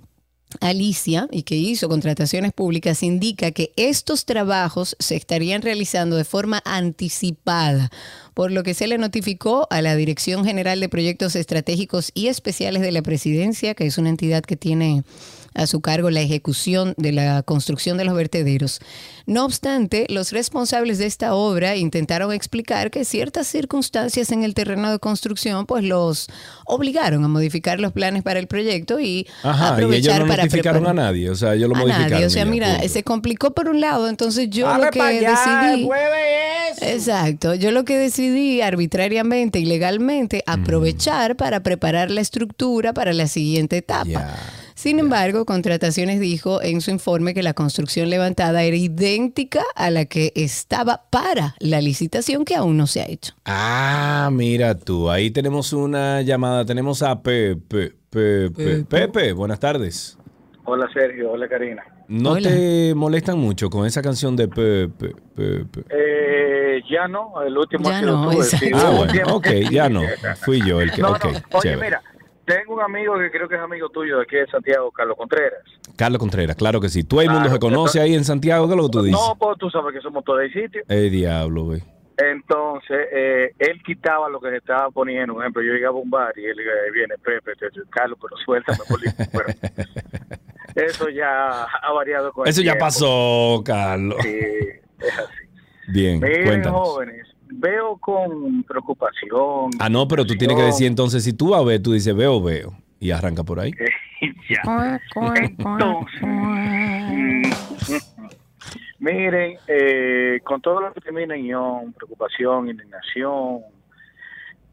Alicia 0.61 1.27
y 1.31 1.43
que 1.43 1.55
hizo 1.55 1.89
contrataciones 1.89 2.53
públicas 2.53 3.03
indica 3.03 3.51
que 3.51 3.73
estos 3.75 4.25
trabajos 4.25 4.95
se 4.99 5.15
estarían 5.15 5.61
realizando 5.61 6.15
de 6.15 6.23
forma 6.23 6.61
anticipada, 6.65 7.89
por 8.33 8.51
lo 8.51 8.63
que 8.63 8.73
se 8.73 8.87
le 8.87 8.97
notificó 8.97 9.67
a 9.69 9.81
la 9.81 9.95
Dirección 9.95 10.45
General 10.45 10.79
de 10.79 10.89
Proyectos 10.89 11.35
Estratégicos 11.35 12.11
y 12.13 12.27
Especiales 12.27 12.81
de 12.81 12.91
la 12.91 13.01
Presidencia, 13.01 13.73
que 13.73 13.85
es 13.85 13.97
una 13.97 14.09
entidad 14.09 14.43
que 14.43 14.55
tiene 14.55 15.03
a 15.55 15.67
su 15.67 15.81
cargo 15.81 16.09
la 16.09 16.21
ejecución 16.21 16.93
de 16.97 17.11
la 17.11 17.43
construcción 17.43 17.97
de 17.97 18.05
los 18.05 18.15
vertederos. 18.15 18.79
No 19.25 19.45
obstante, 19.45 20.05
los 20.09 20.31
responsables 20.31 20.97
de 20.97 21.05
esta 21.05 21.33
obra 21.33 21.75
intentaron 21.75 22.33
explicar 22.33 22.91
que 22.91 23.05
ciertas 23.05 23.47
circunstancias 23.47 24.31
en 24.31 24.43
el 24.43 24.53
terreno 24.53 24.91
de 24.91 24.99
construcción 24.99 25.65
pues 25.65 25.83
los 25.83 26.27
obligaron 26.65 27.23
a 27.23 27.27
modificar 27.27 27.79
los 27.79 27.91
planes 27.93 28.23
para 28.23 28.39
el 28.39 28.47
proyecto 28.47 28.99
y 28.99 29.27
Ajá, 29.43 29.69
y 29.69 29.71
aprovechar 29.73 30.15
ellos 30.15 30.19
no 30.19 30.27
para 30.27 30.43
notificaron 30.43 30.83
preparar- 30.83 30.99
a 31.05 31.07
nadie, 31.11 31.29
o 31.29 31.35
sea, 31.35 31.53
ellos 31.53 31.69
lo 31.69 31.75
a 31.75 31.79
modificaron. 31.79 32.11
nadie. 32.11 32.25
O 32.25 32.29
sea, 32.29 32.43
y 32.45 32.49
mira, 32.49 32.73
punto. 32.75 32.89
se 32.89 33.03
complicó 33.03 33.53
por 33.53 33.69
un 33.69 33.79
lado, 33.79 34.09
entonces 34.09 34.49
yo 34.49 34.75
lo 34.77 34.89
que 34.91 35.01
allá, 35.01 35.31
decidí. 35.71 35.87
Exacto, 36.81 37.53
yo 37.55 37.71
lo 37.71 37.85
que 37.85 37.97
decidí 37.97 38.61
arbitrariamente 38.61 39.59
y 39.59 39.65
legalmente 39.65 40.43
aprovechar 40.45 41.35
para 41.35 41.61
preparar 41.61 42.11
la 42.11 42.21
estructura 42.21 42.93
para 42.93 43.13
la 43.13 43.27
siguiente 43.27 43.77
etapa. 43.77 44.35
Sin 44.83 44.99
embargo, 44.99 45.45
Contrataciones 45.45 46.19
dijo 46.19 46.61
en 46.61 46.81
su 46.81 46.91
informe 46.91 47.33
que 47.33 47.41
la 47.41 47.53
construcción 47.53 48.09
levantada 48.09 48.63
era 48.63 48.75
idéntica 48.75 49.63
a 49.77 49.89
la 49.89 50.03
que 50.03 50.33
estaba 50.35 51.03
para 51.09 51.55
la 51.59 51.79
licitación 51.79 52.43
que 52.43 52.53
aún 52.57 52.75
no 52.75 52.85
se 52.85 52.99
ha 52.99 53.07
hecho. 53.07 53.33
Ah, 53.45 54.27
mira 54.29 54.77
tú, 54.77 55.09
ahí 55.09 55.31
tenemos 55.31 55.71
una 55.71 56.21
llamada, 56.21 56.65
tenemos 56.65 57.01
a 57.01 57.21
Pepe. 57.21 57.93
Pepe, 58.09 58.83
Pepe, 58.83 59.31
buenas 59.31 59.61
tardes. 59.61 60.17
Hola 60.65 60.89
Sergio, 60.93 61.31
hola 61.31 61.47
Karina. 61.47 61.81
¿No 62.09 62.35
te 62.35 62.93
molestan 62.93 63.39
mucho 63.39 63.69
con 63.69 63.85
esa 63.85 64.01
canción 64.01 64.35
de 64.35 64.49
Pepe? 64.49 65.15
Pepe? 65.33 65.85
Eh, 65.91 66.81
ya 66.91 67.07
no, 67.07 67.41
el 67.41 67.57
último 67.57 67.89
Ya 67.89 68.01
no, 68.01 68.29
tú, 68.29 68.41
exacto. 68.41 68.65
sí, 68.65 68.71
Ah, 68.75 68.91
bueno, 68.97 69.35
ok, 69.37 69.43
que- 69.43 69.69
ya 69.71 69.87
no. 69.87 70.01
Fui 70.41 70.61
yo 70.67 70.81
el 70.81 70.91
que. 70.91 71.01
No, 71.01 71.11
ok, 71.11 71.23
no, 71.23 71.29
oye, 71.29 71.41
chévere. 71.61 71.81
mira, 71.85 72.01
tengo 72.45 72.73
un 72.75 72.81
amigo 72.81 73.17
que 73.17 73.31
creo 73.31 73.47
que 73.47 73.55
es 73.55 73.61
amigo 73.61 73.89
tuyo 73.89 74.17
de 74.17 74.23
aquí 74.23 74.35
de 74.35 74.47
Santiago, 74.47 74.91
Carlos 74.91 75.15
Contreras. 75.17 75.59
Carlos 75.95 76.19
Contreras, 76.19 76.55
claro 76.55 76.79
que 76.81 76.89
sí. 76.89 77.03
Todo 77.03 77.21
el 77.21 77.29
mundo 77.29 77.49
se 77.49 77.59
conoce 77.59 77.99
ahí 78.01 78.13
en 78.15 78.23
Santiago, 78.25 78.67
¿qué 78.67 78.73
es 78.73 78.77
lo 78.77 78.83
que 78.87 78.91
tú 78.91 79.03
dices? 79.03 79.19
No, 79.19 79.35
pues 79.37 79.57
tú 79.59 79.69
sabes 79.69 79.93
que 79.93 80.01
somos 80.01 80.23
todos 80.23 80.39
de 80.39 80.49
sitio. 80.51 80.83
Eh, 80.89 81.09
diablo, 81.09 81.63
güey. 81.65 81.81
Entonces, 82.17 83.07
eh, 83.11 83.53
él 83.57 83.81
quitaba 83.83 84.29
lo 84.29 84.39
que 84.39 84.49
se 84.51 84.57
estaba 84.57 84.89
poniendo. 84.91 85.33
Por 85.33 85.43
ejemplo, 85.43 85.63
yo 85.63 85.73
llegaba 85.73 85.97
a 85.97 86.01
un 86.01 86.09
bar 86.11 86.31
y 86.37 86.45
él 86.45 86.59
eh, 86.59 86.91
viene, 86.93 87.15
Pepe, 87.17 87.53
te- 87.55 87.69
Carlos, 87.89 88.19
pero 88.21 88.37
suéltame, 88.37 88.77
Bueno, 89.31 89.49
eso 90.75 91.09
ya 91.09 91.63
ha 91.63 91.91
variado 91.93 92.31
con 92.31 92.45
el 92.45 92.51
Eso 92.51 92.61
ya 92.61 92.73
tiempo. 92.73 92.85
pasó, 92.85 93.63
Carlos. 93.65 94.17
Sí, 94.21 94.29
es 94.99 95.19
así. 95.19 95.43
Bien, 95.91 96.19
Miren, 96.19 96.45
cuéntanos. 96.45 96.81
jóvenes, 96.87 97.27
veo 97.59 97.97
con 97.97 98.63
preocupación. 98.63 99.71
Ah, 99.79 99.89
no, 99.89 100.07
pero 100.07 100.25
tú 100.25 100.35
tienes 100.35 100.57
que 100.57 100.63
decir 100.63 100.87
entonces, 100.87 101.23
si 101.23 101.33
tú 101.33 101.49
vas 101.49 101.61
a 101.61 101.65
ver, 101.65 101.81
tú 101.81 101.93
dices 101.93 102.15
veo, 102.15 102.41
veo. 102.41 102.73
Y 102.99 103.11
arranca 103.11 103.43
por 103.43 103.59
ahí. 103.59 103.71
Ya. 104.49 104.61
Entonces, 105.35 105.51
miren, 108.99 109.57
eh, 109.67 110.39
con 110.45 110.61
todo 110.61 110.79
lo 110.79 110.93
que 110.93 111.01
termina 111.01 111.35
en 111.35 111.45
ión, 111.45 111.91
preocupación, 111.91 112.69
indignación, 112.69 113.63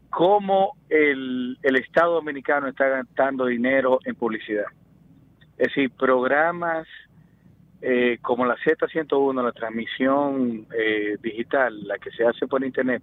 cómo 0.09 0.77
el, 0.87 1.57
el 1.61 1.75
Estado 1.75 2.13
Dominicano 2.13 2.69
está 2.69 2.87
gastando 2.87 3.45
dinero 3.47 3.99
en 4.05 4.15
publicidad. 4.15 4.67
Es 5.57 5.67
decir, 5.67 5.91
programas 5.91 6.87
eh, 7.81 8.17
como 8.21 8.45
la 8.45 8.55
Z101, 8.57 9.43
la 9.43 9.51
transmisión 9.51 10.67
eh, 10.77 11.17
digital, 11.21 11.87
la 11.87 11.97
que 11.97 12.11
se 12.11 12.23
hace 12.25 12.47
por 12.47 12.63
Internet, 12.63 13.01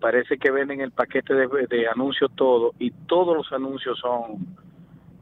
parece 0.00 0.36
que 0.38 0.50
venden 0.50 0.80
el 0.80 0.90
paquete 0.90 1.32
de, 1.34 1.46
de 1.68 1.88
anuncios 1.88 2.30
todo 2.34 2.72
y 2.78 2.90
todos 3.06 3.36
los 3.36 3.52
anuncios 3.52 3.98
son 3.98 4.46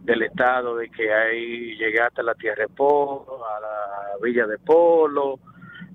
del 0.03 0.23
estado 0.23 0.77
de 0.77 0.89
que 0.89 1.13
hay 1.13 1.77
llegaste 1.77 2.23
a 2.23 2.25
la 2.25 2.35
tierra 2.35 2.63
de 2.65 2.69
Polo, 2.69 3.41
a 3.47 3.61
la 3.61 4.25
villa 4.27 4.47
de 4.47 4.57
Polo, 4.59 5.39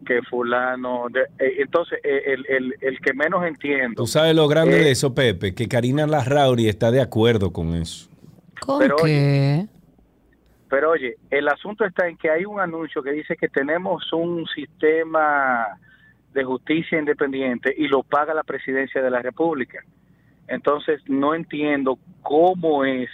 que 0.05 0.21
fulano, 0.21 1.07
de- 1.11 1.21
eh, 1.43 1.55
entonces 1.57 1.99
eh, 2.03 2.21
el, 2.27 2.45
el, 2.47 2.75
el 2.79 2.99
que 2.99 3.13
menos 3.13 3.43
entiendo. 3.43 4.03
Tú 4.03 4.07
sabes 4.07 4.35
lo 4.35 4.47
grande 4.47 4.77
Eh, 4.77 4.83
de 4.83 4.91
eso, 4.91 5.15
Pepe, 5.15 5.55
que 5.55 5.67
Karina 5.67 6.05
Larrauri 6.05 6.69
está 6.69 6.91
de 6.91 7.01
acuerdo 7.01 7.51
con 7.51 7.73
eso. 7.73 8.07
¿Con 8.61 8.79
Pero, 8.79 8.95
qué? 8.97 9.65
Pero 10.69 10.91
oye, 10.91 11.15
el 11.29 11.47
asunto 11.47 11.85
está 11.85 12.07
en 12.07 12.17
que 12.17 12.29
hay 12.29 12.45
un 12.45 12.59
anuncio 12.59 13.03
que 13.03 13.11
dice 13.11 13.37
que 13.37 13.49
tenemos 13.49 14.11
un 14.13 14.47
sistema 14.47 15.77
de 16.33 16.43
justicia 16.43 16.99
independiente 16.99 17.73
y 17.75 17.87
lo 17.87 18.03
paga 18.03 18.33
la 18.33 18.43
presidencia 18.43 19.01
de 19.01 19.09
la 19.09 19.21
República. 19.21 19.79
Entonces 20.47 21.01
no 21.07 21.33
entiendo 21.33 21.97
cómo 22.21 22.83
es 22.83 23.09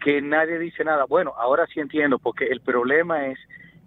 que 0.00 0.20
nadie 0.20 0.58
dice 0.58 0.84
nada. 0.84 1.04
Bueno, 1.06 1.32
ahora 1.36 1.66
sí 1.66 1.80
entiendo, 1.80 2.18
porque 2.18 2.46
el 2.46 2.60
problema 2.60 3.26
es 3.26 3.38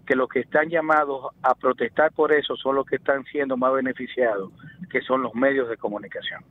que 0.04 0.16
los 0.16 0.28
que 0.28 0.40
están 0.40 0.68
llamados 0.68 1.26
a 1.42 1.54
protestar 1.54 2.12
por 2.12 2.32
eso 2.32 2.56
son 2.56 2.74
los 2.74 2.86
que 2.86 2.96
están 2.96 3.24
siendo 3.24 3.56
más 3.56 3.72
beneficiados, 3.72 4.50
que 4.90 5.00
son 5.02 5.22
los 5.22 5.34
medios 5.34 5.68
de 5.68 5.76
comunicación. 5.76 6.42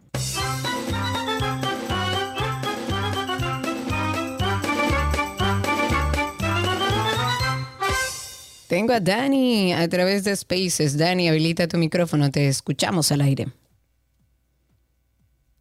Tengo 8.67 8.93
a 8.93 8.99
Dani 8.99 9.73
a 9.73 9.87
través 9.87 10.23
de 10.23 10.35
Spaces. 10.35 10.97
Dani, 10.97 11.29
habilita 11.29 11.67
tu 11.67 11.77
micrófono, 11.77 12.29
te 12.31 12.47
escuchamos 12.47 13.11
al 13.11 13.21
aire. 13.21 13.47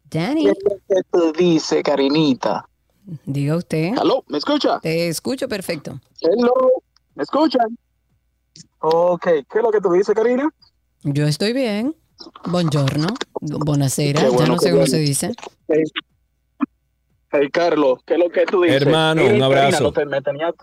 Dani. 0.09 0.45
¿Qué 0.45 1.01
te 1.11 1.31
dice, 1.43 1.83
Karinita? 1.83 2.67
Diga 3.25 3.55
usted. 3.55 3.93
¿Aló? 3.97 4.23
¿Me 4.27 4.37
escucha? 4.37 4.79
Te 4.81 5.07
escucho 5.07 5.47
perfecto. 5.47 5.99
Hello, 6.21 6.53
¿me 7.15 7.23
escuchan? 7.23 7.77
Ok, 8.79 9.23
¿qué 9.23 9.45
es 9.57 9.61
lo 9.63 9.71
que 9.71 9.79
tú 9.79 9.91
dices, 9.93 10.13
Karina? 10.13 10.49
Yo 11.03 11.25
estoy 11.25 11.53
bien. 11.53 11.95
Buongiorno. 12.45 13.07
Buonasera. 13.39 14.19
Qué 14.21 14.27
ya 14.27 14.33
bueno, 14.33 14.53
no 14.55 14.59
sé 14.59 14.69
cómo 14.71 14.81
bueno. 14.81 14.91
se 14.91 14.97
dice. 14.99 15.31
Hey, 15.69 15.83
hey, 17.31 17.49
Carlos, 17.51 17.99
¿qué 18.05 18.15
es 18.15 18.19
lo 18.19 18.29
que 18.29 18.45
tú 18.45 18.61
dices? 18.63 18.81
Hermano, 18.81 19.25
un 19.25 19.41
abrazo. 19.41 19.69
Karina, 19.71 19.79
lo 19.79 19.93
te- 19.93 20.05
me 20.05 20.21
tenía- 20.21 20.53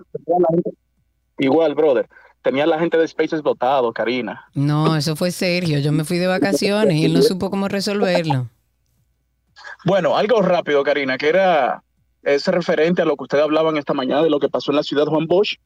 Igual, 1.38 1.74
brother. 1.74 2.08
Tenía 2.44 2.66
la 2.66 2.78
gente 2.78 2.98
de 2.98 3.08
Spaces 3.08 3.40
votado, 3.42 3.90
Karina. 3.92 4.44
No, 4.54 4.94
eso 4.96 5.16
fue 5.16 5.30
Sergio. 5.32 5.78
Yo 5.80 5.90
me 5.92 6.04
fui 6.04 6.18
de 6.18 6.26
vacaciones 6.26 6.94
y 6.94 7.06
él 7.06 7.14
no 7.14 7.22
supo 7.22 7.50
cómo 7.50 7.66
resolverlo. 7.68 8.48
Bueno, 9.86 10.16
algo 10.16 10.42
rápido, 10.42 10.84
Karina, 10.84 11.16
que 11.18 11.28
era 11.30 11.82
es 12.22 12.46
referente 12.46 13.02
a 13.02 13.04
lo 13.06 13.16
que 13.16 13.24
ustedes 13.24 13.44
hablaban 13.44 13.76
esta 13.78 13.92
mañana 13.94 14.22
de 14.22 14.30
lo 14.30 14.38
que 14.40 14.48
pasó 14.50 14.70
en 14.72 14.76
la 14.76 14.82
ciudad 14.82 15.06
Juan 15.06 15.26
Bosch. 15.26 15.56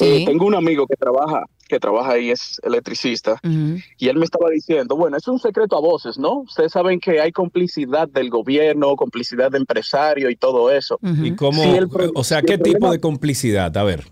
Eh, 0.00 0.24
tengo 0.26 0.46
un 0.46 0.54
amigo 0.54 0.86
que 0.86 0.94
trabaja, 0.96 1.44
que 1.68 1.78
trabaja 1.80 2.12
ahí, 2.12 2.30
es 2.30 2.60
electricista, 2.64 3.40
y 3.42 4.08
él 4.08 4.16
me 4.18 4.24
estaba 4.24 4.50
diciendo, 4.50 4.94
bueno, 4.96 5.16
es 5.16 5.26
un 5.26 5.38
secreto 5.38 5.76
a 5.76 5.80
voces, 5.80 6.18
¿no? 6.18 6.40
Ustedes 6.40 6.72
saben 6.72 7.00
que 7.00 7.18
hay 7.20 7.32
complicidad 7.32 8.06
del 8.08 8.28
gobierno, 8.28 8.94
complicidad 8.96 9.50
de 9.50 9.58
empresarios 9.58 10.30
y 10.30 10.36
todo 10.36 10.70
eso. 10.70 10.98
¿Y 11.02 11.34
cómo? 11.34 11.62
Sí, 11.62 11.70
o 12.14 12.24
sea, 12.24 12.42
¿qué 12.42 12.58
tipo 12.58 12.78
problema- 12.80 12.90
de 12.92 13.00
complicidad? 13.00 13.76
A 13.76 13.84
ver. 13.84 14.04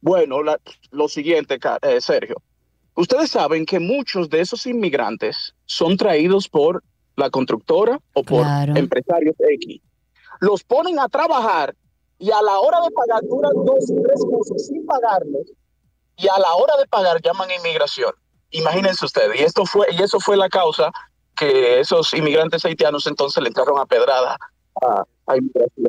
Bueno, 0.00 0.42
la- 0.42 0.58
lo 0.90 1.08
siguiente, 1.08 1.58
eh, 1.82 2.00
Sergio. 2.00 2.36
Ustedes 2.94 3.30
saben 3.30 3.64
que 3.66 3.78
muchos 3.78 4.28
de 4.28 4.40
esos 4.40 4.66
inmigrantes 4.66 5.54
son 5.66 5.96
traídos 5.96 6.48
por 6.48 6.82
la 7.16 7.30
constructora 7.30 7.98
o 8.14 8.22
por 8.22 8.42
Claro. 8.42 8.76
empresarios 8.76 9.36
X. 9.38 9.80
Los 10.40 10.64
ponen 10.64 10.98
a 10.98 11.08
trabajar 11.08 11.74
y 12.18 12.30
a 12.30 12.42
la 12.42 12.58
hora 12.60 12.80
de 12.82 12.90
pagar 12.90 13.20
duran 13.22 13.52
dos 13.64 13.84
y 13.90 14.02
tres 14.02 14.20
meses 14.26 14.66
sin 14.66 14.86
pagarles 14.86 15.52
y 16.16 16.28
a 16.28 16.38
la 16.38 16.54
hora 16.54 16.74
de 16.78 16.86
pagar 16.88 17.20
llaman 17.22 17.50
a 17.50 17.54
inmigración. 17.56 18.12
Imagínense 18.50 19.04
ustedes, 19.04 19.38
y 19.40 19.44
esto 19.44 19.64
fue 19.64 19.86
y 19.92 20.02
eso 20.02 20.18
fue 20.18 20.36
la 20.36 20.48
causa 20.48 20.90
que 21.36 21.80
esos 21.80 22.12
inmigrantes 22.14 22.64
haitianos 22.64 23.06
entonces 23.06 23.42
le 23.42 23.48
entraron 23.48 23.78
a 23.78 23.86
pedrada 23.86 24.36
a, 24.82 25.04
a 25.26 25.36
inmigración. 25.36 25.86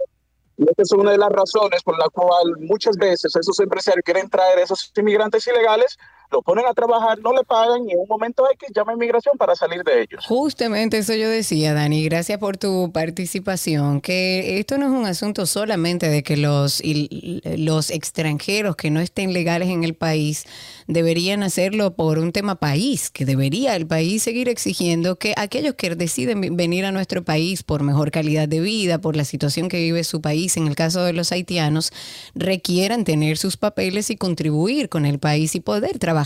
Y 0.61 0.69
esta 0.69 0.83
es 0.83 0.91
una 0.91 1.09
de 1.09 1.17
las 1.17 1.31
razones 1.31 1.81
por 1.81 1.97
la 1.97 2.07
cual 2.09 2.53
muchas 2.59 2.95
veces 2.95 3.35
esos 3.35 3.59
empresarios 3.59 4.03
quieren 4.05 4.29
traer 4.29 4.59
esos 4.59 4.91
inmigrantes 4.95 5.47
ilegales, 5.47 5.97
lo 6.31 6.41
ponen 6.41 6.65
a 6.65 6.73
trabajar, 6.73 7.19
no 7.19 7.33
le 7.33 7.43
pagan 7.43 7.87
y 7.87 7.93
en 7.93 7.99
un 7.99 8.07
momento 8.07 8.45
hay 8.49 8.55
que 8.55 8.67
llamar 8.73 8.93
a 8.93 8.95
inmigración 8.95 9.37
para 9.37 9.55
salir 9.55 9.83
de 9.83 10.01
ellos. 10.01 10.25
Justamente 10.25 10.97
eso 10.99 11.13
yo 11.13 11.29
decía, 11.29 11.73
Dani, 11.73 12.03
gracias 12.05 12.39
por 12.39 12.57
tu 12.57 12.91
participación, 12.91 14.01
que 14.01 14.59
esto 14.59 14.77
no 14.77 14.85
es 14.85 14.91
un 14.91 15.05
asunto 15.05 15.45
solamente 15.45 16.09
de 16.09 16.23
que 16.23 16.37
los, 16.37 16.81
los 16.83 17.89
extranjeros 17.89 18.75
que 18.75 18.89
no 18.89 18.99
estén 18.99 19.33
legales 19.33 19.69
en 19.69 19.83
el 19.83 19.93
país 19.93 20.45
deberían 20.87 21.43
hacerlo 21.43 21.93
por 21.95 22.19
un 22.19 22.31
tema 22.31 22.55
país, 22.55 23.09
que 23.09 23.25
debería 23.25 23.75
el 23.75 23.87
país 23.87 24.23
seguir 24.23 24.49
exigiendo 24.49 25.17
que 25.17 25.33
aquellos 25.37 25.75
que 25.75 25.95
deciden 25.95 26.55
venir 26.55 26.85
a 26.85 26.91
nuestro 26.91 27.23
país 27.23 27.63
por 27.63 27.83
mejor 27.83 28.11
calidad 28.11 28.47
de 28.47 28.59
vida, 28.59 28.99
por 28.99 29.15
la 29.15 29.25
situación 29.25 29.69
que 29.69 29.77
vive 29.77 30.03
su 30.03 30.21
país, 30.21 30.57
en 30.57 30.67
el 30.67 30.75
caso 30.75 31.03
de 31.03 31.13
los 31.13 31.31
haitianos, 31.31 31.91
requieran 32.35 33.03
tener 33.03 33.37
sus 33.37 33.57
papeles 33.57 34.09
y 34.09 34.15
contribuir 34.15 34.89
con 34.89 35.05
el 35.05 35.19
país 35.19 35.55
y 35.55 35.59
poder 35.59 35.99
trabajar. 35.99 36.20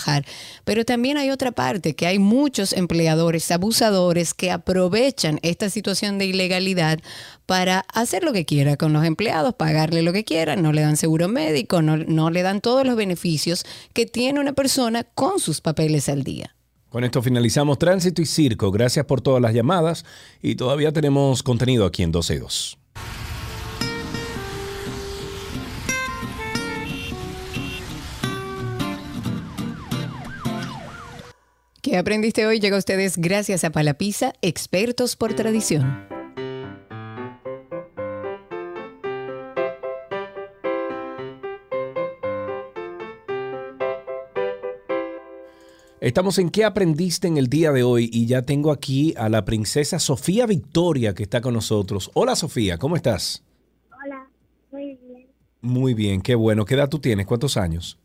Pero 0.64 0.86
también 0.86 1.18
hay 1.18 1.32
otra 1.32 1.52
parte, 1.52 1.96
que 1.96 2.08
hay 2.08 2.20
muchos 2.20 2.74
empleadores 2.74 3.52
abusadores 3.52 4.34
que 4.34 4.52
aprovechan 4.52 5.40
esta 5.44 5.70
situación 5.70 6.18
de 6.18 6.26
ilegalidad 6.26 7.00
para 7.46 7.80
hacer 7.94 8.24
lo 8.24 8.34
que 8.34 8.46
quiera 8.46 8.78
con 8.78 8.94
los 8.94 9.06
empleados, 9.06 9.54
pagarle 9.56 10.02
lo 10.02 10.14
que 10.14 10.24
quieran, 10.24 10.62
no 10.62 10.74
le 10.74 10.82
dan 10.82 10.98
seguro 10.98 11.28
médico, 11.28 11.82
no, 11.82 11.98
no 11.98 12.30
le 12.30 12.42
dan 12.42 12.62
todos 12.62 12.86
los 12.86 12.96
beneficios 12.96 13.66
que 13.94 14.06
tiene 14.06 14.40
una 14.40 14.54
persona 14.54 15.04
con 15.04 15.40
sus 15.40 15.62
papeles 15.62 16.10
al 16.10 16.24
día. 16.24 16.56
Con 16.90 17.04
esto 17.04 17.22
finalizamos 17.22 17.78
Tránsito 17.78 18.22
y 18.22 18.26
Circo. 18.26 18.72
Gracias 18.72 19.06
por 19.06 19.20
todas 19.20 19.42
las 19.42 19.54
llamadas 19.54 20.06
y 20.42 20.56
todavía 20.56 20.94
tenemos 20.94 21.44
contenido 21.44 21.86
aquí 21.86 22.04
en 22.04 22.14
12.2. 22.14 22.78
¿Qué 31.86 31.98
aprendiste 31.98 32.48
hoy? 32.48 32.60
Llega 32.60 32.78
a 32.78 32.80
ustedes 32.80 33.16
gracias 33.16 33.64
a 33.64 33.70
Palapisa, 33.70 34.34
expertos 34.42 35.16
por 35.16 35.36
tradición. 35.36 36.04
Estamos 46.02 46.40
en 46.40 46.50
¿Qué 46.50 46.64
aprendiste 46.64 47.28
en 47.28 47.38
el 47.38 47.50
día 47.50 47.72
de 47.72 47.84
hoy? 47.84 48.10
Y 48.12 48.26
ya 48.26 48.42
tengo 48.42 48.72
aquí 48.72 49.14
a 49.16 49.30
la 49.30 49.46
princesa 49.46 50.00
Sofía 50.00 50.48
Victoria 50.48 51.14
que 51.14 51.22
está 51.22 51.40
con 51.40 51.54
nosotros. 51.54 52.10
Hola 52.16 52.36
Sofía, 52.36 52.80
¿cómo 52.80 52.96
estás? 52.96 53.44
Hola, 53.92 54.28
muy 54.72 54.98
bien. 55.08 55.28
Muy 55.62 55.94
bien, 55.94 56.22
qué 56.22 56.34
bueno. 56.34 56.66
¿Qué 56.66 56.74
edad 56.74 56.90
tú 56.90 56.98
tienes? 56.98 57.28
¿Cuántos 57.28 57.58
años? 57.58 58.00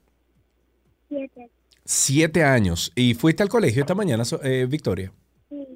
Siete. 1.93 2.45
Años. 2.45 2.93
¿Y 2.95 3.15
fuiste 3.15 3.43
al 3.43 3.49
colegio 3.49 3.81
esta 3.81 3.97
mañana, 3.97 4.23
eh, 4.45 4.65
Victoria? 4.71 5.13
Sí, 5.49 5.67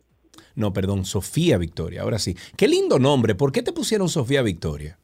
No, 0.55 0.73
perdón, 0.73 1.05
Sofía 1.05 1.59
Victoria. 1.59 2.03
Ahora 2.03 2.21
sí. 2.21 2.37
Qué 2.57 2.69
lindo 2.69 3.01
nombre. 3.01 3.35
¿Por 3.35 3.51
qué 3.51 3.65
te 3.65 3.73
pusieron 3.73 4.09
Sofía 4.09 4.41
Victoria? 4.43 4.97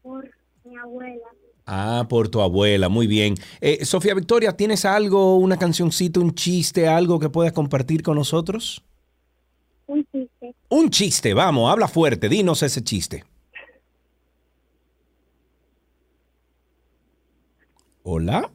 por 0.00 0.24
mi 0.64 0.78
abuela. 0.78 1.26
Ah, 1.66 2.06
por 2.08 2.30
tu 2.30 2.40
abuela, 2.40 2.88
muy 2.88 3.06
bien. 3.06 3.34
Eh, 3.60 3.84
Sofía 3.84 4.14
Victoria, 4.14 4.56
¿tienes 4.56 4.86
algo, 4.86 5.36
una 5.36 5.58
cancioncita, 5.58 6.20
un 6.20 6.34
chiste, 6.34 6.88
algo 6.88 7.18
que 7.18 7.28
puedas 7.28 7.52
compartir 7.52 8.02
con 8.02 8.16
nosotros? 8.16 8.82
Un 9.86 10.06
chiste. 10.10 10.54
Un 10.70 10.88
chiste, 10.88 11.34
vamos, 11.34 11.70
habla 11.70 11.88
fuerte, 11.88 12.30
dinos 12.30 12.62
ese 12.62 12.82
chiste. 12.82 13.22
Hola. 18.02 18.50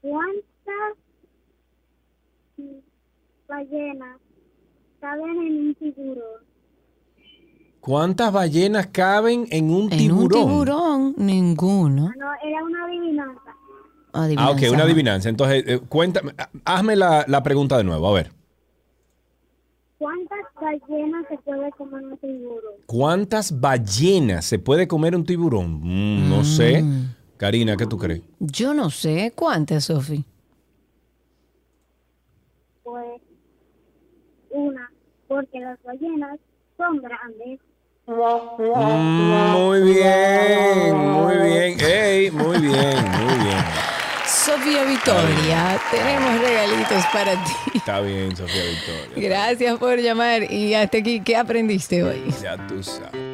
¿Cuántas 0.00 0.96
ballenas 3.48 4.16
caben 5.00 5.30
en 5.30 5.66
un 5.68 5.74
tiburón? 5.74 6.50
¿Cuántas 7.80 8.32
ballenas 8.32 8.86
caben 8.88 9.46
en 9.50 9.70
un 9.70 9.92
En 9.92 10.12
un 10.12 10.28
tiburón? 10.28 10.30
tiburón, 10.48 11.14
ninguno. 11.16 12.10
Ah, 12.12 12.16
No, 12.18 12.26
era 12.48 12.64
una 12.64 12.84
adivinanza. 12.84 13.40
Ah, 14.12 14.24
ok, 14.24 14.24
Adivinanza. 14.24 14.70
una 14.72 14.82
adivinanza. 14.84 15.28
Entonces, 15.28 15.64
eh, 15.66 15.80
cuéntame, 15.88 16.32
ah, 16.36 16.50
hazme 16.64 16.96
la, 16.96 17.24
la 17.28 17.42
pregunta 17.42 17.76
de 17.78 17.84
nuevo, 17.84 18.08
a 18.08 18.12
ver. 18.12 18.32
¿Cuántas 19.98 20.38
ballenas 20.60 21.26
se 21.28 21.36
puede 21.38 21.70
comer 21.72 22.04
un 22.04 22.16
tiburón? 22.18 22.72
¿Cuántas 22.86 23.60
ballenas 23.60 24.44
se 24.46 24.58
puede 24.58 24.88
comer 24.88 25.14
un 25.14 25.24
tiburón? 25.24 25.80
Mm, 25.82 26.28
no 26.30 26.44
sé. 26.44 26.82
Karina, 27.40 27.74
¿qué 27.74 27.86
tú 27.86 27.96
crees? 27.96 28.20
Yo 28.38 28.74
no 28.74 28.90
sé 28.90 29.32
cuántas, 29.34 29.84
Sofi. 29.84 30.22
Pues 32.82 33.22
una, 34.50 34.92
porque 35.26 35.58
las 35.58 35.82
ballenas 35.82 36.38
son 36.76 37.00
grandes. 37.00 37.58
Mm, 38.04 39.52
muy 39.56 39.80
bien, 39.80 40.96
muy 40.98 41.36
bien. 41.38 41.80
Ey, 41.80 42.30
muy 42.30 42.58
bien, 42.58 43.10
muy 43.10 43.34
bien. 43.42 43.64
Sofía 44.26 44.84
Victoria, 44.84 45.80
tenemos 45.90 46.42
regalitos 46.42 47.04
para 47.10 47.32
ti. 47.42 47.52
Está 47.74 48.02
bien, 48.02 48.36
Sofía 48.36 48.64
Victoria. 48.64 49.28
Gracias 49.28 49.78
por 49.78 49.98
llamar 49.98 50.42
y 50.52 50.74
hasta 50.74 50.98
aquí, 50.98 51.22
¿qué 51.22 51.38
aprendiste 51.38 52.02
hoy? 52.04 52.22
Ya 52.42 52.66
tú 52.66 52.82
sabes. 52.82 53.29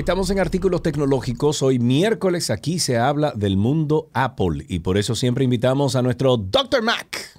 Estamos 0.00 0.30
en 0.30 0.38
artículos 0.38 0.82
tecnológicos. 0.82 1.62
Hoy 1.62 1.78
miércoles 1.78 2.48
aquí 2.48 2.78
se 2.78 2.96
habla 2.96 3.34
del 3.36 3.58
mundo 3.58 4.08
Apple 4.14 4.64
y 4.66 4.78
por 4.78 4.96
eso 4.96 5.14
siempre 5.14 5.44
invitamos 5.44 5.94
a 5.94 6.00
nuestro 6.00 6.38
Dr. 6.38 6.82
Mac. 6.82 7.38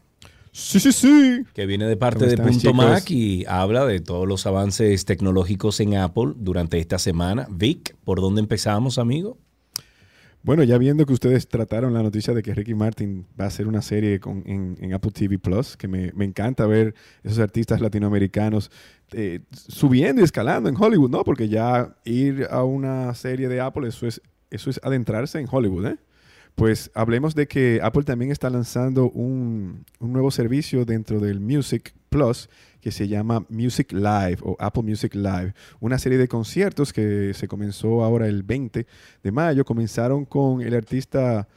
Sí, 0.52 0.80
sí, 0.80 0.92
sí. 0.92 1.44
Que 1.56 1.66
viene 1.66 1.88
de 1.88 1.98
parte 1.98 2.20
¿Cómo 2.20 2.30
de 2.30 2.38
Punto 2.38 2.60
chicos? 2.60 2.76
Mac 2.76 3.10
y 3.10 3.46
habla 3.48 3.88
de 3.88 4.00
todos 4.00 4.28
los 4.28 4.46
avances 4.46 5.06
tecnológicos 5.06 5.80
en 5.80 5.98
Apple 5.98 6.34
durante 6.36 6.78
esta 6.78 7.00
semana. 7.00 7.48
Vic, 7.50 7.96
¿por 8.04 8.22
dónde 8.22 8.42
empezamos, 8.42 9.00
amigo? 9.00 9.40
Bueno, 10.44 10.64
ya 10.64 10.80
viendo 10.80 11.06
que 11.06 11.14
ustedes 11.14 11.48
trataron 11.48 11.94
la 11.94 12.02
noticia 12.02 12.34
de 12.34 12.42
que 12.42 12.56
Ricky 12.56 12.74
Martin 12.74 13.28
va 13.40 13.46
a 13.46 13.48
hacer 13.48 13.68
una 13.68 13.82
serie 13.84 14.20
con- 14.20 14.44
en, 14.48 14.92
Apple 14.94 15.12
TV 15.12 15.38
Plus, 15.38 15.78
que 15.78 15.88
me, 15.88 16.12
me 16.14 16.26
encanta 16.26 16.66
ver 16.66 16.96
esos 17.24 17.38
artistas 17.40 17.80
latinoamericanos 17.80 18.72
eh, 19.12 19.42
subiendo 19.52 20.22
y 20.22 20.24
escalando 20.24 20.68
en 20.68 20.76
Hollywood, 20.80 21.12
¿no? 21.12 21.24
Porque 21.24 21.48
ya 21.48 21.96
ir 22.06 22.48
a 22.50 22.64
una 22.64 23.14
serie 23.14 23.50
de 23.50 23.62
Apple, 23.62 23.88
eso 23.88 24.08
es, 24.08 24.20
eso 24.50 24.72
es 24.72 24.80
adentrarse 24.84 25.40
en 25.40 25.48
Hollywood, 25.50 25.86
¿eh? 25.86 25.98
Pues 26.56 26.90
hablemos 26.96 27.36
de 27.36 27.48
que 27.48 27.80
Apple 27.84 28.04
también 28.04 28.32
está 28.32 28.50
lanzando 28.50 29.10
un, 29.12 29.86
un 30.00 30.12
nuevo 30.12 30.32
servicio 30.32 30.86
dentro 30.86 31.20
del 31.20 31.40
Music 31.40 31.94
Plus 32.12 32.50
que 32.82 32.92
se 32.92 33.08
llama 33.08 33.46
Music 33.48 33.94
Live 33.94 34.40
o 34.42 34.58
Apple 34.60 34.84
Music 34.84 35.16
Live, 35.16 35.54
una 35.80 35.98
serie 35.98 36.18
de 36.18 36.28
conciertos 36.28 36.92
que 36.92 37.34
se 37.34 37.48
comenzó 37.48 38.04
ahora 38.04 38.28
el 38.28 38.44
20 38.44 38.86
de 39.24 39.32
mayo. 39.32 39.64
Comenzaron 39.64 40.26
con 40.26 40.62
el 40.62 40.74
artista 40.74 41.48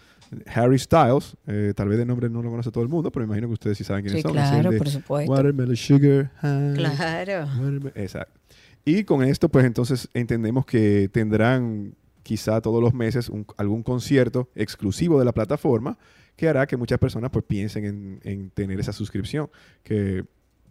Harry 0.47 0.78
Styles, 0.78 1.36
eh, 1.48 1.72
tal 1.74 1.89
vez 1.89 1.98
de 1.98 2.06
nombre 2.06 2.31
no 2.31 2.40
lo 2.40 2.51
conoce 2.51 2.70
todo 2.70 2.85
el 2.85 2.89
mundo, 2.89 3.10
pero 3.10 3.26
me 3.26 3.31
imagino 3.32 3.48
que 3.48 3.55
ustedes 3.55 3.78
sí 3.78 3.82
saben 3.85 4.05
quiénes 4.05 4.18
Sí, 4.20 4.22
son. 4.22 4.32
Claro, 4.32 4.70
por 4.78 4.89
supuesto. 4.89 5.32
Watermelon 5.32 5.76
Sugar 5.76 6.31
High. 6.36 6.74
Claro. 6.74 7.47
Watermelon- 7.60 7.93
Exacto. 7.97 8.40
Y 8.85 9.02
con 9.02 9.24
esto, 9.24 9.48
pues 9.48 9.64
entonces 9.64 10.09
entendemos 10.14 10.66
que 10.66 11.09
tendrán 11.10 11.94
quizá 12.22 12.60
todos 12.60 12.81
los 12.81 12.94
meses 12.94 13.28
un- 13.28 13.44
algún 13.56 13.82
concierto 13.82 14.51
exclusivo 14.55 15.18
de 15.18 15.24
la 15.24 15.32
plataforma 15.32 15.98
que 16.36 16.48
hará 16.48 16.66
que 16.66 16.76
muchas 16.76 16.98
personas 16.98 17.31
pues 17.31 17.44
piensen 17.44 17.85
en, 17.85 18.20
en 18.22 18.51
tener 18.51 18.78
esa 18.78 18.93
suscripción. 18.93 19.48
Que 19.82 20.24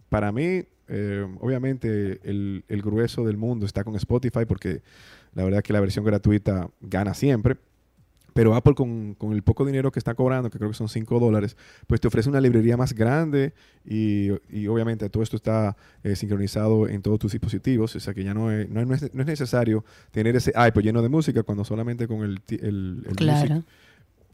para 0.08 0.32
mí, 0.32 0.64
eh, 0.88 1.26
obviamente, 1.40 2.20
el, 2.24 2.64
el 2.68 2.82
grueso 2.82 3.24
del 3.24 3.36
mundo 3.36 3.66
está 3.66 3.84
con 3.84 3.94
Spotify 3.96 4.44
porque 4.46 4.82
la 5.34 5.44
verdad 5.44 5.62
que 5.62 5.72
la 5.72 5.80
versión 5.80 6.04
gratuita 6.04 6.70
gana 6.80 7.14
siempre. 7.14 7.56
Pero 8.34 8.56
Apple 8.56 8.74
con, 8.74 9.14
con 9.14 9.32
el 9.32 9.42
poco 9.44 9.64
dinero 9.64 9.92
que 9.92 10.00
está 10.00 10.14
cobrando, 10.14 10.50
que 10.50 10.58
creo 10.58 10.68
que 10.68 10.76
son 10.76 10.88
5 10.88 11.20
dólares, 11.20 11.56
pues 11.86 12.00
te 12.00 12.08
ofrece 12.08 12.28
una 12.28 12.40
librería 12.40 12.76
más 12.76 12.92
grande 12.92 13.52
y, 13.84 14.30
y 14.50 14.66
obviamente 14.66 15.08
todo 15.08 15.22
esto 15.22 15.36
está 15.36 15.76
eh, 16.02 16.16
sincronizado 16.16 16.88
en 16.88 17.00
todos 17.00 17.20
tus 17.20 17.30
dispositivos. 17.30 17.94
O 17.94 18.00
sea 18.00 18.12
que 18.12 18.24
ya 18.24 18.34
no 18.34 18.50
es, 18.50 18.68
no, 18.68 18.80
es, 18.80 19.14
no 19.14 19.20
es 19.20 19.26
necesario 19.28 19.84
tener 20.10 20.34
ese 20.34 20.52
iPod 20.56 20.82
lleno 20.82 21.00
de 21.00 21.08
música 21.08 21.44
cuando 21.44 21.64
solamente 21.64 22.08
con 22.08 22.22
el, 22.24 22.40
el, 22.48 23.04
el 23.08 23.16
Claro. 23.16 23.54
Music 23.54 23.64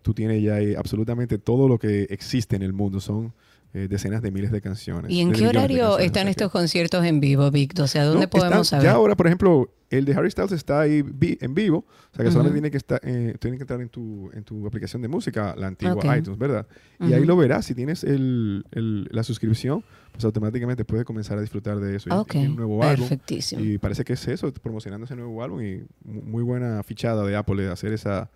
tú 0.01 0.15
tienes 0.15 0.43
ya 0.43 0.55
ahí 0.55 0.75
absolutamente 0.75 1.37
todo 1.37 1.69
lo 1.69 1.79
que 1.79 2.05
existe 2.05 2.57
en 2.57 2.63
el 2.63 2.73
mundo. 2.73 3.01
Son 3.01 3.35
eh, 3.73 3.87
decenas 3.89 4.21
de 4.23 4.31
miles 4.31 4.51
de 4.51 4.61
canciones. 4.61 5.11
¿Y 5.11 5.21
en 5.21 5.33
qué 5.33 5.47
horario 5.47 5.99
están 5.99 6.27
estos 6.29 6.51
conciertos 6.51 7.05
en 7.05 7.21
vivo, 7.21 7.51
Víctor? 7.51 7.85
O 7.85 7.89
sea, 7.89 8.05
¿dónde 8.05 8.27
No, 8.27 8.31
podemos 8.31 8.59
está- 8.67 8.77
saber? 8.79 8.85
Ya 8.85 8.93
ahora, 8.93 9.17
por 9.17 9.27
ejemplo, 9.27 9.73
el 9.91 10.05
de 10.05 10.15
Harry 10.15 10.31
Styles 10.31 10.53
está 10.53 10.81
ahí 10.81 11.03
vi- 11.03 11.39
en 11.41 11.55
vivo. 11.55 11.79
O 12.13 12.17
sea, 12.17 12.25
que 12.25 12.31
solamente 12.33 12.51
Ujú. 12.51 12.55
tiene 12.55 12.71
que, 12.71 12.77
estar, 12.77 13.01
eh, 13.05 13.35
tiene 13.41 13.57
que 13.57 13.63
entrar 13.65 13.81
en 13.81 13.89
tu, 13.89 14.31
en 14.33 14.43
tu 14.45 14.67
aplicación 14.67 15.03
de 15.03 15.09
música, 15.09 15.55
la 15.57 15.69
antigua 15.69 15.95
Ok. 15.95 16.05
iTunes, 16.19 16.39
¿verdad? 16.39 16.67
Y 17.01 17.13
ahí 17.13 17.25
lo 17.25 17.37
verás. 17.37 17.65
Si 17.67 17.75
tienes 17.75 18.03
el, 18.05 18.65
el- 18.73 19.09
la 19.11 19.23
suscripción, 19.23 19.85
pues 20.13 20.25
automáticamente 20.25 20.85
puedes 20.85 21.05
comenzar 21.05 21.39
a 21.39 21.41
disfrutar 21.41 21.79
de 21.79 21.97
eso. 21.97 22.09
Y- 22.09 22.39
y 22.39 22.47
un 22.47 22.57
nuevo 22.57 22.83
álbum. 22.83 23.09
perfectísimo. 23.09 23.63
Y 23.65 23.79
parece 23.79 24.05
que 24.05 24.13
es 24.15 24.27
eso, 24.29 24.53
promocionando 24.55 25.05
ese 25.07 25.15
nuevo 25.17 25.43
álbum. 25.43 25.61
Y 25.63 25.83
mu- 26.05 26.23
muy 26.23 26.43
buena 26.43 26.83
fichada 26.83 27.25
de 27.25 27.37
Apple 27.37 27.63
de 27.63 27.71
hacer 27.71 27.93
esa, 27.93 28.31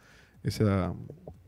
esa, 0.44 0.92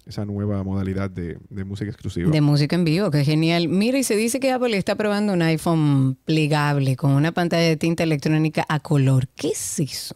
esa 0.07 0.25
nueva 0.25 0.63
modalidad 0.63 1.11
de, 1.11 1.39
de 1.51 1.65
música 1.65 1.91
exclusiva. 1.91 2.31
De 2.31 2.41
música 2.41 2.77
en 2.77 2.85
vivo, 2.85 3.11
que 3.11 3.25
genial. 3.25 3.69
Mira, 3.69 3.99
y 3.99 4.05
se 4.05 4.17
dice 4.17 4.39
que 4.41 4.53
Apple 4.53 4.77
está 4.77 4.95
probando 4.95 5.33
un 5.33 5.43
iPhone 5.43 6.17
plegable 6.25 6.97
con 6.97 7.11
una 7.13 7.33
pantalla 7.33 7.65
de 7.67 7.77
tinta 7.77 8.05
electrónica 8.05 8.65
a 8.69 8.81
color. 8.81 9.27
¿Qué 9.35 9.49
es 9.49 9.81
eso? 9.81 10.15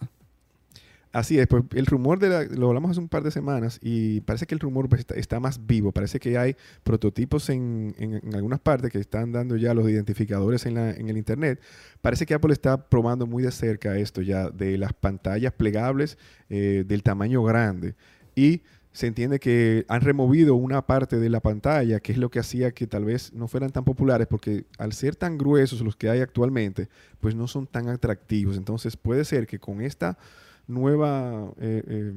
Así 1.12 1.40
es, 1.40 1.48
pues 1.48 1.64
el 1.74 1.86
rumor 1.86 2.20
de 2.20 2.28
la- 2.28 2.44
lo 2.44 2.68
hablamos 2.68 2.92
hace 2.92 3.00
un 3.00 3.08
par 3.08 3.24
de 3.24 3.32
semanas 3.32 3.80
y 3.82 4.20
parece 4.20 4.46
que 4.46 4.54
el 4.54 4.60
rumor 4.60 4.88
pues, 4.88 5.00
está, 5.00 5.16
está 5.16 5.40
más 5.40 5.66
vivo. 5.66 5.90
Parece 5.90 6.20
que 6.20 6.38
hay 6.38 6.54
prototipos 6.84 7.50
en, 7.50 7.96
en- 7.98 8.20
en 8.24 8.34
algunas 8.36 8.60
partes 8.60 8.92
que 8.92 8.98
están 9.00 9.32
dando 9.32 9.56
ya 9.56 9.74
los 9.74 9.90
identificadores 9.90 10.66
en, 10.66 10.74
la- 10.74 10.92
en 10.92 11.08
el 11.08 11.16
Internet. 11.16 11.60
Parece 12.00 12.26
que 12.26 12.34
Apple 12.34 12.52
está 12.52 12.88
probando 12.88 13.26
muy 13.26 13.42
de 13.42 13.50
cerca 13.50 13.98
esto 13.98 14.22
ya 14.22 14.50
de 14.50 14.78
las 14.78 14.92
pantallas 14.92 15.52
plegables 15.52 16.16
eh, 16.48 16.84
del 16.86 17.02
tamaño 17.02 17.42
grande. 17.42 17.96
Y 18.36 18.60
se 18.92 19.06
entiende 19.06 19.38
que 19.38 19.84
han 19.88 20.00
removido 20.00 20.56
una 20.56 20.86
parte 20.86 21.18
de 21.18 21.30
la 21.30 21.40
pantalla, 21.40 22.00
que 22.00 22.12
es 22.12 22.18
lo 22.18 22.30
que 22.30 22.40
hacía 22.40 22.72
que 22.72 22.86
tal 22.86 23.04
vez 23.04 23.32
no 23.32 23.46
fueran 23.46 23.70
tan 23.70 23.84
populares, 23.84 24.26
porque 24.26 24.64
al 24.78 24.92
ser 24.92 25.14
tan 25.14 25.38
gruesos 25.38 25.80
los 25.82 25.96
que 25.96 26.10
hay 26.10 26.20
actualmente, 26.20 26.88
pues 27.20 27.34
no 27.34 27.46
son 27.46 27.66
tan 27.66 27.88
atractivos. 27.88 28.56
Entonces 28.56 28.96
puede 28.96 29.24
ser 29.24 29.46
que 29.46 29.58
con 29.60 29.80
esta 29.80 30.18
nueva 30.66 31.52
eh, 31.60 31.82
eh, 31.86 32.12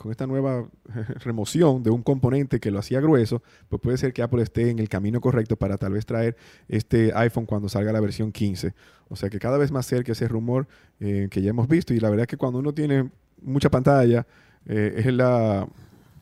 con 0.00 0.10
esta 0.10 0.26
nueva 0.26 0.66
remoción 1.24 1.82
de 1.82 1.90
un 1.90 2.02
componente 2.02 2.58
que 2.58 2.70
lo 2.70 2.78
hacía 2.78 3.00
grueso, 3.00 3.42
pues 3.68 3.82
puede 3.82 3.98
ser 3.98 4.14
que 4.14 4.22
Apple 4.22 4.42
esté 4.42 4.70
en 4.70 4.78
el 4.78 4.88
camino 4.88 5.20
correcto 5.20 5.56
para 5.56 5.76
tal 5.76 5.92
vez 5.92 6.06
traer 6.06 6.36
este 6.68 7.12
iPhone 7.14 7.44
cuando 7.44 7.68
salga 7.68 7.92
la 7.92 8.00
versión 8.00 8.32
15. 8.32 8.72
O 9.10 9.16
sea 9.16 9.28
que 9.28 9.38
cada 9.38 9.58
vez 9.58 9.70
más 9.70 9.84
cerca 9.84 10.12
ese 10.12 10.26
rumor 10.26 10.66
eh, 11.00 11.28
que 11.30 11.42
ya 11.42 11.50
hemos 11.50 11.68
visto 11.68 11.92
y 11.92 12.00
la 12.00 12.08
verdad 12.08 12.22
es 12.22 12.28
que 12.28 12.38
cuando 12.38 12.58
uno 12.58 12.72
tiene 12.72 13.10
mucha 13.42 13.70
pantalla 13.70 14.26
eh, 14.66 14.94
es 14.98 15.06
la 15.12 15.66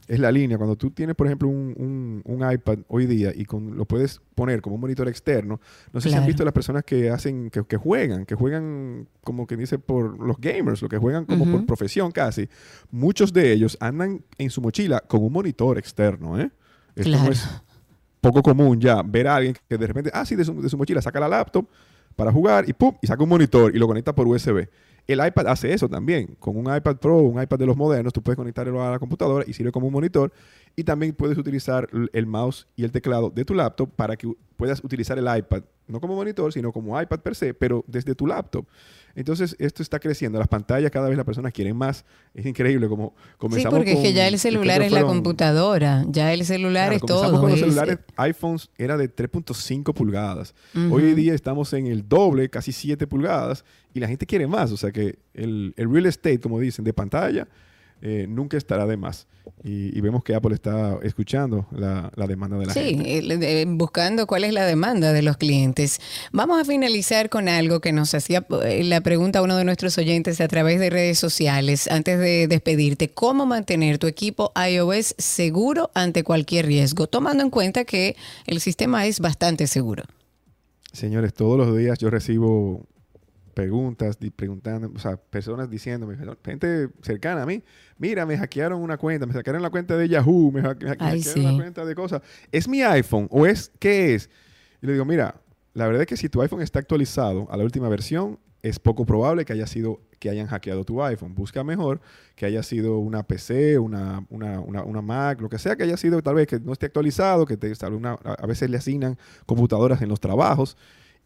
es 0.06 0.18
la 0.18 0.32
línea. 0.32 0.56
Cuando 0.56 0.74
tú 0.74 0.90
tienes, 0.90 1.14
por 1.14 1.26
ejemplo, 1.26 1.48
un, 1.48 1.74
un- 1.76 2.22
un 2.24 2.50
iPad 2.52 2.78
hoy 2.88 3.04
día 3.04 3.30
y 3.34 3.44
con, 3.44 3.76
lo 3.76 3.84
puedes 3.84 4.22
poner 4.34 4.62
como 4.62 4.76
un 4.76 4.80
monitor 4.80 5.06
externo, 5.06 5.60
no 5.92 6.00
sé 6.00 6.08
si 6.08 6.14
han 6.14 6.22
visto 6.26 6.44
las 6.46 6.54
personas 6.54 6.82
que 6.84 7.10
hacen, 7.10 7.50
que, 7.50 7.62
que 7.64 7.76
juegan, 7.76 8.24
que 8.24 8.34
juegan 8.34 9.06
como 9.22 9.46
que 9.46 9.54
dice 9.58 9.78
por 9.78 10.18
los 10.18 10.38
gamers, 10.40 10.80
lo 10.80 10.88
que 10.88 10.96
juegan 10.96 11.26
como 11.26 11.44
por 11.52 11.66
profesión 11.66 12.10
casi. 12.10 12.48
Muchos 12.90 13.34
de 13.34 13.52
ellos 13.52 13.76
andan 13.80 14.22
en 14.38 14.48
su 14.48 14.62
mochila 14.62 15.00
con 15.00 15.22
un 15.22 15.30
monitor 15.32 15.76
externo, 15.76 16.40
¿eh? 16.40 16.50
Esto 16.96 17.10
no 17.10 17.30
es 17.30 17.46
poco 18.22 18.42
común 18.42 18.80
ya 18.80 19.02
ver 19.02 19.28
a 19.28 19.36
alguien 19.36 19.54
que 19.68 19.76
de 19.76 19.86
repente, 19.86 20.10
ah, 20.14 20.24
sí, 20.24 20.36
de 20.36 20.44
su, 20.46 20.60
de 20.62 20.70
su 20.70 20.78
mochila 20.78 21.02
saca 21.02 21.20
la 21.20 21.28
laptop 21.28 21.66
para 22.16 22.32
jugar 22.32 22.66
y 22.66 22.72
pum, 22.72 22.94
y 23.02 23.06
saca 23.06 23.22
un 23.22 23.28
monitor 23.28 23.76
y 23.76 23.78
lo 23.78 23.86
conecta 23.86 24.14
por 24.14 24.26
USB. 24.26 24.66
El 25.08 25.26
iPad 25.26 25.46
hace 25.48 25.72
eso 25.72 25.88
también. 25.88 26.36
Con 26.38 26.56
un 26.58 26.64
iPad 26.72 26.96
Pro, 26.98 27.16
un 27.16 27.42
iPad 27.42 27.58
de 27.58 27.64
los 27.64 27.78
modernos, 27.78 28.12
tú 28.12 28.22
puedes 28.22 28.36
conectarlo 28.36 28.82
a 28.82 28.90
la 28.90 28.98
computadora 28.98 29.42
y 29.48 29.54
sirve 29.54 29.72
como 29.72 29.86
un 29.86 29.92
monitor. 29.94 30.30
Y 30.78 30.84
también 30.84 31.12
puedes 31.12 31.36
utilizar 31.36 31.88
el 32.12 32.26
mouse 32.26 32.68
y 32.76 32.84
el 32.84 32.92
teclado 32.92 33.30
de 33.30 33.44
tu 33.44 33.52
laptop 33.52 33.90
para 33.96 34.16
que 34.16 34.32
puedas 34.56 34.78
utilizar 34.84 35.18
el 35.18 35.24
iPad, 35.24 35.64
no 35.88 36.00
como 36.00 36.14
monitor, 36.14 36.52
sino 36.52 36.70
como 36.70 37.00
iPad 37.02 37.18
per 37.18 37.34
se, 37.34 37.52
pero 37.52 37.84
desde 37.88 38.14
tu 38.14 38.28
laptop. 38.28 38.64
Entonces, 39.16 39.56
esto 39.58 39.82
está 39.82 39.98
creciendo. 39.98 40.38
Las 40.38 40.46
pantallas 40.46 40.92
cada 40.92 41.08
vez 41.08 41.16
las 41.16 41.26
personas 41.26 41.52
quieren 41.52 41.74
más. 41.76 42.04
Es 42.32 42.46
increíble 42.46 42.86
como 42.88 43.12
Sí, 43.16 43.32
comenzamos 43.38 43.76
porque 43.76 43.94
es 43.94 43.98
que 43.98 44.12
ya 44.12 44.28
el 44.28 44.38
celular 44.38 44.80
es 44.82 44.92
la 44.92 45.00
fueron- 45.00 45.16
computadora, 45.16 46.04
ya 46.08 46.32
el 46.32 46.44
celular 46.44 46.90
Claro, 46.90 46.94
es 46.94 47.00
comenzamos 47.00 47.30
todo. 47.32 47.40
con 47.40 47.50
los 47.50 47.58
es- 47.58 47.64
celulares 47.66 47.98
iPhones 48.16 48.70
era 48.78 48.96
de 48.96 49.08
3.5 49.08 49.92
pulgadas. 49.94 50.54
Hoy 50.92 51.02
en 51.10 51.16
día 51.16 51.34
estamos 51.34 51.72
en 51.72 51.88
el 51.88 52.08
doble, 52.08 52.48
casi 52.50 52.70
7 52.70 53.08
pulgadas, 53.08 53.64
y 53.94 53.98
la 53.98 54.06
gente 54.06 54.26
quiere 54.26 54.46
más. 54.46 54.70
O 54.70 54.76
sea 54.76 54.92
que 54.92 55.18
el, 55.34 55.74
el 55.76 55.92
real 55.92 56.06
estate, 56.06 56.38
como 56.38 56.60
dicen, 56.60 56.84
de 56.84 56.92
pantalla, 56.92 57.48
eh, 58.02 58.26
nunca 58.28 58.56
estará 58.56 58.86
de 58.86 58.96
más. 58.96 59.26
Y, 59.64 59.96
y 59.96 60.00
vemos 60.02 60.22
que 60.22 60.34
Apple 60.34 60.54
está 60.54 60.98
escuchando 61.02 61.66
la, 61.72 62.12
la 62.14 62.26
demanda 62.26 62.58
de 62.58 62.66
la 62.66 62.72
Sí, 62.74 62.80
gente. 62.80 63.18
el- 63.18 63.40
de- 63.40 63.64
buscando 63.66 64.26
cuál 64.26 64.44
es 64.44 64.52
la 64.52 64.64
demanda 64.66 65.12
de 65.12 65.22
los 65.22 65.36
clientes. 65.36 66.00
Vamos 66.32 66.60
a 66.60 66.64
finalizar 66.64 67.28
con 67.28 67.48
algo 67.48 67.80
que 67.80 67.92
nos 67.92 68.14
hacía 68.14 68.46
eh, 68.64 68.84
la 68.84 69.00
pregunta 69.00 69.42
uno 69.42 69.56
de 69.56 69.64
nuestros 69.64 69.96
oyentes 69.98 70.40
a 70.40 70.46
través 70.48 70.78
de 70.78 70.90
redes 70.90 71.18
sociales 71.18 71.88
antes 71.88 72.18
de 72.20 72.46
despedirte. 72.46 73.08
¿Cómo 73.08 73.46
mantener 73.46 73.98
tu 73.98 74.06
equipo 74.06 74.52
iOS 74.70 75.14
seguro 75.18 75.90
ante 75.94 76.22
cualquier 76.22 76.66
riesgo? 76.66 77.06
Tomando 77.08 77.42
en 77.42 77.50
cuenta 77.50 77.84
que 77.84 78.16
el 78.46 78.60
sistema 78.60 79.06
es 79.06 79.18
bastante 79.18 79.66
seguro. 79.66 80.04
Señores, 80.92 81.34
todos 81.34 81.58
los 81.58 81.76
días 81.76 81.98
yo 81.98 82.10
recibo 82.10 82.86
preguntas, 83.58 84.16
preguntando, 84.36 84.92
o 84.94 85.00
sea, 85.00 85.16
personas 85.16 85.68
diciéndome, 85.68 86.16
gente 86.44 86.90
cercana 87.02 87.42
a 87.42 87.46
mí, 87.46 87.60
mira, 87.98 88.24
me 88.24 88.38
hackearon 88.38 88.80
una 88.80 88.96
cuenta, 88.96 89.26
me 89.26 89.32
hackearon 89.32 89.60
la 89.60 89.70
cuenta 89.70 89.96
de 89.96 90.08
Yahoo, 90.08 90.52
me, 90.52 90.62
hackearon 90.62 91.20
sí. 91.20 91.42
la 91.42 91.56
cuenta 91.56 91.84
de 91.84 91.92
cosas. 91.96 92.22
¿Es 92.52 92.68
mi 92.68 92.82
iPhone 92.82 93.26
o 93.32 93.46
es 93.46 93.72
qué 93.80 94.14
es? 94.14 94.30
Y 94.80 94.86
le 94.86 94.92
digo, 94.92 95.04
mira, 95.04 95.40
la 95.74 95.86
verdad 95.86 96.02
es 96.02 96.06
que 96.06 96.16
si 96.16 96.28
tu 96.28 96.40
iPhone 96.40 96.62
está 96.62 96.78
actualizado 96.78 97.48
a 97.50 97.56
la 97.56 97.64
última 97.64 97.88
versión, 97.88 98.38
es 98.62 98.78
poco 98.78 99.04
probable 99.04 99.44
que 99.44 99.54
haya 99.54 99.66
sido 99.66 100.02
que 100.20 100.30
hayan 100.30 100.46
hackeado 100.46 100.84
tu 100.84 101.02
iPhone. 101.02 101.34
Busca 101.34 101.64
mejor 101.64 102.00
que 102.36 102.46
haya 102.46 102.62
sido 102.62 102.98
una 102.98 103.24
PC, 103.24 103.76
una, 103.80 104.24
una, 104.30 104.60
una, 104.60 104.84
una 104.84 105.02
Mac, 105.02 105.40
lo 105.40 105.48
que 105.48 105.58
sea 105.58 105.74
que 105.74 105.82
haya 105.82 105.96
sido, 105.96 106.22
tal 106.22 106.36
vez 106.36 106.46
que 106.46 106.60
no 106.60 106.72
esté 106.72 106.86
actualizado, 106.86 107.44
que 107.44 107.56
te, 107.56 107.72
a 107.72 108.46
veces 108.46 108.70
le 108.70 108.76
asignan 108.76 109.18
computadoras 109.46 110.00
en 110.00 110.08
los 110.08 110.20
trabajos 110.20 110.76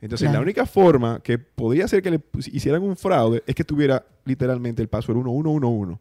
Entonces, 0.02 0.28
Claro. 0.28 0.40
la 0.40 0.44
única 0.44 0.66
forma 0.66 1.20
que 1.22 1.38
podría 1.38 1.88
ser 1.88 2.02
que 2.02 2.12
le 2.12 2.22
hicieran 2.54 2.82
un 2.84 2.96
fraude 2.96 3.44
es 3.46 3.54
que 3.56 3.64
tuviera 3.64 4.06
literalmente 4.26 4.82
el 4.82 4.88
password 4.88 5.18
1111 5.18 5.94
o 5.94 6.00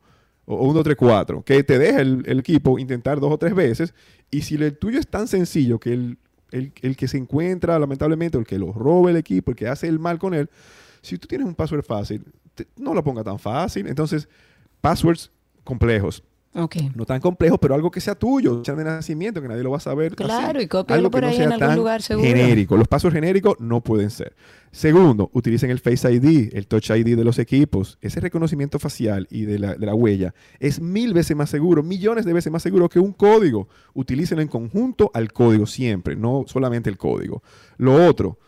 o 0.51 0.63
134, 0.73 1.43
que 1.43 1.63
te 1.63 1.79
deja 1.79 2.01
el, 2.01 2.23
el 2.27 2.39
equipo 2.39 2.79
intentar 2.79 3.21
dos 3.21 3.31
o 3.33 3.39
tres 3.39 3.55
veces. 3.55 3.93
Y 4.31 4.41
si 4.43 4.55
el 4.55 4.79
tuyo 4.79 4.99
es 4.99 5.07
tan 5.07 5.27
sencillo 5.29 5.79
que 5.79 5.93
el, 5.93 6.19
el- 6.53 6.73
el 6.81 6.97
que 6.97 7.07
se 7.07 7.19
encuentra, 7.19 7.79
lamentablemente, 7.79 8.39
o 8.39 8.41
el 8.41 8.47
que 8.47 8.59
lo 8.59 8.73
roba 8.73 9.11
el 9.11 9.17
equipo, 9.19 9.51
el 9.51 9.57
que 9.59 9.69
hace 9.69 9.89
el 9.89 9.99
mal 9.99 10.19
con 10.19 10.33
él, 10.33 10.49
si 11.03 11.19
tú 11.19 11.27
tienes 11.29 11.47
un 11.47 11.55
password 11.55 11.85
fácil, 11.85 12.25
te- 12.55 12.67
no 12.79 12.95
lo 12.95 13.05
ponga 13.05 13.23
tan 13.23 13.39
fácil. 13.39 13.87
Entonces, 13.89 14.27
passwords 14.81 15.31
complejos. 15.65 16.23
No 16.95 17.05
tan 17.05 17.21
complejo, 17.21 17.59
pero 17.59 17.75
algo 17.75 17.91
que 17.91 18.01
sea 18.01 18.15
tuyo, 18.15 18.63
de 18.63 18.85
nacimiento, 18.85 19.41
que 19.41 19.49
nadie 19.49 19.63
lo 19.63 19.71
va 19.71 19.77
a 19.77 19.81
saber. 19.81 20.17
Claro, 20.17 20.59
así. 20.59 20.65
y 20.65 20.69
cópialo 20.69 20.99
Algo 20.99 21.11
que 21.11 21.13
por 21.13 21.23
no 21.23 21.29
ahí 21.29 21.37
sea 21.37 21.45
en 21.45 21.53
algún 21.53 21.77
lugar 21.77 22.03
seguro. 22.03 22.27
Genérico. 22.27 22.77
Los 22.77 22.89
pasos 22.89 23.13
genéricos 23.13 23.61
no 23.61 23.81
pueden 23.81 24.11
ser. 24.11 24.35
Segundo, 24.73 25.31
utilicen 25.33 25.71
el 25.71 25.79
Face 25.79 26.11
ID, 26.13 26.51
el 26.53 26.67
Touch 26.67 26.91
ID 26.91 27.17
de 27.17 27.25
los 27.25 27.39
equipos. 27.39 27.99
Ese 28.01 28.21
reconocimiento 28.21 28.79
facial 28.79 29.27
y 29.31 29.43
de 29.43 29.59
la, 29.59 29.75
de 29.75 29.87
la 29.87 29.95
huella 29.95 30.35
es 30.59 30.81
mil 30.81 31.15
veces 31.15 31.37
más 31.37 31.51
seguro, 31.51 31.83
millones 31.83 32.25
de 32.25 32.33
veces 32.33 32.53
más 32.53 32.63
seguro 32.63 32.89
que 32.89 32.99
un 32.99 33.13
código. 33.13 33.69
Utilícenlo 33.95 34.43
en 34.43 34.49
conjunto 34.49 35.11
al 35.15 35.33
código 35.33 35.67
siempre, 35.67 36.17
no 36.17 36.45
solamente 36.47 36.91
el 36.91 36.99
código. 36.99 37.43
Lo 37.77 38.07
otro, 38.07 38.39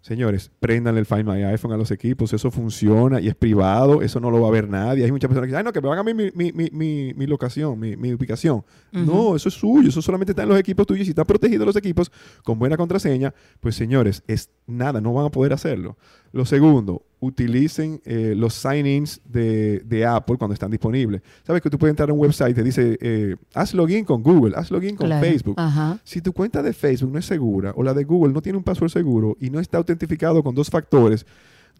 Señores, 0.00 0.52
prendanle 0.60 1.00
el 1.00 1.06
Find 1.06 1.24
My 1.24 1.42
iPhone 1.42 1.72
a 1.72 1.76
los 1.76 1.90
equipos, 1.90 2.32
eso 2.32 2.50
funciona 2.50 3.20
y 3.20 3.28
es 3.28 3.34
privado, 3.34 4.00
eso 4.00 4.20
no 4.20 4.30
lo 4.30 4.40
va 4.40 4.48
a 4.48 4.50
ver 4.50 4.68
nadie. 4.68 5.04
Hay 5.04 5.10
muchas 5.10 5.28
personas 5.28 5.46
que 5.46 5.48
dicen, 5.48 5.58
ay, 5.58 5.64
no, 5.64 5.72
que 5.72 5.80
me 5.80 5.88
van 5.88 5.98
a 5.98 6.02
mí 6.04 6.14
mi, 6.14 6.30
mi, 6.34 6.70
mi, 6.70 7.12
mi, 7.14 7.26
locación, 7.26 7.78
mi, 7.78 7.96
mi 7.96 8.12
ubicación. 8.12 8.64
No, 8.92 9.34
eso 9.34 9.48
es 9.48 9.54
suyo, 9.54 9.88
eso 9.88 10.00
solamente 10.00 10.32
está 10.32 10.44
en 10.44 10.50
los 10.50 10.58
equipos 10.58 10.86
tuyos 10.86 11.02
y 11.02 11.04
si 11.06 11.10
están 11.10 11.26
protegidos 11.26 11.66
los 11.66 11.76
equipos 11.76 12.12
con 12.44 12.58
buena 12.58 12.76
contraseña, 12.76 13.34
pues 13.60 13.74
señores, 13.74 14.22
es 14.28 14.50
nada, 14.66 15.00
no 15.00 15.12
van 15.12 15.26
a 15.26 15.30
poder 15.30 15.52
hacerlo. 15.52 15.96
Lo 16.32 16.44
segundo, 16.44 17.02
utilicen 17.20 18.00
eh, 18.04 18.34
los 18.36 18.54
sign-ins 18.54 19.20
de, 19.24 19.80
de 19.84 20.06
Apple 20.06 20.36
cuando 20.38 20.54
están 20.54 20.70
disponibles. 20.70 21.20
Sabes 21.46 21.62
que 21.62 21.70
tú 21.70 21.78
puedes 21.78 21.92
entrar 21.92 22.10
a 22.10 22.12
un 22.12 22.20
website 22.20 22.52
y 22.52 22.54
te 22.54 22.62
dice, 22.62 22.98
eh, 23.00 23.36
haz 23.54 23.74
login 23.74 24.04
con 24.04 24.22
Google, 24.22 24.54
haz 24.56 24.70
login 24.70 24.96
con 24.96 25.06
Claro, 25.08 25.26
Facebook. 25.26 25.54
ajá. 25.58 25.98
Si 26.04 26.20
tu 26.20 26.32
cuenta 26.32 26.62
de 26.62 26.72
Facebook 26.72 27.12
no 27.12 27.18
es 27.18 27.26
segura 27.26 27.72
o 27.76 27.82
la 27.82 27.94
de 27.94 28.04
Google 28.04 28.32
no 28.32 28.40
tiene 28.42 28.58
un 28.58 28.64
password 28.64 28.90
seguro 28.90 29.36
y 29.40 29.50
no 29.50 29.60
está 29.60 29.78
autentificado 29.78 30.42
con 30.42 30.54
dos 30.54 30.70
factores, 30.70 31.26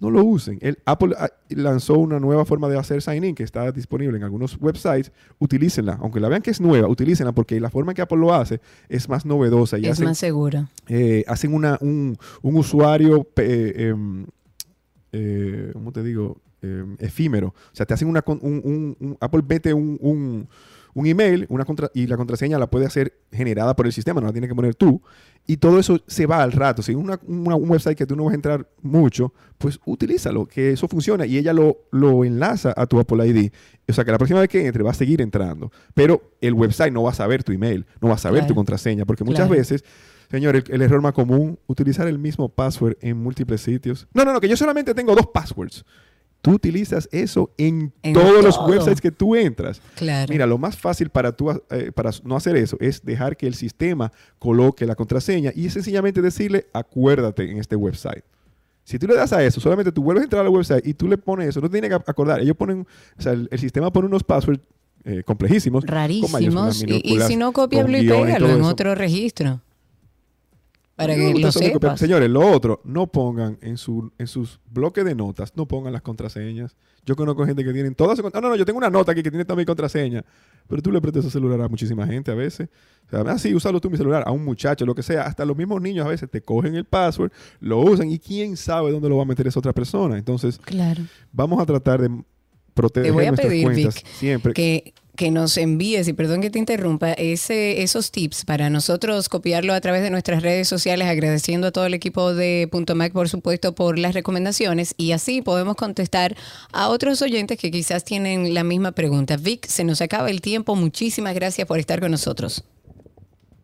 no 0.01 0.12
lo 0.12 0.23
usen. 0.24 0.59
El 0.60 0.78
Apple 0.85 1.15
ah, 1.19 1.28
lanzó 1.48 1.98
una 1.98 2.20
nueva 2.20 2.44
forma 2.44 2.69
de 2.69 2.78
hacer 2.78 3.02
sign-in 3.02 3.35
que 3.35 3.43
está 3.43 3.73
disponible 3.73 4.16
en 4.16 4.23
algunos 4.23 4.56
websites. 4.60 5.10
Utilícenla. 5.40 5.98
Aunque 6.01 6.20
la 6.20 6.28
vean 6.28 6.40
que 6.40 6.52
es 6.52 6.60
nueva, 6.60 6.86
utilícenla 6.86 7.32
porque 7.32 7.59
la 7.59 7.69
forma 7.69 7.90
en 7.90 7.97
que 7.97 8.02
Apple 8.02 8.19
lo 8.19 8.32
hace 8.32 8.60
es 8.89 9.09
más 9.09 9.27
novedosa. 9.27 9.77
Y 9.77 9.86
Es 9.86 9.93
hacen, 9.94 10.05
más 10.05 10.19
seguro. 10.19 10.69
eh, 10.86 11.24
hacen 11.27 11.52
una, 11.52 11.78
un, 11.81 12.16
un 12.43 12.56
usuario, 12.56 13.27
em, 13.39 14.27
eh, 15.12 15.70
¿cómo 15.72 15.93
te 15.93 16.02
digo? 16.02 16.40
Em, 16.60 16.97
efímero. 16.98 17.48
O 17.48 17.55
sea, 17.72 17.86
te 17.86 17.94
hacen 17.94 18.09
una, 18.09 18.24
un, 18.26 18.40
un- 18.43 18.97
un- 18.98 19.16
Apple 19.20 19.43
mete 19.48 19.72
un, 19.72 19.97
un- 20.01 20.48
un 20.94 21.06
email 21.06 21.47
una 21.51 21.64
contra- 21.64 21.90
y 21.94 22.09
la 22.09 22.16
contraseña 22.16 22.59
la 22.59 22.68
puede 22.68 22.85
hacer 22.85 23.12
generada 23.30 23.76
por 23.76 23.86
el 23.86 23.93
sistema, 23.93 24.20
no 24.20 24.26
la 24.26 24.32
tienes 24.32 24.48
que 24.51 24.56
poner 24.56 24.74
tú. 24.74 25.01
Y 25.47 25.59
todo 25.59 25.78
eso 25.78 26.01
se 26.09 26.26
va 26.26 26.43
al 26.43 26.51
rato. 26.51 26.82
Si 26.82 26.94
una, 26.97 27.20
una- 27.28 27.55
un 27.55 27.70
website 27.70 27.97
que 27.97 28.06
tú 28.06 28.16
no 28.16 28.24
vas 28.24 28.32
a 28.32 28.35
entrar 28.35 28.68
mucho, 28.82 29.32
pues 29.56 29.78
utilízalo, 29.86 30.47
que 30.47 30.72
eso 30.72 30.89
funciona. 30.89 31.26
Y 31.26 31.39
ella 31.39 31.52
lo, 31.52 31.76
lo 31.93 32.24
enlaza 32.24 32.74
a 32.76 32.86
tu 32.86 32.98
Apple 32.98 33.24
ID. 33.28 33.52
O 33.89 33.93
sea, 33.93 34.05
que 34.05 34.10
la 34.10 34.18
próxima 34.18 34.40
vez 34.40 34.48
que 34.48 34.66
entre 34.66 34.82
va 34.82 34.90
a 34.90 34.94
seguir 34.94 35.20
entrando. 35.22 35.70
Pero 35.94 36.32
el 36.40 36.55
website 36.55 36.93
no 36.93 37.05
va 37.05 37.10
a 37.10 37.14
saber 37.14 37.44
tu 37.44 37.52
email, 37.52 37.86
no 38.01 38.09
va 38.09 38.14
a 38.14 38.18
saber 38.18 38.40
Claro. 38.40 38.48
tu 38.48 38.55
contraseña, 38.56 39.06
porque 39.06 39.22
muchas 39.22 39.47
Claro. 39.47 39.59
veces 39.60 39.85
Señor, 40.31 40.57
el, 40.57 40.65
el 40.69 40.83
error 40.83 41.01
más 41.01 41.13
común, 41.13 41.59
utilizar 41.67 42.07
el 42.07 42.19
mismo 42.19 42.49
password 42.49 42.97
en 43.01 43.17
múltiples 43.17 43.63
sitios. 43.63 44.07
No, 44.13 44.25
no, 44.25 44.33
no, 44.33 44.41
que 44.41 44.49
yo 44.49 44.57
solamente 44.57 44.95
tengo 44.95 45.15
dos 45.15 45.27
passwords. 45.33 45.85
Tú 46.41 46.53
utilizas 46.53 47.09
eso 47.11 47.53
en, 47.59 47.93
En 48.03 48.13
todos 48.13 48.45
los 48.45 48.59
websites 48.59 49.01
que 49.01 49.11
tú 49.11 49.35
entras. 49.35 49.81
Claro. 49.97 50.31
Mira, 50.31 50.47
lo 50.47 50.57
más 50.57 50.77
fácil 50.77 51.09
para, 51.09 51.33
tú, 51.33 51.51
eh, 51.71 51.91
para 51.93 52.11
no 52.23 52.37
hacer 52.37 52.57
eso 52.57 52.77
es 52.81 53.05
dejar 53.05 53.37
que 53.37 53.47
el 53.49 53.55
sistema 53.55 54.13
coloque 54.39 54.87
la 54.87 54.95
contraseña 54.95 55.51
y 55.55 55.69
sencillamente 55.71 56.23
decirle, 56.23 56.67
acuérdate 56.73 57.51
en 57.51 57.59
este 57.59 57.75
website. 57.75 58.23
Si 58.85 58.99
tú 58.99 59.07
le 59.09 59.17
das 59.17 59.33
a 59.33 59.43
eso, 59.43 59.61
solamente 59.61 59.91
tú 59.91 60.03
vuelves 60.03 60.23
a 60.23 60.25
entrar 60.25 60.47
al 60.47 60.53
website 60.53 60.87
y 60.87 60.95
tú 60.95 61.09
le 61.09 61.19
pones 61.19 61.49
eso, 61.49 61.61
no 61.61 61.69
te 61.69 61.81
tienes 61.81 61.91
que 61.91 62.11
acordar. 62.11 62.41
Ellos 62.41 62.57
ponen, 62.57 62.87
o 63.19 63.23
sea, 63.23 63.33
el, 63.33 63.49
el 63.51 63.59
sistema 63.59 63.93
pone 63.93 64.07
unos 64.07 64.23
passwords 64.23 64.63
eh, 65.05 65.23
complejísimos. 65.25 65.85
con 65.85 65.89
Rarísimos. 65.89 66.85
Y, 66.87 67.21
si 67.21 67.37
no, 67.37 67.53
con 67.53 67.65
cópialo 67.65 67.99
y 67.99 68.07
pégalo 68.07 68.51
en 68.51 68.61
eso. 68.61 68.69
otro 68.69 68.95
registro. 68.95 69.61
Para 70.99 71.16
No, 71.16 71.33
que 71.33 71.41
lo 71.41 71.53
sepas. 71.53 72.01
Señores, 72.01 72.29
lo 72.29 72.41
otro, 72.51 72.81
no 72.85 73.07
pongan 73.07 73.57
en, 73.62 73.77
su, 73.79 74.11
en 74.19 74.27
sus 74.27 74.59
bloques 74.69 75.05
de 75.05 75.15
notas, 75.15 75.53
no 75.57 75.66
pongan 75.66 75.93
las 75.93 76.03
contraseñas. 76.03 76.77
Yo 77.07 77.15
conozco 77.15 77.47
gente 77.47 77.65
que 77.65 77.73
tienen 77.73 77.95
todas 77.95 78.19
sus 78.19 78.25
No, 78.35 78.41
no, 78.41 78.49
no, 78.51 78.57
yo 78.57 78.65
tengo 78.66 78.79
una 78.79 78.91
nota 78.91 79.12
aquí 79.12 79.23
que 79.23 79.31
tiene 79.31 79.45
también 79.45 79.65
contraseña. 79.65 80.25
Pero 80.66 80.83
tú 80.83 80.91
le 80.91 81.01
prestas 81.01 81.25
ese 81.25 81.31
celular 81.33 81.61
a 81.62 81.69
muchísima 81.69 82.05
gente 82.07 82.33
a 82.33 82.35
veces. 82.35 82.69
O 83.07 83.11
sea, 83.11 83.20
ah, 83.33 83.39
sí, 83.39 83.55
úsalo 83.55 83.81
tú 83.81 83.89
mi 83.89 83.97
celular, 83.97 84.25
a 84.27 84.33
un 84.33 84.45
muchacho, 84.45 84.85
lo 84.85 84.95
que 84.95 85.03
sea. 85.05 85.23
Hasta 85.23 85.45
los 85.45 85.57
mismos 85.57 85.81
niños 85.81 86.05
a 86.05 86.09
veces 86.11 86.29
te 86.29 86.43
cogen 86.43 86.75
el 86.75 86.85
password, 86.85 87.31
lo 87.61 87.79
usan 87.79 88.11
y 88.11 88.19
quién 88.19 88.57
sabe 88.57 88.91
dónde 88.91 89.09
lo 89.09 89.16
va 89.16 89.23
a 89.23 89.27
meter 89.27 89.47
esa 89.47 89.61
otra 89.61 89.73
persona. 89.73 90.19
Entonces, 90.19 90.59
Claro. 90.59 91.03
vamos 91.33 91.61
a 91.62 91.65
tratar 91.65 92.03
de 92.03 92.11
proteger 92.75 93.07
Te 93.07 93.12
voy 93.12 93.25
a 93.25 93.29
nuestras 93.29 93.49
pedir, 93.49 93.65
cuentas 93.65 93.95
Vic, 93.95 94.07
siempre. 94.07 94.53
que, 94.53 94.93
que 95.19 95.32
nos 95.32 95.57
envíes, 95.57 96.07
y 96.07 96.12
perdón 96.12 96.40
que 96.40 96.49
te 96.49 96.61
interrumpa, 96.61 97.12
ese, 97.12 97.82
esos 97.82 98.12
tips 98.12 98.45
para 98.45 98.70
nosotros 98.70 99.28
copiarlo 99.28 99.74
a 99.74 99.81
través 99.81 100.01
de 100.01 100.11
nuestras 100.11 100.45
redes 100.45 100.69
sociales, 100.69 101.09
agradeciendo 101.09 101.66
a 101.66 101.73
todo 101.73 101.86
el 101.86 101.95
equipo 101.95 102.35
de 102.35 102.69
Punto 102.70 102.95
Mac, 102.95 103.12
por 103.12 103.28
supuesto, 103.28 103.74
por 103.74 103.99
las 103.99 104.15
recomendaciones, 104.15 104.95
y 104.97 105.11
así 105.11 105.43
podemos 105.43 105.74
contestar 105.74 106.36
a 106.73 106.89
otros 106.89 107.20
oyentes 107.20 107.59
que 107.59 107.73
quizás 107.73 108.05
tienen 108.05 108.55
la 108.55 108.62
misma 108.62 108.93
pregunta. 108.93 109.36
Vic, 109.36 109.66
se 109.66 109.82
nos 109.82 110.01
acaba 110.01 110.31
el 110.31 110.40
tiempo. 110.40 110.77
Muchísimas 110.77 111.35
gracias 111.35 111.66
por 111.66 111.81
estar 111.81 111.99
con 111.99 112.12
nosotros. 112.12 112.62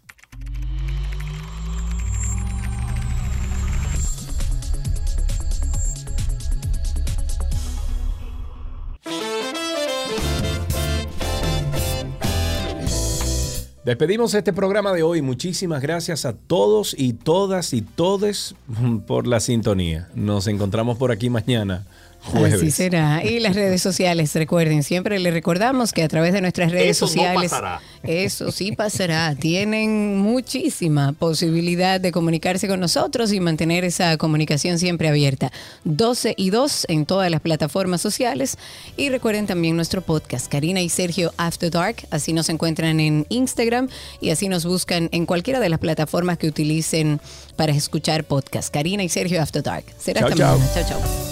Despedimos 13.88 14.34
este 14.34 14.52
programa 14.52 14.92
de 14.92 15.02
hoy. 15.02 15.22
Muchísimas 15.22 15.80
gracias 15.80 16.26
a 16.26 16.34
todos 16.34 16.94
y 16.98 17.14
todas 17.14 17.72
y 17.72 17.80
todes 17.80 18.54
por 19.06 19.26
la 19.26 19.40
sintonía. 19.40 20.10
Nos 20.14 20.46
encontramos 20.46 20.98
por 20.98 21.10
aquí 21.10 21.30
mañana, 21.30 21.86
jueves. 22.28 22.54
Así 22.54 22.70
será. 22.70 23.24
Y 23.24 23.40
las 23.40 23.54
redes 23.56 23.82
sociales, 23.82 24.34
recuerden, 24.34 24.82
siempre 24.82 25.18
les 25.18 25.32
recordamos 25.32 25.92
que 25.92 26.02
a 26.02 26.08
través 26.08 26.32
de 26.32 26.40
nuestras 26.40 26.70
redes 26.72 26.96
Eso 26.96 27.06
no 27.06 27.08
sociales, 27.12 27.50
pasará. 27.50 27.80
eso 28.02 28.52
sí 28.52 28.72
pasará. 28.72 29.34
Tienen 29.34 30.18
muchísima 30.18 31.12
posibilidad 31.12 32.00
de 32.00 32.12
comunicarse 32.12 32.68
con 32.68 32.80
nosotros 32.80 33.32
y 33.32 33.40
mantener 33.40 33.84
esa 33.84 34.16
comunicación 34.16 34.78
siempre 34.78 35.08
abierta. 35.08 35.50
12 35.84 36.34
y 36.36 36.50
2 36.50 36.86
en 36.88 37.06
todas 37.06 37.30
las 37.30 37.40
plataformas 37.40 38.00
sociales. 38.00 38.56
Y 38.96 39.08
recuerden 39.08 39.46
también 39.46 39.76
nuestro 39.76 40.02
podcast, 40.02 40.48
Karina 40.50 40.80
y 40.80 40.88
Sergio 40.88 41.32
After 41.36 41.70
Dark. 41.70 41.96
Así 42.10 42.32
nos 42.32 42.48
encuentran 42.48 43.00
en 43.00 43.26
Instagram 43.28 43.88
y 44.20 44.30
así 44.30 44.48
nos 44.48 44.64
buscan 44.64 45.08
en 45.12 45.26
cualquiera 45.26 45.60
de 45.60 45.68
las 45.68 45.78
plataformas 45.78 46.38
que 46.38 46.48
utilicen 46.48 47.20
para 47.56 47.72
escuchar 47.72 48.24
podcast. 48.24 48.72
Karina 48.72 49.02
y 49.02 49.08
Sergio 49.08 49.42
After 49.42 49.62
Dark. 49.62 49.84
Será 49.98 50.20
Chao, 50.20 50.28
hasta 50.28 50.38
chao. 50.38 50.58
mañana. 50.58 50.72
Chao, 50.74 50.84
chao. 51.00 51.27